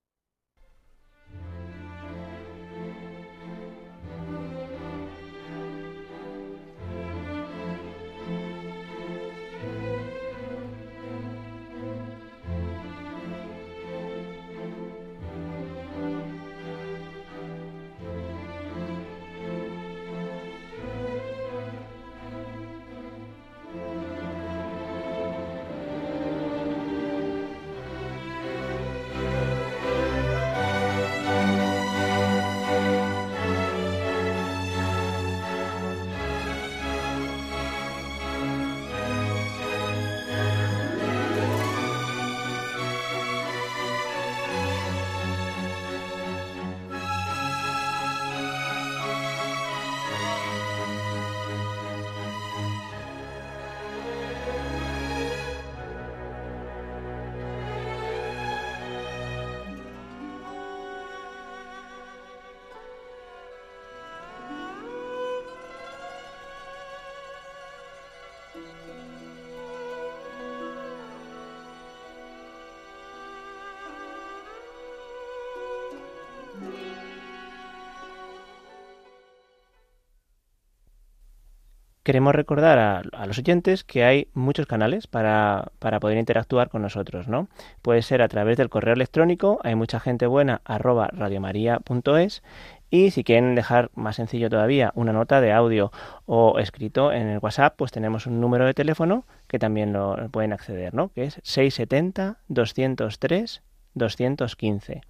Queremos 82.09 82.33
recordar 82.33 82.79
a, 82.79 83.25
los 83.27 83.37
oyentes 83.37 83.83
que 83.83 84.03
hay 84.03 84.29
muchos 84.33 84.65
canales 84.65 85.05
para, 85.05 85.71
para, 85.77 85.99
poder 85.99 86.17
interactuar 86.17 86.69
con 86.69 86.81
nosotros, 86.81 87.27
¿no? 87.27 87.49
Puede 87.83 88.01
ser 88.01 88.23
a 88.23 88.27
través 88.27 88.57
del 88.57 88.67
correo 88.67 88.95
electrónico, 88.95 89.59
hay 89.63 89.75
mucha 89.75 89.99
gente 89.99 90.25
buena, 90.25 90.59
arroba 90.65 91.09
radiomaria.es 91.11 92.41
y 92.89 93.11
si 93.11 93.23
quieren 93.23 93.53
dejar 93.53 93.91
más 93.93 94.15
sencillo 94.15 94.49
todavía 94.49 94.91
una 94.95 95.13
nota 95.13 95.39
de 95.39 95.51
audio 95.51 95.91
o 96.25 96.57
escrito 96.57 97.11
en 97.11 97.27
el 97.27 97.37
WhatsApp, 97.37 97.75
pues 97.77 97.91
tenemos 97.91 98.25
un 98.25 98.41
número 98.41 98.65
de 98.65 98.73
teléfono 98.73 99.23
que 99.47 99.59
también 99.59 99.93
lo 99.93 100.17
pueden 100.31 100.51
acceder, 100.51 100.95
¿no? 100.95 101.09
Que 101.09 101.25
es 101.25 101.39
670 101.43 102.39
203 102.47 103.61
215. 103.93 105.01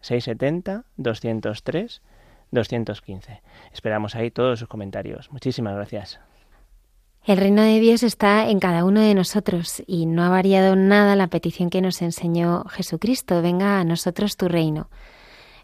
670 0.00 0.84
203 0.96 2.02
215. 2.50 3.42
Esperamos 3.74 4.14
ahí 4.14 4.30
todos 4.30 4.58
sus 4.58 4.68
comentarios. 4.68 5.30
Muchísimas 5.30 5.74
gracias. 5.74 6.18
El 7.26 7.38
reino 7.38 7.62
de 7.62 7.80
Dios 7.80 8.04
está 8.04 8.48
en 8.48 8.60
cada 8.60 8.84
uno 8.84 9.00
de 9.00 9.12
nosotros 9.12 9.82
y 9.88 10.06
no 10.06 10.22
ha 10.22 10.28
variado 10.28 10.76
nada 10.76 11.16
la 11.16 11.26
petición 11.26 11.70
que 11.70 11.80
nos 11.80 12.00
enseñó 12.00 12.62
Jesucristo. 12.66 13.42
Venga 13.42 13.80
a 13.80 13.84
nosotros 13.84 14.36
tu 14.36 14.46
reino. 14.46 14.88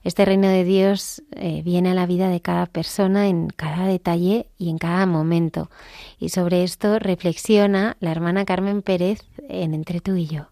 Este 0.02 0.24
reino 0.24 0.48
de 0.48 0.64
Dios 0.64 1.22
eh, 1.30 1.62
viene 1.64 1.92
a 1.92 1.94
la 1.94 2.06
vida 2.06 2.30
de 2.30 2.40
cada 2.40 2.66
persona 2.66 3.28
en 3.28 3.46
cada 3.46 3.86
detalle 3.86 4.48
y 4.58 4.70
en 4.70 4.78
cada 4.78 5.06
momento. 5.06 5.70
Y 6.18 6.30
sobre 6.30 6.64
esto 6.64 6.98
reflexiona 6.98 7.96
la 8.00 8.10
hermana 8.10 8.44
Carmen 8.44 8.82
Pérez 8.82 9.20
en 9.48 9.72
Entre 9.72 10.00
tú 10.00 10.16
y 10.16 10.26
yo. 10.26 10.51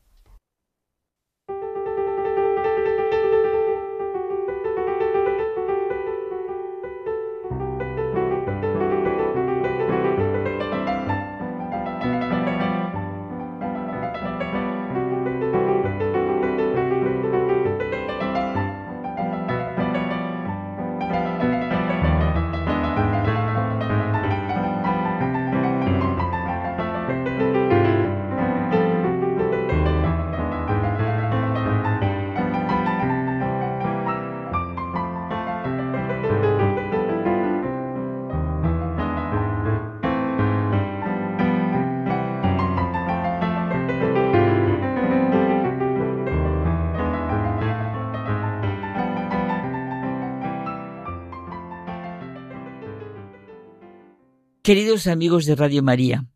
Queridos 54.71 55.09
amigos 55.09 55.47
de 55.47 55.57
Radio 55.57 55.83
María, 55.83 56.29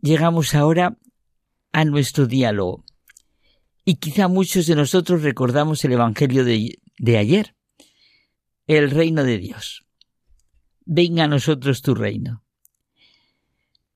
llegamos 0.00 0.54
ahora 0.54 0.96
a 1.70 1.84
nuestro 1.84 2.26
diálogo. 2.26 2.82
Y 3.84 3.96
quizá 3.96 4.26
muchos 4.26 4.64
de 4.64 4.74
nosotros 4.74 5.22
recordamos 5.22 5.84
el 5.84 5.92
Evangelio 5.92 6.46
de, 6.46 7.18
ayer, 7.18 7.54
el 8.66 8.90
reino 8.90 9.22
de 9.22 9.36
Dios. 9.36 9.84
Venga 10.86 11.24
a 11.24 11.28
nosotros 11.28 11.82
tu 11.82 11.94
reino. 11.94 12.42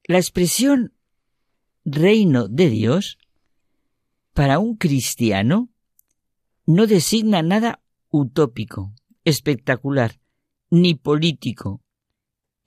La 0.04 0.18
expresión 0.18 0.92
reino 1.86 2.46
de 2.46 2.68
Dios 2.68 3.16
para 4.34 4.58
un 4.58 4.76
cristiano 4.76 5.70
no 6.66 6.86
designa 6.86 7.40
nada 7.40 7.80
utópico, 8.10 8.92
espectacular, 9.24 10.20
ni 10.68 10.94
político. 10.94 11.82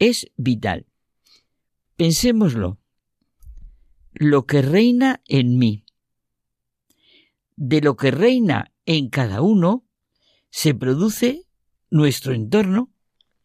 Es 0.02 0.32
vital. 0.36 0.88
Pensémoslo. 1.96 2.80
Lo 4.14 4.48
que 4.48 4.64
reina 4.64 5.22
en 5.28 5.60
mí. 5.60 5.86
De 7.56 7.82
lo 7.82 7.96
que 7.98 8.10
reina 8.10 8.74
en 8.88 9.10
cada 9.10 9.44
uno 9.44 9.86
se 10.50 10.74
produce 10.74 11.44
nuestro 11.92 12.34
entorno, 12.34 12.90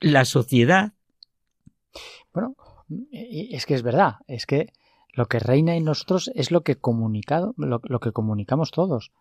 la 0.01 0.25
sociedad. 0.25 0.95
Bueno, 2.33 2.57
es 3.13 3.67
que 3.67 3.75
es 3.75 3.83
verdad, 3.83 4.15
es 4.27 4.47
que 4.47 4.73
lo 5.13 5.27
que 5.27 5.41
reina 5.41 5.77
en 5.77 5.85
nosotros 5.85 6.31
es 6.35 6.51
lo 6.51 6.63
que 6.63 6.77
comunicado, 6.77 7.55
lo, 7.59 8.01
que 8.01 8.13
comunicamos 8.13 8.71
todos, 8.71 9.13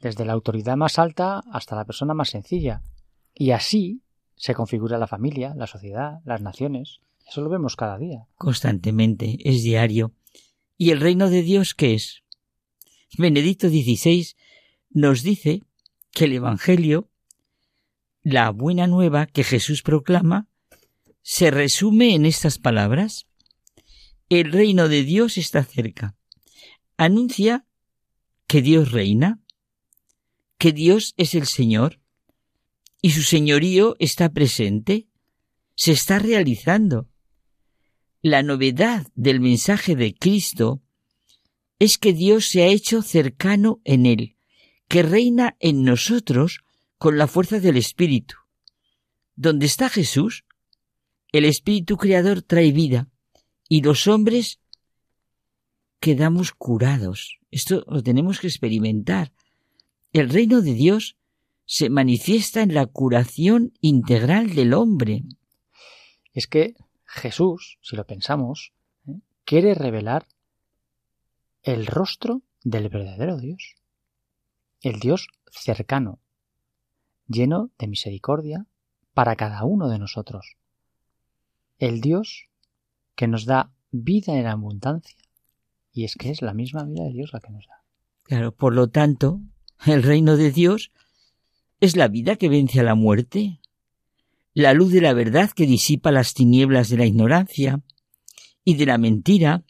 desde 0.00 0.24
la 0.24 0.32
autoridad 0.32 0.76
más 0.76 1.00
alta 1.00 1.42
hasta 1.50 1.74
la 1.74 1.86
persona 1.86 2.14
más 2.14 2.30
sencilla. 2.30 2.84
Y 3.34 3.50
así 3.50 4.03
se 4.36 4.54
configura 4.54 4.98
la 4.98 5.06
familia, 5.06 5.54
la 5.56 5.66
sociedad, 5.66 6.20
las 6.24 6.40
naciones. 6.40 7.00
Eso 7.26 7.40
lo 7.40 7.50
vemos 7.50 7.76
cada 7.76 7.98
día. 7.98 8.26
Constantemente, 8.36 9.38
es 9.44 9.62
diario. 9.62 10.12
¿Y 10.76 10.90
el 10.90 11.00
reino 11.00 11.30
de 11.30 11.42
Dios 11.42 11.74
qué 11.74 11.94
es? 11.94 12.22
Benedicto 13.16 13.68
XVI 13.68 14.34
nos 14.90 15.22
dice 15.22 15.62
que 16.10 16.24
el 16.24 16.32
Evangelio, 16.32 17.10
la 18.22 18.50
buena 18.50 18.86
nueva 18.86 19.26
que 19.26 19.44
Jesús 19.44 19.82
proclama, 19.82 20.48
se 21.22 21.50
resume 21.50 22.14
en 22.14 22.26
estas 22.26 22.58
palabras. 22.58 23.26
El 24.28 24.52
reino 24.52 24.88
de 24.88 25.04
Dios 25.04 25.38
está 25.38 25.64
cerca. 25.64 26.16
Anuncia 26.96 27.66
que 28.46 28.62
Dios 28.62 28.92
reina, 28.92 29.40
que 30.58 30.72
Dios 30.72 31.14
es 31.16 31.34
el 31.34 31.46
Señor, 31.46 32.00
y 33.04 33.10
su 33.10 33.22
señorío 33.22 33.96
está 33.98 34.32
presente, 34.32 35.08
se 35.74 35.92
está 35.92 36.18
realizando. 36.18 37.10
La 38.22 38.42
novedad 38.42 39.06
del 39.14 39.40
mensaje 39.40 39.94
de 39.94 40.14
Cristo 40.14 40.82
es 41.78 41.98
que 41.98 42.14
Dios 42.14 42.46
se 42.46 42.62
ha 42.62 42.68
hecho 42.68 43.02
cercano 43.02 43.82
en 43.84 44.06
él, 44.06 44.38
que 44.88 45.02
reina 45.02 45.54
en 45.60 45.82
nosotros 45.82 46.60
con 46.96 47.18
la 47.18 47.26
fuerza 47.26 47.60
del 47.60 47.76
Espíritu. 47.76 48.36
Donde 49.36 49.66
está 49.66 49.90
Jesús, 49.90 50.46
el 51.30 51.44
Espíritu 51.44 51.98
Creador 51.98 52.40
trae 52.40 52.72
vida 52.72 53.10
y 53.68 53.82
los 53.82 54.06
hombres 54.06 54.60
quedamos 56.00 56.52
curados. 56.52 57.38
Esto 57.50 57.84
lo 57.86 58.02
tenemos 58.02 58.40
que 58.40 58.46
experimentar. 58.46 59.30
El 60.14 60.30
reino 60.30 60.62
de 60.62 60.72
Dios 60.72 61.18
se 61.66 61.88
manifiesta 61.90 62.62
en 62.62 62.74
la 62.74 62.86
curación 62.86 63.72
integral 63.80 64.54
del 64.54 64.74
hombre. 64.74 65.24
Es 66.32 66.46
que 66.46 66.74
Jesús, 67.04 67.78
si 67.80 67.96
lo 67.96 68.06
pensamos, 68.06 68.72
¿eh? 69.06 69.20
quiere 69.44 69.74
revelar 69.74 70.26
el 71.62 71.86
rostro 71.86 72.42
del 72.62 72.88
verdadero 72.88 73.38
Dios, 73.38 73.76
el 74.82 75.00
Dios 75.00 75.28
cercano, 75.50 76.18
lleno 77.26 77.70
de 77.78 77.88
misericordia 77.88 78.66
para 79.14 79.36
cada 79.36 79.64
uno 79.64 79.88
de 79.88 79.98
nosotros, 79.98 80.56
el 81.78 82.00
Dios 82.00 82.48
que 83.14 83.28
nos 83.28 83.46
da 83.46 83.72
vida 83.90 84.38
en 84.38 84.46
abundancia, 84.46 85.16
y 85.92 86.04
es 86.04 86.16
que 86.16 86.30
es 86.30 86.42
la 86.42 86.52
misma 86.52 86.84
vida 86.84 87.04
de 87.04 87.12
Dios 87.12 87.32
la 87.32 87.40
que 87.40 87.50
nos 87.50 87.66
da. 87.66 87.84
Claro, 88.24 88.52
por 88.52 88.74
lo 88.74 88.88
tanto, 88.88 89.40
el 89.86 90.02
reino 90.02 90.36
de 90.36 90.50
Dios 90.50 90.90
es 91.84 91.96
la 91.96 92.08
vida 92.08 92.36
que 92.36 92.48
vence 92.48 92.80
a 92.80 92.82
la 92.82 92.94
muerte, 92.94 93.60
la 94.54 94.72
luz 94.72 94.92
de 94.92 95.00
la 95.00 95.12
verdad 95.12 95.50
que 95.50 95.66
disipa 95.66 96.12
las 96.12 96.34
tinieblas 96.34 96.88
de 96.88 96.96
la 96.96 97.06
ignorancia 97.06 97.80
y 98.64 98.74
de 98.74 98.86
la 98.86 98.98
mentira. 98.98 99.64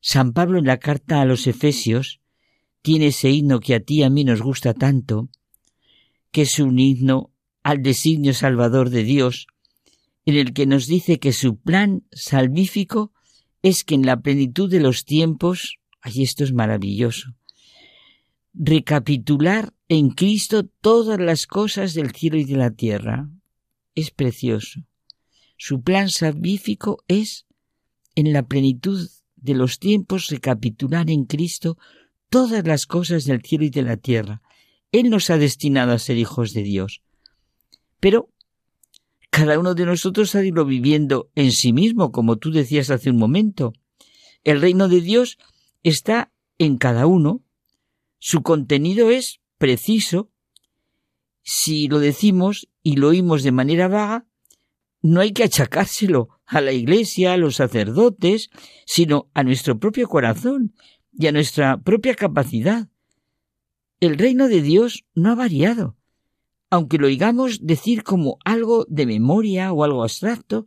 San 0.00 0.32
Pablo 0.32 0.58
en 0.58 0.66
la 0.66 0.78
carta 0.78 1.20
a 1.20 1.24
los 1.24 1.46
Efesios 1.46 2.20
tiene 2.82 3.08
ese 3.08 3.30
himno 3.30 3.60
que 3.60 3.74
a 3.74 3.80
ti 3.80 3.96
y 3.96 4.02
a 4.02 4.10
mí 4.10 4.24
nos 4.24 4.40
gusta 4.40 4.74
tanto, 4.74 5.28
que 6.30 6.42
es 6.42 6.58
un 6.58 6.78
himno 6.78 7.32
al 7.62 7.82
designio 7.82 8.32
salvador 8.32 8.90
de 8.90 9.02
Dios, 9.02 9.46
en 10.24 10.36
el 10.36 10.52
que 10.52 10.66
nos 10.66 10.86
dice 10.86 11.18
que 11.18 11.32
su 11.32 11.58
plan 11.58 12.04
salvífico 12.12 13.12
es 13.62 13.84
que 13.84 13.94
en 13.94 14.06
la 14.06 14.20
plenitud 14.20 14.70
de 14.70 14.80
los 14.80 15.04
tiempos, 15.04 15.78
ay, 16.00 16.22
esto 16.22 16.44
es 16.44 16.52
maravilloso, 16.52 17.34
recapitular 18.54 19.72
en 19.88 20.10
Cristo 20.10 20.64
todas 20.64 21.18
las 21.18 21.46
cosas 21.46 21.94
del 21.94 22.12
cielo 22.12 22.36
y 22.36 22.44
de 22.44 22.56
la 22.56 22.70
tierra. 22.70 23.28
Es 23.94 24.10
precioso. 24.10 24.84
Su 25.56 25.82
plan 25.82 26.08
salvífico 26.10 27.02
es, 27.08 27.46
en 28.14 28.32
la 28.32 28.46
plenitud 28.46 29.08
de 29.36 29.54
los 29.54 29.78
tiempos, 29.78 30.28
recapitular 30.28 31.10
en 31.10 31.24
Cristo 31.24 31.78
todas 32.28 32.66
las 32.66 32.86
cosas 32.86 33.24
del 33.24 33.42
cielo 33.42 33.64
y 33.64 33.70
de 33.70 33.82
la 33.82 33.96
tierra. 33.96 34.42
Él 34.92 35.10
nos 35.10 35.30
ha 35.30 35.38
destinado 35.38 35.92
a 35.92 35.98
ser 35.98 36.18
hijos 36.18 36.52
de 36.52 36.62
Dios. 36.62 37.02
Pero 37.98 38.30
cada 39.30 39.58
uno 39.58 39.74
de 39.74 39.86
nosotros 39.86 40.34
ha 40.34 40.44
ido 40.44 40.64
viviendo 40.64 41.30
en 41.34 41.52
sí 41.52 41.72
mismo, 41.72 42.12
como 42.12 42.36
tú 42.36 42.50
decías 42.50 42.90
hace 42.90 43.10
un 43.10 43.16
momento. 43.16 43.72
El 44.44 44.60
reino 44.60 44.88
de 44.88 45.00
Dios 45.00 45.38
está 45.82 46.32
en 46.58 46.76
cada 46.76 47.06
uno. 47.06 47.42
Su 48.18 48.42
contenido 48.42 49.10
es 49.10 49.40
preciso, 49.58 50.30
si 51.42 51.88
lo 51.88 51.98
decimos 51.98 52.68
y 52.82 52.96
lo 52.96 53.08
oímos 53.08 53.42
de 53.42 53.52
manera 53.52 53.88
vaga, 53.88 54.26
no 55.00 55.20
hay 55.20 55.32
que 55.32 55.44
achacárselo 55.44 56.28
a 56.46 56.60
la 56.60 56.72
Iglesia, 56.72 57.32
a 57.32 57.36
los 57.36 57.56
sacerdotes, 57.56 58.50
sino 58.86 59.30
a 59.34 59.42
nuestro 59.42 59.78
propio 59.78 60.08
corazón 60.08 60.74
y 61.12 61.26
a 61.26 61.32
nuestra 61.32 61.80
propia 61.80 62.14
capacidad. 62.14 62.88
El 64.00 64.18
reino 64.18 64.48
de 64.48 64.62
Dios 64.62 65.04
no 65.14 65.30
ha 65.30 65.34
variado. 65.34 65.96
Aunque 66.70 66.98
lo 66.98 67.06
oigamos 67.06 67.66
decir 67.66 68.02
como 68.02 68.38
algo 68.44 68.86
de 68.88 69.06
memoria 69.06 69.72
o 69.72 69.84
algo 69.84 70.02
abstracto, 70.02 70.66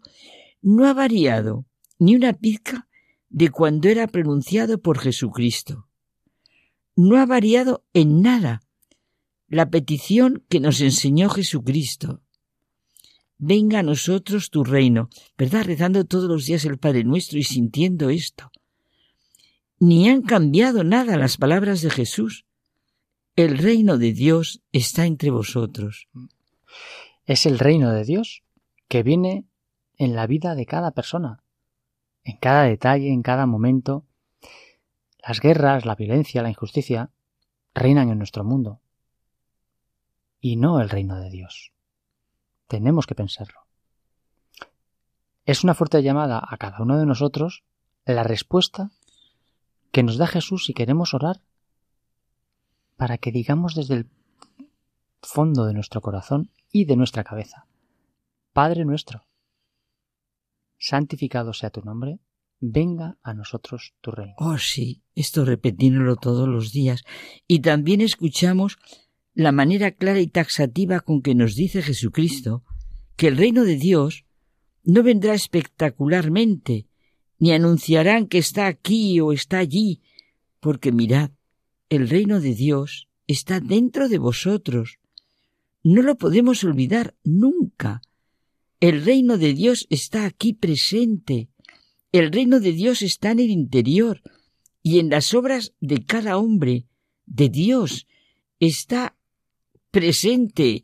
no 0.61 0.87
ha 0.87 0.93
variado 0.93 1.65
ni 1.99 2.15
una 2.15 2.33
pizca 2.33 2.87
de 3.29 3.49
cuando 3.49 3.87
era 3.87 4.07
pronunciado 4.07 4.81
por 4.81 4.99
Jesucristo. 4.99 5.87
No 6.95 7.17
ha 7.17 7.25
variado 7.25 7.85
en 7.93 8.21
nada 8.21 8.61
la 9.51 9.69
petición 9.69 10.45
que 10.47 10.61
nos 10.61 10.79
enseñó 10.79 11.29
Jesucristo. 11.29 12.21
Venga 13.37 13.79
a 13.79 13.83
nosotros 13.83 14.49
tu 14.49 14.63
reino, 14.63 15.09
¿verdad? 15.37 15.65
Rezando 15.65 16.05
todos 16.05 16.29
los 16.29 16.45
días 16.45 16.63
el 16.63 16.77
Padre 16.77 17.03
Nuestro 17.03 17.37
y 17.37 17.43
sintiendo 17.43 18.09
esto. 18.09 18.49
Ni 19.77 20.07
han 20.07 20.21
cambiado 20.21 20.85
nada 20.85 21.17
las 21.17 21.35
palabras 21.35 21.81
de 21.81 21.89
Jesús. 21.89 22.45
El 23.35 23.57
reino 23.57 23.97
de 23.97 24.13
Dios 24.13 24.61
está 24.71 25.05
entre 25.05 25.31
vosotros. 25.31 26.07
Es 27.25 27.45
el 27.45 27.59
reino 27.59 27.91
de 27.91 28.05
Dios 28.05 28.43
que 28.87 29.03
viene 29.03 29.43
en 29.97 30.15
la 30.15 30.27
vida 30.27 30.55
de 30.55 30.65
cada 30.65 30.91
persona, 30.91 31.43
en 32.23 32.37
cada 32.37 32.63
detalle, 32.63 33.11
en 33.11 33.21
cada 33.21 33.45
momento. 33.47 34.05
Las 35.27 35.41
guerras, 35.41 35.85
la 35.85 35.95
violencia, 35.95 36.41
la 36.41 36.49
injusticia 36.49 37.11
reinan 37.73 38.09
en 38.09 38.17
nuestro 38.17 38.45
mundo 38.45 38.80
y 40.41 40.57
no 40.57 40.81
el 40.81 40.89
reino 40.89 41.19
de 41.21 41.29
Dios. 41.29 41.71
Tenemos 42.67 43.05
que 43.05 43.15
pensarlo. 43.15 43.61
Es 45.45 45.63
una 45.63 45.75
fuerte 45.75 46.01
llamada 46.03 46.41
a 46.45 46.57
cada 46.57 46.81
uno 46.81 46.97
de 46.97 47.05
nosotros 47.05 47.63
la 48.05 48.23
respuesta 48.23 48.91
que 49.91 50.03
nos 50.03 50.17
da 50.17 50.27
Jesús 50.27 50.65
si 50.65 50.73
queremos 50.73 51.13
orar 51.13 51.41
para 52.97 53.17
que 53.17 53.31
digamos 53.31 53.75
desde 53.75 53.95
el 53.95 54.09
fondo 55.21 55.65
de 55.65 55.73
nuestro 55.73 56.01
corazón 56.01 56.51
y 56.71 56.85
de 56.85 56.95
nuestra 56.95 57.23
cabeza, 57.23 57.67
Padre 58.53 58.85
nuestro, 58.85 59.25
santificado 60.77 61.53
sea 61.53 61.69
tu 61.69 61.81
nombre, 61.81 62.19
venga 62.59 63.17
a 63.23 63.33
nosotros 63.33 63.93
tu 64.01 64.11
reino. 64.11 64.35
Oh 64.37 64.57
sí, 64.57 65.03
esto 65.15 65.45
repetirlo 65.45 66.15
todos 66.15 66.47
los 66.47 66.71
días. 66.71 67.03
Y 67.47 67.61
también 67.61 68.01
escuchamos 68.01 68.77
la 69.33 69.51
manera 69.51 69.91
clara 69.91 70.19
y 70.19 70.27
taxativa 70.27 70.99
con 70.99 71.21
que 71.21 71.35
nos 71.35 71.55
dice 71.55 71.81
Jesucristo 71.81 72.63
que 73.15 73.27
el 73.27 73.37
reino 73.37 73.63
de 73.63 73.75
Dios 73.75 74.25
no 74.83 75.03
vendrá 75.03 75.33
espectacularmente, 75.33 76.87
ni 77.39 77.51
anunciarán 77.51 78.27
que 78.27 78.39
está 78.39 78.67
aquí 78.67 79.19
o 79.19 79.31
está 79.31 79.59
allí, 79.59 80.01
porque 80.59 80.91
mirad, 80.91 81.31
el 81.89 82.09
reino 82.09 82.39
de 82.39 82.55
Dios 82.55 83.09
está 83.27 83.59
dentro 83.59 84.09
de 84.09 84.17
vosotros. 84.17 84.99
No 85.83 86.01
lo 86.01 86.17
podemos 86.17 86.63
olvidar 86.63 87.15
nunca. 87.23 88.01
El 88.79 89.03
reino 89.03 89.37
de 89.37 89.53
Dios 89.53 89.87
está 89.89 90.25
aquí 90.25 90.53
presente. 90.53 91.49
El 92.11 92.31
reino 92.31 92.59
de 92.59 92.71
Dios 92.71 93.01
está 93.01 93.31
en 93.31 93.39
el 93.39 93.49
interior 93.49 94.21
y 94.83 94.99
en 94.99 95.09
las 95.09 95.33
obras 95.33 95.73
de 95.79 96.03
cada 96.05 96.37
hombre 96.37 96.85
de 97.25 97.49
Dios. 97.49 98.07
Está 98.59 99.15
presente 99.91 100.83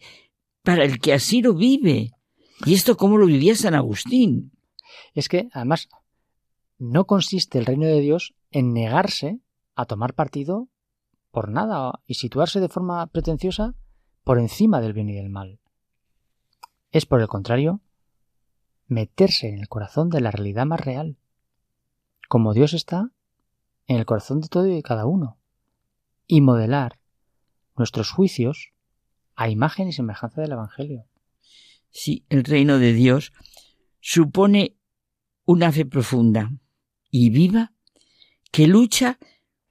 para 0.64 0.84
el 0.84 1.00
que 1.00 1.14
así 1.14 1.42
lo 1.42 1.54
vive. 1.54 2.12
¿Y 2.66 2.74
esto 2.74 2.98
cómo 2.98 3.18
lo 3.18 3.26
vivía 3.26 3.56
San 3.56 3.74
Agustín? 3.74 4.52
Es 5.14 5.30
que, 5.30 5.48
además, 5.54 5.88
no 6.78 7.06
consiste 7.06 7.58
el 7.58 7.66
reino 7.66 7.86
de 7.86 8.02
Dios 8.02 8.36
en 8.52 8.74
negarse 8.74 9.40
a 9.76 9.86
tomar 9.86 10.14
partido 10.14 10.68
por 11.32 11.50
nada 11.50 12.02
y 12.06 12.16
situarse 12.16 12.60
de 12.60 12.70
forma 12.70 13.08
pretenciosa 13.08 13.76
por 14.24 14.40
encima 14.40 14.82
del 14.82 14.94
bien 14.94 15.10
y 15.10 15.16
del 15.16 15.30
mal. 15.30 15.60
Es, 16.92 17.06
por 17.06 17.22
el 17.22 17.28
contrario, 17.28 17.82
meterse 18.88 19.50
en 19.50 19.60
el 19.60 19.68
corazón 19.68 20.10
de 20.10 20.22
la 20.22 20.32
realidad 20.32 20.66
más 20.66 20.82
real, 20.82 21.18
como 22.28 22.54
Dios 22.54 22.74
está 22.74 23.12
en 23.88 23.98
el 23.98 24.06
corazón 24.06 24.42
de 24.42 24.48
todo 24.48 24.68
y 24.68 24.76
de 24.76 24.84
cada 24.84 25.06
uno, 25.06 25.38
y 26.26 26.42
modelar 26.42 27.00
nuestros 27.76 28.12
juicios 28.12 28.74
a 29.38 29.50
imagen 29.50 29.88
y 29.88 29.94
semejanza 29.94 30.42
del 30.42 30.52
Evangelio. 30.52 31.06
Sí, 31.92 32.26
el 32.28 32.44
reino 32.44 32.80
de 32.80 32.92
Dios 32.92 33.32
supone 34.02 34.76
una 35.46 35.72
fe 35.72 35.86
profunda 35.86 36.52
y 37.10 37.30
viva 37.30 37.72
que 38.52 38.68
lucha 38.68 39.20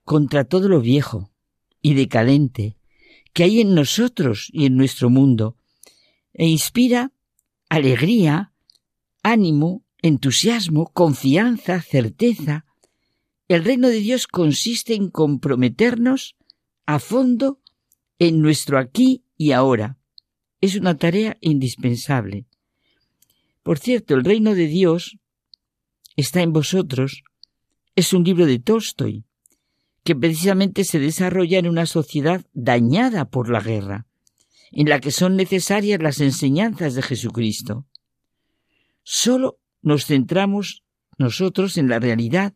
contra 0.05 0.45
todo 0.45 0.69
lo 0.69 0.81
viejo 0.81 1.31
y 1.83 1.95
decadente 1.95 2.79
que 3.33 3.43
hay 3.43 3.61
en 3.61 3.75
nosotros 3.75 4.49
y 4.53 4.67
en 4.67 4.77
nuestro 4.77 5.11
mundo 5.11 5.57
e 6.33 6.47
inspira 6.47 7.13
alegría, 7.69 8.53
ánimo, 9.23 9.85
entusiasmo, 10.01 10.93
confianza, 10.93 11.83
certeza. 11.83 12.67
El 13.49 13.65
reino 13.65 13.89
de 13.89 13.99
Dios 13.99 14.27
consiste 14.29 14.95
en 14.95 15.11
comprometernos 15.11 16.37
a 16.87 17.01
fondo 17.01 17.61
en 18.19 18.41
nuestro 18.41 18.79
aquí 18.79 19.26
y 19.37 19.53
ahora. 19.53 19.99
Es 20.61 20.75
una 20.77 20.97
tarea 20.97 21.37
indispensable. 21.41 22.47
Por 23.63 23.79
cierto, 23.79 24.15
el 24.15 24.25
reino 24.25 24.55
de 24.55 24.67
Dios 24.67 25.19
está 26.17 26.43
en 26.43 26.53
vosotros. 26.53 27.23
Es 27.95 28.13
un 28.13 28.25
libro 28.25 28.47
de 28.47 28.59
Tolstoy, 28.59 29.25
que 30.05 30.15
precisamente 30.15 30.85
se 30.85 30.99
desarrolla 30.99 31.59
en 31.59 31.69
una 31.69 31.87
sociedad 31.87 32.45
dañada 32.53 33.29
por 33.29 33.51
la 33.51 33.61
guerra, 33.61 34.07
en 34.71 34.89
la 34.89 35.01
que 35.01 35.11
son 35.11 35.37
necesarias 35.37 36.01
las 36.01 36.21
enseñanzas 36.21 36.95
de 36.95 37.03
Jesucristo. 37.03 37.87
Solo 39.03 39.59
nos 39.83 40.07
centramos 40.07 40.85
nosotros 41.19 41.77
en 41.77 41.89
la 41.89 41.99
realidad 41.99 42.55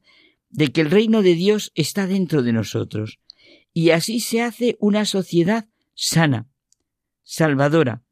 de 0.49 0.73
que 0.73 0.81
el 0.81 0.91
reino 0.91 1.23
de 1.23 1.35
Dios 1.35 1.73
está 1.75 2.07
dentro 2.07 2.43
de 2.43 2.53
nosotros, 2.53 3.19
y 3.73 3.91
así 3.91 4.21
se 4.21 4.43
hace 4.43 4.77
una 4.81 5.05
sociedad 5.05 5.69
sana, 5.95 6.49
salvadora. 7.31 8.03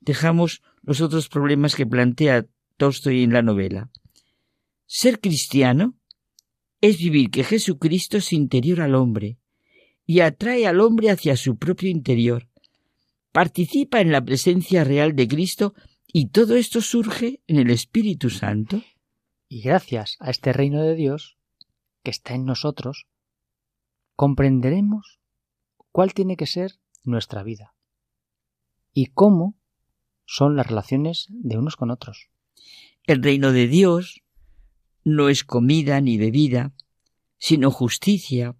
Dejamos 0.00 0.62
los 0.80 1.02
otros 1.02 1.28
problemas 1.28 1.74
que 1.74 1.86
plantea 1.86 2.46
Tolstoy 2.78 3.22
en 3.22 3.34
la 3.34 3.42
novela. 3.42 3.90
Ser 4.86 5.20
cristiano 5.20 5.98
es 6.80 6.96
vivir 6.98 7.30
que 7.30 7.44
Jesucristo 7.44 8.16
es 8.16 8.32
interior 8.32 8.80
al 8.80 8.94
hombre 8.94 9.38
y 10.06 10.20
atrae 10.20 10.66
al 10.66 10.80
hombre 10.80 11.10
hacia 11.10 11.36
su 11.36 11.58
propio 11.58 11.90
interior. 11.90 12.48
Participa 13.32 14.00
en 14.00 14.10
la 14.10 14.24
presencia 14.24 14.82
real 14.82 15.14
de 15.14 15.28
Cristo 15.28 15.74
y 16.06 16.28
todo 16.28 16.56
esto 16.56 16.80
surge 16.80 17.42
en 17.46 17.58
el 17.58 17.70
Espíritu 17.70 18.30
Santo. 18.30 18.82
Y 19.46 19.60
gracias 19.60 20.16
a 20.20 20.30
este 20.30 20.54
reino 20.54 20.82
de 20.82 20.94
Dios 20.94 21.36
que 22.02 22.10
está 22.10 22.34
en 22.34 22.46
nosotros, 22.46 23.06
comprenderemos 24.16 25.20
cuál 25.92 26.14
tiene 26.14 26.36
que 26.36 26.46
ser 26.46 26.72
nuestra 27.04 27.42
vida 27.42 27.73
y 28.94 29.06
cómo 29.06 29.56
son 30.24 30.56
las 30.56 30.66
relaciones 30.66 31.26
de 31.28 31.58
unos 31.58 31.76
con 31.76 31.90
otros. 31.90 32.30
El 33.02 33.22
reino 33.22 33.52
de 33.52 33.68
Dios 33.68 34.22
no 35.04 35.28
es 35.28 35.44
comida 35.44 36.00
ni 36.00 36.16
bebida, 36.16 36.72
sino 37.36 37.70
justicia, 37.70 38.56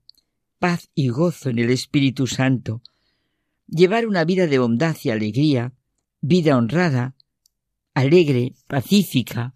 paz 0.59 0.91
y 0.95 1.09
gozo 1.09 1.49
en 1.49 1.59
el 1.59 1.71
Espíritu 1.71 2.27
Santo, 2.27 2.83
llevar 3.67 4.07
una 4.07 4.25
vida 4.25 4.47
de 4.47 4.59
bondad 4.59 4.97
y 5.03 5.11
alegría, 5.11 5.73
vida 6.21 6.59
honrada, 6.59 7.15
alegre, 7.95 8.55
pacífica, 8.67 9.55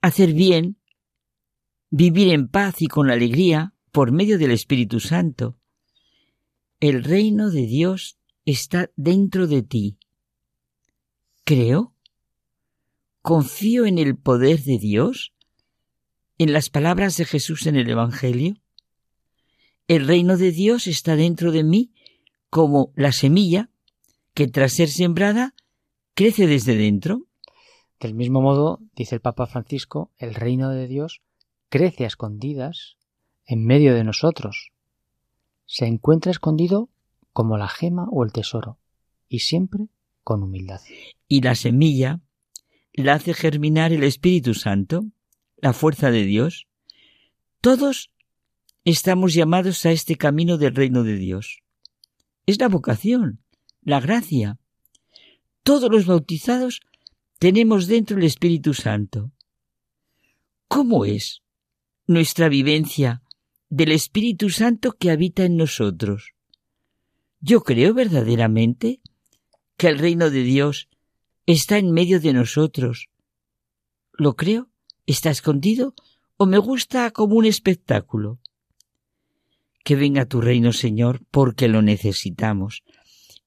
hacer 0.00 0.32
bien, 0.32 0.78
vivir 1.90 2.28
en 2.32 2.48
paz 2.48 2.80
y 2.80 2.86
con 2.86 3.10
alegría 3.10 3.74
por 3.92 4.12
medio 4.12 4.38
del 4.38 4.52
Espíritu 4.52 5.00
Santo. 5.00 5.58
El 6.80 7.04
reino 7.04 7.50
de 7.50 7.66
Dios 7.66 8.18
está 8.44 8.90
dentro 8.96 9.46
de 9.46 9.62
ti. 9.62 9.98
Creo, 11.44 11.94
confío 13.22 13.86
en 13.86 13.98
el 13.98 14.16
poder 14.16 14.62
de 14.62 14.78
Dios, 14.78 15.32
en 16.38 16.52
las 16.52 16.70
palabras 16.70 17.16
de 17.16 17.24
Jesús 17.24 17.66
en 17.66 17.76
el 17.76 17.88
Evangelio. 17.88 18.56
El 19.86 20.06
reino 20.06 20.36
de 20.36 20.50
Dios 20.50 20.86
está 20.86 21.16
dentro 21.16 21.52
de 21.52 21.64
mí 21.64 21.92
como 22.50 22.92
la 22.96 23.12
semilla 23.12 23.70
que 24.32 24.48
tras 24.48 24.72
ser 24.72 24.88
sembrada 24.88 25.54
crece 26.14 26.46
desde 26.46 26.76
dentro. 26.76 27.26
Del 28.00 28.14
mismo 28.14 28.40
modo, 28.40 28.80
dice 28.94 29.16
el 29.16 29.20
Papa 29.20 29.46
Francisco, 29.46 30.10
el 30.18 30.34
reino 30.34 30.70
de 30.70 30.88
Dios 30.88 31.22
crece 31.68 32.04
a 32.04 32.08
escondidas 32.08 32.96
en 33.46 33.64
medio 33.64 33.94
de 33.94 34.04
nosotros. 34.04 34.72
Se 35.66 35.86
encuentra 35.86 36.30
escondido 36.30 36.88
como 37.34 37.58
la 37.58 37.68
gema 37.68 38.06
o 38.10 38.24
el 38.24 38.32
tesoro, 38.32 38.78
y 39.28 39.40
siempre 39.40 39.88
con 40.22 40.42
humildad. 40.42 40.80
Y 41.28 41.42
la 41.42 41.54
semilla 41.54 42.20
la 42.94 43.14
hace 43.14 43.34
germinar 43.34 43.92
el 43.92 44.04
Espíritu 44.04 44.54
Santo, 44.54 45.04
la 45.58 45.72
fuerza 45.72 46.10
de 46.10 46.24
Dios. 46.24 46.68
Todos 47.60 48.12
estamos 48.84 49.34
llamados 49.34 49.84
a 49.84 49.90
este 49.90 50.16
camino 50.16 50.56
del 50.56 50.74
reino 50.74 51.02
de 51.02 51.16
Dios. 51.16 51.62
Es 52.46 52.58
la 52.60 52.68
vocación, 52.68 53.42
la 53.82 54.00
gracia, 54.00 54.58
todos 55.64 55.90
los 55.90 56.06
bautizados 56.06 56.82
tenemos 57.38 57.88
dentro 57.88 58.16
el 58.16 58.24
Espíritu 58.24 58.74
Santo. 58.74 59.32
¿Cómo 60.68 61.04
es 61.04 61.42
nuestra 62.06 62.48
vivencia 62.48 63.22
del 63.70 63.90
Espíritu 63.90 64.50
Santo 64.50 64.92
que 64.92 65.10
habita 65.10 65.44
en 65.44 65.56
nosotros? 65.56 66.33
Yo 67.46 67.62
creo 67.62 67.92
verdaderamente 67.92 69.02
que 69.76 69.88
el 69.88 69.98
reino 69.98 70.30
de 70.30 70.42
Dios 70.44 70.88
está 71.44 71.76
en 71.76 71.92
medio 71.92 72.18
de 72.18 72.32
nosotros. 72.32 73.10
¿Lo 74.14 74.34
creo? 74.34 74.70
¿Está 75.04 75.28
escondido? 75.28 75.94
¿O 76.38 76.46
me 76.46 76.56
gusta 76.56 77.10
como 77.10 77.34
un 77.34 77.44
espectáculo? 77.44 78.38
Que 79.84 79.94
venga 79.94 80.24
tu 80.24 80.40
reino, 80.40 80.72
Señor, 80.72 81.20
porque 81.30 81.68
lo 81.68 81.82
necesitamos 81.82 82.82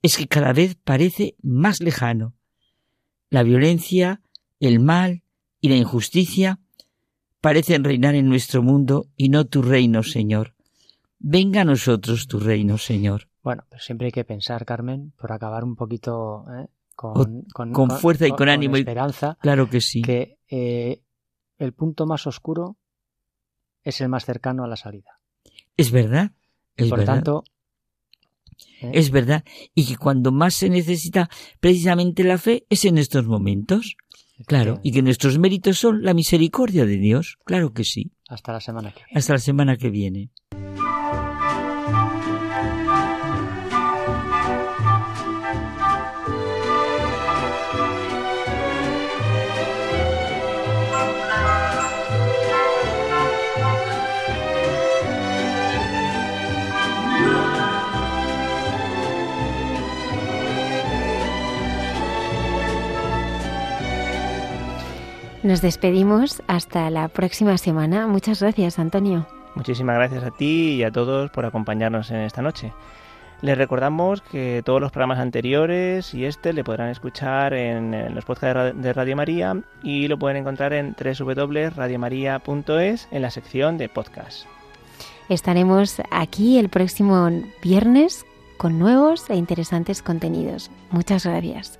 es 0.03 0.15
que 0.15 0.27
cada 0.27 0.53
vez 0.53 0.75
parece 0.75 1.35
más 1.41 1.79
lejano. 1.79 2.35
La 3.31 3.41
violencia, 3.41 4.21
el 4.59 4.79
mal 4.79 5.23
y 5.59 5.69
la 5.69 5.75
injusticia 5.75 6.59
parecen 7.41 7.83
reinar 7.83 8.13
en 8.13 8.29
nuestro 8.29 8.61
mundo 8.61 9.09
y 9.17 9.29
no 9.29 9.47
tu 9.47 9.63
reino, 9.63 10.03
Señor. 10.03 10.53
Venga 11.17 11.61
a 11.61 11.65
nosotros 11.65 12.27
tu 12.27 12.39
reino, 12.39 12.77
Señor. 12.77 13.27
Bueno, 13.47 13.63
pero 13.69 13.81
siempre 13.81 14.07
hay 14.07 14.11
que 14.11 14.25
pensar, 14.25 14.65
Carmen, 14.65 15.13
por 15.17 15.31
acabar 15.31 15.63
un 15.63 15.77
poquito 15.77 16.43
¿eh? 16.53 16.67
con, 16.97 17.43
con, 17.53 17.89
fuerza 17.91 18.27
y 18.27 18.31
con, 18.31 18.49
ánimo 18.49 18.75
y 18.75 18.81
esperanza. 18.81 19.37
Claro 19.39 19.69
que 19.69 19.79
sí. 19.79 20.01
Que 20.01 20.37
eh, 20.49 21.01
el 21.57 21.71
punto 21.71 22.05
más 22.05 22.27
oscuro 22.27 22.75
es 23.83 24.01
el 24.01 24.09
más 24.09 24.25
cercano 24.25 24.65
a 24.65 24.67
la 24.67 24.75
salida. 24.75 25.21
Es 25.77 25.91
verdad. 25.91 26.31
Es 26.75 26.89
por 26.89 26.99
verdad. 26.99 27.13
tanto, 27.13 27.43
¿Eh? 28.81 28.91
Es 28.95 29.11
verdad. 29.11 29.45
Y 29.73 29.85
que 29.87 29.95
cuando 29.95 30.33
más 30.33 30.53
se 30.53 30.69
necesita 30.69 31.29
precisamente 31.61 32.25
la 32.25 32.37
fe 32.37 32.65
es 32.69 32.83
en 32.83 32.97
estos 32.97 33.27
momentos. 33.27 33.95
Claro. 34.45 34.81
Y 34.83 34.91
que 34.91 35.01
nuestros 35.01 35.39
méritos 35.39 35.79
son 35.79 36.03
la 36.03 36.13
misericordia 36.13 36.85
de 36.85 36.97
Dios. 36.97 37.37
Claro 37.45 37.71
que 37.71 37.85
sí. 37.85 38.11
Hasta 38.27 38.51
la 38.51 38.59
semana 38.59 38.91
que 38.91 39.05
viene. 39.05 39.17
Hasta 39.17 39.31
la 39.31 39.39
semana 39.39 39.77
que 39.77 39.89
viene. 39.89 40.31
Nos 65.47 65.61
despedimos 65.61 66.43
hasta 66.47 66.89
la 66.89 67.07
próxima 67.07 67.57
semana. 67.57 68.05
Muchas 68.05 68.41
gracias, 68.41 68.79
Antonio. 68.79 69.25
Muchísimas 69.55 69.95
gracias 69.95 70.25
a 70.25 70.31
ti 70.31 70.73
y 70.73 70.83
a 70.83 70.91
todos 70.91 71.31
por 71.31 71.45
acompañarnos 71.45 72.11
en 72.11 72.17
esta 72.17 72.41
noche. 72.41 72.73
Les 73.39 73.57
recordamos 73.57 74.21
que 74.21 74.61
todos 74.65 74.81
los 74.81 74.91
programas 74.91 75.19
anteriores 75.19 76.13
y 76.13 76.25
este 76.25 76.51
le 76.51 76.65
podrán 76.65 76.89
escuchar 76.89 77.53
en, 77.53 78.13
los 78.13 78.25
podcasts 78.25 78.75
de 78.75 78.91
Radio 78.91 79.15
María 79.15 79.55
y 79.83 80.09
lo 80.09 80.19
pueden 80.19 80.35
encontrar 80.35 80.73
en 80.73 80.93
www.radiomaria.es 80.99 83.07
en 83.09 83.21
la 83.21 83.31
sección 83.31 83.77
de 83.77 83.87
podcast. 83.87 84.45
Estaremos 85.29 86.01
aquí 86.11 86.59
el 86.59 86.67
próximo 86.67 87.29
viernes 87.63 88.25
con 88.57 88.79
nuevos 88.79 89.29
e 89.29 89.37
interesantes 89.37 90.01
contenidos. 90.01 90.69
Muchas 90.91 91.25
gracias. 91.25 91.79